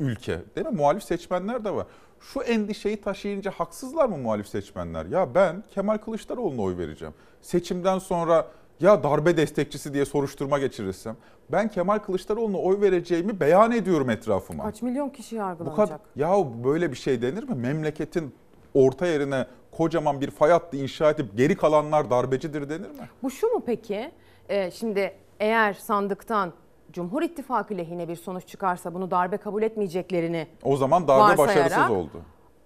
ülke. 0.00 0.40
Değil 0.56 0.66
mi? 0.66 0.76
Muhalif 0.76 1.02
seçmenler 1.02 1.64
de 1.64 1.70
var. 1.74 1.86
Şu 2.20 2.40
endişeyi 2.40 3.00
taşıyınca 3.00 3.50
haksızlar 3.50 4.06
mı 4.06 4.18
muhalif 4.18 4.48
seçmenler? 4.48 5.06
Ya 5.06 5.34
ben 5.34 5.64
Kemal 5.70 5.98
Kılıçdaroğlu'na 5.98 6.62
oy 6.62 6.78
vereceğim. 6.78 7.14
Seçimden 7.42 7.98
sonra 7.98 8.46
ya 8.80 9.02
darbe 9.02 9.36
destekçisi 9.36 9.94
diye 9.94 10.04
soruşturma 10.04 10.58
geçirirsem 10.58 11.16
ben 11.52 11.68
Kemal 11.68 11.98
Kılıçdaroğlu'na 11.98 12.58
oy 12.58 12.80
vereceğimi 12.80 13.40
beyan 13.40 13.72
ediyorum 13.72 14.10
etrafıma. 14.10 14.64
Kaç 14.64 14.82
milyon 14.82 15.08
kişi 15.08 15.36
Bu 15.36 15.40
yargılanacak? 15.40 16.00
ya 16.16 16.34
böyle 16.64 16.90
bir 16.90 16.96
şey 16.96 17.22
denir 17.22 17.42
mi? 17.48 17.54
Memleketin 17.54 18.34
orta 18.74 19.06
yerine 19.06 19.46
kocaman 19.72 20.20
bir 20.20 20.30
fay 20.30 20.50
hattı 20.50 20.76
inşa 20.76 21.10
edip 21.10 21.36
geri 21.36 21.56
kalanlar 21.56 22.10
darbecidir 22.10 22.68
denir 22.68 22.88
mi? 22.90 23.08
Bu 23.22 23.30
şu 23.30 23.46
mu 23.46 23.62
peki? 23.66 24.10
Ee, 24.48 24.70
şimdi 24.70 25.12
eğer 25.40 25.72
sandıktan 25.72 26.52
Cumhur 26.92 27.22
İttifakı 27.22 27.76
lehine 27.78 28.08
bir 28.08 28.16
sonuç 28.16 28.46
çıkarsa 28.46 28.94
bunu 28.94 29.10
darbe 29.10 29.36
kabul 29.36 29.62
etmeyeceklerini 29.62 30.46
O 30.62 30.76
zaman 30.76 31.08
darbe 31.08 31.22
Varsayarak- 31.22 31.38
başarısız 31.70 31.90
oldu. 31.90 32.22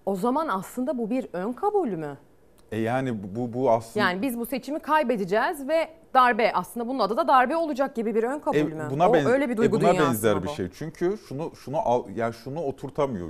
o 0.07 0.17
zaman 0.17 0.49
aslında 0.49 0.99
bu 0.99 1.11
bir 1.11 1.27
ön 1.33 1.53
kabul 1.53 1.89
mü? 1.89 2.19
E 2.73 2.79
yani 2.79 3.23
bu 3.37 3.53
bu 3.53 3.71
aslında 3.71 4.07
Yani 4.07 4.23
biz 4.23 4.39
bu 4.39 4.47
seçimi 4.47 4.79
kaybedeceğiz 4.81 5.69
ve 5.69 5.89
darbe 6.15 6.53
aslında 6.53 6.89
bunun 6.89 6.99
adı 6.99 7.17
da 7.17 7.29
darbe 7.29 7.57
olacak 7.57 7.97
gibi 7.97 8.15
bir 8.15 8.23
ön 8.23 8.39
kabul 8.39 8.57
E, 8.57 8.63
mü? 8.63 8.87
buna 8.91 9.09
o 9.11 9.15
benz- 9.15 9.27
öyle 9.29 9.49
bir 9.49 9.55
e, 9.55 9.57
duygu 9.57 9.81
buna 9.81 9.91
dünyası 9.93 10.09
benzer 10.09 10.43
bir 10.43 10.49
bu? 10.49 10.53
şey. 10.53 10.69
Çünkü 10.75 11.19
şunu 11.29 11.53
şunu 11.65 11.79
al 11.79 12.05
yani 12.17 12.35
şunu 12.35 12.63
oturtamıyor. 12.63 13.29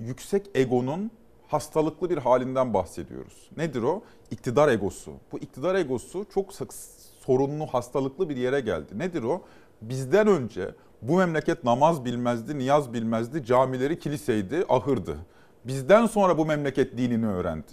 Yüksek 0.00 0.46
egonun 0.54 1.10
hastalıklı 1.48 2.10
bir 2.10 2.18
halinden 2.18 2.74
bahsediyoruz. 2.74 3.50
Nedir 3.56 3.82
o? 3.82 4.02
İktidar 4.30 4.68
egosu. 4.68 5.12
Bu 5.32 5.38
iktidar 5.38 5.74
egosu 5.74 6.26
çok 6.34 6.52
sık 6.52 6.72
sorunlu, 7.20 7.66
hastalıklı 7.66 8.28
bir 8.28 8.36
yere 8.36 8.60
geldi. 8.60 8.98
Nedir 8.98 9.22
o? 9.22 9.42
Bizden 9.82 10.26
önce 10.26 10.74
bu 11.02 11.16
memleket 11.16 11.64
namaz 11.64 12.04
bilmezdi, 12.04 12.58
niyaz 12.58 12.92
bilmezdi, 12.92 13.44
camileri 13.44 13.98
kiliseydi, 13.98 14.64
ahırdı. 14.68 15.16
Bizden 15.64 16.06
sonra 16.06 16.38
bu 16.38 16.46
memleket 16.46 16.96
dinini 16.98 17.26
öğrendi. 17.26 17.72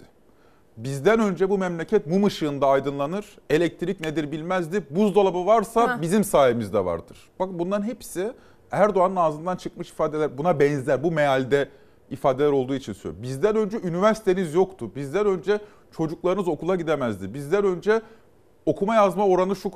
Bizden 0.78 1.20
önce 1.20 1.50
bu 1.50 1.58
memleket 1.58 2.06
mum 2.06 2.24
ışığında 2.24 2.66
aydınlanır. 2.66 3.38
Elektrik 3.50 4.00
nedir 4.00 4.32
bilmezdi. 4.32 4.84
Buzdolabı 4.90 5.46
varsa 5.46 5.96
Heh. 5.96 6.02
bizim 6.02 6.24
sayemizde 6.24 6.84
vardır. 6.84 7.18
Bak 7.38 7.48
bunların 7.52 7.82
hepsi 7.82 8.32
Erdoğan'ın 8.70 9.16
ağzından 9.16 9.56
çıkmış 9.56 9.90
ifadeler. 9.90 10.38
Buna 10.38 10.60
benzer 10.60 11.02
bu 11.02 11.12
mealde 11.12 11.68
ifadeler 12.10 12.50
olduğu 12.50 12.74
için 12.74 12.92
söylüyorum. 12.92 13.22
Bizden 13.22 13.56
önce 13.56 13.80
üniversiteniz 13.80 14.54
yoktu. 14.54 14.90
Bizden 14.96 15.26
önce 15.26 15.60
çocuklarınız 15.96 16.48
okula 16.48 16.76
gidemezdi. 16.76 17.34
Bizden 17.34 17.64
önce 17.64 18.02
okuma 18.66 18.94
yazma 18.94 19.26
oranı 19.26 19.56
şu 19.56 19.70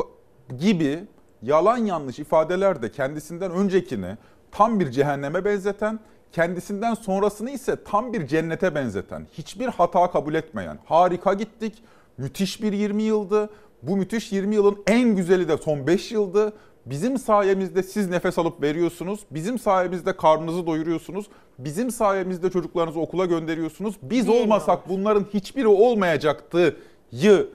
gibi 0.59 1.05
yalan 1.43 1.77
yanlış 1.77 2.19
ifadeler 2.19 2.83
de 2.83 2.91
kendisinden 2.91 3.51
öncekini 3.51 4.17
tam 4.51 4.81
bir 4.81 4.91
cehenneme 4.91 5.45
benzeten, 5.45 6.01
kendisinden 6.33 6.95
sonrasını 6.95 7.51
ise 7.51 7.85
tam 7.85 8.13
bir 8.13 8.27
cennete 8.27 8.75
benzeten, 8.75 9.27
hiçbir 9.33 9.67
hata 9.67 10.11
kabul 10.11 10.35
etmeyen, 10.35 10.79
harika 10.85 11.35
gittik, 11.35 11.83
müthiş 12.19 12.63
bir 12.63 12.73
20 12.73 13.03
yıldı. 13.03 13.51
Bu 13.83 13.97
müthiş 13.97 14.33
20 14.33 14.55
yılın 14.55 14.83
en 14.87 15.17
güzeli 15.17 15.49
de 15.49 15.57
son 15.57 15.87
5 15.87 16.13
yıldı. 16.13 16.53
Bizim 16.87 17.19
sayemizde 17.19 17.83
siz 17.83 18.09
nefes 18.11 18.39
alıp 18.39 18.63
veriyorsunuz. 18.63 19.21
Bizim 19.31 19.59
sayemizde 19.59 20.17
karnınızı 20.17 20.67
doyuruyorsunuz. 20.67 21.27
Bizim 21.59 21.91
sayemizde 21.91 22.51
çocuklarınızı 22.51 23.01
okula 23.01 23.27
gönderiyorsunuz. 23.27 23.95
Biz 24.03 24.29
Değil 24.29 24.39
mi 24.39 24.45
olmasak 24.45 24.89
bunların 24.89 25.27
hiçbiri 25.35 25.67
olmayacaktı 25.67 26.77
yı 27.13 27.49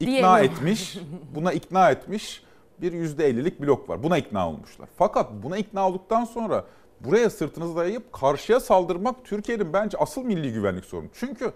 ikna 0.00 0.38
Diyelim. 0.38 0.52
etmiş. 0.52 0.98
Buna 1.34 1.52
ikna 1.52 1.90
etmiş 1.90 2.42
bir 2.80 2.92
%50'lik 2.92 3.60
blok 3.60 3.88
var. 3.88 4.02
Buna 4.02 4.18
ikna 4.18 4.48
olmuşlar. 4.48 4.88
Fakat 4.96 5.26
buna 5.42 5.56
ikna 5.58 5.88
olduktan 5.88 6.24
sonra 6.24 6.64
buraya 7.00 7.30
sırtınızı 7.30 7.76
dayayıp 7.76 8.12
karşıya 8.12 8.60
saldırmak 8.60 9.24
Türkiye'nin 9.24 9.72
bence 9.72 9.98
asıl 9.98 10.24
milli 10.24 10.52
güvenlik 10.52 10.84
sorunu. 10.84 11.08
Çünkü 11.12 11.52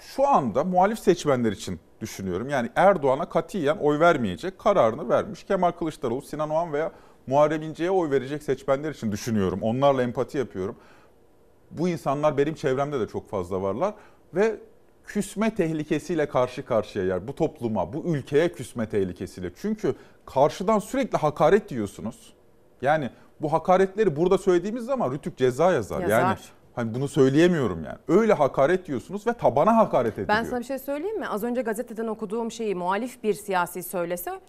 şu 0.00 0.28
anda 0.28 0.64
muhalif 0.64 0.98
seçmenler 0.98 1.52
için 1.52 1.80
düşünüyorum. 2.00 2.48
Yani 2.48 2.70
Erdoğan'a 2.76 3.28
katiyen 3.28 3.76
oy 3.76 4.00
vermeyecek 4.00 4.58
kararını 4.58 5.08
vermiş. 5.08 5.44
Kemal 5.44 5.70
Kılıçdaroğlu, 5.70 6.22
Sinan 6.22 6.50
Oğan 6.50 6.72
veya 6.72 6.92
Muharrem 7.26 7.62
İnce'ye 7.62 7.90
oy 7.90 8.10
verecek 8.10 8.42
seçmenler 8.42 8.90
için 8.90 9.12
düşünüyorum. 9.12 9.62
Onlarla 9.62 10.02
empati 10.02 10.38
yapıyorum. 10.38 10.76
Bu 11.70 11.88
insanlar 11.88 12.36
benim 12.36 12.54
çevremde 12.54 13.00
de 13.00 13.06
çok 13.08 13.30
fazla 13.30 13.62
varlar 13.62 13.94
ve 14.34 14.56
küsme 15.04 15.54
tehlikesiyle 15.54 16.28
karşı 16.28 16.64
karşıya 16.64 17.04
yer. 17.04 17.28
Bu 17.28 17.34
topluma, 17.34 17.92
bu 17.92 18.04
ülkeye 18.04 18.52
küsme 18.52 18.88
tehlikesiyle. 18.88 19.50
Çünkü 19.56 19.94
karşıdan 20.26 20.78
sürekli 20.78 21.18
hakaret 21.18 21.68
diyorsunuz. 21.68 22.34
Yani 22.82 23.10
bu 23.40 23.52
hakaretleri 23.52 24.16
burada 24.16 24.38
söylediğimiz 24.38 24.84
zaman 24.84 25.12
Rütük 25.12 25.36
ceza 25.36 25.72
yazar. 25.72 26.00
Yazar. 26.00 26.20
Yani 26.20 26.36
hani 26.74 26.94
bunu 26.94 27.08
söyleyemiyorum 27.08 27.84
yani. 27.84 27.98
Öyle 28.08 28.32
hakaret 28.32 28.86
diyorsunuz 28.86 29.26
ve 29.26 29.32
tabana 29.32 29.76
hakaret 29.76 30.12
ediliyor. 30.12 30.28
Ben 30.28 30.44
sana 30.44 30.60
bir 30.60 30.64
şey 30.64 30.78
söyleyeyim 30.78 31.18
mi? 31.18 31.28
Az 31.28 31.44
önce 31.44 31.62
gazeteden 31.62 32.06
okuduğum 32.06 32.50
şeyi 32.50 32.74
muhalif 32.74 33.22
bir 33.22 33.34
siyasi 33.34 33.82
söylese 33.82 34.40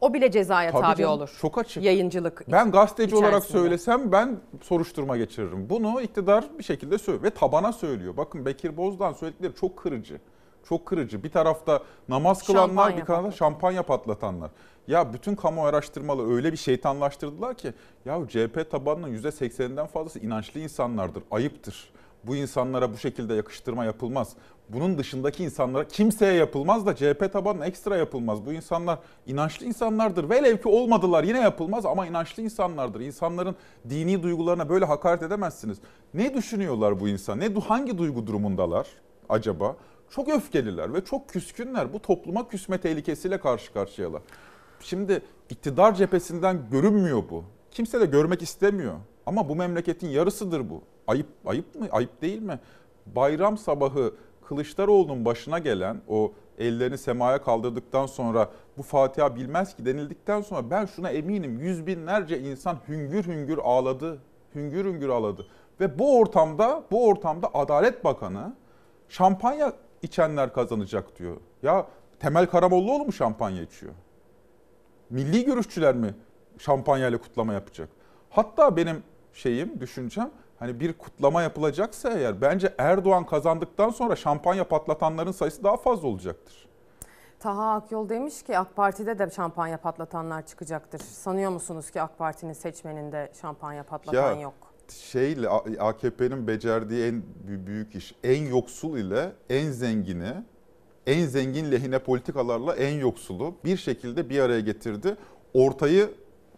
o 0.00 0.14
bile 0.14 0.30
cezaya 0.30 0.70
Tabii 0.70 0.82
tabi 0.82 0.96
canım, 0.96 1.12
olur. 1.12 1.36
Çok 1.40 1.58
açık. 1.58 1.82
Yayıncılık. 1.82 2.44
Ben 2.52 2.70
gazeteci 2.70 3.16
olarak 3.16 3.30
içerisinde. 3.30 3.58
söylesem 3.58 4.12
ben 4.12 4.36
soruşturma 4.62 5.16
geçiririm. 5.16 5.70
Bunu 5.70 6.00
iktidar 6.00 6.44
bir 6.58 6.64
şekilde 6.64 6.98
söylüyor 6.98 7.24
ve 7.24 7.30
tabana 7.30 7.72
söylüyor. 7.72 8.16
Bakın 8.16 8.46
Bekir 8.46 8.76
Bozdağ'ın 8.76 9.12
söyledikleri 9.12 9.54
çok 9.54 9.76
kırıcı. 9.76 10.20
Çok 10.68 10.86
kırıcı. 10.86 11.24
Bir 11.24 11.30
tarafta 11.30 11.82
namaz 12.08 12.46
kılanlar, 12.46 12.66
Şampanya 12.66 12.96
bir 12.96 13.04
tarafta 13.04 13.30
şampanya 13.30 13.82
patlatanlar. 13.82 14.50
Ya 14.88 15.12
bütün 15.12 15.34
kamu 15.34 15.64
araştırmaları 15.64 16.30
öyle 16.34 16.52
bir 16.52 16.56
şeytanlaştırdılar 16.56 17.54
ki 17.54 17.72
ya 18.04 18.20
CHP 18.28 18.70
tabanının 18.70 19.16
%80'inden 19.16 19.86
fazlası 19.86 20.18
inançlı 20.18 20.60
insanlardır. 20.60 21.22
Ayıptır. 21.30 21.92
Bu 22.24 22.36
insanlara 22.36 22.92
bu 22.92 22.98
şekilde 22.98 23.34
yakıştırma 23.34 23.84
yapılmaz. 23.84 24.32
Bunun 24.68 24.98
dışındaki 24.98 25.44
insanlara 25.44 25.88
kimseye 25.88 26.34
yapılmaz 26.34 26.86
da 26.86 26.96
CHP 26.96 27.32
tabanına 27.32 27.66
ekstra 27.66 27.96
yapılmaz. 27.96 28.46
Bu 28.46 28.52
insanlar 28.52 28.98
inançlı 29.26 29.66
insanlardır. 29.66 30.30
Velev 30.30 30.56
ki 30.56 30.68
olmadılar 30.68 31.24
yine 31.24 31.40
yapılmaz 31.40 31.86
ama 31.86 32.06
inançlı 32.06 32.42
insanlardır. 32.42 33.00
İnsanların 33.00 33.56
dini 33.88 34.22
duygularına 34.22 34.68
böyle 34.68 34.84
hakaret 34.84 35.22
edemezsiniz. 35.22 35.78
Ne 36.14 36.34
düşünüyorlar 36.34 37.00
bu 37.00 37.08
insan? 37.08 37.40
Ne 37.40 37.54
hangi 37.54 37.98
duygu 37.98 38.26
durumundalar 38.26 38.86
acaba? 39.28 39.76
Çok 40.10 40.28
öfkeliler 40.28 40.94
ve 40.94 41.04
çok 41.04 41.28
küskünler. 41.28 41.92
Bu 41.92 42.02
topluma 42.02 42.48
küsme 42.48 42.80
tehlikesiyle 42.80 43.40
karşı 43.40 43.72
karşıyalar. 43.72 44.22
Şimdi 44.82 45.22
iktidar 45.50 45.94
cephesinden 45.94 46.60
görünmüyor 46.70 47.22
bu. 47.30 47.44
Kimse 47.70 48.00
de 48.00 48.06
görmek 48.06 48.42
istemiyor. 48.42 48.94
Ama 49.26 49.48
bu 49.48 49.56
memleketin 49.56 50.08
yarısıdır 50.08 50.70
bu. 50.70 50.82
Ayıp 51.06 51.26
ayıp 51.46 51.74
mı? 51.74 51.86
Ayıp 51.90 52.22
değil 52.22 52.42
mi? 52.42 52.60
Bayram 53.06 53.58
sabahı 53.58 54.14
Kılıçdaroğlu'nun 54.48 55.24
başına 55.24 55.58
gelen 55.58 56.00
o 56.08 56.32
ellerini 56.58 56.98
semaya 56.98 57.42
kaldırdıktan 57.42 58.06
sonra 58.06 58.50
bu 58.78 58.82
Fatiha 58.82 59.36
bilmez 59.36 59.76
ki 59.76 59.86
denildikten 59.86 60.40
sonra 60.40 60.70
ben 60.70 60.86
şuna 60.86 61.10
eminim 61.10 61.60
yüz 61.60 61.86
binlerce 61.86 62.40
insan 62.40 62.76
hüngür 62.88 63.24
hüngür 63.26 63.58
ağladı. 63.58 64.18
Hüngür 64.54 64.84
hüngür 64.84 65.08
ağladı. 65.08 65.46
Ve 65.80 65.98
bu 65.98 66.18
ortamda 66.18 66.84
bu 66.90 67.08
ortamda 67.08 67.50
Adalet 67.54 68.04
Bakanı 68.04 68.54
şampanya 69.08 69.72
içenler 70.02 70.52
kazanacak 70.52 71.18
diyor. 71.18 71.36
Ya 71.62 71.86
Temel 72.20 72.46
Karamollaoğlu 72.46 73.04
mu 73.04 73.12
şampanya 73.12 73.62
içiyor? 73.62 73.92
Milli 75.12 75.44
görüşçüler 75.44 75.94
mi 75.94 76.14
şampanyayla 76.58 77.18
kutlama 77.18 77.52
yapacak? 77.52 77.88
Hatta 78.30 78.76
benim 78.76 79.02
şeyim, 79.32 79.80
düşüncem 79.80 80.30
hani 80.58 80.80
bir 80.80 80.92
kutlama 80.92 81.42
yapılacaksa 81.42 82.10
eğer 82.10 82.40
bence 82.40 82.74
Erdoğan 82.78 83.26
kazandıktan 83.26 83.90
sonra 83.90 84.16
şampanya 84.16 84.68
patlatanların 84.68 85.32
sayısı 85.32 85.64
daha 85.64 85.76
fazla 85.76 86.08
olacaktır. 86.08 86.68
Taha 87.38 87.72
Akyol 87.72 88.08
demiş 88.08 88.42
ki 88.42 88.58
AK 88.58 88.76
Parti'de 88.76 89.18
de 89.18 89.30
şampanya 89.30 89.76
patlatanlar 89.76 90.46
çıkacaktır. 90.46 90.98
Sanıyor 90.98 91.50
musunuz 91.50 91.90
ki 91.90 92.02
AK 92.02 92.18
Parti'nin 92.18 92.52
seçmeninde 92.52 93.32
şampanya 93.40 93.82
patlatan 93.82 94.34
yok? 94.34 94.54
Şeyle 94.88 95.48
AKP'nin 95.80 96.46
becerdiği 96.46 97.06
en 97.08 97.14
bü- 97.48 97.66
büyük 97.66 97.94
iş 97.94 98.14
en 98.24 98.42
yoksul 98.46 98.96
ile 98.98 99.32
en 99.50 99.70
zengini, 99.70 100.32
en 101.06 101.26
zengin 101.26 101.72
lehine 101.72 101.98
politikalarla 101.98 102.76
en 102.76 103.00
yoksulu 103.00 103.54
bir 103.64 103.76
şekilde 103.76 104.30
bir 104.30 104.40
araya 104.40 104.60
getirdi. 104.60 105.16
Ortayı, 105.54 106.10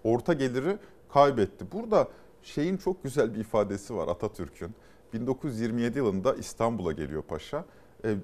orta 0.04 0.32
geliri 0.32 0.78
kaybetti. 1.08 1.72
Burada 1.72 2.08
şeyin 2.42 2.76
çok 2.76 3.04
güzel 3.04 3.34
bir 3.34 3.40
ifadesi 3.40 3.96
var 3.96 4.08
Atatürk'ün. 4.08 4.74
1927 5.12 5.98
yılında 5.98 6.34
İstanbul'a 6.34 6.92
geliyor 6.92 7.22
paşa. 7.22 7.64
E, 8.04 8.14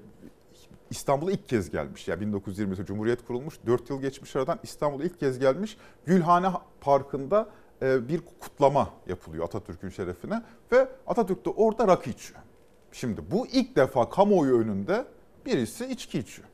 İstanbul'a 0.89 1.31
ilk 1.31 1.49
kez 1.49 1.69
gelmiş. 1.69 2.07
Yani 2.07 2.23
1920'de 2.23 2.85
Cumhuriyet 2.85 3.25
kurulmuş. 3.27 3.55
4 3.65 3.89
yıl 3.89 4.01
geçmiş 4.01 4.35
aradan 4.35 4.59
İstanbul'a 4.63 5.03
ilk 5.03 5.19
kez 5.19 5.39
gelmiş. 5.39 5.77
Gülhane 6.05 6.47
Parkı'nda 6.81 7.49
e, 7.81 8.07
bir 8.07 8.21
kutlama 8.41 8.89
yapılıyor 9.07 9.45
Atatürk'ün 9.45 9.89
şerefine. 9.89 10.41
Ve 10.71 10.87
Atatürk 11.07 11.45
de 11.45 11.49
orada 11.49 11.87
rakı 11.87 12.09
içiyor. 12.09 12.39
Şimdi 12.91 13.21
bu 13.31 13.47
ilk 13.47 13.75
defa 13.75 14.09
kamuoyu 14.09 14.59
önünde 14.59 15.05
birisi 15.45 15.85
içki 15.85 16.19
içiyor. 16.19 16.47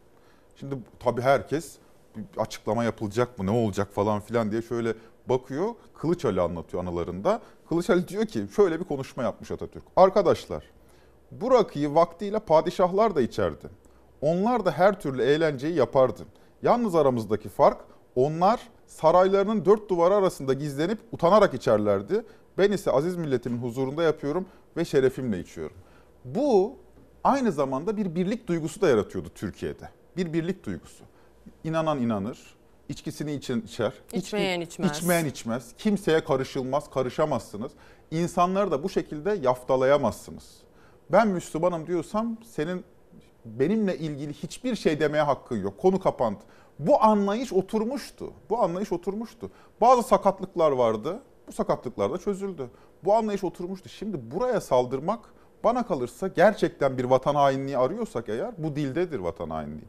Şimdi 0.55 0.75
tabii 0.99 1.21
herkes 1.21 1.77
açıklama 2.37 2.83
yapılacak 2.83 3.39
mı 3.39 3.45
ne 3.45 3.51
olacak 3.51 3.93
falan 3.93 4.19
filan 4.19 4.51
diye 4.51 4.61
şöyle 4.61 4.93
bakıyor. 5.29 5.75
Kılıç 5.93 6.25
Ali 6.25 6.41
anlatıyor 6.41 6.83
anılarında. 6.83 7.41
Kılıç 7.69 7.89
Ali 7.89 8.07
diyor 8.07 8.25
ki 8.25 8.45
şöyle 8.55 8.79
bir 8.79 8.85
konuşma 8.85 9.23
yapmış 9.23 9.51
Atatürk. 9.51 9.83
Arkadaşlar 9.95 10.63
bu 11.31 11.51
rakıyı 11.51 11.95
vaktiyle 11.95 12.39
padişahlar 12.39 13.15
da 13.15 13.21
içerdi. 13.21 13.69
Onlar 14.21 14.65
da 14.65 14.71
her 14.71 14.99
türlü 14.99 15.23
eğlenceyi 15.23 15.75
yapardı. 15.75 16.25
Yalnız 16.63 16.95
aramızdaki 16.95 17.49
fark 17.49 17.77
onlar 18.15 18.61
saraylarının 18.85 19.65
dört 19.65 19.89
duvarı 19.89 20.15
arasında 20.15 20.53
gizlenip 20.53 20.99
utanarak 21.11 21.53
içerlerdi. 21.53 22.25
Ben 22.57 22.71
ise 22.71 22.91
aziz 22.91 23.15
milletimin 23.15 23.57
huzurunda 23.57 24.03
yapıyorum 24.03 24.45
ve 24.77 24.85
şerefimle 24.85 25.39
içiyorum. 25.39 25.77
Bu 26.25 26.77
aynı 27.27 27.51
zamanda 27.51 27.97
bir 27.97 28.15
birlik 28.15 28.47
duygusu 28.47 28.81
da 28.81 28.89
yaratıyordu 28.89 29.29
Türkiye'de. 29.35 29.89
Bir 30.17 30.33
birlik 30.33 30.65
duygusu. 30.65 31.03
İnanan 31.63 32.01
inanır, 32.01 32.55
içkisini 32.89 33.33
için 33.33 33.61
içer. 33.61 33.93
İçmeyen 34.13 34.61
içki, 34.61 34.73
içmez. 34.73 34.97
İçmeyen 34.97 35.25
içmez. 35.25 35.73
Kimseye 35.77 36.23
karışılmaz, 36.23 36.89
karışamazsınız. 36.89 37.71
İnsanları 38.11 38.71
da 38.71 38.83
bu 38.83 38.89
şekilde 38.89 39.31
yaftalayamazsınız. 39.31 40.57
Ben 41.11 41.27
Müslümanım 41.27 41.87
diyorsam 41.87 42.37
senin 42.55 42.83
benimle 43.45 43.97
ilgili 43.97 44.33
hiçbir 44.33 44.75
şey 44.75 44.99
demeye 44.99 45.23
hakkın 45.23 45.61
yok. 45.61 45.77
Konu 45.77 45.99
kapandı. 45.99 46.39
Bu 46.79 47.03
anlayış 47.03 47.53
oturmuştu. 47.53 48.33
Bu 48.49 48.63
anlayış 48.63 48.91
oturmuştu. 48.91 49.51
Bazı 49.81 50.03
sakatlıklar 50.03 50.71
vardı. 50.71 51.19
Bu 51.47 51.51
sakatlıklar 51.51 52.11
da 52.13 52.17
çözüldü. 52.17 52.69
Bu 53.03 53.13
anlayış 53.13 53.43
oturmuştu. 53.43 53.89
Şimdi 53.89 54.31
buraya 54.31 54.61
saldırmak 54.61 55.19
bana 55.63 55.87
kalırsa 55.87 56.27
gerçekten 56.27 56.97
bir 56.97 57.03
vatan 57.03 57.35
hainliği 57.35 57.77
arıyorsak 57.77 58.29
eğer 58.29 58.51
bu 58.57 58.75
dildedir 58.75 59.19
vatan 59.19 59.49
hainliği. 59.49 59.87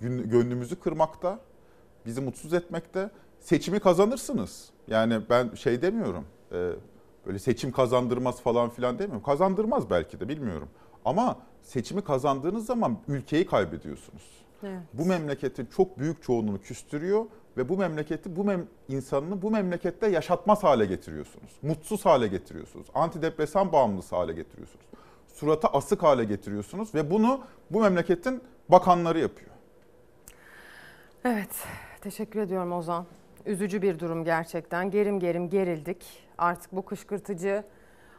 Gönlümüzü 0.00 0.80
kırmakta, 0.80 1.38
bizi 2.06 2.20
mutsuz 2.20 2.54
etmekte. 2.54 3.10
Seçimi 3.40 3.80
kazanırsınız. 3.80 4.70
Yani 4.88 5.20
ben 5.30 5.54
şey 5.54 5.82
demiyorum. 5.82 6.24
E, 6.52 6.70
böyle 7.26 7.38
seçim 7.38 7.72
kazandırmaz 7.72 8.40
falan 8.40 8.70
filan 8.70 8.98
demiyorum. 8.98 9.22
Kazandırmaz 9.22 9.90
belki 9.90 10.20
de 10.20 10.28
bilmiyorum. 10.28 10.68
Ama 11.04 11.38
seçimi 11.62 12.02
kazandığınız 12.02 12.66
zaman 12.66 12.98
ülkeyi 13.08 13.46
kaybediyorsunuz. 13.46 14.40
Evet. 14.62 14.82
Bu 14.92 15.04
memleketin 15.04 15.66
çok 15.66 15.98
büyük 15.98 16.22
çoğunluğunu 16.22 16.60
küstürüyor 16.60 17.24
ve 17.56 17.68
bu 17.68 17.76
memleketi 17.76 18.36
bu 18.36 18.44
mem 18.44 18.66
insanını 18.88 19.42
bu 19.42 19.50
memlekette 19.50 20.06
yaşatmaz 20.06 20.64
hale 20.64 20.86
getiriyorsunuz. 20.86 21.50
Mutsuz 21.62 22.06
hale 22.06 22.26
getiriyorsunuz. 22.26 22.86
Antidepresan 22.94 23.72
bağımlısı 23.72 24.16
hale 24.16 24.32
getiriyorsunuz. 24.32 24.86
Surata 25.26 25.68
asık 25.68 26.02
hale 26.02 26.24
getiriyorsunuz 26.24 26.94
ve 26.94 27.10
bunu 27.10 27.40
bu 27.70 27.80
memleketin 27.80 28.42
bakanları 28.68 29.18
yapıyor. 29.18 29.50
Evet, 31.24 31.64
teşekkür 32.00 32.40
ediyorum 32.40 32.72
Ozan. 32.72 33.06
Üzücü 33.46 33.82
bir 33.82 33.98
durum 33.98 34.24
gerçekten. 34.24 34.90
Gerim 34.90 35.20
gerim 35.20 35.50
gerildik. 35.50 36.06
Artık 36.38 36.72
bu 36.72 36.84
kışkırtıcı 36.84 37.64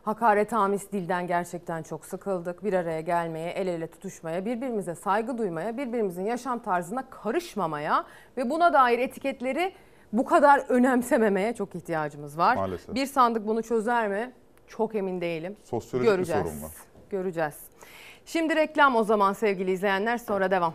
hakaret 0.03 0.53
amis 0.53 0.91
dilden 0.91 1.27
gerçekten 1.27 1.83
çok 1.83 2.05
sıkıldık. 2.05 2.63
Bir 2.63 2.73
araya 2.73 3.01
gelmeye, 3.01 3.49
el 3.51 3.67
ele 3.67 3.87
tutuşmaya, 3.87 4.45
birbirimize 4.45 4.95
saygı 4.95 5.37
duymaya, 5.37 5.77
birbirimizin 5.77 6.25
yaşam 6.25 6.59
tarzına 6.59 7.09
karışmamaya 7.09 8.05
ve 8.37 8.49
buna 8.49 8.73
dair 8.73 8.99
etiketleri 8.99 9.73
bu 10.13 10.25
kadar 10.25 10.59
önemsememeye 10.69 11.53
çok 11.55 11.75
ihtiyacımız 11.75 12.37
var. 12.37 12.55
Maalesef. 12.55 12.95
Bir 12.95 13.05
sandık 13.05 13.47
bunu 13.47 13.63
çözer 13.63 14.07
mi? 14.07 14.31
Çok 14.67 14.95
emin 14.95 15.21
değilim. 15.21 15.57
Sosyolojik 15.63 16.11
Göreceğiz. 16.11 16.45
bir 16.45 16.49
sorun 16.49 16.63
var. 16.63 16.71
Göreceğiz. 17.09 17.55
Şimdi 18.25 18.55
reklam 18.55 18.95
o 18.95 19.03
zaman 19.03 19.33
sevgili 19.33 19.71
izleyenler 19.71 20.17
sonra 20.17 20.51
devam. 20.51 20.73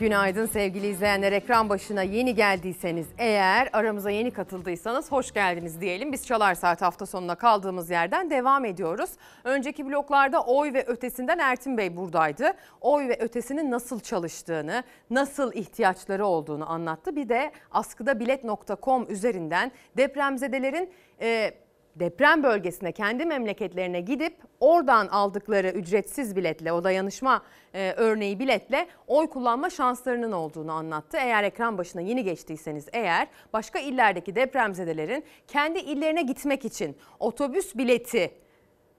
Günaydın 0.00 0.46
sevgili 0.46 0.86
izleyenler. 0.86 1.32
Ekran 1.32 1.68
başına 1.68 2.02
yeni 2.02 2.34
geldiyseniz 2.34 3.06
eğer 3.18 3.68
aramıza 3.72 4.10
yeni 4.10 4.30
katıldıysanız 4.30 5.12
hoş 5.12 5.32
geldiniz 5.32 5.80
diyelim. 5.80 6.12
Biz 6.12 6.26
Çalar 6.26 6.54
Saat 6.54 6.82
hafta 6.82 7.06
sonuna 7.06 7.34
kaldığımız 7.34 7.90
yerden 7.90 8.30
devam 8.30 8.64
ediyoruz. 8.64 9.10
Önceki 9.44 9.86
bloklarda 9.86 10.42
oy 10.42 10.72
ve 10.72 10.84
ötesinden 10.86 11.38
Ertin 11.38 11.78
Bey 11.78 11.96
buradaydı. 11.96 12.52
Oy 12.80 13.08
ve 13.08 13.16
ötesinin 13.20 13.70
nasıl 13.70 14.00
çalıştığını, 14.00 14.82
nasıl 15.10 15.52
ihtiyaçları 15.52 16.26
olduğunu 16.26 16.70
anlattı. 16.70 17.16
Bir 17.16 17.28
de 17.28 17.52
askıda 17.70 18.20
bilet.com 18.20 19.06
üzerinden 19.10 19.72
depremzedelerin... 19.96 20.92
E, 21.20 21.65
deprem 22.00 22.42
bölgesine 22.42 22.92
kendi 22.92 23.24
memleketlerine 23.24 24.00
gidip 24.00 24.36
oradan 24.60 25.06
aldıkları 25.06 25.68
ücretsiz 25.68 26.36
biletle 26.36 26.72
o 26.72 26.84
dayanışma 26.84 27.42
e, 27.74 27.92
örneği 27.96 28.38
biletle 28.38 28.86
oy 29.06 29.26
kullanma 29.26 29.70
şanslarının 29.70 30.32
olduğunu 30.32 30.72
anlattı. 30.72 31.16
Eğer 31.16 31.44
ekran 31.44 31.78
başına 31.78 32.00
yeni 32.00 32.24
geçtiyseniz 32.24 32.86
eğer 32.92 33.28
başka 33.52 33.78
illerdeki 33.78 34.34
depremzedelerin 34.34 35.24
kendi 35.48 35.78
illerine 35.78 36.22
gitmek 36.22 36.64
için 36.64 36.96
otobüs 37.18 37.74
bileti 37.74 38.45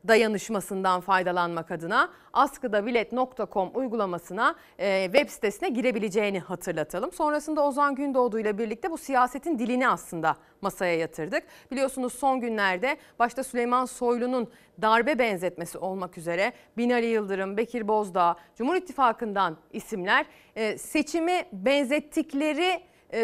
dayanışmasından 0.08 1.02
faydalanmak 1.02 1.72
adına 1.72 2.10
askıdabilet.com 2.34 3.72
uygulamasına 3.74 4.56
e, 4.80 5.06
web 5.06 5.30
sitesine 5.30 5.70
girebileceğini 5.70 6.40
hatırlatalım. 6.40 7.12
Sonrasında 7.12 7.66
Ozan 7.66 7.96
Gündoğdu 7.96 8.40
ile 8.40 8.58
birlikte 8.58 8.92
bu 8.92 8.98
siyasetin 8.98 9.60
dilini 9.60 9.90
aslında 9.90 10.36
masaya 10.62 10.98
yatırdık. 10.98 11.44
Biliyorsunuz 11.72 12.14
son 12.14 12.40
günlerde 12.40 12.98
başta 13.20 13.44
Süleyman 13.44 13.86
Soylu'nun 13.86 14.52
darbe 14.82 15.20
benzetmesi 15.20 15.78
olmak 15.78 16.18
üzere 16.18 16.54
Binali 16.78 17.06
Yıldırım, 17.06 17.58
Bekir 17.58 17.88
Bozdağ, 17.88 18.36
Cumhur 18.56 18.76
İttifakı'ndan 18.76 19.58
isimler 19.72 20.26
e, 20.56 20.78
seçimi 20.78 21.46
benzettikleri 21.52 22.82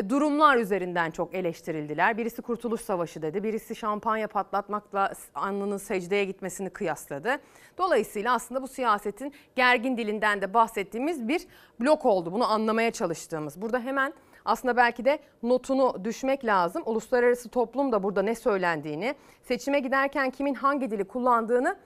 durumlar 0.10 0.58
üzerinden 0.58 1.12
çok 1.12 1.36
eleştirildiler. 1.36 2.18
Birisi 2.18 2.42
Kurtuluş 2.42 2.82
Savaşı 2.82 3.22
dedi, 3.22 3.44
birisi 3.44 3.76
şampanya 3.76 4.28
patlatmakla 4.28 5.14
alnının 5.36 5.78
secdeye 5.78 6.26
gitmesini 6.26 6.70
kıyasladı. 6.70 7.38
Dolayısıyla 7.78 8.34
aslında 8.34 8.62
bu 8.62 8.68
siyasetin 8.68 9.34
gergin 9.56 9.98
dilinden 9.98 10.42
de 10.42 10.54
bahsettiğimiz 10.54 11.28
bir 11.28 11.48
blok 11.80 12.06
oldu. 12.06 12.32
Bunu 12.32 12.52
anlamaya 12.52 12.92
çalıştığımız. 12.92 13.62
Burada 13.62 13.80
hemen 13.80 14.14
aslında 14.46 14.78
belki 14.78 15.06
de 15.06 15.20
notunu 15.44 16.06
düşmek 16.06 16.46
lazım. 16.46 16.84
Uluslararası 16.86 17.50
toplum 17.50 17.92
da 17.92 18.04
burada 18.04 18.22
ne 18.22 18.36
söylendiğini, 18.36 19.16
seçime 19.44 19.80
giderken 19.80 20.30
kimin 20.30 20.54
hangi 20.54 20.92
dili 20.92 21.04
kullandığını 21.04 21.78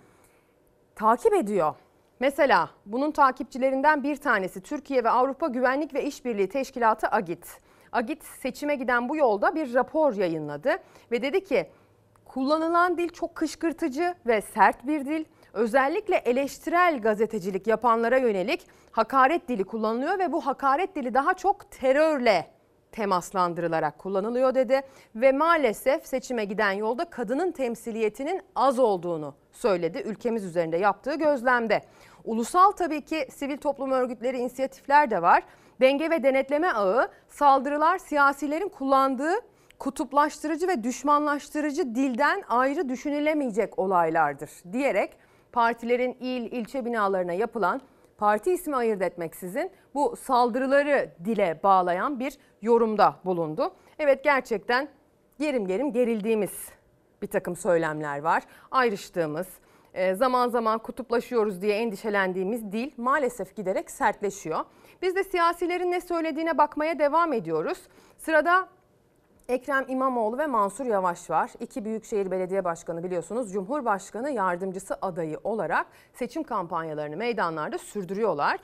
takip 0.96 1.34
ediyor. 1.34 1.76
Mesela 2.20 2.70
bunun 2.86 3.12
takipçilerinden 3.12 4.04
bir 4.04 4.16
tanesi 4.16 4.62
Türkiye 4.62 5.04
ve 5.04 5.10
Avrupa 5.10 5.48
Güvenlik 5.48 5.94
ve 5.94 6.04
İşbirliği 6.04 6.50
Teşkilatı 6.50 7.08
AGİT. 7.08 7.67
Agit 7.92 8.24
seçime 8.24 8.76
giden 8.76 9.10
bu 9.10 9.18
yolda 9.18 9.56
bir 9.56 9.74
rapor 9.74 10.14
yayınladı 10.14 10.70
ve 11.12 11.22
dedi 11.22 11.44
ki 11.44 11.70
kullanılan 12.26 12.98
dil 12.98 13.10
çok 13.10 13.36
kışkırtıcı 13.36 14.16
ve 14.26 14.42
sert 14.42 14.88
bir 14.88 15.06
dil. 15.06 15.26
Özellikle 15.54 16.16
eleştirel 16.16 17.02
gazetecilik 17.02 17.68
yapanlara 17.68 18.18
yönelik 18.18 18.68
hakaret 18.92 19.48
dili 19.48 19.64
kullanılıyor 19.64 20.20
ve 20.20 20.32
bu 20.32 20.46
hakaret 20.46 20.96
dili 20.96 21.14
daha 21.14 21.34
çok 21.34 21.72
terörle 21.72 22.48
temaslandırılarak 22.92 24.00
kullanılıyor 24.00 24.56
dedi 24.56 24.82
ve 25.16 25.32
maalesef 25.32 26.06
seçime 26.06 26.46
giden 26.46 26.72
yolda 26.72 27.06
kadının 27.06 27.52
temsiliyetinin 27.52 28.42
az 28.56 28.80
olduğunu 28.80 29.36
söyledi 29.52 30.04
ülkemiz 30.06 30.46
üzerinde 30.46 30.78
yaptığı 30.78 31.16
gözlemde. 31.16 31.82
Ulusal 32.26 32.72
tabii 32.72 33.02
ki 33.02 33.28
sivil 33.32 33.58
toplum 33.58 33.92
örgütleri 33.92 34.38
inisiyatifler 34.38 35.12
de 35.12 35.22
var. 35.22 35.44
Denge 35.82 36.10
ve 36.10 36.24
denetleme 36.24 36.72
ağı 36.72 37.10
saldırılar 37.28 37.98
siyasilerin 37.98 38.70
kullandığı 38.70 39.34
kutuplaştırıcı 39.80 40.68
ve 40.68 40.84
düşmanlaştırıcı 40.84 41.96
dilden 41.96 42.44
ayrı 42.50 42.90
düşünülemeyecek 42.90 43.80
olaylardır 43.80 44.50
diyerek 44.72 45.12
partilerin 45.52 46.18
il, 46.20 46.52
ilçe 46.52 46.86
binalarına 46.86 47.34
yapılan 47.34 47.82
parti 48.18 48.52
ismi 48.52 48.76
ayırt 48.76 49.02
etmeksizin 49.02 49.72
bu 49.94 50.16
saldırıları 50.16 51.12
dile 51.26 51.60
bağlayan 51.64 52.20
bir 52.20 52.38
yorumda 52.62 53.16
bulundu. 53.26 53.74
Evet 54.00 54.24
gerçekten 54.24 54.90
gerim 55.40 55.68
gerim 55.68 55.94
gerildiğimiz 55.94 56.70
bir 57.22 57.28
takım 57.28 57.56
söylemler 57.56 58.20
var. 58.20 58.44
Ayrıştığımız, 58.72 59.48
e, 59.94 60.16
zaman 60.16 60.50
zaman 60.50 60.80
kutuplaşıyoruz 60.80 61.62
diye 61.62 61.76
endişelendiğimiz 61.78 62.72
dil 62.72 62.92
maalesef 62.98 63.56
giderek 63.56 63.92
sertleşiyor. 63.92 64.60
Biz 65.02 65.16
de 65.16 65.24
siyasilerin 65.24 65.92
ne 65.92 66.02
söylediğine 66.02 66.58
bakmaya 66.58 67.00
devam 67.00 67.34
ediyoruz. 67.34 67.78
Sırada 68.18 68.68
Ekrem 69.48 69.86
İmamoğlu 69.88 70.38
ve 70.38 70.48
Mansur 70.48 70.86
Yavaş 70.86 71.30
var. 71.30 71.52
İki 71.60 71.86
Büyükşehir 71.86 72.32
Belediye 72.32 72.64
Başkanı 72.64 73.04
biliyorsunuz 73.04 73.54
Cumhurbaşkanı 73.54 74.32
yardımcısı 74.32 74.98
adayı 75.02 75.40
olarak 75.44 75.88
seçim 76.14 76.44
kampanyalarını 76.44 77.18
meydanlarda 77.18 77.78
sürdürüyorlar. 77.78 78.60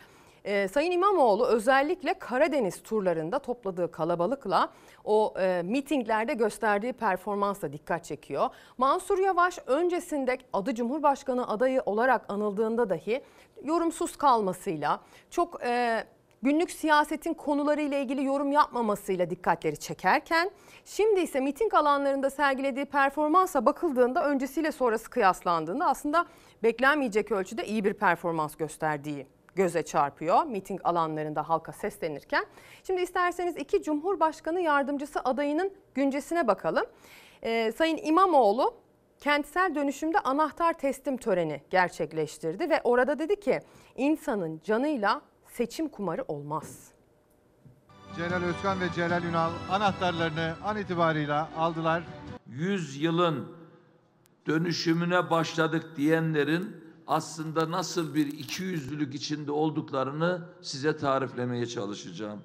Ee, 0.45 0.67
Sayın 0.67 0.91
İmamoğlu 0.91 1.45
özellikle 1.47 2.13
Karadeniz 2.13 2.83
turlarında 2.83 3.39
topladığı 3.39 3.91
kalabalıkla 3.91 4.69
o 5.03 5.33
e, 5.39 5.61
mitinglerde 5.65 6.33
gösterdiği 6.33 6.93
performansla 6.93 7.73
dikkat 7.73 8.05
çekiyor. 8.05 8.49
Mansur 8.77 9.17
Yavaş 9.17 9.59
öncesinde 9.67 10.37
adı 10.53 10.75
Cumhurbaşkanı 10.75 11.47
adayı 11.47 11.81
olarak 11.85 12.25
anıldığında 12.27 12.89
dahi 12.89 13.23
yorumsuz 13.63 14.15
kalmasıyla 14.15 14.99
çok 15.29 15.63
e, 15.63 16.03
günlük 16.43 16.71
siyasetin 16.71 17.33
konuları 17.33 17.81
ile 17.81 18.01
ilgili 18.01 18.23
yorum 18.23 18.51
yapmamasıyla 18.51 19.29
dikkatleri 19.29 19.77
çekerken 19.77 20.51
şimdi 20.85 21.19
ise 21.19 21.39
miting 21.39 21.73
alanlarında 21.73 22.29
sergilediği 22.29 22.85
performansa 22.85 23.65
bakıldığında 23.65 24.29
öncesiyle 24.29 24.71
sonrası 24.71 25.09
kıyaslandığında 25.09 25.85
aslında 25.85 26.25
beklenmeyecek 26.63 27.31
ölçüde 27.31 27.65
iyi 27.65 27.83
bir 27.83 27.93
performans 27.93 28.55
gösterdiği 28.55 29.27
göze 29.55 29.83
çarpıyor 29.83 30.43
miting 30.43 30.81
alanlarında 30.83 31.49
halka 31.49 31.71
seslenirken. 31.71 32.45
Şimdi 32.83 33.01
isterseniz 33.01 33.57
iki 33.57 33.83
Cumhurbaşkanı 33.83 34.61
yardımcısı 34.61 35.19
adayının 35.19 35.73
güncesine 35.95 36.47
bakalım. 36.47 36.85
Ee, 37.43 37.71
Sayın 37.71 37.97
İmamoğlu 38.03 38.73
kentsel 39.19 39.75
dönüşümde 39.75 40.19
anahtar 40.19 40.73
teslim 40.73 41.17
töreni 41.17 41.61
gerçekleştirdi 41.69 42.69
ve 42.69 42.81
orada 42.83 43.19
dedi 43.19 43.39
ki 43.39 43.59
insanın 43.95 44.61
canıyla 44.63 45.21
seçim 45.53 45.89
kumarı 45.89 46.23
olmaz. 46.27 46.87
Celal 48.15 48.43
Özkan 48.43 48.79
ve 48.79 48.89
Celal 48.95 49.23
Ünal 49.23 49.51
anahtarlarını 49.69 50.55
an 50.63 50.77
itibarıyla 50.77 51.49
aldılar. 51.57 52.03
100 52.47 53.01
yılın 53.01 53.47
dönüşümüne 54.47 55.29
başladık 55.29 55.85
diyenlerin 55.95 56.83
aslında 57.07 57.71
nasıl 57.71 58.15
bir 58.15 58.27
ikiyüzlülük 58.27 59.15
içinde 59.15 59.51
olduklarını 59.51 60.41
size 60.61 60.97
tariflemeye 60.97 61.65
çalışacağım. 61.65 62.39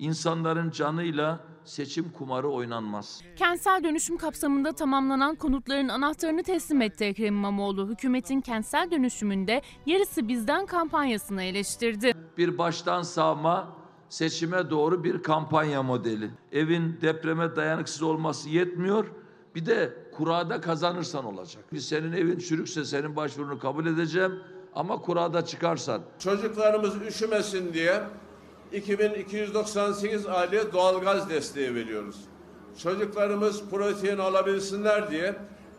İnsanların 0.00 0.70
canıyla 0.70 1.40
seçim 1.64 2.12
kumarı 2.12 2.48
oynanmaz. 2.48 3.22
Kentsel 3.36 3.84
dönüşüm 3.84 4.16
kapsamında 4.16 4.72
tamamlanan 4.72 5.34
konutların 5.34 5.88
anahtarını 5.88 6.42
teslim 6.42 6.82
etti 6.82 7.04
Ekrem 7.04 7.34
İmamoğlu. 7.34 7.88
Hükümetin 7.88 8.40
kentsel 8.40 8.90
dönüşümünde 8.90 9.62
yarısı 9.86 10.28
bizden 10.28 10.66
kampanyasını 10.66 11.42
eleştirdi. 11.42 12.12
Bir 12.38 12.58
baştan 12.58 13.02
sağma 13.02 13.76
seçime 14.08 14.70
doğru 14.70 15.04
bir 15.04 15.22
kampanya 15.22 15.82
modeli. 15.82 16.30
Evin 16.52 16.98
depreme 17.00 17.56
dayanıksız 17.56 18.02
olması 18.02 18.48
yetmiyor. 18.48 19.06
Bir 19.54 19.66
de 19.66 19.92
kurada 20.16 20.60
kazanırsan 20.60 21.24
olacak. 21.24 21.64
Senin 21.78 22.12
evin 22.12 22.38
çürükse 22.38 22.84
senin 22.84 23.16
başvurunu 23.16 23.58
kabul 23.58 23.86
edeceğim 23.86 24.32
ama 24.74 25.00
kurada 25.00 25.44
çıkarsan. 25.44 26.02
Çocuklarımız 26.18 27.02
üşümesin 27.08 27.74
diye 27.74 28.02
2298 28.72 30.26
aileye 30.26 30.72
doğalgaz 30.72 31.30
desteği 31.30 31.74
veriyoruz. 31.74 32.16
Çocuklarımız 32.82 33.62
protein 33.70 34.18
alabilsinler 34.18 35.10
diye 35.10 35.34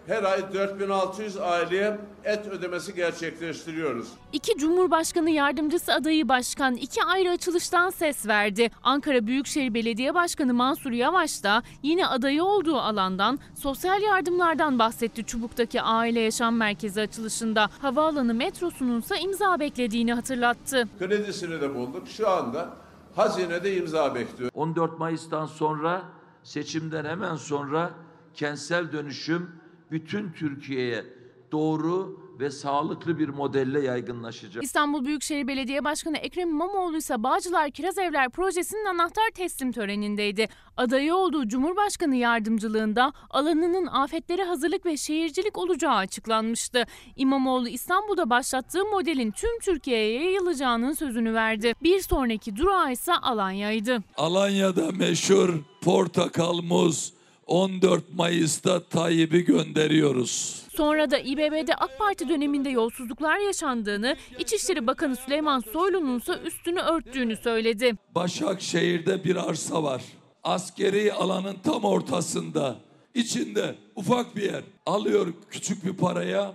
her 0.08 0.24
ay 0.24 0.54
4600 0.54 1.38
aileye 1.38 2.00
et 2.24 2.48
ödemesi 2.48 2.96
gerçekleştiriyoruz. 2.96 4.08
İki 4.34 4.58
Cumhurbaşkanı 4.58 5.30
yardımcısı 5.30 5.94
adayı 5.94 6.30
başkan 6.30 6.76
iki 6.76 7.04
ayrı 7.04 7.30
açılıştan 7.30 7.90
ses 7.90 8.28
verdi. 8.28 8.72
Ankara 8.84 9.28
Büyükşehir 9.28 9.74
Belediye 9.74 10.14
Başkanı 10.14 10.54
Mansur 10.54 10.92
Yavaş 10.92 11.44
da 11.44 11.64
yine 11.84 12.08
adayı 12.08 12.44
olduğu 12.44 12.78
alandan 12.78 13.40
sosyal 13.56 14.02
yardımlardan 14.02 14.80
bahsetti 14.80 15.26
Çubuk'taki 15.26 15.82
aile 15.82 16.20
yaşam 16.20 16.56
merkezi 16.56 17.02
açılışında. 17.02 17.70
Havaalanı 17.82 18.34
metrosunun 18.34 19.00
ise 19.02 19.20
imza 19.20 19.60
beklediğini 19.60 20.14
hatırlattı. 20.14 20.88
Kredisini 21.00 21.62
de 21.62 21.76
bulduk. 21.76 22.08
Şu 22.08 22.30
anda 22.30 22.70
hazinede 23.16 23.78
imza 23.78 24.16
bekliyor. 24.16 24.52
14 24.54 25.00
Mayıs'tan 25.00 25.46
sonra 25.46 26.02
seçimden 26.44 27.06
hemen 27.06 27.36
sonra 27.36 27.92
kentsel 28.34 28.92
dönüşüm 28.92 29.61
bütün 29.92 30.32
Türkiye'ye 30.32 31.06
doğru 31.52 32.22
ve 32.40 32.50
sağlıklı 32.52 33.20
bir 33.20 33.30
modelle 33.30 33.82
yaygınlaşacak. 33.82 34.64
İstanbul 34.64 35.06
Büyükşehir 35.06 35.48
Belediye 35.48 35.84
Başkanı 35.84 36.18
Ekrem 36.18 36.50
İmamoğlu 36.50 36.98
ise 36.98 37.24
Bağcılar 37.24 37.72
Kiraz 37.72 37.98
Evler 37.98 38.30
projesinin 38.30 38.86
anahtar 38.86 39.30
teslim 39.36 39.72
törenindeydi. 39.72 40.48
Adayı 40.78 41.16
olduğu 41.16 41.48
Cumhurbaşkanı 41.48 42.16
yardımcılığında 42.16 43.14
alanının 43.30 43.88
afetlere 43.88 44.44
hazırlık 44.44 44.86
ve 44.86 44.98
şehircilik 44.98 45.58
olacağı 45.58 45.96
açıklanmıştı. 45.96 46.84
İmamoğlu 47.16 47.68
İstanbul'da 47.68 48.30
başlattığı 48.30 48.86
modelin 48.86 49.32
tüm 49.32 49.60
Türkiye'ye 49.60 50.24
yayılacağının 50.24 50.94
sözünü 50.94 51.34
verdi. 51.34 51.74
Bir 51.84 52.00
sonraki 52.00 52.56
durağı 52.56 52.92
ise 52.92 53.14
Alanya'ydı. 53.14 54.04
Alanya'da 54.18 54.92
meşhur 54.92 55.50
portakal 55.82 56.62
muz 56.62 57.14
14 57.52 58.04
Mayıs'ta 58.16 58.84
Tayyip'i 58.84 59.46
gönderiyoruz. 59.46 60.64
Sonra 60.76 61.12
da 61.12 61.20
İBB'de 61.20 61.76
AK 61.76 62.00
Parti 62.00 62.30
döneminde 62.30 62.70
yolsuzluklar 62.70 63.38
yaşandığını, 63.40 64.16
İçişleri 64.40 64.88
Bakanı 64.88 65.16
Süleyman 65.16 65.60
Soylu'nun 65.60 66.20
ise 66.20 66.34
üstünü 66.46 66.80
örttüğünü 66.80 67.38
söyledi. 67.38 67.94
Başakşehir'de 68.16 69.24
bir 69.24 69.50
arsa 69.50 69.84
var. 69.84 70.02
Askeri 70.44 71.14
alanın 71.14 71.58
tam 71.64 71.84
ortasında. 71.84 72.76
İçinde 73.16 73.76
ufak 73.96 74.36
bir 74.36 74.44
yer. 74.44 74.64
Alıyor 74.86 75.34
küçük 75.50 75.86
bir 75.86 75.94
paraya. 75.94 76.54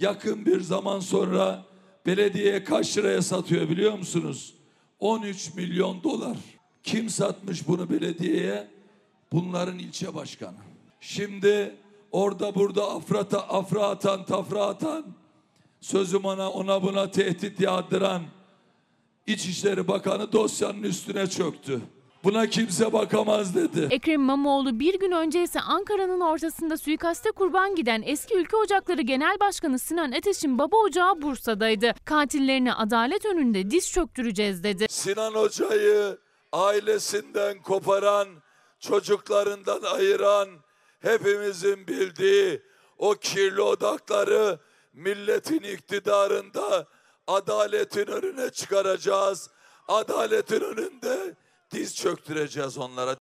Yakın 0.00 0.46
bir 0.46 0.60
zaman 0.60 1.00
sonra 1.00 1.64
belediyeye 2.06 2.64
kaç 2.64 2.98
liraya 2.98 3.22
satıyor 3.22 3.68
biliyor 3.68 3.98
musunuz? 3.98 4.54
13 4.98 5.54
milyon 5.54 6.02
dolar. 6.02 6.36
Kim 6.82 7.08
satmış 7.08 7.68
bunu 7.68 7.90
belediyeye? 7.90 8.73
Bunların 9.32 9.78
ilçe 9.78 10.14
başkanı. 10.14 10.56
Şimdi 11.00 11.76
orada 12.12 12.54
burada 12.54 12.90
afrata, 12.90 13.40
afra 13.48 13.86
atan, 13.86 14.24
tafra 14.24 14.64
atan, 14.64 15.04
sözüm 15.80 16.24
ona 16.24 16.50
ona 16.50 16.82
buna 16.82 17.10
tehdit 17.10 17.60
yağdıran 17.60 18.22
İçişleri 19.26 19.88
Bakanı 19.88 20.32
dosyanın 20.32 20.82
üstüne 20.82 21.26
çöktü. 21.26 21.80
Buna 22.24 22.46
kimse 22.46 22.92
bakamaz 22.92 23.54
dedi. 23.54 23.88
Ekrem 23.90 24.20
İmamoğlu 24.20 24.80
bir 24.80 25.00
gün 25.00 25.12
önce 25.12 25.42
ise 25.42 25.60
Ankara'nın 25.60 26.20
ortasında 26.20 26.76
suikaste 26.76 27.30
kurban 27.30 27.74
giden 27.74 28.02
eski 28.06 28.34
Ülke 28.34 28.56
Ocakları 28.56 29.02
Genel 29.02 29.40
Başkanı 29.40 29.78
Sinan 29.78 30.12
Ateş'in 30.12 30.58
baba 30.58 30.76
ocağı 30.76 31.22
Bursa'daydı. 31.22 31.94
Katillerine 32.04 32.74
adalet 32.74 33.24
önünde 33.26 33.70
diz 33.70 33.90
çöktüreceğiz 33.90 34.64
dedi. 34.64 34.86
Sinan 34.88 35.34
Hoca'yı 35.34 36.18
ailesinden 36.52 37.62
koparan, 37.62 38.28
çocuklarından 38.88 39.82
ayıran, 39.82 40.48
hepimizin 41.00 41.86
bildiği 41.86 42.62
o 42.98 43.14
kirli 43.14 43.60
odakları 43.60 44.58
milletin 44.92 45.62
iktidarında 45.62 46.86
adaletin 47.26 48.06
önüne 48.06 48.50
çıkaracağız. 48.50 49.50
Adaletin 49.88 50.60
önünde 50.60 51.34
diz 51.70 51.96
çöktüreceğiz 51.96 52.78
onlara. 52.78 53.16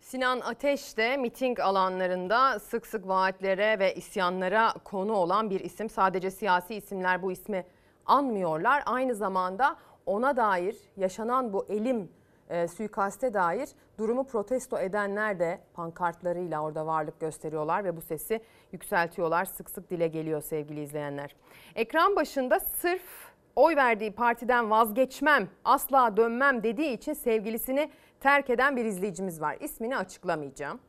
Sinan 0.00 0.40
Ateş 0.40 0.96
de 0.96 1.16
miting 1.16 1.60
alanlarında 1.60 2.58
sık 2.58 2.86
sık 2.86 3.08
vaatlere 3.08 3.78
ve 3.78 3.94
isyanlara 3.94 4.74
konu 4.84 5.12
olan 5.12 5.50
bir 5.50 5.60
isim. 5.60 5.90
Sadece 5.90 6.30
siyasi 6.30 6.74
isimler 6.74 7.22
bu 7.22 7.32
ismi 7.32 7.66
anmıyorlar. 8.06 8.82
Aynı 8.86 9.14
zamanda 9.14 9.76
ona 10.06 10.36
dair 10.36 10.76
yaşanan 10.96 11.52
bu 11.52 11.66
elim 11.68 12.17
e, 12.50 12.68
suikaste 12.68 13.34
dair 13.34 13.68
durumu 13.98 14.24
protesto 14.24 14.78
edenler 14.78 15.38
de 15.38 15.60
pankartlarıyla 15.74 16.62
orada 16.62 16.86
varlık 16.86 17.20
gösteriyorlar 17.20 17.84
ve 17.84 17.96
bu 17.96 18.00
sesi 18.00 18.40
yükseltiyorlar. 18.72 19.44
Sık 19.44 19.70
sık 19.70 19.90
dile 19.90 20.08
geliyor 20.08 20.42
sevgili 20.42 20.82
izleyenler. 20.82 21.36
Ekran 21.74 22.16
başında 22.16 22.60
sırf 22.60 23.28
oy 23.56 23.76
verdiği 23.76 24.12
partiden 24.12 24.70
vazgeçmem, 24.70 25.48
asla 25.64 26.16
dönmem 26.16 26.62
dediği 26.62 26.92
için 26.92 27.12
sevgilisini 27.12 27.90
terk 28.20 28.50
eden 28.50 28.76
bir 28.76 28.84
izleyicimiz 28.84 29.40
var. 29.40 29.56
İsmini 29.60 29.96
açıklamayacağım. 29.96 30.80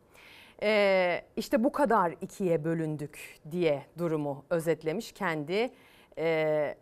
Ee, 0.64 1.22
işte 1.36 1.64
bu 1.64 1.72
kadar 1.72 2.16
ikiye 2.22 2.64
bölündük 2.64 3.40
diye 3.52 3.86
durumu 3.98 4.46
özetlemiş 4.50 5.12
kendi 5.12 5.70
e, 6.18 6.76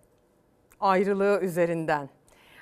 ayrılığı 0.79 1.39
üzerinden. 1.41 2.09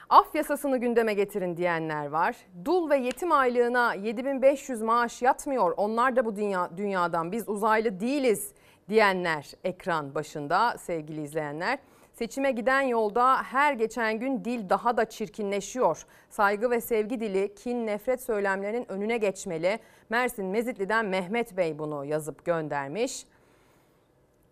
Af 0.09 0.35
yasasını 0.35 0.77
gündeme 0.77 1.13
getirin 1.13 1.57
diyenler 1.57 2.05
var. 2.05 2.35
Dul 2.65 2.89
ve 2.89 2.97
yetim 2.97 3.31
aylığına 3.31 3.93
7500 3.93 4.81
maaş 4.81 5.21
yatmıyor. 5.21 5.73
Onlar 5.77 6.15
da 6.15 6.25
bu 6.25 6.35
dünya, 6.35 6.69
dünyadan 6.77 7.31
biz 7.31 7.49
uzaylı 7.49 7.99
değiliz 7.99 8.53
diyenler 8.89 9.51
ekran 9.63 10.15
başında 10.15 10.77
sevgili 10.77 11.21
izleyenler. 11.21 11.79
Seçime 12.13 12.51
giden 12.51 12.81
yolda 12.81 13.43
her 13.43 13.73
geçen 13.73 14.19
gün 14.19 14.45
dil 14.45 14.69
daha 14.69 14.97
da 14.97 15.05
çirkinleşiyor. 15.05 16.05
Saygı 16.29 16.71
ve 16.71 16.81
sevgi 16.81 17.19
dili 17.19 17.55
kin 17.55 17.87
nefret 17.87 18.21
söylemlerinin 18.21 18.91
önüne 18.91 19.17
geçmeli. 19.17 19.79
Mersin 20.09 20.45
Mezitli'den 20.45 21.05
Mehmet 21.05 21.57
Bey 21.57 21.79
bunu 21.79 22.05
yazıp 22.05 22.45
göndermiş. 22.45 23.25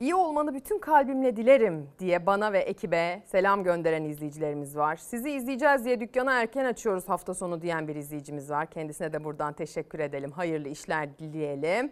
İyi 0.03 0.15
olmanı 0.15 0.53
bütün 0.53 0.79
kalbimle 0.79 1.35
dilerim 1.35 1.89
diye 1.99 2.25
bana 2.25 2.53
ve 2.53 2.59
ekibe 2.59 3.21
selam 3.25 3.63
gönderen 3.63 4.03
izleyicilerimiz 4.03 4.77
var. 4.77 4.95
Sizi 4.95 5.31
izleyeceğiz 5.31 5.85
diye 5.85 5.99
dükkanı 5.99 6.31
erken 6.31 6.65
açıyoruz 6.65 7.09
hafta 7.09 7.33
sonu 7.33 7.61
diyen 7.61 7.87
bir 7.87 7.95
izleyicimiz 7.95 8.49
var. 8.49 8.65
Kendisine 8.65 9.13
de 9.13 9.23
buradan 9.23 9.53
teşekkür 9.53 9.99
edelim. 9.99 10.31
Hayırlı 10.31 10.69
işler 10.69 11.19
dileyelim. 11.19 11.91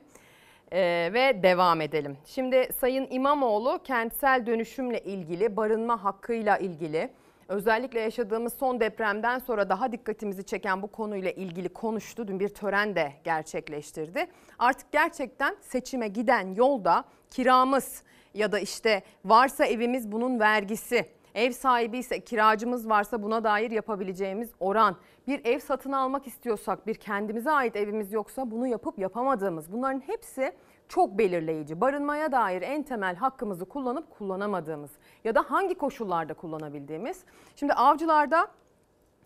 Ee, 0.72 1.10
ve 1.14 1.44
devam 1.44 1.82
edelim. 1.82 2.18
Şimdi 2.26 2.70
Sayın 2.80 3.08
İmamoğlu 3.10 3.80
kentsel 3.84 4.46
dönüşümle 4.46 5.00
ilgili, 5.00 5.58
barınma 5.58 6.04
hakkıyla 6.04 6.58
ilgili, 6.58 7.10
özellikle 7.48 8.00
yaşadığımız 8.00 8.54
son 8.54 8.80
depremden 8.80 9.40
sonra 9.40 9.70
daha 9.70 9.92
dikkatimizi 9.92 10.44
çeken 10.44 10.82
bu 10.82 10.88
konuyla 10.88 11.32
ilgili 11.32 11.70
konuştu. 11.70 12.28
Dün 12.28 12.40
bir 12.40 12.50
tören 12.50 12.96
de 12.96 13.14
gerçekleştirdi. 13.24 14.28
Artık 14.60 14.92
gerçekten 14.92 15.56
seçime 15.62 16.08
giden 16.08 16.56
yolda 16.56 17.06
kiramız 17.30 18.04
ya 18.34 18.52
da 18.52 18.60
işte 18.60 19.04
varsa 19.26 19.66
evimiz 19.66 20.12
bunun 20.12 20.40
vergisi, 20.40 21.06
ev 21.36 21.52
sahibi 21.52 21.98
ise 21.98 22.20
kiracımız 22.20 22.90
varsa 22.90 23.24
buna 23.24 23.44
dair 23.44 23.72
yapabileceğimiz 23.72 24.50
oran, 24.60 24.98
bir 25.28 25.46
ev 25.46 25.60
satın 25.60 25.92
almak 25.92 26.28
istiyorsak 26.28 26.88
bir 26.88 26.96
kendimize 26.96 27.52
ait 27.52 27.76
evimiz 27.76 28.14
yoksa 28.14 28.52
bunu 28.52 28.68
yapıp 28.68 29.00
yapamadığımız 29.00 29.74
bunların 29.74 30.00
hepsi 30.00 30.54
çok 30.92 31.18
belirleyici. 31.18 31.82
Barınmaya 31.82 32.32
dair 32.32 32.62
en 32.62 32.84
temel 32.84 33.16
hakkımızı 33.16 33.66
kullanıp 33.66 34.10
kullanamadığımız 34.18 34.92
ya 35.24 35.36
da 35.36 35.44
hangi 35.48 35.76
koşullarda 35.76 36.34
kullanabildiğimiz. 36.34 37.24
Şimdi 37.56 37.74
avcılarda 37.74 38.48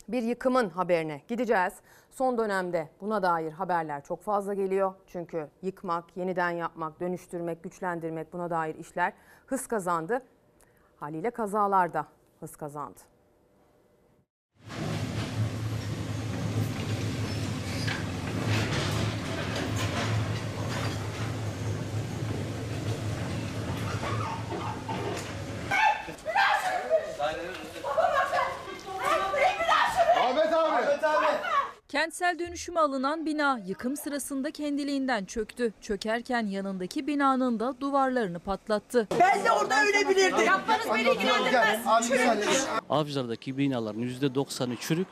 bir 0.07 0.23
yıkımın 0.23 0.69
haberine 0.69 1.21
gideceğiz. 1.27 1.73
Son 2.11 2.37
dönemde 2.37 2.89
buna 3.01 3.23
dair 3.23 3.51
haberler 3.51 4.03
çok 4.03 4.21
fazla 4.21 4.53
geliyor. 4.53 4.93
Çünkü 5.07 5.47
yıkmak, 5.61 6.17
yeniden 6.17 6.49
yapmak, 6.49 6.99
dönüştürmek, 6.99 7.63
güçlendirmek 7.63 8.33
buna 8.33 8.49
dair 8.49 8.75
işler 8.75 9.13
hız 9.45 9.67
kazandı. 9.67 10.21
Haliyle 10.99 11.29
kazalar 11.29 11.93
da 11.93 12.07
hız 12.39 12.55
kazandı. 12.55 12.99
Ahmet 30.25 30.53
abi. 30.53 30.75
Ahmet 30.75 31.03
abi. 31.03 31.25
Kentsel 31.95 32.39
dönüşüme 32.39 32.79
alınan 32.79 33.25
bina 33.25 33.59
yıkım 33.67 33.97
sırasında 33.97 34.51
kendiliğinden 34.51 35.25
çöktü. 35.25 35.73
Çökerken 35.81 36.45
yanındaki 36.47 37.07
binanın 37.07 37.59
da 37.59 37.75
duvarlarını 37.79 38.39
patlattı. 38.39 39.07
Ben 39.19 39.45
de 39.45 39.51
orada 39.51 39.75
ölebilirdim. 39.85 40.45
Yapmanız 40.45 40.85
beni 40.95 41.01
ilgilendirmez. 41.01 42.07
Çürümüş. 42.07 42.57
Avcılardaki 42.89 43.57
binaların 43.57 44.01
%90'ı 44.01 44.75
çürük 44.75 45.07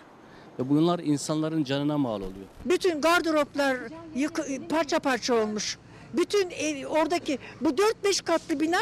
ve 0.60 0.70
bunlar 0.70 1.00
insanların 1.00 1.64
canına 1.64 1.98
mal 1.98 2.16
oluyor. 2.22 2.46
Bütün 2.66 3.02
gardıroplar 3.02 3.78
yıkı- 4.16 4.68
parça 4.68 5.00
parça 5.00 5.34
olmuş. 5.36 5.78
Bütün 6.14 6.50
ev, 6.50 6.86
oradaki 6.86 7.40
bu 7.62 7.70
4-5 7.78 8.22
katlı 8.24 8.60
bina 8.60 8.80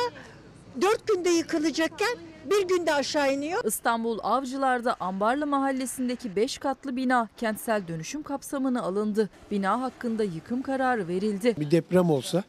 4 0.82 1.08
günde 1.08 1.30
yıkılacakken 1.30 2.18
bir 2.46 2.68
günde 2.68 2.94
aşağı 2.94 3.34
iniyor. 3.34 3.66
İstanbul 3.66 4.20
Avcılar'da 4.24 4.96
Ambarlı 5.00 5.48
Mahallesi'ndeki 5.48 6.36
5 6.36 6.58
katlı 6.58 6.96
bina 6.96 7.28
kentsel 7.38 7.88
dönüşüm 7.88 8.24
kapsamına 8.24 8.82
alındı. 8.82 9.30
Bina 9.52 9.82
hakkında 9.82 10.24
yıkım 10.24 10.62
kararı 10.62 11.08
verildi. 11.08 11.56
Bir 11.60 11.72
deprem 11.72 12.10
olsa 12.10 12.44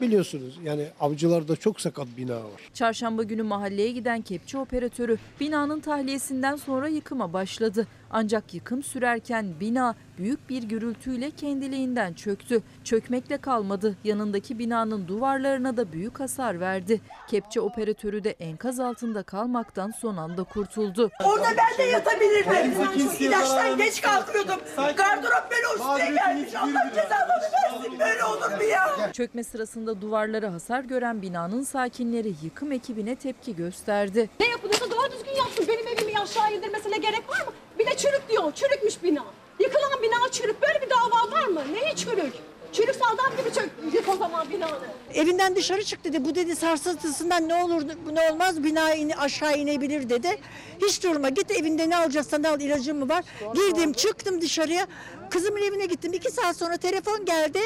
biliyorsunuz 0.00 0.58
yani 0.64 0.86
avcılarda 1.00 1.56
çok 1.56 1.80
sakat 1.80 2.06
bina 2.16 2.36
var. 2.36 2.70
Çarşamba 2.74 3.22
günü 3.22 3.42
mahalleye 3.42 3.92
giden 3.92 4.20
kepçe 4.20 4.58
operatörü 4.58 5.18
binanın 5.40 5.80
tahliyesinden 5.80 6.56
sonra 6.56 6.88
yıkıma 6.88 7.32
başladı. 7.32 7.86
Ancak 8.16 8.54
yıkım 8.54 8.82
sürerken 8.82 9.60
bina 9.60 9.94
büyük 10.18 10.48
bir 10.48 10.62
gürültüyle 10.62 11.30
kendiliğinden 11.30 12.12
çöktü. 12.12 12.62
Çökmekle 12.84 13.38
kalmadı. 13.38 13.96
Yanındaki 14.04 14.58
binanın 14.58 15.08
duvarlarına 15.08 15.76
da 15.76 15.92
büyük 15.92 16.20
hasar 16.20 16.60
verdi. 16.60 17.00
Kepçe 17.28 17.60
operatörü 17.60 18.24
de 18.24 18.30
enkaz 18.30 18.80
altında 18.80 19.22
kalmaktan 19.22 19.90
son 19.90 20.16
anda 20.16 20.44
kurtuldu. 20.44 21.10
Orada 21.24 21.48
ben 21.58 21.78
de 21.78 21.82
yatabilirdim. 21.90 22.72
İlaçtan 23.20 23.76
geç 23.78 24.00
kalkıyordum. 24.00 24.60
Gardırop 24.76 25.50
böyle 25.50 25.66
üstüne 25.76 26.14
gelmiş. 26.14 26.54
Allah 26.54 26.92
cezanı 26.94 27.28
versin. 27.28 27.98
Böyle 28.00 28.24
olur 28.24 28.56
mu 28.56 28.62
ya? 28.62 29.12
Çökme 29.12 29.44
sırasında 29.44 30.00
duvarlara 30.00 30.52
hasar 30.52 30.84
gören 30.84 31.22
binanın 31.22 31.62
sakinleri 31.62 32.32
yıkım 32.42 32.72
ekibine 32.72 33.16
tepki 33.16 33.56
gösterdi. 33.56 34.30
Ne 34.40 34.48
yapılıyorsa 34.48 34.90
doğru 34.90 35.12
düzgün 35.12 35.32
yapsın. 35.36 35.64
Benim 35.68 35.86
evimi 35.88 36.18
aşağı 36.20 36.52
indirmesine 36.52 36.96
gerek 36.96 37.28
var 37.28 37.40
mı? 37.46 37.52
Bir 37.84 37.90
de 37.90 37.96
çürük 37.96 38.28
diyor. 38.28 38.52
Çürükmüş 38.54 39.02
bina. 39.02 39.24
Yıkılan 39.60 40.02
bina 40.02 40.30
çürük. 40.32 40.62
Böyle 40.62 40.82
bir 40.82 40.90
dava 40.90 41.30
var 41.32 41.46
mı? 41.46 41.62
Neyi 41.72 41.96
çürük? 41.96 42.32
Çürük 42.72 42.94
saldam 42.94 43.36
gibi 43.36 43.54
çök 43.54 43.70
yık 43.94 44.08
o 44.08 44.16
zaman 44.16 44.50
binanı. 44.50 44.78
Evinden 45.14 45.56
dışarı 45.56 45.84
çık 45.84 46.04
dedi. 46.04 46.24
Bu 46.24 46.34
dedi 46.34 46.56
sarsıntısından 46.56 47.48
ne 47.48 47.64
olur 47.64 47.82
ne 48.12 48.30
olmaz 48.30 48.64
bina 48.64 48.94
in, 48.94 49.10
aşağı 49.10 49.58
inebilir 49.58 50.08
dedi. 50.08 50.40
Hiç 50.82 51.04
durma 51.04 51.28
git 51.28 51.50
evinde 51.50 51.90
ne 51.90 51.96
alacaksan 51.96 52.42
al 52.42 52.60
ilacın 52.60 52.96
mı 52.96 53.08
var. 53.08 53.24
Girdim 53.54 53.92
çıktım 53.92 54.40
dışarıya. 54.40 54.86
Kızımın 55.30 55.62
evine 55.62 55.86
gittim. 55.86 56.12
iki 56.12 56.30
saat 56.30 56.56
sonra 56.56 56.76
telefon 56.76 57.24
geldi. 57.24 57.60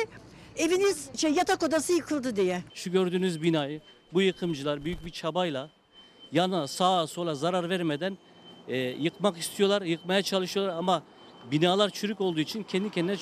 Eviniz 0.57 1.09
şey 1.17 1.31
yatak 1.33 1.63
odası 1.63 1.93
yıkıldı 1.93 2.37
diye. 2.37 2.63
Şu 2.75 2.93
gördüğünüz 2.93 3.43
binayı 3.43 3.81
bu 4.13 4.23
yıkımcılar 4.23 4.85
büyük 4.85 5.05
bir 5.05 5.11
çabayla 5.11 5.71
yana 6.33 6.67
sağa 6.69 7.07
sola 7.07 7.35
zarar 7.35 7.71
vermeden 7.71 8.19
e, 8.69 8.77
yıkmak 8.79 9.39
istiyorlar, 9.39 9.83
yıkmaya 9.83 10.23
çalışıyorlar 10.23 10.77
ama 10.77 11.03
binalar 11.51 11.91
çürük 11.91 12.21
olduğu 12.21 12.41
için 12.41 12.63
kendi 12.63 12.91
kendine 12.91 13.17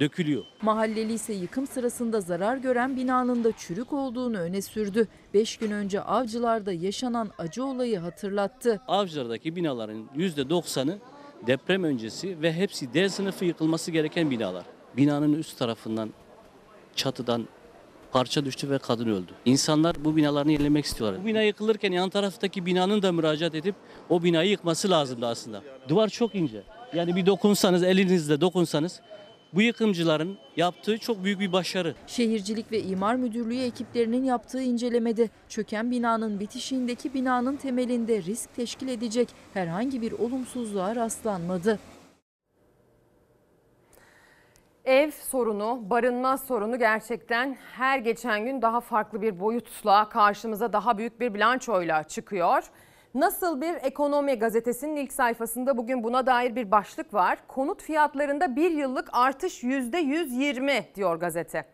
dökülüyor. 0.00 0.44
Mahalleli 0.62 1.12
ise 1.12 1.32
yıkım 1.32 1.66
sırasında 1.66 2.20
zarar 2.20 2.56
gören 2.56 2.96
binanın 2.96 3.44
da 3.44 3.52
çürük 3.52 3.92
olduğunu 3.92 4.38
öne 4.38 4.62
sürdü. 4.62 5.08
5 5.34 5.56
gün 5.56 5.70
önce 5.70 6.00
avcılarda 6.00 6.72
yaşanan 6.72 7.30
acı 7.38 7.64
olayı 7.64 7.98
hatırlattı. 7.98 8.80
Avcılardaki 8.88 9.56
binaların 9.56 10.08
%90'ı 10.16 10.98
deprem 11.46 11.84
öncesi 11.84 12.42
ve 12.42 12.52
hepsi 12.52 12.94
D 12.94 13.08
sınıfı 13.08 13.44
yıkılması 13.44 13.90
gereken 13.90 14.30
binalar. 14.30 14.64
Binanın 14.96 15.32
üst 15.32 15.58
tarafından 15.58 16.10
çatıdan 16.96 17.48
parça 18.14 18.44
düştü 18.44 18.70
ve 18.70 18.78
kadın 18.78 19.08
öldü. 19.08 19.32
İnsanlar 19.44 19.96
bu 20.04 20.16
binalarını 20.16 20.52
yenilemek 20.52 20.84
istiyorlar. 20.84 21.22
Bu 21.22 21.26
bina 21.26 21.42
yıkılırken 21.42 21.92
yan 21.92 22.10
taraftaki 22.10 22.66
binanın 22.66 23.02
da 23.02 23.12
müracaat 23.12 23.54
edip 23.54 23.74
o 24.08 24.22
binayı 24.22 24.50
yıkması 24.50 24.90
lazımdı 24.90 25.26
aslında. 25.26 25.62
Duvar 25.88 26.08
çok 26.08 26.34
ince. 26.34 26.62
Yani 26.94 27.16
bir 27.16 27.26
dokunsanız 27.26 27.82
elinizle 27.82 28.40
dokunsanız 28.40 29.00
bu 29.54 29.62
yıkımcıların 29.62 30.38
yaptığı 30.56 30.98
çok 30.98 31.24
büyük 31.24 31.40
bir 31.40 31.52
başarı. 31.52 31.94
Şehircilik 32.06 32.72
ve 32.72 32.82
İmar 32.82 33.14
Müdürlüğü 33.14 33.60
ekiplerinin 33.60 34.24
yaptığı 34.24 34.62
incelemede 34.62 35.28
çöken 35.48 35.90
binanın 35.90 36.40
bitişiğindeki 36.40 37.14
binanın 37.14 37.56
temelinde 37.56 38.22
risk 38.22 38.54
teşkil 38.54 38.88
edecek 38.88 39.28
herhangi 39.54 40.02
bir 40.02 40.12
olumsuzluğa 40.12 40.96
rastlanmadı. 40.96 41.78
Ev 44.84 45.10
sorunu, 45.10 45.90
barınma 45.90 46.38
sorunu 46.38 46.78
gerçekten 46.78 47.56
her 47.76 47.98
geçen 47.98 48.44
gün 48.44 48.62
daha 48.62 48.80
farklı 48.80 49.22
bir 49.22 49.40
boyutla 49.40 50.08
karşımıza 50.08 50.72
daha 50.72 50.98
büyük 50.98 51.20
bir 51.20 51.34
bilançoyla 51.34 52.02
çıkıyor. 52.02 52.64
Nasıl 53.14 53.60
bir 53.60 53.74
ekonomi 53.74 54.34
gazetesinin 54.34 54.96
ilk 54.96 55.12
sayfasında 55.12 55.76
bugün 55.76 56.04
buna 56.04 56.26
dair 56.26 56.56
bir 56.56 56.70
başlık 56.70 57.14
var. 57.14 57.38
Konut 57.48 57.82
fiyatlarında 57.82 58.56
bir 58.56 58.70
yıllık 58.70 59.08
artış 59.12 59.62
%120 59.62 60.94
diyor 60.94 61.16
gazete. 61.16 61.64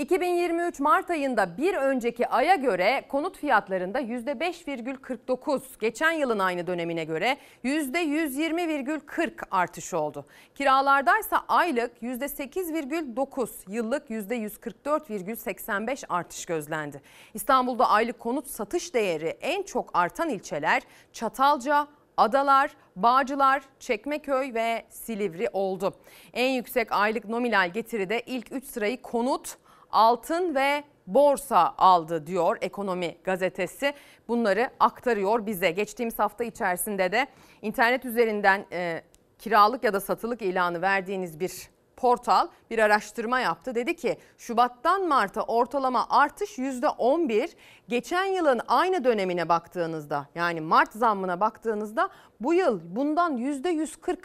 2023 0.00 0.80
Mart 0.80 1.10
ayında 1.10 1.56
bir 1.58 1.74
önceki 1.74 2.28
aya 2.28 2.54
göre 2.54 3.04
konut 3.08 3.38
fiyatlarında 3.38 4.00
%5,49, 4.00 5.60
geçen 5.80 6.12
yılın 6.12 6.38
aynı 6.38 6.66
dönemine 6.66 7.04
göre 7.04 7.36
%120,40 7.64 9.30
artış 9.50 9.94
oldu. 9.94 10.26
Kiralardaysa 10.54 11.44
aylık 11.48 12.02
%8,9, 12.02 13.48
yıllık 13.68 14.10
%144,85 14.10 16.04
artış 16.08 16.46
gözlendi. 16.46 17.02
İstanbul'da 17.34 17.88
aylık 17.88 18.18
konut 18.18 18.46
satış 18.46 18.94
değeri 18.94 19.36
en 19.40 19.62
çok 19.62 19.90
artan 19.94 20.28
ilçeler 20.28 20.82
Çatalca, 21.12 21.86
Adalar, 22.16 22.70
Bağcılar, 22.96 23.62
Çekmeköy 23.80 24.54
ve 24.54 24.84
Silivri 24.90 25.48
oldu. 25.52 25.94
En 26.32 26.50
yüksek 26.50 26.92
aylık 26.92 27.28
nominal 27.28 27.70
getiride 27.70 28.20
ilk 28.26 28.52
3 28.52 28.64
sırayı 28.64 29.02
konut, 29.02 29.56
altın 29.92 30.54
ve 30.54 30.84
borsa 31.06 31.74
aldı 31.78 32.26
diyor 32.26 32.56
Ekonomi 32.60 33.16
gazetesi. 33.24 33.94
Bunları 34.28 34.70
aktarıyor 34.80 35.46
bize. 35.46 35.70
Geçtiğimiz 35.70 36.18
hafta 36.18 36.44
içerisinde 36.44 37.12
de 37.12 37.26
internet 37.62 38.04
üzerinden 38.04 38.66
e, 38.72 39.02
kiralık 39.38 39.84
ya 39.84 39.92
da 39.92 40.00
satılık 40.00 40.42
ilanı 40.42 40.82
verdiğiniz 40.82 41.40
bir 41.40 41.70
portal 42.00 42.48
bir 42.70 42.78
araştırma 42.78 43.40
yaptı. 43.40 43.74
Dedi 43.74 43.96
ki 43.96 44.18
Şubat'tan 44.38 45.08
Mart'a 45.08 45.42
ortalama 45.42 46.06
artış 46.10 46.58
%11. 46.58 47.50
Geçen 47.88 48.24
yılın 48.24 48.60
aynı 48.68 49.04
dönemine 49.04 49.48
baktığınızda 49.48 50.26
yani 50.34 50.60
Mart 50.60 50.92
zammına 50.92 51.40
baktığınızda 51.40 52.08
bu 52.40 52.54
yıl 52.54 52.80
bundan 52.84 53.36
%140 53.38 54.16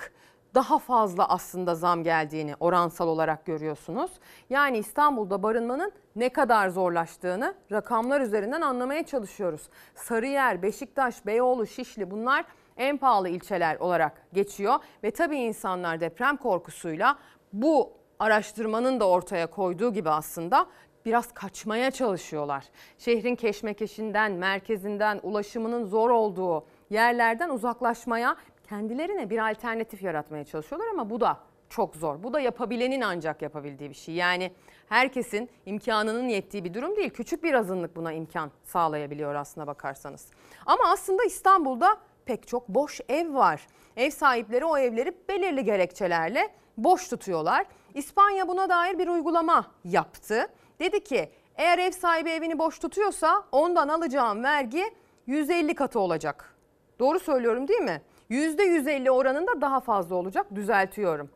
daha 0.56 0.80
fazla 0.80 1.30
aslında 1.30 1.76
zam 1.76 2.03
geldiğini 2.03 2.56
oransal 2.60 3.07
olarak 3.07 3.45
görüyorsunuz. 3.45 4.11
Yani 4.49 4.77
İstanbul'da 4.77 5.44
barınmanın 5.44 5.91
ne 6.15 6.30
kadar 6.30 6.69
zorlaştığını 6.69 7.56
rakamlar 7.72 8.22
üzerinden 8.22 8.61
anlamaya 8.61 9.06
çalışıyoruz. 9.06 9.69
Sarıyer, 9.95 10.61
Beşiktaş, 10.61 11.26
Beyoğlu, 11.26 11.68
Şişli 11.68 12.11
bunlar 12.11 12.45
en 12.77 12.98
pahalı 12.98 13.30
ilçeler 13.30 13.76
olarak 13.76 14.27
geçiyor 14.34 14.76
ve 15.03 15.11
tabii 15.11 15.38
insanlar 15.38 15.99
deprem 15.99 16.38
korkusuyla 16.38 17.18
bu 17.53 17.94
araştırmanın 18.19 18.99
da 18.99 19.10
ortaya 19.10 19.48
koyduğu 19.48 19.94
gibi 19.94 20.10
aslında 20.10 20.68
biraz 21.06 21.34
kaçmaya 21.34 21.91
çalışıyorlar. 21.91 22.65
Şehrin 22.98 23.36
keşmekeşinden, 23.36 24.32
merkezinden, 24.32 25.19
ulaşımının 25.23 25.86
zor 25.86 26.10
olduğu 26.10 26.65
yerlerden 26.90 27.49
uzaklaşmaya, 27.49 28.36
kendilerine 28.69 29.29
bir 29.29 29.49
alternatif 29.51 30.03
yaratmaya 30.03 30.43
çalışıyorlar 30.43 30.87
ama 30.87 31.09
bu 31.09 31.21
da 31.21 31.37
çok 31.69 31.95
zor. 31.95 32.23
Bu 32.23 32.33
da 32.33 32.39
yapabilenin 32.39 33.01
ancak 33.01 33.41
yapabildiği 33.41 33.89
bir 33.89 33.95
şey. 33.95 34.15
Yani 34.15 34.51
herkesin 34.89 35.49
imkanının 35.65 36.27
yettiği 36.27 36.63
bir 36.63 36.73
durum 36.73 36.95
değil. 36.95 37.09
Küçük 37.09 37.43
bir 37.43 37.53
azınlık 37.53 37.95
buna 37.95 38.13
imkan 38.13 38.51
sağlayabiliyor 38.63 39.35
aslına 39.35 39.67
bakarsanız. 39.67 40.27
Ama 40.65 40.83
aslında 40.91 41.23
İstanbul'da 41.23 41.97
pek 42.25 42.47
çok 42.47 42.69
boş 42.69 43.01
ev 43.09 43.33
var. 43.33 43.67
Ev 43.97 44.09
sahipleri 44.09 44.65
o 44.65 44.77
evleri 44.77 45.13
belirli 45.29 45.63
gerekçelerle 45.63 46.49
boş 46.77 47.07
tutuyorlar. 47.07 47.65
İspanya 47.93 48.47
buna 48.47 48.69
dair 48.69 48.99
bir 48.99 49.07
uygulama 49.07 49.65
yaptı. 49.83 50.47
Dedi 50.79 51.03
ki 51.03 51.29
eğer 51.55 51.77
ev 51.77 51.91
sahibi 51.91 52.29
evini 52.29 52.59
boş 52.59 52.79
tutuyorsa 52.79 53.43
ondan 53.51 53.87
alacağım 53.87 54.43
vergi 54.43 54.83
150 55.27 55.75
katı 55.75 55.99
olacak. 55.99 56.55
Doğru 56.99 57.19
söylüyorum 57.19 57.67
değil 57.67 57.81
mi? 57.81 58.01
%150 58.31 59.10
oranında 59.10 59.61
daha 59.61 59.80
fazla 59.80 60.15
olacak 60.15 60.56
düzeltiyorum. 60.56 61.30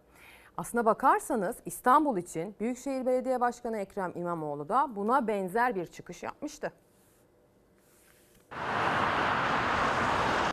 Aslına 0.57 0.85
bakarsanız 0.85 1.55
İstanbul 1.65 2.17
için 2.17 2.55
Büyükşehir 2.59 3.05
Belediye 3.05 3.41
Başkanı 3.41 3.77
Ekrem 3.77 4.11
İmamoğlu 4.15 4.69
da 4.69 4.95
buna 4.95 5.27
benzer 5.27 5.75
bir 5.75 5.85
çıkış 5.85 6.23
yapmıştı. 6.23 6.71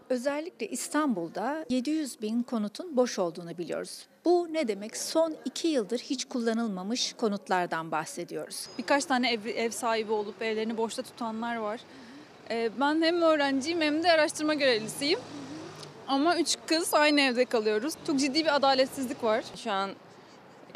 Özellikle 0.08 0.68
İstanbul'da 0.68 1.64
700 1.68 2.22
bin 2.22 2.42
konutun 2.42 2.96
boş 2.96 3.18
olduğunu 3.18 3.58
biliyoruz. 3.58 4.06
Bu 4.24 4.48
ne 4.52 4.68
demek? 4.68 4.96
Son 4.96 5.36
iki 5.44 5.68
yıldır 5.68 5.98
hiç 5.98 6.24
kullanılmamış 6.24 7.12
konutlardan 7.12 7.90
bahsediyoruz. 7.90 8.68
Birkaç 8.78 9.04
tane 9.04 9.32
ev, 9.32 9.46
ev 9.46 9.70
sahibi 9.70 10.12
olup 10.12 10.42
evlerini 10.42 10.76
boşta 10.76 11.02
tutanlar 11.02 11.56
var. 11.56 11.80
Ee, 12.50 12.70
ben 12.80 13.02
hem 13.02 13.22
öğrenciyim 13.22 13.80
hem 13.80 14.02
de 14.02 14.12
araştırma 14.12 14.54
görevlisiyim. 14.54 15.18
Ama 16.08 16.36
üç 16.36 16.56
kız 16.66 16.94
aynı 16.94 17.20
evde 17.20 17.44
kalıyoruz. 17.44 17.94
Çok 18.06 18.18
ciddi 18.18 18.44
bir 18.44 18.56
adaletsizlik 18.56 19.24
var. 19.24 19.44
Şu 19.56 19.72
an 19.72 19.90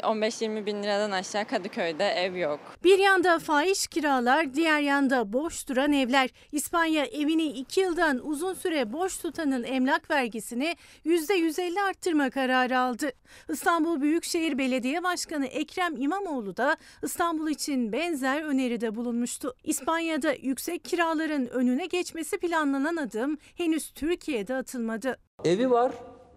15-20 0.01 0.65
bin 0.65 0.83
liradan 0.83 1.11
aşağı 1.11 1.45
Kadıköy'de 1.45 2.05
ev 2.05 2.35
yok. 2.35 2.59
Bir 2.83 2.99
yanda 2.99 3.39
fahiş 3.39 3.87
kiralar, 3.87 4.53
diğer 4.53 4.79
yanda 4.79 5.33
boş 5.33 5.69
duran 5.69 5.93
evler. 5.93 6.29
İspanya 6.51 7.05
evini 7.05 7.45
2 7.45 7.81
yıldan 7.81 8.27
uzun 8.27 8.53
süre 8.53 8.93
boş 8.93 9.17
tutanın 9.17 9.63
emlak 9.63 10.11
vergisini 10.11 10.75
%150 11.05 11.81
arttırma 11.81 12.29
kararı 12.29 12.79
aldı. 12.79 13.11
İstanbul 13.49 14.01
Büyükşehir 14.01 14.57
Belediye 14.57 15.03
Başkanı 15.03 15.45
Ekrem 15.45 15.97
İmamoğlu 15.97 16.57
da 16.57 16.77
İstanbul 17.03 17.49
için 17.49 17.91
benzer 17.91 18.43
öneride 18.43 18.95
bulunmuştu. 18.95 19.55
İspanya'da 19.63 20.33
yüksek 20.33 20.83
kiraların 20.83 21.47
önüne 21.47 21.85
geçmesi 21.85 22.37
planlanan 22.37 22.95
adım 22.95 23.37
henüz 23.57 23.91
Türkiye'de 23.91 24.55
atılmadı. 24.55 25.17
Evi 25.45 25.71
var, 25.71 25.91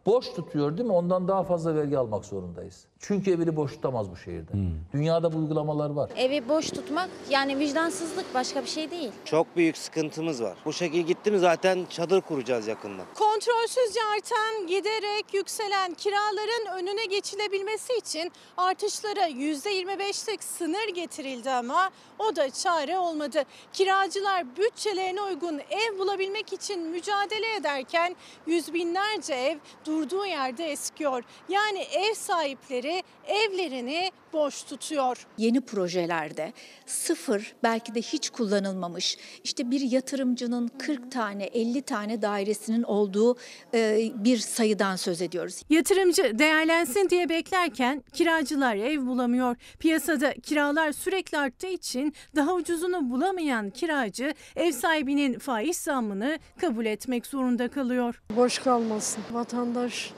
boş 0.07 0.29
tutuyor 0.33 0.77
değil 0.77 0.87
mi? 0.89 0.93
Ondan 0.93 1.29
daha 1.29 1.43
fazla 1.43 1.75
vergi 1.75 1.99
almak 1.99 2.25
zorundayız. 2.25 2.87
Çünkü 2.99 3.31
evini 3.31 3.57
boş 3.57 3.73
tutamaz 3.73 4.11
bu 4.11 4.17
şehirde. 4.17 4.53
Dünyada 4.93 5.33
bu 5.33 5.39
uygulamalar 5.39 5.91
var. 5.91 6.11
Evi 6.17 6.49
boş 6.49 6.71
tutmak 6.71 7.11
yani 7.31 7.59
vicdansızlık 7.59 8.35
başka 8.35 8.63
bir 8.63 8.69
şey 8.69 8.91
değil. 8.91 9.11
Çok 9.25 9.57
büyük 9.57 9.77
sıkıntımız 9.77 10.43
var. 10.43 10.57
Bu 10.65 10.73
şekilde 10.73 11.03
gitti 11.03 11.31
mi 11.31 11.39
zaten 11.39 11.87
çadır 11.91 12.21
kuracağız 12.21 12.67
yakında. 12.67 13.03
Kontrolsüzce 13.15 14.01
artan, 14.17 14.67
giderek 14.67 15.35
yükselen 15.35 15.95
kiraların 15.95 16.79
önüne 16.79 17.05
geçilebilmesi 17.05 17.93
için 17.97 18.33
artışlara 18.57 19.29
%25'lik 19.29 20.45
sınır 20.45 20.89
getirildi 20.95 21.51
ama 21.51 21.91
o 22.19 22.37
da 22.37 22.51
çare 22.51 22.99
olmadı. 22.99 23.43
Kiracılar 23.73 24.57
bütçelerine 24.57 25.23
uygun 25.23 25.59
ev 25.71 25.99
bulabilmek 25.99 26.53
için 26.53 26.83
mücadele 26.83 27.55
ederken 27.57 28.17
yüz 28.47 28.75
binlerce 28.75 29.35
ev 29.35 29.59
durduğu 29.95 30.27
yerde 30.27 30.65
eskiyor. 30.65 31.25
Yani 31.49 31.79
ev 31.79 32.15
sahipleri 32.15 33.03
evlerini 33.27 34.11
boş 34.35 34.62
tutuyor. 34.62 35.27
Yeni 35.39 35.61
projelerde 35.61 36.52
sıfır 36.86 37.55
belki 37.62 37.94
de 37.94 38.01
hiç 38.01 38.31
kullanılmamış 38.31 39.19
işte 39.44 39.70
bir 39.70 39.81
yatırımcının 39.81 40.70
40 40.78 41.12
tane 41.12 41.44
50 41.44 41.82
tane 41.82 42.23
dairesinin 42.23 42.82
olduğu 42.82 43.36
e, 43.74 44.11
bir 44.15 44.39
sayıdan 44.39 44.97
söz 44.97 45.23
ediyoruz. 45.23 45.62
Yatırımcı 45.70 46.39
değerlensin 46.39 47.11
diye 47.11 47.28
beklerken 47.28 48.05
kiracılar 48.12 48.77
ev 48.77 49.06
bulamıyor. 49.06 49.56
Piyasada 49.78 50.35
kiralar 50.35 50.93
sürekli 50.93 51.39
arttığı 51.39 51.66
için 51.66 52.15
daha 52.36 52.55
ucuzunu 52.55 53.11
bulamayan 53.11 53.70
kiracı 53.70 54.35
ev 54.56 54.73
sahibinin 54.73 55.39
faiz 55.39 55.77
zammını 55.77 56.39
kabul 56.61 56.86
etmek 56.86 57.27
zorunda 57.27 57.69
kalıyor. 57.69 58.23
Boş 58.36 58.59
kalmasın. 58.59 59.23
Vatandaş 59.32 60.12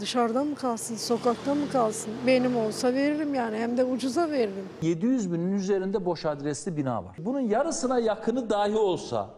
dışarıda 0.00 0.44
mı 0.44 0.54
kalsın, 0.54 0.96
sokakta 0.96 1.54
mı 1.54 1.70
kalsın? 1.72 2.12
Benim 2.26 2.56
olsa 2.56 2.94
veririm 2.94 3.34
yani 3.34 3.56
hem 3.58 3.76
de 3.76 3.84
ucuza 3.84 4.30
veririm. 4.30 4.64
700 4.82 5.32
binin 5.32 5.52
üzerinde 5.52 6.04
boş 6.04 6.24
adresli 6.24 6.76
bina 6.76 7.04
var. 7.04 7.16
Bunun 7.18 7.40
yarısına 7.40 7.98
yakını 7.98 8.50
dahi 8.50 8.76
olsa 8.76 9.30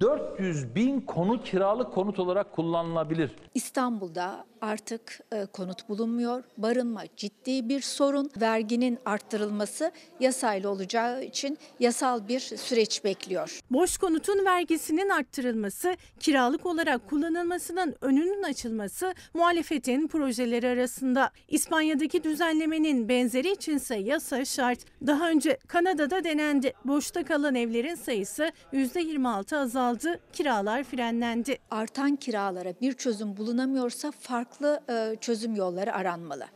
400 0.00 0.74
bin 0.74 1.00
konut 1.00 1.50
kiralık 1.50 1.94
konut 1.94 2.18
olarak 2.18 2.52
kullanılabilir. 2.52 3.30
İstanbul'da 3.54 4.44
artık 4.60 5.20
e, 5.32 5.46
konut 5.46 5.88
bulunmuyor. 5.88 6.44
Barınma 6.58 7.02
ciddi 7.16 7.68
bir 7.68 7.80
sorun. 7.80 8.30
Verginin 8.40 8.98
arttırılması 9.04 9.92
yasayla 10.20 10.70
olacağı 10.70 11.24
için 11.24 11.58
yasal 11.80 12.28
bir 12.28 12.40
süreç 12.40 13.04
bekliyor. 13.04 13.60
Boş 13.70 13.98
konutun 13.98 14.44
vergisinin 14.44 15.08
arttırılması, 15.08 15.96
kiralık 16.20 16.66
olarak 16.66 17.10
kullanılmasının 17.10 17.94
önünün 18.00 18.42
açılması 18.42 19.14
muhalefetin 19.34 20.08
projeleri 20.08 20.68
arasında. 20.68 21.30
İspanya'daki 21.48 22.24
düzenlemenin 22.24 23.08
benzeri 23.08 23.52
içinse 23.52 23.96
yasa 23.96 24.44
şart. 24.44 24.78
Daha 25.06 25.30
önce 25.30 25.58
Kanada'da 25.68 26.24
denendi. 26.24 26.72
Boşta 26.84 27.24
kalan 27.24 27.54
evlerin 27.54 27.94
sayısı 27.94 28.52
%26 28.72 29.56
azaldı, 29.56 29.85
kiralar 30.32 30.84
frenlendi. 30.84 31.58
Artan 31.70 32.16
kiralara 32.16 32.72
bir 32.80 32.92
çözüm 32.92 33.36
bulunamıyorsa 33.36 34.10
farklı 34.10 34.80
e, 34.90 35.16
çözüm 35.20 35.54
yolları 35.54 35.94
aranmalı. 35.94 36.46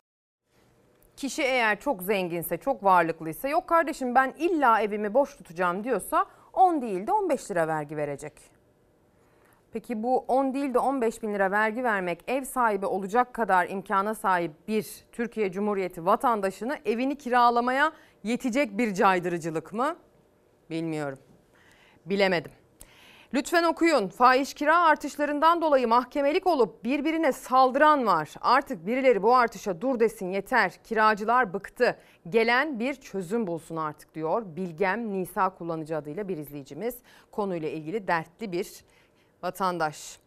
Kişi 1.16 1.42
eğer 1.42 1.80
çok 1.80 2.02
zenginse, 2.02 2.56
çok 2.56 2.84
varlıklıysa 2.84 3.48
yok 3.48 3.66
kardeşim 3.66 4.14
ben 4.14 4.34
illa 4.38 4.80
evimi 4.80 5.14
boş 5.14 5.36
tutacağım 5.36 5.84
diyorsa 5.84 6.26
10 6.52 6.82
değil 6.82 7.06
de 7.06 7.12
15 7.12 7.50
lira 7.50 7.68
vergi 7.68 7.96
verecek. 7.96 8.32
Peki 9.72 10.02
bu 10.02 10.18
10 10.18 10.54
değil 10.54 10.74
de 10.74 10.78
15 10.78 11.22
bin 11.22 11.34
lira 11.34 11.50
vergi 11.50 11.84
vermek 11.84 12.24
ev 12.28 12.44
sahibi 12.44 12.86
olacak 12.86 13.34
kadar 13.34 13.68
imkana 13.68 14.14
sahip 14.14 14.68
bir 14.68 14.86
Türkiye 15.12 15.52
Cumhuriyeti 15.52 16.06
vatandaşını 16.06 16.78
evini 16.84 17.18
kiralamaya 17.18 17.92
yetecek 18.24 18.78
bir 18.78 18.94
caydırıcılık 18.94 19.72
mı? 19.72 19.96
Bilmiyorum. 20.70 21.18
Bilemedim. 22.06 22.59
Lütfen 23.34 23.64
okuyun. 23.64 24.08
Fahiş 24.08 24.54
kira 24.54 24.84
artışlarından 24.84 25.62
dolayı 25.62 25.88
mahkemelik 25.88 26.46
olup 26.46 26.84
birbirine 26.84 27.32
saldıran 27.32 28.06
var. 28.06 28.34
Artık 28.40 28.86
birileri 28.86 29.22
bu 29.22 29.36
artışa 29.36 29.80
dur 29.80 30.00
desin 30.00 30.30
yeter. 30.30 30.72
Kiracılar 30.84 31.52
bıktı. 31.52 31.98
Gelen 32.28 32.80
bir 32.80 32.94
çözüm 32.94 33.46
bulsun 33.46 33.76
artık 33.76 34.14
diyor. 34.14 34.42
Bilgem 34.56 35.12
Nisa 35.12 35.50
kullanıcı 35.50 35.96
adıyla 35.96 36.28
bir 36.28 36.36
izleyicimiz. 36.36 36.98
Konuyla 37.30 37.68
ilgili 37.68 38.08
dertli 38.08 38.52
bir 38.52 38.84
vatandaş. 39.42 40.18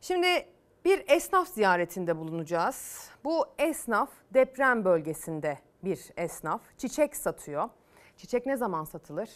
Şimdi 0.00 0.46
bir 0.84 1.04
esnaf 1.08 1.48
ziyaretinde 1.48 2.18
bulunacağız. 2.18 3.08
Bu 3.24 3.46
esnaf 3.58 4.10
deprem 4.34 4.84
bölgesinde 4.84 5.58
bir 5.84 6.00
esnaf. 6.16 6.60
Çiçek 6.78 7.16
satıyor. 7.16 7.68
Çiçek 8.16 8.46
ne 8.46 8.56
zaman 8.56 8.84
satılır? 8.84 9.30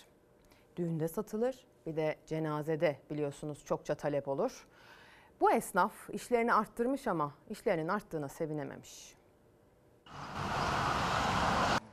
Düğünde 0.76 1.08
satılır 1.08 1.66
bir 1.86 1.96
de 1.96 2.16
cenazede 2.26 2.96
biliyorsunuz 3.10 3.64
çokça 3.64 3.94
talep 3.94 4.28
olur. 4.28 4.66
Bu 5.40 5.52
esnaf 5.52 5.92
işlerini 6.12 6.54
arttırmış 6.54 7.06
ama 7.06 7.34
işlerinin 7.50 7.88
arttığına 7.88 8.28
sevinememiş. 8.28 9.14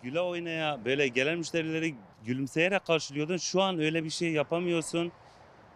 güle 0.04 0.22
oynaya 0.22 0.86
böyle 0.86 1.08
gelen 1.08 1.38
müşterileri 1.38 1.96
gülümseyerek 2.26 2.86
karşılıyordun. 2.86 3.38
Şu 3.38 3.62
an 3.62 3.80
öyle 3.80 4.04
bir 4.04 4.10
şey 4.10 4.32
yapamıyorsun. 4.32 5.12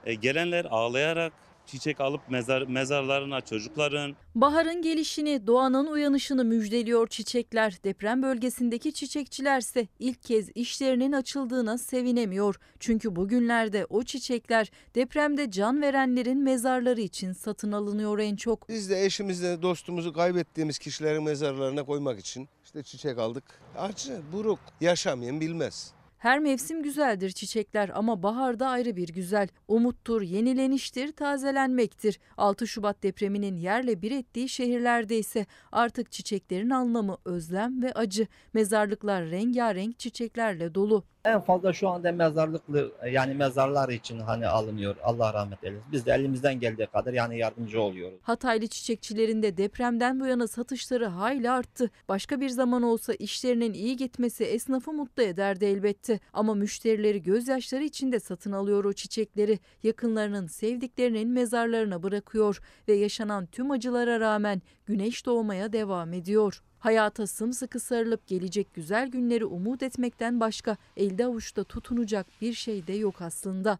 E, 0.06 0.14
gelenler 0.14 0.66
ağlayarak 0.66 1.34
çiçek 1.68 2.02
alıp 2.02 2.22
mezar 2.30 2.62
mezarlarına 2.62 3.42
çocukların 3.42 4.16
Baharın 4.36 4.82
gelişini, 4.82 5.48
doğanın 5.48 5.86
uyanışını 5.86 6.46
müjdeliyor 6.46 7.08
çiçekler. 7.08 7.84
Deprem 7.84 8.24
bölgesindeki 8.24 8.94
çiçekçilerse 8.94 9.88
ilk 10.00 10.24
kez 10.24 10.50
işlerinin 10.56 11.12
açıldığına 11.12 11.78
sevinemiyor. 11.78 12.60
Çünkü 12.80 13.16
bugünlerde 13.16 13.86
o 13.90 14.04
çiçekler 14.04 14.72
depremde 14.96 15.52
can 15.52 15.82
verenlerin 15.82 16.44
mezarları 16.44 17.02
için 17.02 17.34
satın 17.34 17.72
alınıyor 17.72 18.20
en 18.20 18.36
çok. 18.36 18.70
Biz 18.70 18.90
de 18.90 19.06
eşimizle 19.06 19.62
dostumuzu 19.62 20.14
kaybettiğimiz 20.14 20.80
kişilerin 20.80 21.24
mezarlarına 21.24 21.84
koymak 21.84 22.20
için 22.20 22.50
işte 22.66 22.84
çiçek 22.84 23.18
aldık. 23.18 23.44
Acı, 23.78 24.22
buruk, 24.34 24.60
yaşamayan 24.82 25.42
bilmez. 25.42 25.97
Her 26.18 26.40
mevsim 26.40 26.84
güzeldir 26.84 27.30
çiçekler 27.30 27.92
ama 27.94 28.24
baharda 28.24 28.68
ayrı 28.68 28.96
bir 28.96 29.10
güzel. 29.10 29.48
Umuttur, 29.68 30.22
yenileniştir, 30.22 31.12
tazelenmektir. 31.12 32.20
6 32.38 32.68
Şubat 32.68 33.04
depreminin 33.04 33.56
yerle 33.56 34.02
bir 34.02 34.12
ettiği 34.12 34.50
şehirlerde 34.50 35.18
ise 35.18 35.46
artık 35.72 36.12
çiçeklerin 36.12 36.70
anlamı 36.70 37.18
özlem 37.26 37.82
ve 37.82 37.94
acı. 37.94 38.28
Mezarlıklar 38.54 39.26
rengarenk 39.26 40.00
çiçeklerle 40.00 40.76
dolu. 40.76 41.04
En 41.28 41.42
fazla 41.42 41.74
şu 41.74 41.90
anda 41.90 42.12
mezarlıklı 42.12 42.92
yani 43.12 43.34
mezarlar 43.34 43.90
için 43.90 44.20
hani 44.20 44.48
alınıyor. 44.48 44.96
Allah 45.04 45.34
rahmet 45.34 45.64
eylesin. 45.64 45.84
Biz 45.92 46.06
de 46.06 46.12
elimizden 46.12 46.60
geldiği 46.60 46.88
kadar 46.88 47.14
yani 47.14 47.38
yardımcı 47.38 47.82
oluyoruz. 47.82 48.20
Hataylı 48.22 48.68
çiçekçilerinde 48.68 49.58
depremden 49.58 50.20
bu 50.20 50.26
yana 50.26 50.48
satışları 50.48 51.06
hayli 51.06 51.52
arttı. 51.52 51.92
Başka 52.10 52.42
bir 52.42 52.50
zaman 52.50 52.84
olsa 52.84 53.14
işlerinin 53.14 53.74
iyi 53.74 53.98
gitmesi 53.98 54.44
esnafı 54.44 54.94
mutlu 54.94 55.24
ederdi 55.24 55.66
elbette. 55.66 56.20
Ama 56.34 56.54
müşterileri 56.54 57.24
gözyaşları 57.24 57.84
içinde 57.84 58.20
satın 58.20 58.52
alıyor 58.52 58.86
o 58.86 58.94
çiçekleri. 58.94 59.60
Yakınlarının, 59.84 60.48
sevdiklerinin 60.48 61.30
mezarlarına 61.30 62.04
bırakıyor 62.04 62.60
ve 62.88 62.94
yaşanan 62.94 63.46
tüm 63.46 63.72
acılara 63.72 64.20
rağmen 64.20 64.62
güneş 64.86 65.26
doğmaya 65.26 65.74
devam 65.74 66.14
ediyor. 66.14 66.62
Hayata 66.88 67.28
sımsıkı 67.28 67.80
sarılıp 67.80 68.28
gelecek 68.28 68.74
güzel 68.74 69.08
günleri 69.08 69.46
umut 69.46 69.84
etmekten 69.84 70.40
başka 70.40 70.78
elde 70.98 71.26
avuçta 71.26 71.64
tutunacak 71.64 72.28
bir 72.42 72.54
şey 72.54 72.88
de 72.88 72.94
yok 72.94 73.22
aslında. 73.22 73.80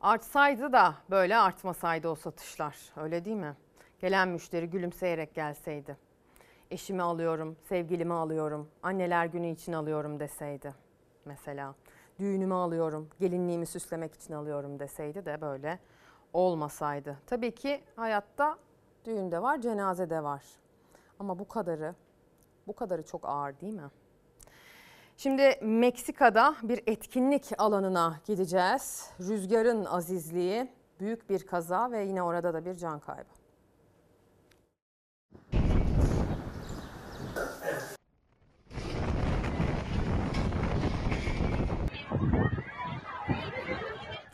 Artsaydı 0.00 0.72
da 0.72 0.94
böyle 1.10 1.36
artmasaydı 1.36 2.08
o 2.08 2.14
satışlar. 2.14 2.76
Öyle 2.96 3.24
değil 3.24 3.36
mi? 3.36 3.56
Gelen 4.00 4.28
müşteri 4.28 4.70
gülümseyerek 4.70 5.34
gelseydi. 5.34 5.96
Eşimi 6.70 7.02
alıyorum, 7.02 7.56
sevgilimi 7.68 8.14
alıyorum, 8.14 8.68
anneler 8.82 9.26
günü 9.26 9.50
için 9.50 9.72
alıyorum 9.72 10.20
deseydi 10.20 10.74
mesela. 11.24 11.74
Düğünümü 12.18 12.54
alıyorum, 12.54 13.08
gelinliğimi 13.20 13.66
süslemek 13.66 14.14
için 14.14 14.34
alıyorum 14.34 14.78
deseydi 14.78 15.26
de 15.26 15.40
böyle 15.40 15.78
olmasaydı. 16.32 17.18
Tabii 17.26 17.54
ki 17.54 17.80
hayatta 17.96 18.58
düğünde 19.04 19.42
var, 19.42 19.60
cenazede 19.60 20.22
var. 20.22 20.42
Ama 21.18 21.38
bu 21.38 21.48
kadarı, 21.48 21.94
bu 22.66 22.72
kadarı 22.72 23.02
çok 23.02 23.28
ağır 23.28 23.60
değil 23.60 23.74
mi? 23.74 23.90
Şimdi 25.16 25.58
Meksika'da 25.62 26.56
bir 26.62 26.82
etkinlik 26.86 27.50
alanına 27.58 28.20
gideceğiz. 28.24 29.10
Rüzgarın 29.20 29.84
azizliği, 29.84 30.72
büyük 31.00 31.30
bir 31.30 31.46
kaza 31.46 31.90
ve 31.90 32.04
yine 32.04 32.22
orada 32.22 32.54
da 32.54 32.64
bir 32.64 32.76
can 32.76 33.00
kaybı. 33.00 33.37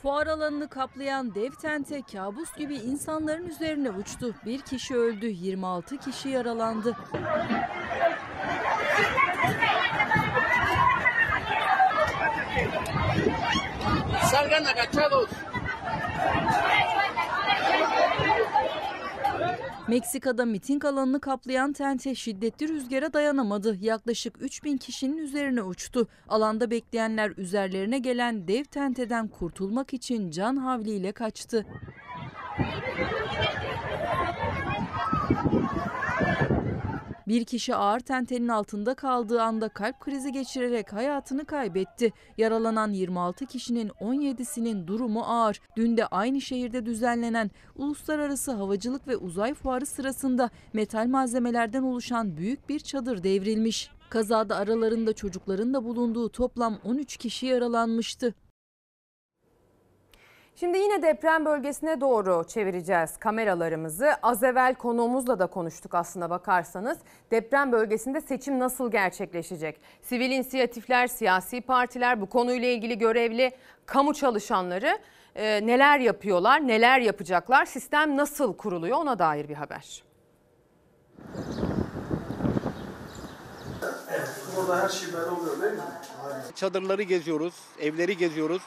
Fuar 0.05 0.27
alanını 0.27 0.69
kaplayan 0.69 1.35
dev 1.35 1.51
tente 1.51 2.03
kabus 2.03 2.55
gibi 2.57 2.75
insanların 2.75 3.47
üzerine 3.47 3.91
uçtu. 3.91 4.35
Bir 4.47 4.61
kişi 4.61 4.97
öldü, 4.97 5.27
26 5.27 5.97
kişi 5.97 6.29
yaralandı. 6.29 6.97
Salgan 14.31 14.65
agachados. 14.65 15.31
Meksika'da 19.95 20.45
miting 20.45 20.85
alanını 20.85 21.21
kaplayan 21.21 21.73
tente 21.73 22.15
şiddetli 22.15 22.69
rüzgara 22.69 23.13
dayanamadı. 23.13 23.77
Yaklaşık 23.81 24.43
3000 24.43 24.77
kişinin 24.77 25.17
üzerine 25.17 25.63
uçtu. 25.63 26.09
Alanda 26.29 26.71
bekleyenler 26.71 27.33
üzerlerine 27.37 27.99
gelen 27.99 28.49
dev 28.49 28.65
tenteden 28.65 29.29
kurtulmak 29.29 29.95
için 29.95 30.31
can 30.31 30.57
havliyle 30.57 31.13
kaçtı. 31.13 31.67
Bir 37.29 37.45
kişi 37.45 37.75
ağır 37.75 38.01
tentenin 38.01 38.49
altında 38.49 38.95
kaldığı 38.95 39.43
anda 39.43 39.69
kalp 39.69 40.01
krizi 40.01 40.33
geçirerek 40.33 40.93
hayatını 40.93 41.45
kaybetti. 41.45 42.13
Yaralanan 42.39 42.93
26 42.93 43.47
kişinin 43.47 43.89
17'sinin 43.89 44.87
durumu 44.87 45.23
ağır. 45.23 45.61
Dün 45.77 45.97
de 45.97 46.07
aynı 46.07 46.41
şehirde 46.41 46.87
düzenlenen 46.87 47.51
Uluslararası 47.77 48.53
Havacılık 48.53 49.09
ve 49.09 49.17
Uzay 49.17 49.55
Fuarı 49.55 49.87
sırasında 49.87 50.51
metal 50.73 51.07
malzemelerden 51.07 51.83
oluşan 51.83 52.37
büyük 52.37 52.69
bir 52.69 52.81
çadır 52.81 53.23
devrilmiş. 53.23 53.91
Kazada 54.11 54.57
aralarında 54.57 55.13
çocukların 55.13 55.75
da 55.75 55.85
bulunduğu 55.85 56.29
toplam 56.29 56.79
13 56.85 57.17
kişi 57.17 57.47
yaralanmıştı. 57.47 58.35
Şimdi 60.57 60.79
yine 60.79 61.03
deprem 61.03 61.45
bölgesine 61.45 62.01
doğru 62.01 62.45
çevireceğiz 62.49 63.17
kameralarımızı. 63.17 64.15
Az 64.23 64.43
evvel 64.43 64.75
konuğumuzla 64.75 65.39
da 65.39 65.47
konuştuk 65.47 65.95
aslında 65.95 66.31
bakarsanız. 66.31 66.99
Deprem 67.31 67.73
bölgesinde 67.73 68.21
seçim 68.21 68.59
nasıl 68.59 68.91
gerçekleşecek? 68.91 69.81
Sivil 70.03 70.31
inisiyatifler, 70.31 71.07
siyasi 71.07 71.61
partiler, 71.61 72.21
bu 72.21 72.27
konuyla 72.27 72.69
ilgili 72.69 72.99
görevli 72.99 73.53
kamu 73.87 74.15
çalışanları 74.15 74.99
e, 75.35 75.67
neler 75.67 75.99
yapıyorlar, 75.99 76.69
neler 76.69 77.01
yapacaklar? 77.01 77.65
Sistem 77.65 78.17
nasıl 78.17 78.57
kuruluyor 78.57 78.99
ona 78.99 79.19
dair 79.19 79.49
bir 79.49 79.55
haber. 79.55 80.05
Burada 84.57 84.83
her 84.83 84.89
şey 84.89 85.13
böyle 85.13 85.31
oluyor 85.31 85.63
değil 85.63 85.73
mi? 85.73 85.81
Çadırları 86.55 87.03
geziyoruz, 87.03 87.55
evleri 87.81 88.17
geziyoruz. 88.17 88.63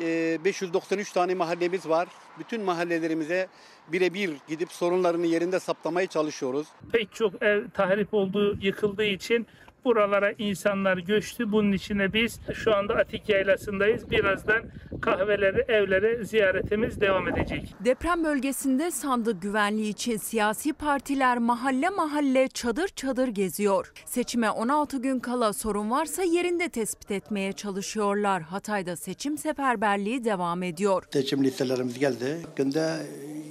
593 0.00 1.12
tane 1.12 1.34
mahallemiz 1.34 1.88
var. 1.88 2.08
Bütün 2.38 2.62
mahallelerimize 2.62 3.48
birebir 3.88 4.30
gidip 4.48 4.72
sorunlarını 4.72 5.26
yerinde 5.26 5.60
saptamaya 5.60 6.06
çalışıyoruz. 6.06 6.66
Pek 6.92 7.14
çok 7.14 7.42
ev 7.42 7.68
tahrip 7.74 8.14
olduğu, 8.14 8.56
yıkıldığı 8.60 9.04
için 9.04 9.46
buralara 9.84 10.32
insanlar 10.38 10.96
göçtü. 10.98 11.52
Bunun 11.52 11.72
içine 11.72 12.12
biz 12.12 12.40
şu 12.54 12.74
anda 12.74 12.94
Atik 12.94 13.28
Yaylası'ndayız. 13.28 14.10
Birazdan 14.10 14.62
kahveleri, 15.00 15.64
evlere 15.72 16.24
ziyaretimiz 16.24 17.00
devam 17.00 17.28
edecek. 17.28 17.74
Deprem 17.84 18.24
bölgesinde 18.24 18.90
sandık 18.90 19.42
güvenliği 19.42 19.90
için 19.90 20.16
siyasi 20.16 20.72
partiler 20.72 21.38
mahalle 21.38 21.88
mahalle 21.88 22.48
çadır 22.48 22.88
çadır 22.88 23.28
geziyor. 23.28 23.92
Seçime 24.06 24.50
16 24.50 25.02
gün 25.02 25.20
kala 25.20 25.52
sorun 25.52 25.90
varsa 25.90 26.22
yerinde 26.22 26.68
tespit 26.68 27.10
etmeye 27.10 27.52
çalışıyorlar. 27.52 28.42
Hatay'da 28.42 28.96
seçim 28.96 29.38
seferberliği 29.38 30.24
devam 30.24 30.62
ediyor. 30.62 31.02
Seçim 31.12 31.44
listelerimiz 31.44 31.98
geldi. 31.98 32.38
Günde 32.56 32.96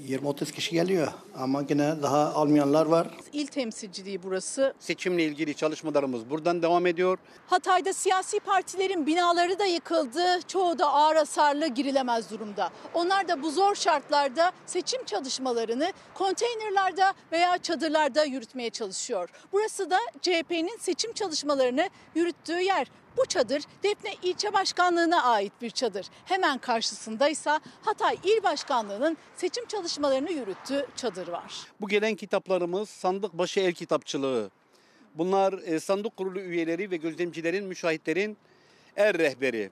20-30 0.10 0.51
kişi 0.51 0.72
geliyor 0.72 1.07
ama 1.38 1.64
yine 1.69 1.95
daha 2.03 2.34
almayanlar 2.34 2.85
var. 2.85 3.07
İl 3.34 3.47
temsilciliği 3.47 4.23
burası. 4.23 4.73
Seçimle 4.80 5.23
ilgili 5.23 5.56
çalışmalarımız 5.56 6.19
buradan 6.30 6.62
devam 6.62 6.86
ediyor. 6.86 7.18
Hatay'da 7.48 7.94
siyasi 7.94 8.40
partilerin 8.40 9.06
binaları 9.06 9.60
da 9.60 9.66
yıkıldı. 9.66 10.40
Çoğu 10.48 10.80
da 10.80 10.94
ağır 10.94 11.16
hasarlı 11.16 11.68
girilemez 11.68 12.32
durumda. 12.32 12.70
Onlar 12.94 13.28
da 13.28 13.41
bu 13.41 13.52
zor 13.52 13.76
şartlarda 13.76 14.52
seçim 14.66 15.06
çalışmalarını 15.06 15.94
konteynerlarda 16.14 17.14
veya 17.32 17.58
çadırlarda 17.58 18.24
yürütmeye 18.24 18.70
çalışıyor. 18.70 19.30
Burası 19.52 19.90
da 19.90 19.98
CHP'nin 20.22 20.78
seçim 20.78 21.14
çalışmalarını 21.14 21.90
yürüttüğü 22.16 22.62
yer. 22.62 22.88
Bu 23.18 23.26
çadır 23.26 23.64
Defne 23.84 24.14
İlçe 24.24 24.54
Başkanlığı'na 24.54 25.24
ait 25.24 25.54
bir 25.62 25.70
çadır. 25.70 26.06
Hemen 26.26 26.58
karşısındaysa 26.58 27.60
Hatay 27.82 28.18
İl 28.24 28.44
Başkanlığı'nın 28.44 29.18
seçim 29.36 29.66
çalışmalarını 29.66 30.32
yürüttüğü 30.32 30.86
çadır 30.96 31.28
var. 31.28 31.54
Bu 31.82 31.88
gelen 31.88 32.16
kitaplarımız 32.16 32.90
sandık 32.90 33.34
başı 33.34 33.60
el 33.60 33.74
kitapçılığı. 33.74 34.50
Bunlar 35.15 35.53
e, 35.53 35.80
sandık 35.80 36.18
kurulu 36.18 36.40
üyeleri 36.40 36.91
ve 36.91 36.98
gözlemcilerin, 36.98 37.65
müşahitlerin 37.65 38.38
er 38.95 39.18
rehberi. 39.18 39.69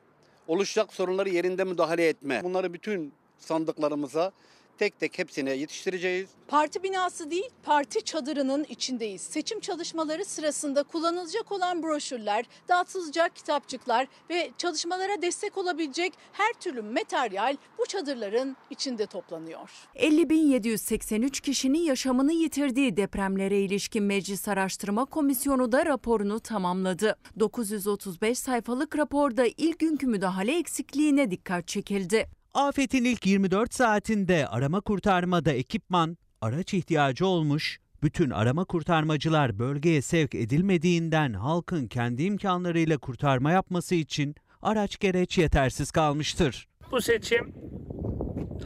oluşacak 0.48 0.94
sorunları 0.94 1.30
yerinde 1.30 1.64
müdahale 1.64 2.08
etme. 2.08 2.44
Bunları 2.44 2.74
bütün 2.74 3.14
sandıklarımıza 3.40 4.32
tek 4.78 5.00
tek 5.00 5.20
hepsine 5.20 5.52
yetiştireceğiz. 5.52 6.30
Parti 6.48 6.84
binası 6.84 7.32
değil, 7.32 7.50
parti 7.64 8.02
çadırının 8.02 8.64
içindeyiz. 8.70 9.22
Seçim 9.22 9.60
çalışmaları 9.60 10.26
sırasında 10.26 10.84
kullanılacak 10.84 11.52
olan 11.52 11.84
broşürler, 11.84 12.46
dağıtılacak 12.70 13.36
kitapçıklar 13.36 14.08
ve 14.30 14.52
çalışmalara 14.58 15.22
destek 15.22 15.58
olabilecek 15.58 16.14
her 16.32 16.54
türlü 16.54 16.82
materyal 16.82 17.58
bu 17.78 17.86
çadırların 17.86 18.58
içinde 18.70 19.06
toplanıyor. 19.06 19.70
50.783 19.96 21.42
kişinin 21.42 21.80
yaşamını 21.82 22.34
yitirdiği 22.34 22.98
depremlere 22.98 23.60
ilişkin 23.60 24.04
Meclis 24.04 24.48
Araştırma 24.48 25.06
Komisyonu 25.06 25.72
da 25.72 25.86
raporunu 25.86 26.40
tamamladı. 26.40 27.18
935 27.40 28.40
sayfalık 28.40 28.98
raporda 28.98 29.46
ilk 29.58 29.80
günkü 29.80 30.08
müdahale 30.08 30.58
eksikliğine 30.58 31.32
dikkat 31.32 31.68
çekildi. 31.68 32.30
Afetin 32.58 33.06
ilk 33.06 33.26
24 33.26 33.74
saatinde 33.74 34.48
arama 34.48 34.82
kurtarmada 34.82 35.52
ekipman, 35.52 36.18
araç 36.42 36.74
ihtiyacı 36.74 37.26
olmuş, 37.26 37.80
bütün 38.04 38.30
arama 38.30 38.66
kurtarmacılar 38.66 39.60
bölgeye 39.60 40.02
sevk 40.02 40.36
edilmediğinden 40.36 41.34
halkın 41.34 41.88
kendi 41.88 42.24
imkanlarıyla 42.24 42.98
kurtarma 42.98 43.52
yapması 43.52 43.96
için 43.96 44.36
araç 44.62 45.00
gereç 45.00 45.38
yetersiz 45.38 45.92
kalmıştır. 45.92 46.68
Bu 46.92 47.02
seçim 47.02 47.54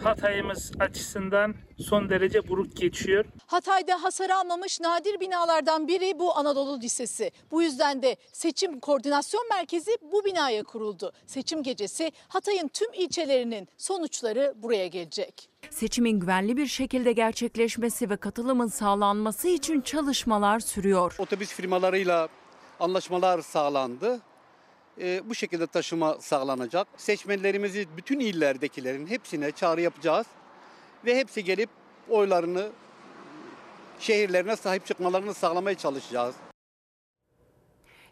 Hatay'ımız 0.04 0.72
açısından 0.80 1.56
son 1.88 2.10
derece 2.10 2.48
buruk 2.48 2.78
geçiyor. 2.78 3.26
Hatay'da 3.48 4.04
hasar 4.04 4.30
almamış 4.30 4.82
nadir 4.82 5.20
binalardan 5.20 5.88
biri 5.88 6.20
bu 6.20 6.38
Anadolu 6.38 6.80
Lisesi. 6.80 7.32
Bu 7.52 7.62
yüzden 7.62 8.02
de 8.02 8.16
seçim 8.34 8.80
koordinasyon 8.80 9.50
merkezi 9.50 9.92
bu 10.12 10.26
binaya 10.26 10.64
kuruldu. 10.64 11.12
Seçim 11.26 11.64
gecesi 11.64 12.12
Hatay'ın 12.28 12.68
tüm 12.68 12.94
ilçelerinin 12.94 13.68
sonuçları 13.78 14.54
buraya 14.58 14.88
gelecek. 14.88 15.50
Seçimin 15.70 16.20
güvenli 16.20 16.58
bir 16.58 16.68
şekilde 16.68 17.12
gerçekleşmesi 17.12 18.10
ve 18.10 18.18
katılımın 18.18 18.68
sağlanması 18.68 19.48
için 19.48 19.82
çalışmalar 19.82 20.60
sürüyor. 20.60 21.16
Otobüs 21.20 21.50
firmalarıyla 21.54 22.28
anlaşmalar 22.80 23.42
sağlandı. 23.42 24.20
Ee, 25.00 25.22
bu 25.30 25.36
şekilde 25.36 25.68
taşıma 25.68 26.18
sağlanacak. 26.20 26.88
Seçmenlerimizi 26.98 27.88
bütün 27.98 28.20
illerdekilerin 28.20 29.08
hepsine 29.08 29.52
çağrı 29.52 29.82
yapacağız. 29.82 30.28
Ve 31.06 31.18
hepsi 31.18 31.44
gelip 31.44 31.70
oylarını 32.10 32.70
şehirlerine 34.00 34.56
sahip 34.56 34.86
çıkmalarını 34.86 35.34
sağlamaya 35.34 35.78
çalışacağız. 35.78 36.36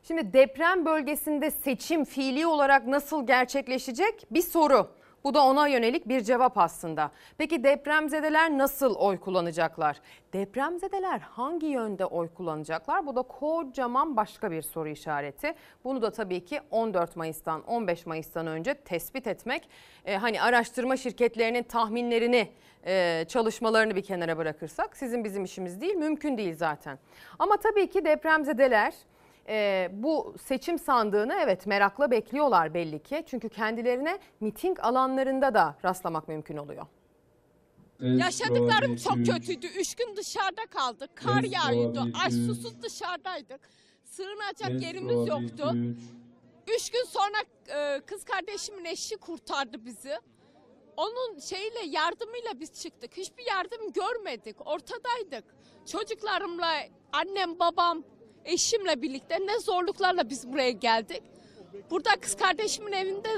Şimdi 0.03 0.33
deprem 0.33 0.85
bölgesinde 0.85 1.51
seçim 1.51 2.05
fiili 2.05 2.47
olarak 2.47 2.87
nasıl 2.87 3.27
gerçekleşecek 3.27 4.25
bir 4.31 4.41
soru. 4.41 4.98
Bu 5.23 5.33
da 5.33 5.45
ona 5.45 5.67
yönelik 5.67 6.07
bir 6.07 6.21
cevap 6.21 6.57
aslında. 6.57 7.11
Peki 7.37 7.63
depremzedeler 7.63 8.57
nasıl 8.57 8.95
oy 8.95 9.19
kullanacaklar? 9.19 10.01
Depremzedeler 10.33 11.19
hangi 11.19 11.65
yönde 11.65 12.05
oy 12.05 12.29
kullanacaklar? 12.33 13.07
Bu 13.07 13.15
da 13.15 13.21
kocaman 13.21 14.17
başka 14.17 14.51
bir 14.51 14.61
soru 14.61 14.89
işareti. 14.89 15.53
Bunu 15.83 16.01
da 16.01 16.11
tabii 16.11 16.45
ki 16.45 16.61
14 16.71 17.15
Mayıs'tan 17.15 17.63
15 17.63 18.05
Mayıs'tan 18.05 18.47
önce 18.47 18.73
tespit 18.73 19.27
etmek. 19.27 19.69
Ee, 20.05 20.15
hani 20.17 20.41
araştırma 20.41 20.97
şirketlerinin 20.97 21.63
tahminlerini, 21.63 22.51
e, 22.85 23.25
çalışmalarını 23.27 23.95
bir 23.95 24.03
kenara 24.03 24.37
bırakırsak 24.37 24.97
sizin 24.97 25.23
bizim 25.23 25.43
işimiz 25.43 25.81
değil, 25.81 25.95
mümkün 25.95 26.37
değil 26.37 26.55
zaten. 26.55 26.99
Ama 27.39 27.57
tabii 27.57 27.89
ki 27.89 28.05
depremzedeler 28.05 28.93
e, 29.49 29.89
bu 29.93 30.35
seçim 30.43 30.79
sandığını 30.79 31.33
evet 31.43 31.67
merakla 31.67 32.11
bekliyorlar 32.11 32.73
belli 32.73 33.03
ki. 33.03 33.23
Çünkü 33.25 33.49
kendilerine 33.49 34.19
miting 34.39 34.79
alanlarında 34.79 35.53
da 35.53 35.75
rastlamak 35.85 36.27
mümkün 36.27 36.57
oluyor. 36.57 36.85
Yaşadıklarım 37.99 38.95
çok 38.95 39.25
kötüydü. 39.25 39.67
Üç 39.67 39.95
gün 39.95 40.15
dışarıda 40.15 40.65
kaldık. 40.69 41.09
Kar 41.15 41.43
yağıyordu. 41.43 42.07
Aç 42.25 42.33
susuz 42.33 42.81
dışarıdaydık. 42.81 43.59
Sığınacak 44.03 44.81
yerimiz 44.81 45.27
yoktu. 45.27 45.73
Üç 46.75 46.89
gün 46.91 47.03
sonra 47.03 47.37
e, 47.67 48.01
kız 48.05 48.23
kardeşimin 48.23 48.85
eşi 48.85 49.17
kurtardı 49.17 49.85
bizi. 49.85 50.17
Onun 50.97 51.39
şeyle 51.39 51.85
yardımıyla 51.85 52.59
biz 52.59 52.81
çıktık. 52.81 53.17
Hiçbir 53.17 53.45
yardım 53.45 53.91
görmedik. 53.93 54.67
Ortadaydık. 54.67 55.43
Çocuklarımla, 55.85 56.71
annem, 57.11 57.59
babam, 57.59 58.03
eşimle 58.49 59.01
birlikte 59.01 59.39
ne 59.39 59.59
zorluklarla 59.59 60.29
biz 60.29 60.47
buraya 60.47 60.71
geldik. 60.71 61.23
Burada 61.91 62.09
kız 62.21 62.35
kardeşimin 62.35 62.91
evinde 62.91 63.29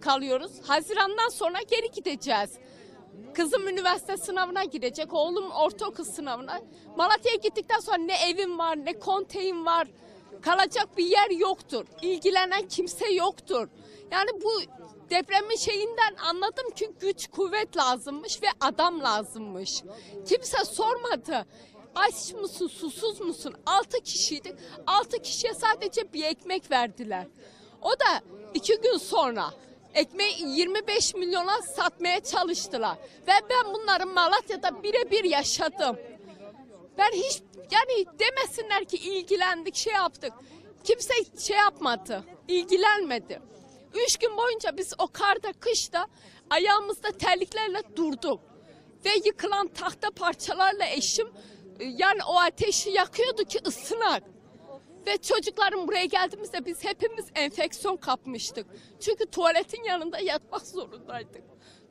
kalıyoruz. 0.00 0.52
Hazirandan 0.66 1.28
sonra 1.28 1.58
geri 1.70 1.90
gideceğiz. 1.90 2.50
Kızım 3.34 3.68
üniversite 3.68 4.16
sınavına 4.16 4.64
girecek, 4.64 5.14
oğlum 5.14 5.50
ortaokul 5.50 6.04
sınavına. 6.04 6.60
Malatya'ya 6.96 7.36
gittikten 7.36 7.78
sonra 7.78 7.96
ne 7.96 8.30
evim 8.30 8.58
var, 8.58 8.84
ne 8.84 8.98
konteyim 8.98 9.66
var. 9.66 9.88
Kalacak 10.42 10.98
bir 10.98 11.04
yer 11.04 11.30
yoktur. 11.30 11.86
İlgilenen 12.02 12.68
kimse 12.68 13.12
yoktur. 13.12 13.68
Yani 14.10 14.30
bu 14.44 14.50
depremin 15.10 15.56
şeyinden 15.56 16.14
anladım 16.28 16.70
ki 16.70 16.90
güç, 17.00 17.26
kuvvet 17.26 17.76
lazımmış 17.76 18.42
ve 18.42 18.46
adam 18.60 19.00
lazımmış. 19.00 19.82
Kimse 20.28 20.64
sormadı. 20.64 21.46
Aç 21.94 22.32
mısın, 22.32 22.66
susuz 22.66 23.20
musun? 23.20 23.54
Altı 23.66 24.00
kişiydik. 24.00 24.54
Altı 24.86 25.22
kişiye 25.22 25.54
sadece 25.54 26.12
bir 26.12 26.24
ekmek 26.24 26.70
verdiler. 26.70 27.26
O 27.82 27.90
da 27.90 28.20
iki 28.54 28.80
gün 28.80 28.96
sonra 28.96 29.50
ekmeği 29.94 30.34
25 30.46 31.14
milyona 31.14 31.62
satmaya 31.62 32.20
çalıştılar. 32.20 32.98
Ve 33.26 33.32
ben 33.50 33.74
bunların 33.74 34.08
Malatya'da 34.08 34.82
birebir 34.82 35.24
yaşadım. 35.24 35.96
Ben 36.98 37.10
hiç 37.12 37.42
yani 37.70 38.06
demesinler 38.18 38.84
ki 38.84 38.96
ilgilendik 38.96 39.74
şey 39.74 39.92
yaptık. 39.92 40.32
Kimse 40.84 41.14
şey 41.38 41.56
yapmadı, 41.56 42.24
ilgilenmedi. 42.48 43.40
Üç 43.94 44.16
gün 44.16 44.36
boyunca 44.36 44.76
biz 44.76 44.92
o 44.98 45.06
karda, 45.06 45.52
kışta 45.52 46.06
ayağımızda 46.50 47.10
terliklerle 47.10 47.82
durduk. 47.96 48.40
Ve 49.04 49.10
yıkılan 49.24 49.68
tahta 49.68 50.10
parçalarla 50.10 50.86
eşim 50.86 51.28
yani 51.80 52.20
o 52.28 52.38
ateşi 52.38 52.90
yakıyordu 52.90 53.44
ki 53.44 53.58
ısınak. 53.66 54.22
Ve 55.06 55.16
çocuklarım 55.16 55.88
buraya 55.88 56.04
geldiğimizde 56.04 56.66
biz 56.66 56.84
hepimiz 56.84 57.26
enfeksiyon 57.34 57.96
kapmıştık. 57.96 58.66
Çünkü 59.00 59.26
tuvaletin 59.26 59.82
yanında 59.82 60.18
yatmak 60.18 60.62
zorundaydık. 60.62 61.42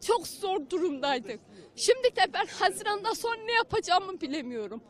Çok 0.07 0.27
zor 0.27 0.69
durumdaydık. 0.69 1.39
Şimdi 1.75 2.15
de 2.15 2.33
ben 2.33 2.45
Haziran'dan 2.45 3.13
sonra 3.13 3.35
ne 3.35 3.51
yapacağımı 3.51 4.21
bilemiyorum. 4.21 4.81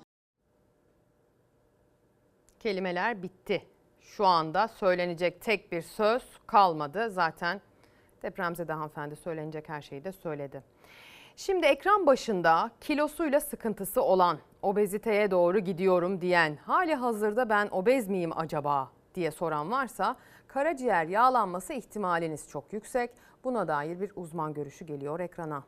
Kelimeler 2.59 3.23
bitti. 3.23 3.65
Şu 4.01 4.26
anda 4.26 4.68
söylenecek 4.68 5.41
tek 5.41 5.72
bir 5.72 5.81
söz 5.81 6.23
kalmadı. 6.47 7.09
Zaten 7.09 7.61
depremzede 8.23 8.73
hanımefendi 8.73 9.15
söylenecek 9.15 9.69
her 9.69 9.81
şeyi 9.81 10.03
de 10.03 10.11
söyledi. 10.11 10.63
Şimdi 11.35 11.65
ekran 11.65 12.07
başında 12.07 12.72
kilosuyla 12.81 13.39
sıkıntısı 13.39 14.01
olan, 14.01 14.39
obeziteye 14.61 15.31
doğru 15.31 15.59
gidiyorum 15.59 16.21
diyen, 16.21 16.57
hali 16.65 16.95
hazırda 16.95 17.49
ben 17.49 17.67
obez 17.71 18.07
miyim 18.07 18.31
acaba 18.35 18.91
diye 19.15 19.31
soran 19.31 19.71
varsa 19.71 20.15
karaciğer 20.47 21.05
yağlanması 21.05 21.73
ihtimaliniz 21.73 22.49
çok 22.49 22.73
yüksek. 22.73 23.11
Buna 23.43 23.67
dair 23.67 23.99
bir 24.01 24.11
uzman 24.15 24.53
görüşü 24.53 24.85
geliyor 24.85 25.19
ekrana. 25.19 25.63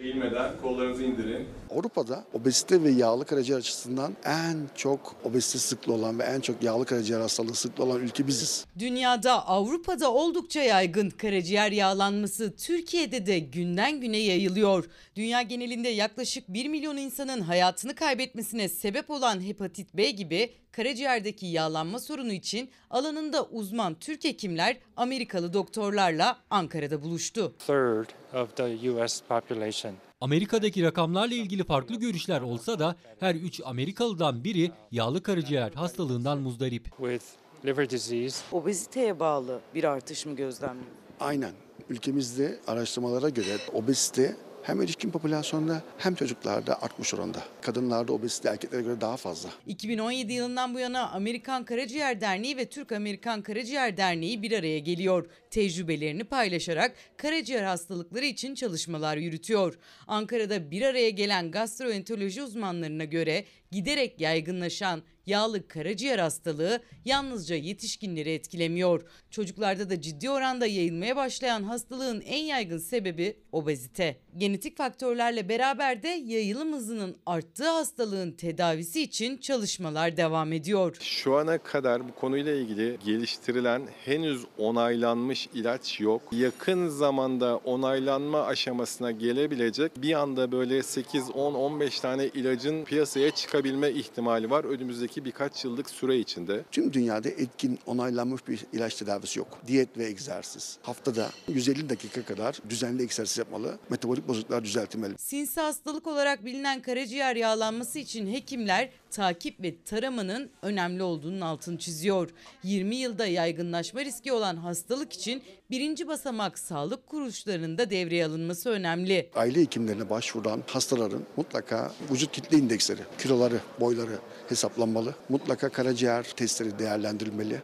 Eğilmeden 0.00 0.52
kollarınızı 0.62 1.02
indirin. 1.02 1.48
Avrupa'da 1.70 2.24
obezite 2.32 2.82
ve 2.82 2.90
yağlı 2.90 3.24
karaciğer 3.24 3.58
açısından 3.58 4.16
en 4.24 4.56
çok 4.74 5.16
obezite 5.24 5.58
sıklı 5.58 5.92
olan 5.92 6.18
ve 6.18 6.22
en 6.22 6.40
çok 6.40 6.62
yağlı 6.62 6.84
karaciğer 6.84 7.20
hastalığı 7.20 7.54
sıklı 7.54 7.84
olan 7.84 8.00
ülke 8.00 8.26
biziz. 8.26 8.64
Dünyada 8.78 9.46
Avrupa'da 9.46 10.12
oldukça 10.12 10.62
yaygın 10.62 11.10
karaciğer 11.10 11.72
yağlanması 11.72 12.56
Türkiye'de 12.56 13.26
de 13.26 13.38
günden 13.38 14.00
güne 14.00 14.18
yayılıyor. 14.18 14.84
Dünya 15.16 15.42
genelinde 15.42 15.88
yaklaşık 15.88 16.48
1 16.48 16.68
milyon 16.68 16.96
insanın 16.96 17.40
hayatını 17.40 17.94
kaybetmesine 17.94 18.68
sebep 18.68 19.10
olan 19.10 19.46
hepatit 19.46 19.94
B 19.94 20.10
gibi 20.10 20.52
karaciğerdeki 20.72 21.46
yağlanma 21.46 21.98
sorunu 21.98 22.32
için 22.32 22.70
alanında 22.90 23.44
uzman 23.44 23.94
Türk 23.94 24.24
hekimler 24.24 24.76
Amerikalı 24.96 25.52
doktorlarla 25.52 26.38
Ankara'da 26.50 27.02
buluştu. 27.02 27.52
third 27.66 28.06
of 28.34 28.56
the 28.56 28.90
US 28.90 29.20
population. 29.28 29.94
Amerika'daki 30.20 30.82
rakamlarla 30.82 31.34
ilgili 31.34 31.64
farklı 31.64 31.94
görüşler 31.96 32.40
olsa 32.40 32.78
da 32.78 32.96
her 33.20 33.34
3 33.34 33.60
Amerikalıdan 33.64 34.44
biri 34.44 34.70
yağlı 34.92 35.22
karaciğer 35.22 35.72
hastalığından 35.72 36.38
muzdarip. 36.38 36.84
With 36.84 37.24
liver 37.64 37.90
disease, 37.90 38.44
Obeziteye 38.52 39.20
bağlı 39.20 39.60
bir 39.74 39.84
artış 39.84 40.26
mı 40.26 40.36
gözlemliyor? 40.36 40.86
Aynen. 41.20 41.52
Ülkemizde 41.88 42.60
araştırmalara 42.66 43.28
göre 43.28 43.56
obezite 43.72 44.36
hem 44.62 44.82
erişkin 44.82 45.10
popülasyonda 45.10 45.82
hem 45.98 46.14
çocuklarda 46.14 46.82
artmış 46.82 47.14
oranda. 47.14 47.42
Kadınlarda 47.62 48.12
obezite 48.12 48.48
erkeklere 48.48 48.82
göre 48.82 49.00
daha 49.00 49.16
fazla. 49.16 49.50
2017 49.66 50.32
yılından 50.32 50.74
bu 50.74 50.78
yana 50.78 51.10
Amerikan 51.10 51.64
Karaciğer 51.64 52.20
Derneği 52.20 52.56
ve 52.56 52.64
Türk 52.64 52.92
Amerikan 52.92 53.42
Karaciğer 53.42 53.96
Derneği 53.96 54.42
bir 54.42 54.52
araya 54.58 54.78
geliyor. 54.78 55.26
Tecrübelerini 55.50 56.24
paylaşarak 56.24 56.94
karaciğer 57.16 57.62
hastalıkları 57.62 58.24
için 58.24 58.54
çalışmalar 58.54 59.16
yürütüyor. 59.16 59.78
Ankara'da 60.06 60.70
bir 60.70 60.82
araya 60.82 61.10
gelen 61.10 61.50
gastroenteroloji 61.50 62.42
uzmanlarına 62.42 63.04
göre 63.04 63.44
giderek 63.70 64.20
yaygınlaşan 64.20 65.02
yağlı 65.26 65.68
karaciğer 65.68 66.18
hastalığı 66.18 66.80
yalnızca 67.04 67.56
yetişkinleri 67.56 68.30
etkilemiyor. 68.30 69.02
Çocuklarda 69.30 69.90
da 69.90 70.00
ciddi 70.00 70.30
oranda 70.30 70.66
yayılmaya 70.66 71.16
başlayan 71.16 71.62
hastalığın 71.62 72.20
en 72.20 72.44
yaygın 72.44 72.78
sebebi 72.78 73.36
obezite. 73.52 74.16
Genetik 74.36 74.76
faktörlerle 74.76 75.48
beraber 75.48 76.02
de 76.02 76.08
yayılım 76.08 76.72
hızının 76.72 77.16
arttığı 77.26 77.68
hastalığın 77.68 78.32
tedavisi 78.32 79.02
için 79.02 79.36
çalışmalar 79.38 80.16
devam 80.16 80.52
ediyor. 80.52 80.96
Şu 81.00 81.36
ana 81.36 81.58
kadar 81.58 82.08
bu 82.08 82.14
konuyla 82.14 82.52
ilgili 82.54 82.98
geliştirilen 83.04 83.82
henüz 84.04 84.44
onaylanmış 84.58 85.48
ilaç 85.54 86.00
yok. 86.00 86.22
Yakın 86.32 86.88
zamanda 86.88 87.56
onaylanma 87.56 88.46
aşamasına 88.46 89.10
gelebilecek 89.10 89.92
bir 90.02 90.14
anda 90.14 90.52
böyle 90.52 90.82
8, 90.82 91.30
10, 91.30 91.54
15 91.54 92.00
tane 92.00 92.26
ilacın 92.26 92.84
piyasaya 92.84 93.30
çıkabilme 93.60 93.90
ihtimali 93.90 94.50
var 94.50 94.64
önümüzdeki 94.64 95.24
birkaç 95.24 95.64
yıllık 95.64 95.90
süre 95.90 96.18
içinde. 96.18 96.64
Tüm 96.70 96.92
dünyada 96.92 97.28
etkin 97.28 97.78
onaylanmış 97.86 98.48
bir 98.48 98.66
ilaç 98.72 98.94
tedavisi 98.94 99.38
yok. 99.38 99.58
Diyet 99.66 99.98
ve 99.98 100.06
egzersiz. 100.06 100.78
Haftada 100.82 101.30
150 101.48 101.88
dakika 101.88 102.24
kadar 102.24 102.58
düzenli 102.68 103.02
egzersiz 103.02 103.38
yapmalı. 103.38 103.78
Metabolik 103.90 104.28
bozukluklar 104.28 104.64
düzeltilmeli. 104.64 105.18
Sinsi 105.18 105.60
hastalık 105.60 106.06
olarak 106.06 106.44
bilinen 106.44 106.82
karaciğer 106.82 107.36
yağlanması 107.36 107.98
için 107.98 108.26
hekimler 108.26 108.90
takip 109.10 109.62
ve 109.62 109.82
taramanın 109.84 110.50
önemli 110.62 111.02
olduğunun 111.02 111.40
altını 111.40 111.78
çiziyor. 111.78 112.30
20 112.62 112.96
yılda 112.96 113.26
yaygınlaşma 113.26 114.04
riski 114.04 114.32
olan 114.32 114.56
hastalık 114.56 115.12
için 115.12 115.42
birinci 115.70 116.08
basamak 116.08 116.58
sağlık 116.58 117.06
kuruluşlarında 117.06 117.90
devreye 117.90 118.26
alınması 118.26 118.70
önemli. 118.70 119.30
Aile 119.34 119.60
hekimlerine 119.60 120.10
başvuran 120.10 120.62
hastaların 120.66 121.22
mutlaka 121.36 121.92
vücut 122.10 122.32
kitle 122.32 122.58
indeksleri, 122.58 123.00
kiloları, 123.18 123.60
boyları 123.80 124.18
hesaplanmalı. 124.48 125.14
Mutlaka 125.28 125.68
karaciğer 125.68 126.22
testleri 126.22 126.78
değerlendirilmeli. 126.78 127.62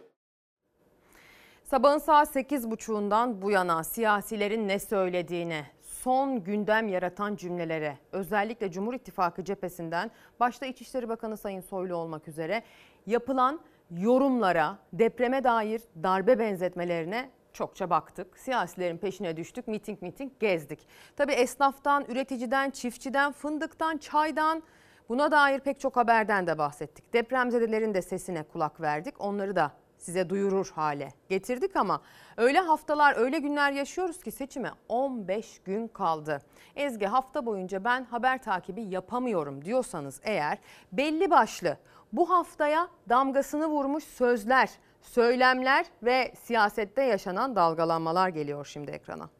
Sabahın 1.70 1.98
saat 1.98 2.36
8.30'undan 2.36 3.42
bu 3.42 3.50
yana 3.50 3.84
siyasilerin 3.84 4.68
ne 4.68 4.78
söylediğine, 4.78 5.66
son 6.06 6.44
gündem 6.44 6.88
yaratan 6.88 7.36
cümlelere, 7.36 7.98
özellikle 8.12 8.70
Cumhur 8.70 8.94
İttifakı 8.94 9.44
cephesinden 9.44 10.10
başta 10.40 10.66
İçişleri 10.66 11.08
Bakanı 11.08 11.36
Sayın 11.36 11.60
Soylu 11.60 11.96
olmak 11.96 12.28
üzere 12.28 12.62
yapılan 13.06 13.60
yorumlara, 13.90 14.78
depreme 14.92 15.44
dair 15.44 15.82
darbe 16.02 16.38
benzetmelerine 16.38 17.30
çokça 17.52 17.90
baktık. 17.90 18.38
Siyasilerin 18.38 18.98
peşine 18.98 19.36
düştük, 19.36 19.68
miting 19.68 20.02
miting 20.02 20.32
gezdik. 20.40 20.86
Tabii 21.16 21.32
esnaftan, 21.32 22.04
üreticiden, 22.08 22.70
çiftçiden, 22.70 23.32
fındıktan, 23.32 23.96
çaydan 23.96 24.62
buna 25.08 25.30
dair 25.30 25.60
pek 25.60 25.80
çok 25.80 25.96
haberden 25.96 26.46
de 26.46 26.58
bahsettik. 26.58 27.12
Depremzedelerin 27.12 27.94
de 27.94 28.02
sesine 28.02 28.42
kulak 28.42 28.80
verdik. 28.80 29.20
Onları 29.20 29.56
da 29.56 29.72
size 30.06 30.30
duyurur 30.30 30.70
hale 30.74 31.08
getirdik 31.28 31.76
ama 31.76 32.00
öyle 32.36 32.58
haftalar 32.58 33.16
öyle 33.16 33.38
günler 33.38 33.72
yaşıyoruz 33.72 34.22
ki 34.22 34.30
seçime 34.30 34.70
15 34.88 35.58
gün 35.64 35.88
kaldı. 35.88 36.42
Ezgi 36.76 37.06
hafta 37.06 37.46
boyunca 37.46 37.84
ben 37.84 38.04
haber 38.04 38.42
takibi 38.42 38.82
yapamıyorum 38.82 39.64
diyorsanız 39.64 40.20
eğer 40.22 40.58
belli 40.92 41.30
başlı 41.30 41.76
bu 42.12 42.30
haftaya 42.30 42.88
damgasını 43.08 43.66
vurmuş 43.66 44.04
sözler, 44.04 44.70
söylemler 45.00 45.86
ve 46.02 46.32
siyasette 46.42 47.02
yaşanan 47.02 47.56
dalgalanmalar 47.56 48.28
geliyor 48.28 48.66
şimdi 48.66 48.90
ekrana. 48.90 49.30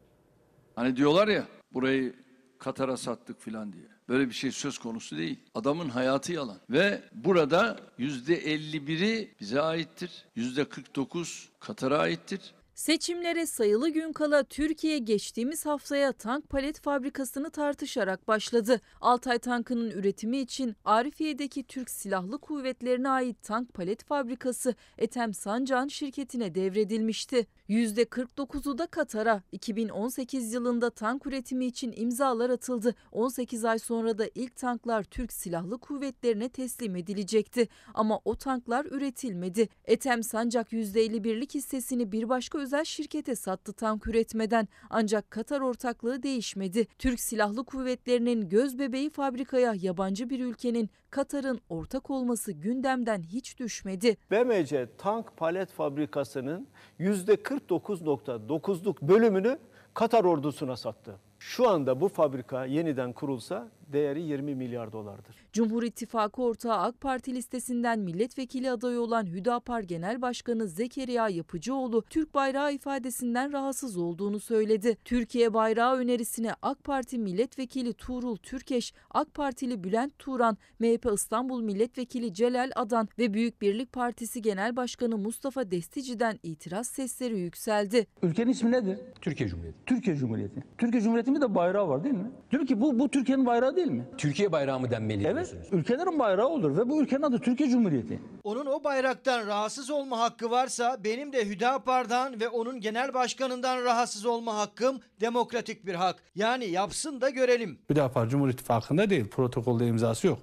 Hani 0.75 0.95
diyorlar 0.95 1.27
ya 1.27 1.43
burayı 1.73 2.15
Katar'a 2.59 2.97
sattık 2.97 3.41
filan 3.41 3.73
diye. 3.73 3.96
Böyle 4.09 4.29
bir 4.29 4.33
şey 4.33 4.51
söz 4.51 4.77
konusu 4.77 5.17
değil. 5.17 5.39
Adamın 5.55 5.89
hayatı 5.89 6.33
yalan. 6.33 6.57
Ve 6.69 7.01
burada 7.13 7.79
yüzde 7.97 8.43
51'i 8.43 9.35
bize 9.41 9.61
aittir. 9.61 10.25
Yüzde 10.35 10.65
49 10.65 11.49
Katar'a 11.59 11.97
aittir. 11.97 12.53
Seçimlere 12.77 13.45
sayılı 13.45 13.89
gün 13.89 14.13
kala 14.13 14.43
Türkiye 14.43 14.97
geçtiğimiz 14.97 15.65
haftaya 15.65 16.11
tank 16.11 16.49
palet 16.49 16.81
fabrikasını 16.81 17.49
tartışarak 17.49 18.27
başladı. 18.27 18.81
Altay 19.01 19.39
tankının 19.39 19.91
üretimi 19.91 20.37
için 20.37 20.75
Arifiye'deki 20.85 21.63
Türk 21.63 21.89
Silahlı 21.89 22.37
Kuvvetlerine 22.37 23.09
ait 23.09 23.43
tank 23.43 23.73
palet 23.73 24.03
fabrikası 24.03 24.75
Ethem 24.97 25.33
Sancan 25.33 25.87
şirketine 25.87 26.55
devredilmişti. 26.55 27.47
%49'u 27.69 28.77
da 28.77 28.87
Katar'a 28.87 29.41
2018 29.51 30.53
yılında 30.53 30.89
tank 30.89 31.25
üretimi 31.25 31.65
için 31.65 31.93
imzalar 31.95 32.49
atıldı. 32.49 32.95
18 33.11 33.65
ay 33.65 33.79
sonra 33.79 34.17
da 34.17 34.25
ilk 34.35 34.55
tanklar 34.55 35.03
Türk 35.03 35.33
Silahlı 35.33 35.77
Kuvvetlerine 35.77 36.49
teslim 36.49 36.95
edilecekti. 36.95 37.67
Ama 37.93 38.19
o 38.25 38.35
tanklar 38.35 38.85
üretilmedi. 38.85 39.69
Ethem 39.85 40.23
Sancak 40.23 40.71
%51'lik 40.71 41.55
hissesini 41.55 42.11
bir 42.11 42.29
başka 42.29 42.59
özel 42.59 42.83
şirkete 42.83 43.35
sattı 43.35 43.73
tank 43.73 44.07
üretmeden. 44.07 44.67
Ancak 44.89 45.31
Katar 45.31 45.61
ortaklığı 45.61 46.23
değişmedi. 46.23 46.87
Türk 46.99 47.19
Silahlı 47.19 47.65
Kuvvetleri'nin 47.65 48.49
göz 48.49 48.79
bebeği 48.79 49.09
fabrikaya 49.09 49.73
yabancı 49.81 50.29
bir 50.29 50.39
ülkenin 50.39 50.89
Katar'ın 51.09 51.61
ortak 51.69 52.09
olması 52.09 52.51
gündemden 52.51 53.21
hiç 53.21 53.59
düşmedi. 53.59 54.17
BMC 54.31 54.87
tank 54.97 55.37
palet 55.37 55.71
fabrikasının 55.71 56.67
%49.9'luk 57.57 59.01
bölümünü 59.01 59.59
Katar 59.93 60.23
ordusuna 60.23 60.75
sattı. 60.75 61.15
Şu 61.39 61.69
anda 61.69 62.01
bu 62.01 62.07
fabrika 62.07 62.65
yeniden 62.65 63.13
kurulsa 63.13 63.67
değeri 63.93 64.21
20 64.21 64.55
milyar 64.55 64.91
dolardır. 64.91 65.35
Cumhur 65.53 65.83
İttifakı 65.83 66.41
ortağı 66.41 66.77
AK 66.77 67.01
Parti 67.01 67.35
listesinden 67.35 67.99
milletvekili 67.99 68.71
adayı 68.71 68.99
olan 68.99 69.25
Hüdapar 69.25 69.81
Genel 69.81 70.21
Başkanı 70.21 70.67
Zekeriya 70.67 71.29
Yapıcıoğlu 71.29 72.01
Türk 72.01 72.33
bayrağı 72.33 72.73
ifadesinden 72.73 73.53
rahatsız 73.53 73.97
olduğunu 73.97 74.39
söyledi. 74.39 74.97
Türkiye 75.05 75.53
bayrağı 75.53 75.95
önerisine 75.95 76.51
AK 76.61 76.83
Parti 76.83 77.17
milletvekili 77.17 77.93
Tuğrul 77.93 78.35
Türkeş, 78.35 78.93
AK 79.11 79.33
Partili 79.33 79.83
Bülent 79.83 80.19
Turan, 80.19 80.57
MHP 80.79 81.11
İstanbul 81.13 81.61
milletvekili 81.61 82.33
Celal 82.33 82.71
Adan 82.75 83.07
ve 83.19 83.33
Büyük 83.33 83.61
Birlik 83.61 83.91
Partisi 83.93 84.41
Genel 84.41 84.75
Başkanı 84.75 85.17
Mustafa 85.17 85.71
Destici'den 85.71 86.39
itiraz 86.43 86.87
sesleri 86.87 87.39
yükseldi. 87.39 88.07
Ülkenin 88.21 88.51
ismi 88.51 88.71
nedir? 88.71 88.99
Türkiye 89.21 89.49
Cumhuriyeti. 89.49 89.77
Türkiye 89.85 90.15
Cumhuriyeti. 90.15 90.63
Türkiye 90.77 91.01
Cumhuriyeti'nin 91.01 91.41
de 91.41 91.55
bayrağı 91.55 91.87
var 91.87 92.03
değil 92.03 92.15
mi? 92.15 92.31
Diyor 92.51 92.65
ki 92.65 92.81
bu, 92.81 92.99
bu 92.99 93.09
Türkiye'nin 93.09 93.45
bayrağı 93.45 93.76
değil 93.77 93.87
mi? 93.91 94.05
Türkiye 94.17 94.51
bayrağı 94.51 94.79
mı 94.79 94.91
denmeli 94.91 95.23
Evet. 95.23 95.35
diyorsunuz? 95.35 95.67
Ülkelerin 95.71 96.19
bayrağı 96.19 96.47
olur 96.47 96.77
ve 96.77 96.89
bu 96.89 97.01
ülkenin 97.01 97.21
adı 97.21 97.39
Türkiye 97.39 97.69
Cumhuriyeti. 97.69 98.19
Onun 98.43 98.65
o 98.65 98.83
bayraktan 98.83 99.47
rahatsız 99.47 99.89
olma 99.89 100.19
hakkı 100.19 100.51
varsa 100.51 100.97
benim 101.03 101.33
de 101.33 101.45
Hüdapar'dan 101.49 102.39
ve 102.39 102.49
onun 102.49 102.81
genel 102.81 103.13
başkanından 103.13 103.83
rahatsız 103.83 104.25
olma 104.25 104.57
hakkım 104.57 104.99
demokratik 105.21 105.85
bir 105.85 105.93
hak. 105.95 106.15
Yani 106.35 106.65
yapsın 106.65 107.21
da 107.21 107.29
görelim. 107.29 107.79
Hüdapar 107.89 108.29
Cumhur 108.29 108.49
İttifakı'nda 108.49 109.09
değil, 109.09 109.27
protokolde 109.29 109.87
imzası 109.87 110.27
yok. 110.27 110.39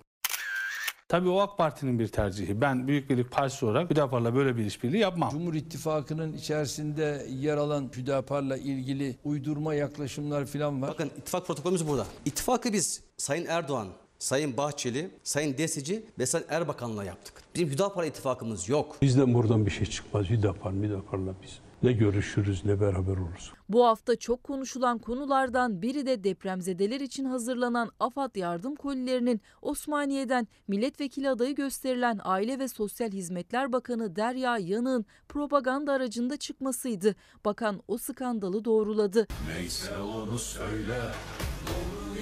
Tabii 1.09 1.29
o 1.29 1.41
AK 1.41 1.59
Parti'nin 1.59 1.99
bir 1.99 2.09
tercihi. 2.09 2.61
Ben 2.61 2.89
Büyük 2.89 3.11
Birlik 3.11 3.31
Partisi 3.31 3.65
olarak 3.67 3.91
Hüdapar'la 3.91 4.35
böyle 4.35 4.57
bir 4.57 4.65
işbirliği 4.65 4.99
yapmam. 4.99 5.31
Cumhur 5.31 5.55
İttifakı'nın 5.55 6.33
içerisinde 6.33 7.27
yer 7.31 7.57
alan 7.57 7.91
Hüdapar'la 7.97 8.57
ilgili 8.57 9.17
uydurma 9.25 9.75
yaklaşımlar 9.75 10.47
falan 10.47 10.83
var. 10.83 10.91
Bakın 10.91 11.11
ittifak 11.19 11.47
protokolümüz 11.47 11.89
burada. 11.89 12.07
İttifakı 12.25 12.73
biz 12.73 13.03
Sayın 13.17 13.47
Erdoğan, 13.47 13.89
Sayın 14.19 14.57
Bahçeli, 14.57 15.11
Sayın 15.23 15.59
Desici 15.59 16.07
ve 16.19 16.27
Sayın 16.27 16.47
Erbakan'la 16.49 17.05
yaptık. 17.05 17.35
Bizim 17.55 17.69
Hüdapar 17.69 18.05
ittifakımız 18.05 18.69
yok. 18.69 18.97
Bizden 19.03 19.35
buradan 19.35 19.67
bir 19.67 19.71
şey 19.71 19.87
çıkmaz. 19.87 20.31
Hüdapar, 20.31 20.71
Müdapar'la 20.73 21.35
biz. 21.43 21.59
Ne 21.85 21.93
görüşürüz 21.93 22.65
ne 22.65 22.81
beraber 22.81 23.13
oluruz. 23.13 23.53
Bu 23.69 23.85
hafta 23.85 24.17
çok 24.17 24.45
konuşulan 24.45 24.99
konulardan 24.99 25.83
biri 25.83 26.07
de 26.07 26.25
depremzedeler 26.25 27.01
için 27.01 27.25
hazırlanan 27.25 27.91
AFAD 28.01 28.37
yardım 28.37 28.77
kolilerinin 28.77 29.41
Osmaniye'den 29.63 30.49
milletvekili 30.69 31.31
adayı 31.31 31.55
gösterilen 31.55 32.21
Aile 32.25 32.59
ve 32.59 32.69
Sosyal 32.69 33.11
Hizmetler 33.11 33.73
Bakanı 33.73 34.17
Derya 34.17 34.59
Yanık'ın 34.59 35.07
propaganda 35.29 35.93
aracında 35.93 36.37
çıkmasıydı. 36.37 37.15
Bakan 37.45 37.83
o 37.89 37.99
skandalı 37.99 38.65
doğruladı. 38.65 39.27
Neyse 39.57 39.97
onu 39.99 40.39
söyle. 40.39 41.01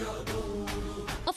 AFAD'dan 0.02 0.31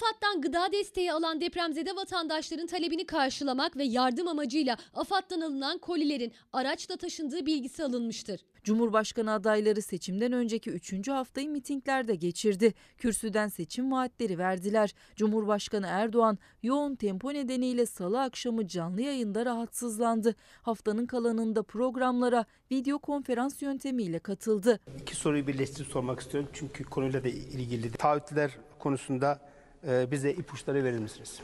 AFAD'dan 0.06 0.42
gıda 0.42 0.72
desteği 0.72 1.14
alan 1.14 1.42
depremzede 1.42 1.96
vatandaşların 1.96 2.68
talebini 2.68 3.06
karşılamak 3.06 3.78
ve 3.78 3.84
yardım 3.84 4.28
amacıyla 4.28 4.78
AFAD'dan 4.94 5.42
alınan 5.42 5.78
kolilerin 5.78 6.34
araçla 6.54 6.98
taşındığı 6.98 7.46
bilgisi 7.46 7.84
alınmıştır. 7.84 8.42
Cumhurbaşkanı 8.64 9.32
adayları 9.34 9.82
seçimden 9.82 10.32
önceki 10.32 10.72
3. 10.72 11.08
haftayı 11.08 11.50
mitinglerde 11.50 12.16
geçirdi. 12.16 12.74
Kürsüden 12.98 13.48
seçim 13.48 13.92
vaatleri 13.92 14.38
verdiler. 14.38 14.94
Cumhurbaşkanı 15.16 15.88
Erdoğan 15.90 16.38
yoğun 16.64 16.96
tempo 16.96 17.34
nedeniyle 17.34 17.86
salı 17.86 18.22
akşamı 18.22 18.68
canlı 18.68 19.02
yayında 19.02 19.46
rahatsızlandı. 19.46 20.36
Haftanın 20.62 21.06
kalanında 21.06 21.64
programlara 21.64 22.46
video 22.72 23.00
konferans 23.00 23.62
yöntemiyle 23.62 24.20
katıldı. 24.20 24.80
İki 25.02 25.16
soruyu 25.16 25.48
birleştirip 25.48 25.88
sormak 25.88 26.20
istiyorum 26.20 26.50
çünkü 26.54 26.84
konuyla 26.84 27.24
da 27.24 27.28
ilgili. 27.28 27.92
Taahhütler 27.92 28.58
konusunda 28.80 29.55
e, 29.88 30.12
bize 30.12 30.32
ipuçları 30.32 30.84
verir 30.84 31.00
misiniz? 31.00 31.40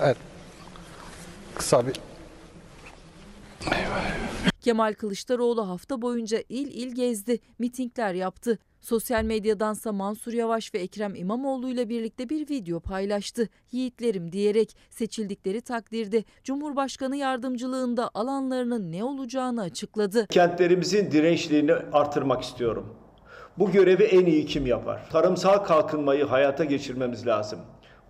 Evet. 0.00 0.16
Kısa 1.54 1.86
bir 1.86 2.00
Kemal 4.60 4.94
Kılıçdaroğlu 4.94 5.68
hafta 5.68 6.02
boyunca 6.02 6.38
il 6.48 6.66
il 6.66 6.94
gezdi, 6.94 7.38
mitingler 7.58 8.14
yaptı. 8.14 8.58
Sosyal 8.80 9.24
medyadansa 9.24 9.92
Mansur 9.92 10.32
Yavaş 10.32 10.74
ve 10.74 10.78
Ekrem 10.78 11.14
İmamoğlu 11.14 11.68
ile 11.68 11.88
birlikte 11.88 12.28
bir 12.28 12.50
video 12.50 12.80
paylaştı. 12.80 13.48
Yiğitlerim 13.72 14.32
diyerek 14.32 14.76
seçildikleri 14.90 15.60
takdirde 15.60 16.24
Cumhurbaşkanı 16.44 17.16
yardımcılığında 17.16 18.10
alanlarının 18.14 18.92
ne 18.92 19.04
olacağını 19.04 19.62
açıkladı. 19.62 20.26
Kentlerimizin 20.26 21.10
dirençliğini 21.10 21.72
artırmak 21.72 22.42
istiyorum. 22.42 23.05
Bu 23.58 23.70
görevi 23.70 24.02
en 24.02 24.26
iyi 24.26 24.46
kim 24.46 24.66
yapar? 24.66 25.08
Tarımsal 25.10 25.58
kalkınmayı 25.58 26.24
hayata 26.24 26.64
geçirmemiz 26.64 27.26
lazım. 27.26 27.58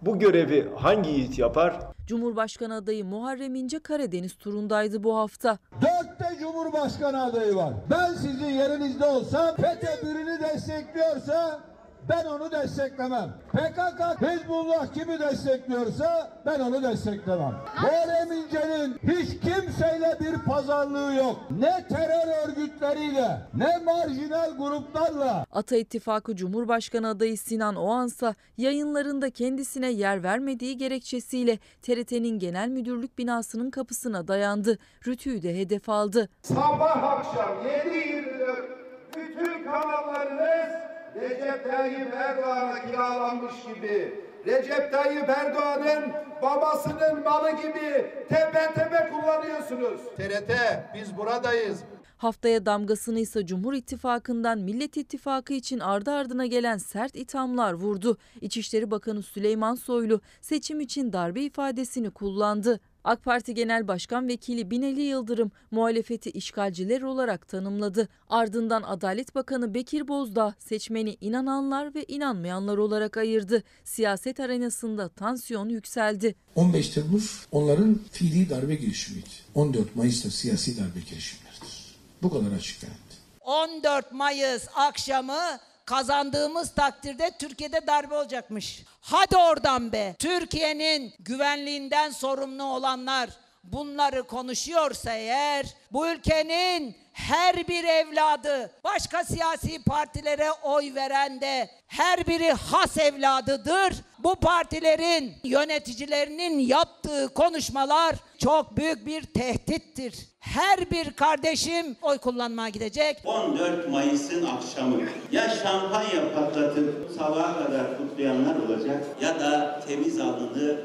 Bu 0.03 0.19
görevi 0.19 0.69
hangi 0.77 1.11
yiğit 1.11 1.39
yapar? 1.39 1.77
Cumhurbaşkanı 2.07 2.75
adayı 2.75 3.05
Muharrem 3.05 3.55
İnce 3.55 3.79
Karadeniz 3.79 4.35
turundaydı 4.35 5.05
bu 5.05 5.17
hafta. 5.17 5.59
Dörtte 5.83 6.37
Cumhurbaşkanı 6.41 7.25
adayı 7.25 7.57
var. 7.57 7.73
Ben 7.91 8.13
sizin 8.15 8.47
yerinizde 8.47 9.05
olsam 9.05 9.57
FETÖ 9.57 10.07
birini 10.07 10.41
destekliyorsa 10.41 11.61
ben 12.09 12.25
onu 12.25 12.51
desteklemem. 12.53 13.31
PKK, 13.53 14.23
Hizbullah 14.23 14.95
kimi 14.95 15.19
destekliyorsa 15.19 16.41
ben 16.47 16.61
onu 16.61 16.83
desteklemem. 16.83 17.55
Muharrem 17.83 18.33
İnce'nin 18.33 18.99
hiç 19.03 19.41
kimseyle 19.41 20.17
bir 20.21 20.39
pazarlığı 20.39 21.15
yok. 21.15 21.37
Ne 21.51 21.85
terör 21.89 22.49
örgütleriyle 22.49 23.41
ne 23.55 23.79
marjinal 23.85 24.57
gruplarla. 24.59 25.47
Ata 25.53 25.77
İttifakı 25.77 26.37
Cumhurbaşkanı 26.37 27.09
adayı 27.09 27.39
Sinan 27.39 27.77
Oğansa 27.77 28.35
yayınlarında 28.57 29.31
kendisine 29.31 29.91
yer 29.91 30.23
vermediği 30.23 30.77
gerekçesiyle 30.77 31.59
TRT'nin 31.83 32.39
genel 32.39 32.69
müdürlük 32.69 33.19
binasının 33.19 33.71
kapısına 33.71 34.29
dayandı. 34.29 34.79
Rütü'yü 35.07 35.43
de 35.43 35.57
hedef 35.59 35.89
aldı. 35.89 36.29
Sabah 36.43 37.03
akşam 37.03 37.67
7-24 37.67 38.77
bütün 39.17 39.65
kanallarınız 39.65 40.96
Recep 41.21 41.65
Tayyip 41.71 42.15
Erdoğan'a 42.15 42.87
kiralanmış 42.87 43.55
gibi. 43.75 44.21
Recep 44.47 44.93
Tayyip 44.93 45.29
Erdoğan'ın 45.29 46.13
babasının 46.43 47.25
malı 47.25 47.51
gibi 47.51 48.11
tepe 48.29 48.75
tepe 48.75 49.11
kullanıyorsunuz. 49.11 50.01
TRT 50.17 50.51
biz 50.95 51.17
buradayız. 51.17 51.81
Haftaya 52.17 52.67
damgasını 52.67 53.21
ise 53.21 53.47
Cumhur 53.47 53.75
İttifakı'ndan 53.75 54.59
Millet 54.59 54.97
İttifakı 54.97 55.53
için 55.53 55.79
ardı 55.79 56.11
ardına 56.11 56.47
gelen 56.47 56.79
sert 56.79 57.17
ithamlar 57.17 57.73
vurdu. 57.73 58.17
İçişleri 58.41 58.91
Bakanı 58.91 59.23
Süleyman 59.23 59.75
Soylu 59.75 60.21
seçim 60.41 60.81
için 60.81 61.13
darbe 61.13 61.41
ifadesini 61.41 62.11
kullandı. 62.11 62.81
AK 63.07 63.25
Parti 63.25 63.55
Genel 63.55 63.89
Başkan 63.89 64.29
Vekili 64.29 64.71
Binali 64.71 65.03
Yıldırım 65.03 65.53
muhalefeti 65.71 66.31
işgalciler 66.31 67.03
olarak 67.03 67.49
tanımladı. 67.49 68.09
Ardından 68.29 68.83
Adalet 68.83 69.35
Bakanı 69.35 69.75
Bekir 69.75 70.09
Bozdağ 70.09 70.55
seçmeni 70.59 71.17
inananlar 71.21 71.95
ve 71.95 72.05
inanmayanlar 72.09 72.79
olarak 72.79 73.17
ayırdı. 73.17 73.63
Siyaset 73.85 74.41
arenasında 74.41 75.09
tansiyon 75.09 75.69
yükseldi. 75.69 76.35
15 76.55 76.89
Temmuz 76.89 77.47
onların 77.53 77.99
fiili 78.13 78.51
darbe 78.51 78.75
girişimiydi. 78.75 79.29
14 79.55 79.97
Mayıs'ta 79.97 80.31
siyasi 80.31 80.77
darbe 80.79 81.01
girişimleridir. 81.11 81.97
Bu 82.23 82.31
kadar 82.31 82.53
açık 82.53 82.83
yani. 82.83 82.95
14 83.41 84.13
Mayıs 84.13 84.69
akşamı 84.75 85.59
kazandığımız 85.87 86.75
takdirde 86.75 87.31
Türkiye'de 87.39 87.87
darbe 87.87 88.15
olacakmış. 88.15 88.83
Hadi 89.01 89.37
oradan 89.37 89.93
be. 89.93 90.15
Türkiye'nin 90.19 91.15
güvenliğinden 91.19 92.11
sorumlu 92.11 92.65
olanlar 92.65 93.31
bunları 93.65 94.23
konuşuyorsa 94.23 95.13
eğer 95.13 95.67
bu 95.93 96.09
ülkenin 96.09 96.97
her 97.13 97.69
bir 97.69 97.85
evladı 97.85 98.73
başka 98.85 99.25
siyasi 99.25 99.83
partilere 99.83 100.53
oy 100.53 100.95
veren 100.95 101.41
de 101.41 101.71
her 101.87 102.27
biri 102.27 102.53
has 102.53 102.97
evladıdır. 102.97 103.95
Bu 104.19 104.35
partilerin 104.35 105.35
yöneticilerinin 105.45 106.59
yaptığı 106.59 107.35
konuşmalar 107.35 108.17
çok 108.39 108.77
büyük 108.77 109.07
bir 109.07 109.23
tehdittir. 109.23 110.15
Her 110.55 110.91
bir 110.91 111.11
kardeşim 111.13 111.97
oy 112.03 112.19
kullanmaya 112.19 112.69
gidecek. 112.69 113.23
14 113.25 113.89
Mayıs'ın 113.89 114.47
akşamı 114.47 114.97
ya 115.33 115.49
şampanya 115.49 116.35
patlatıp 116.35 117.11
sabaha 117.19 117.67
kadar 117.67 117.99
kutlayanlar 117.99 118.57
olacak 118.57 119.05
ya 119.21 119.41
da 119.41 119.81
temiz 119.89 120.21
alnını 120.21 120.81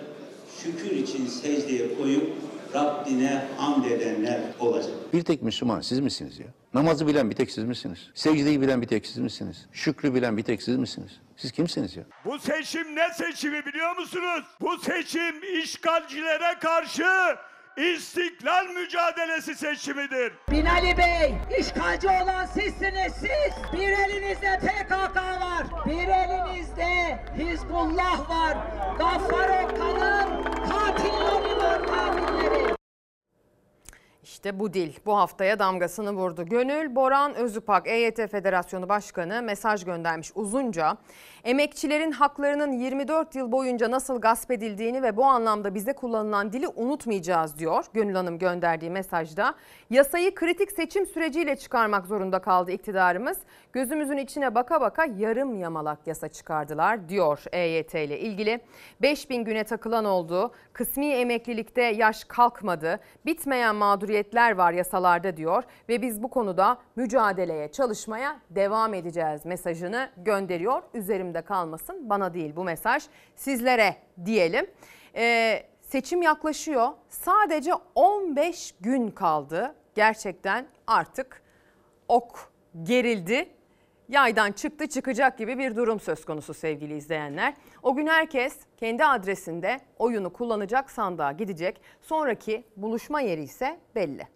şükür 0.63 0.91
için 0.91 1.27
secdeye 1.27 1.97
koyup 1.97 2.33
Rabbine 2.73 3.45
hamd 3.57 3.85
edenler 3.85 4.39
olacak. 4.59 4.91
Bir 5.13 5.23
tek 5.23 5.41
Müslüman 5.41 5.81
siz 5.81 5.99
misiniz 5.99 6.39
ya? 6.39 6.45
Namazı 6.73 7.07
bilen 7.07 7.29
bir 7.29 7.35
tek 7.35 7.51
siz 7.51 7.63
misiniz? 7.63 7.99
Secdeyi 8.15 8.61
bilen 8.61 8.81
bir 8.81 8.87
tek 8.87 9.05
siz 9.05 9.17
misiniz? 9.17 9.65
Şükrü 9.73 10.13
bilen 10.15 10.37
bir 10.37 10.43
tek 10.43 10.63
siz 10.63 10.77
misiniz? 10.77 11.11
Siz 11.37 11.51
kimsiniz 11.51 11.95
ya? 11.95 12.03
Bu 12.25 12.39
seçim 12.39 12.95
ne 12.95 13.13
seçimi 13.13 13.65
biliyor 13.65 13.97
musunuz? 13.97 14.43
Bu 14.61 14.77
seçim 14.77 15.59
işgalcilere 15.63 16.59
karşı 16.61 17.05
istiklal 17.77 18.65
mücadelesi 18.65 19.55
seçimidir. 19.55 20.33
Binali 20.51 20.97
Bey, 20.97 21.35
işgalci 21.59 22.07
olan 22.07 22.45
sizsiniz 22.45 23.13
siz. 23.13 23.73
Bir 23.73 23.89
elinizde 23.89 24.59
PKK 24.59 25.15
var, 25.15 25.85
bir 25.85 26.07
elinizde 26.07 27.19
Hizbullah 27.37 28.29
var. 28.29 28.57
Gaffar 28.97 29.63
Okan'ın 29.63 30.43
katilleri 30.43 31.57
var, 31.57 31.87
katilleri. 31.87 32.75
İşte 34.23 34.59
bu 34.59 34.73
dil 34.73 34.93
bu 35.05 35.17
haftaya 35.17 35.59
damgasını 35.59 36.11
vurdu. 36.11 36.45
Gönül 36.45 36.95
Boran 36.95 37.35
Özüpak 37.35 37.87
EYT 37.87 38.31
Federasyonu 38.31 38.89
Başkanı 38.89 39.41
mesaj 39.41 39.85
göndermiş 39.85 40.31
uzunca. 40.35 40.97
Emekçilerin 41.43 42.11
haklarının 42.11 42.71
24 42.71 43.35
yıl 43.35 43.51
boyunca 43.51 43.91
nasıl 43.91 44.21
gasp 44.21 44.51
edildiğini 44.51 45.03
ve 45.03 45.17
bu 45.17 45.25
anlamda 45.25 45.75
bize 45.75 45.93
kullanılan 45.93 46.53
dili 46.53 46.67
unutmayacağız 46.67 47.59
diyor. 47.59 47.85
Gönül 47.93 48.15
Hanım 48.15 48.39
gönderdiği 48.39 48.91
mesajda. 48.91 49.55
Yasayı 49.89 50.35
kritik 50.35 50.71
seçim 50.71 51.05
süreciyle 51.05 51.55
çıkarmak 51.55 52.05
zorunda 52.05 52.39
kaldı 52.39 52.71
iktidarımız. 52.71 53.37
Gözümüzün 53.73 54.17
içine 54.17 54.55
baka 54.55 54.81
baka 54.81 55.05
yarım 55.05 55.59
yamalak 55.59 56.07
yasa 56.07 56.27
çıkardılar 56.27 57.09
diyor 57.09 57.43
EYT 57.51 57.93
ile 57.95 58.19
ilgili. 58.19 58.61
5000 59.01 59.43
güne 59.43 59.63
takılan 59.63 60.05
oldu. 60.05 60.51
Kısmi 60.73 61.05
emeklilikte 61.05 61.81
yaş 61.81 62.23
kalkmadı. 62.23 62.99
Bitmeyen 63.25 63.75
mağduriyetler 63.75 64.55
var 64.55 64.71
yasalarda 64.71 65.37
diyor 65.37 65.63
ve 65.89 66.01
biz 66.01 66.23
bu 66.23 66.27
konuda 66.27 66.77
mücadeleye, 66.95 67.71
çalışmaya 67.71 68.39
devam 68.49 68.93
edeceğiz 68.93 69.45
mesajını 69.45 70.09
gönderiyor. 70.17 70.81
Üzerimde 70.93 71.30
kalmasın 71.41 72.09
bana 72.09 72.33
değil 72.33 72.55
bu 72.55 72.63
mesaj 72.63 73.03
sizlere 73.35 73.95
diyelim. 74.25 74.67
Ee, 75.15 75.63
seçim 75.81 76.21
yaklaşıyor. 76.21 76.87
Sadece 77.09 77.71
15 77.95 78.75
gün 78.81 79.11
kaldı. 79.11 79.75
Gerçekten 79.95 80.67
artık 80.87 81.41
ok 82.07 82.51
gerildi. 82.83 83.49
Yaydan 84.09 84.51
çıktı 84.51 84.87
çıkacak 84.87 85.37
gibi 85.37 85.57
bir 85.57 85.75
durum 85.75 85.99
söz 85.99 86.25
konusu 86.25 86.53
sevgili 86.53 86.97
izleyenler. 86.97 87.53
O 87.83 87.95
gün 87.95 88.07
herkes 88.07 88.57
kendi 88.77 89.05
adresinde 89.05 89.79
oyunu 89.97 90.33
kullanacak 90.33 90.91
sandığa 90.91 91.31
gidecek. 91.31 91.81
Sonraki 92.01 92.63
buluşma 92.77 93.21
yeri 93.21 93.43
ise 93.43 93.79
belli. 93.95 94.27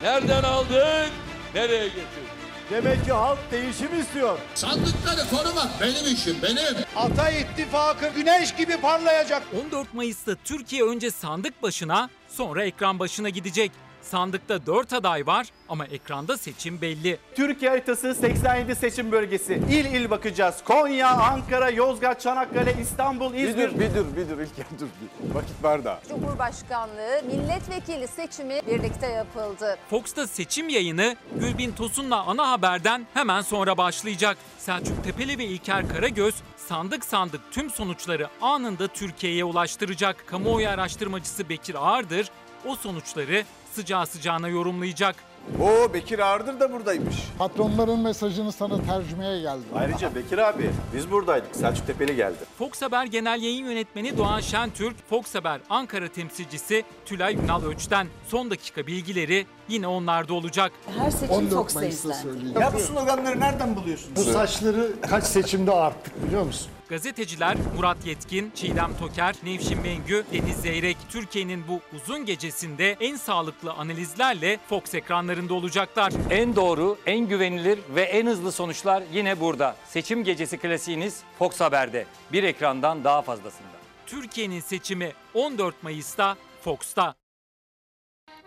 Nereden 0.00 0.42
aldık, 0.42 1.10
nereye 1.54 1.86
getirdik? 1.86 2.37
Demek 2.70 3.04
ki 3.04 3.12
halk 3.12 3.38
değişim 3.52 4.00
istiyor. 4.00 4.38
Sandıkları 4.54 5.28
korumak 5.30 5.68
benim 5.80 6.14
işim, 6.14 6.36
benim. 6.42 6.76
Ata 6.96 7.30
İttifakı 7.30 8.08
güneş 8.16 8.54
gibi 8.54 8.76
parlayacak. 8.80 9.42
14 9.66 9.94
Mayıs'ta 9.94 10.34
Türkiye 10.44 10.84
önce 10.84 11.10
sandık 11.10 11.62
başına 11.62 12.10
sonra 12.28 12.64
ekran 12.64 12.98
başına 12.98 13.28
gidecek. 13.28 13.72
Sandıkta 14.10 14.66
4 14.66 14.92
aday 14.92 15.26
var 15.26 15.46
ama 15.68 15.86
ekranda 15.86 16.38
seçim 16.38 16.80
belli. 16.80 17.18
Türkiye 17.34 17.70
haritası 17.70 18.14
87 18.14 18.74
seçim 18.74 19.12
bölgesi. 19.12 19.54
İl 19.54 19.84
il 19.84 20.10
bakacağız. 20.10 20.64
Konya, 20.64 21.08
Ankara, 21.08 21.70
Yozgat, 21.70 22.20
Çanakkale, 22.20 22.74
İstanbul, 22.82 23.34
İzmir. 23.34 23.80
Bir 23.80 23.94
dur, 23.94 24.16
bir 24.16 24.28
dur 24.28 24.38
İlker 24.38 24.66
dur. 24.80 24.86
Bir. 25.02 25.34
Vakit 25.34 25.62
var 25.62 25.84
da. 25.84 26.00
Cumhurbaşkanlığı 26.08 27.22
milletvekili 27.26 28.08
seçimi 28.08 28.60
birlikte 28.66 29.06
yapıldı. 29.06 29.78
Fox'ta 29.90 30.26
seçim 30.26 30.68
yayını 30.68 31.16
Gülbin 31.40 31.72
Tosun'la 31.72 32.22
ana 32.22 32.50
haberden 32.50 33.06
hemen 33.14 33.40
sonra 33.40 33.76
başlayacak. 33.78 34.36
Selçuk 34.58 35.04
Tepeli 35.04 35.38
ve 35.38 35.44
İlker 35.44 35.88
Karagöz 35.88 36.34
sandık 36.56 37.04
sandık 37.04 37.40
tüm 37.50 37.70
sonuçları 37.70 38.28
anında 38.40 38.88
Türkiye'ye 38.88 39.44
ulaştıracak. 39.44 40.26
Kamuoyu 40.26 40.68
araştırmacısı 40.68 41.48
Bekir 41.48 41.74
Ağırdır 41.74 42.30
o 42.66 42.76
sonuçları 42.76 43.44
sıcağı 43.78 44.06
sıcağına 44.06 44.48
yorumlayacak. 44.48 45.16
Oo 45.62 45.92
Bekir 45.94 46.18
Ağırdır 46.18 46.60
da 46.60 46.72
buradaymış. 46.72 47.16
Patronların 47.38 47.98
mesajını 47.98 48.52
sana 48.52 48.82
tercümeye 48.82 49.40
geldim. 49.40 49.64
Ayrıca 49.74 50.14
Bekir 50.14 50.38
abi 50.38 50.70
biz 50.94 51.10
buradaydık. 51.10 51.56
Selçuk 51.56 51.86
Tepeli 51.86 52.16
geldi. 52.16 52.36
Fox 52.58 52.82
Haber 52.82 53.04
Genel 53.06 53.42
Yayın 53.42 53.64
Yönetmeni 53.66 54.18
Doğan 54.18 54.40
Şentürk, 54.40 55.08
Fox 55.10 55.34
Haber 55.34 55.60
Ankara 55.70 56.08
temsilcisi 56.08 56.84
Tülay 57.06 57.34
Ünal 57.34 57.64
Öç'ten 57.64 58.06
son 58.28 58.50
dakika 58.50 58.86
bilgileri 58.86 59.46
yine 59.68 59.86
onlarda 59.86 60.34
olacak. 60.34 60.72
Her 60.98 61.10
seçim 61.10 61.48
Fox'ta 61.50 61.84
izlendi. 61.84 62.58
Ya 62.60 62.72
bu 62.74 62.78
sloganları 62.78 63.40
nereden 63.40 63.76
buluyorsunuz? 63.76 64.16
Bu 64.16 64.32
saçları 64.32 64.92
kaç 65.10 65.24
seçimde 65.24 65.72
arttık 65.72 66.26
biliyor 66.26 66.42
musun? 66.42 66.70
Gazeteciler 66.88 67.56
Murat 67.76 68.06
Yetkin, 68.06 68.52
Çiğdem 68.54 68.96
Toker, 68.98 69.34
Nevşin 69.44 69.80
Mengü, 69.80 70.24
Deniz 70.32 70.56
Zeyrek, 70.56 70.96
Türkiye'nin 71.08 71.64
bu 71.68 71.80
uzun 71.96 72.26
gecesinde 72.26 72.96
en 73.00 73.16
sağlıklı 73.16 73.72
analizlerle 73.72 74.58
Fox 74.68 74.94
ekranlarında 74.94 75.54
olacaklar. 75.54 76.12
En 76.30 76.56
doğru, 76.56 76.98
en 77.06 77.28
güvenilir 77.28 77.78
ve 77.94 78.02
en 78.02 78.26
hızlı 78.26 78.52
sonuçlar 78.52 79.02
yine 79.12 79.40
burada. 79.40 79.76
Seçim 79.86 80.24
gecesi 80.24 80.58
klasiğiniz 80.58 81.22
Fox 81.38 81.60
Haber'de. 81.60 82.06
Bir 82.32 82.42
ekrandan 82.42 83.04
daha 83.04 83.22
fazlasında. 83.22 83.78
Türkiye'nin 84.06 84.60
seçimi 84.60 85.12
14 85.34 85.82
Mayıs'ta 85.82 86.36
Fox'ta. 86.60 87.14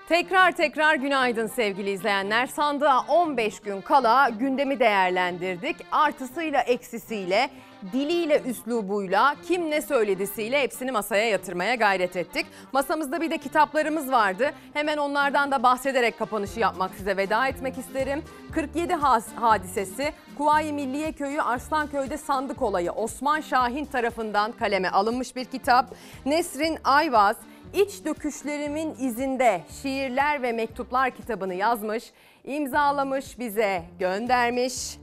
Tekrar 0.09 0.51
tekrar 0.51 0.95
günaydın 0.95 1.47
sevgili 1.47 1.91
izleyenler. 1.91 2.47
Sandığa 2.47 3.05
15 3.07 3.59
gün 3.59 3.81
kala 3.81 4.29
gündemi 4.29 4.79
değerlendirdik. 4.79 5.75
Artısıyla 5.91 6.61
eksisiyle, 6.61 7.49
diliyle, 7.93 8.41
üslubuyla, 8.41 9.35
kim 9.47 9.69
ne 9.71 9.81
söyledisiyle 9.81 10.61
hepsini 10.61 10.91
masaya 10.91 11.29
yatırmaya 11.29 11.75
gayret 11.75 12.15
ettik. 12.15 12.45
Masamızda 12.71 13.21
bir 13.21 13.31
de 13.31 13.37
kitaplarımız 13.37 14.11
vardı. 14.11 14.51
Hemen 14.73 14.97
onlardan 14.97 15.51
da 15.51 15.63
bahsederek 15.63 16.19
kapanışı 16.19 16.59
yapmak 16.59 16.91
size 16.97 17.17
veda 17.17 17.47
etmek 17.47 17.77
isterim. 17.77 18.23
47 18.53 18.93
has- 18.93 19.35
hadisesi, 19.35 20.13
Kuvayi 20.37 20.73
Milliye 20.73 21.11
Köyü 21.11 21.41
Arslanköy'de 21.41 22.17
sandık 22.17 22.61
olayı 22.61 22.91
Osman 22.91 23.41
Şahin 23.41 23.85
tarafından 23.85 24.51
kaleme 24.51 24.89
alınmış 24.89 25.35
bir 25.35 25.45
kitap. 25.45 25.95
Nesrin 26.25 26.77
Ayvaz, 26.83 27.35
İç 27.73 28.05
Döküşlerimin 28.05 28.95
izinde 28.99 29.61
şiirler 29.81 30.41
ve 30.41 30.51
mektuplar 30.51 31.11
kitabını 31.11 31.53
yazmış, 31.53 32.03
imzalamış 32.43 33.39
bize 33.39 33.83
göndermiş. 33.99 35.00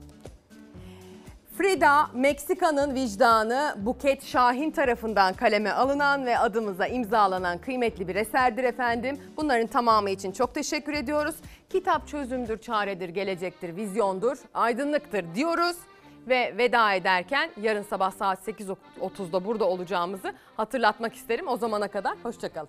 Frida, 1.58 2.10
Meksika'nın 2.14 2.94
vicdanı 2.94 3.74
Buket 3.78 4.24
Şahin 4.24 4.70
tarafından 4.70 5.34
kaleme 5.34 5.70
alınan 5.70 6.26
ve 6.26 6.38
adımıza 6.38 6.86
imzalanan 6.86 7.58
kıymetli 7.58 8.08
bir 8.08 8.16
eserdir 8.16 8.64
efendim. 8.64 9.18
Bunların 9.36 9.66
tamamı 9.66 10.10
için 10.10 10.32
çok 10.32 10.54
teşekkür 10.54 10.92
ediyoruz. 10.92 11.34
Kitap 11.70 12.08
çözümdür, 12.08 12.58
çaredir, 12.58 13.08
gelecektir, 13.08 13.76
vizyondur, 13.76 14.38
aydınlıktır 14.54 15.34
diyoruz. 15.34 15.76
Ve 16.28 16.54
veda 16.58 16.92
ederken 16.92 17.50
yarın 17.62 17.82
sabah 17.82 18.10
saat 18.10 18.48
8.30'da 18.48 19.44
burada 19.44 19.64
olacağımızı 19.64 20.32
hatırlatmak 20.56 21.14
isterim. 21.14 21.48
O 21.48 21.56
zamana 21.56 21.88
kadar 21.88 22.14
hoşçakalın. 22.22 22.68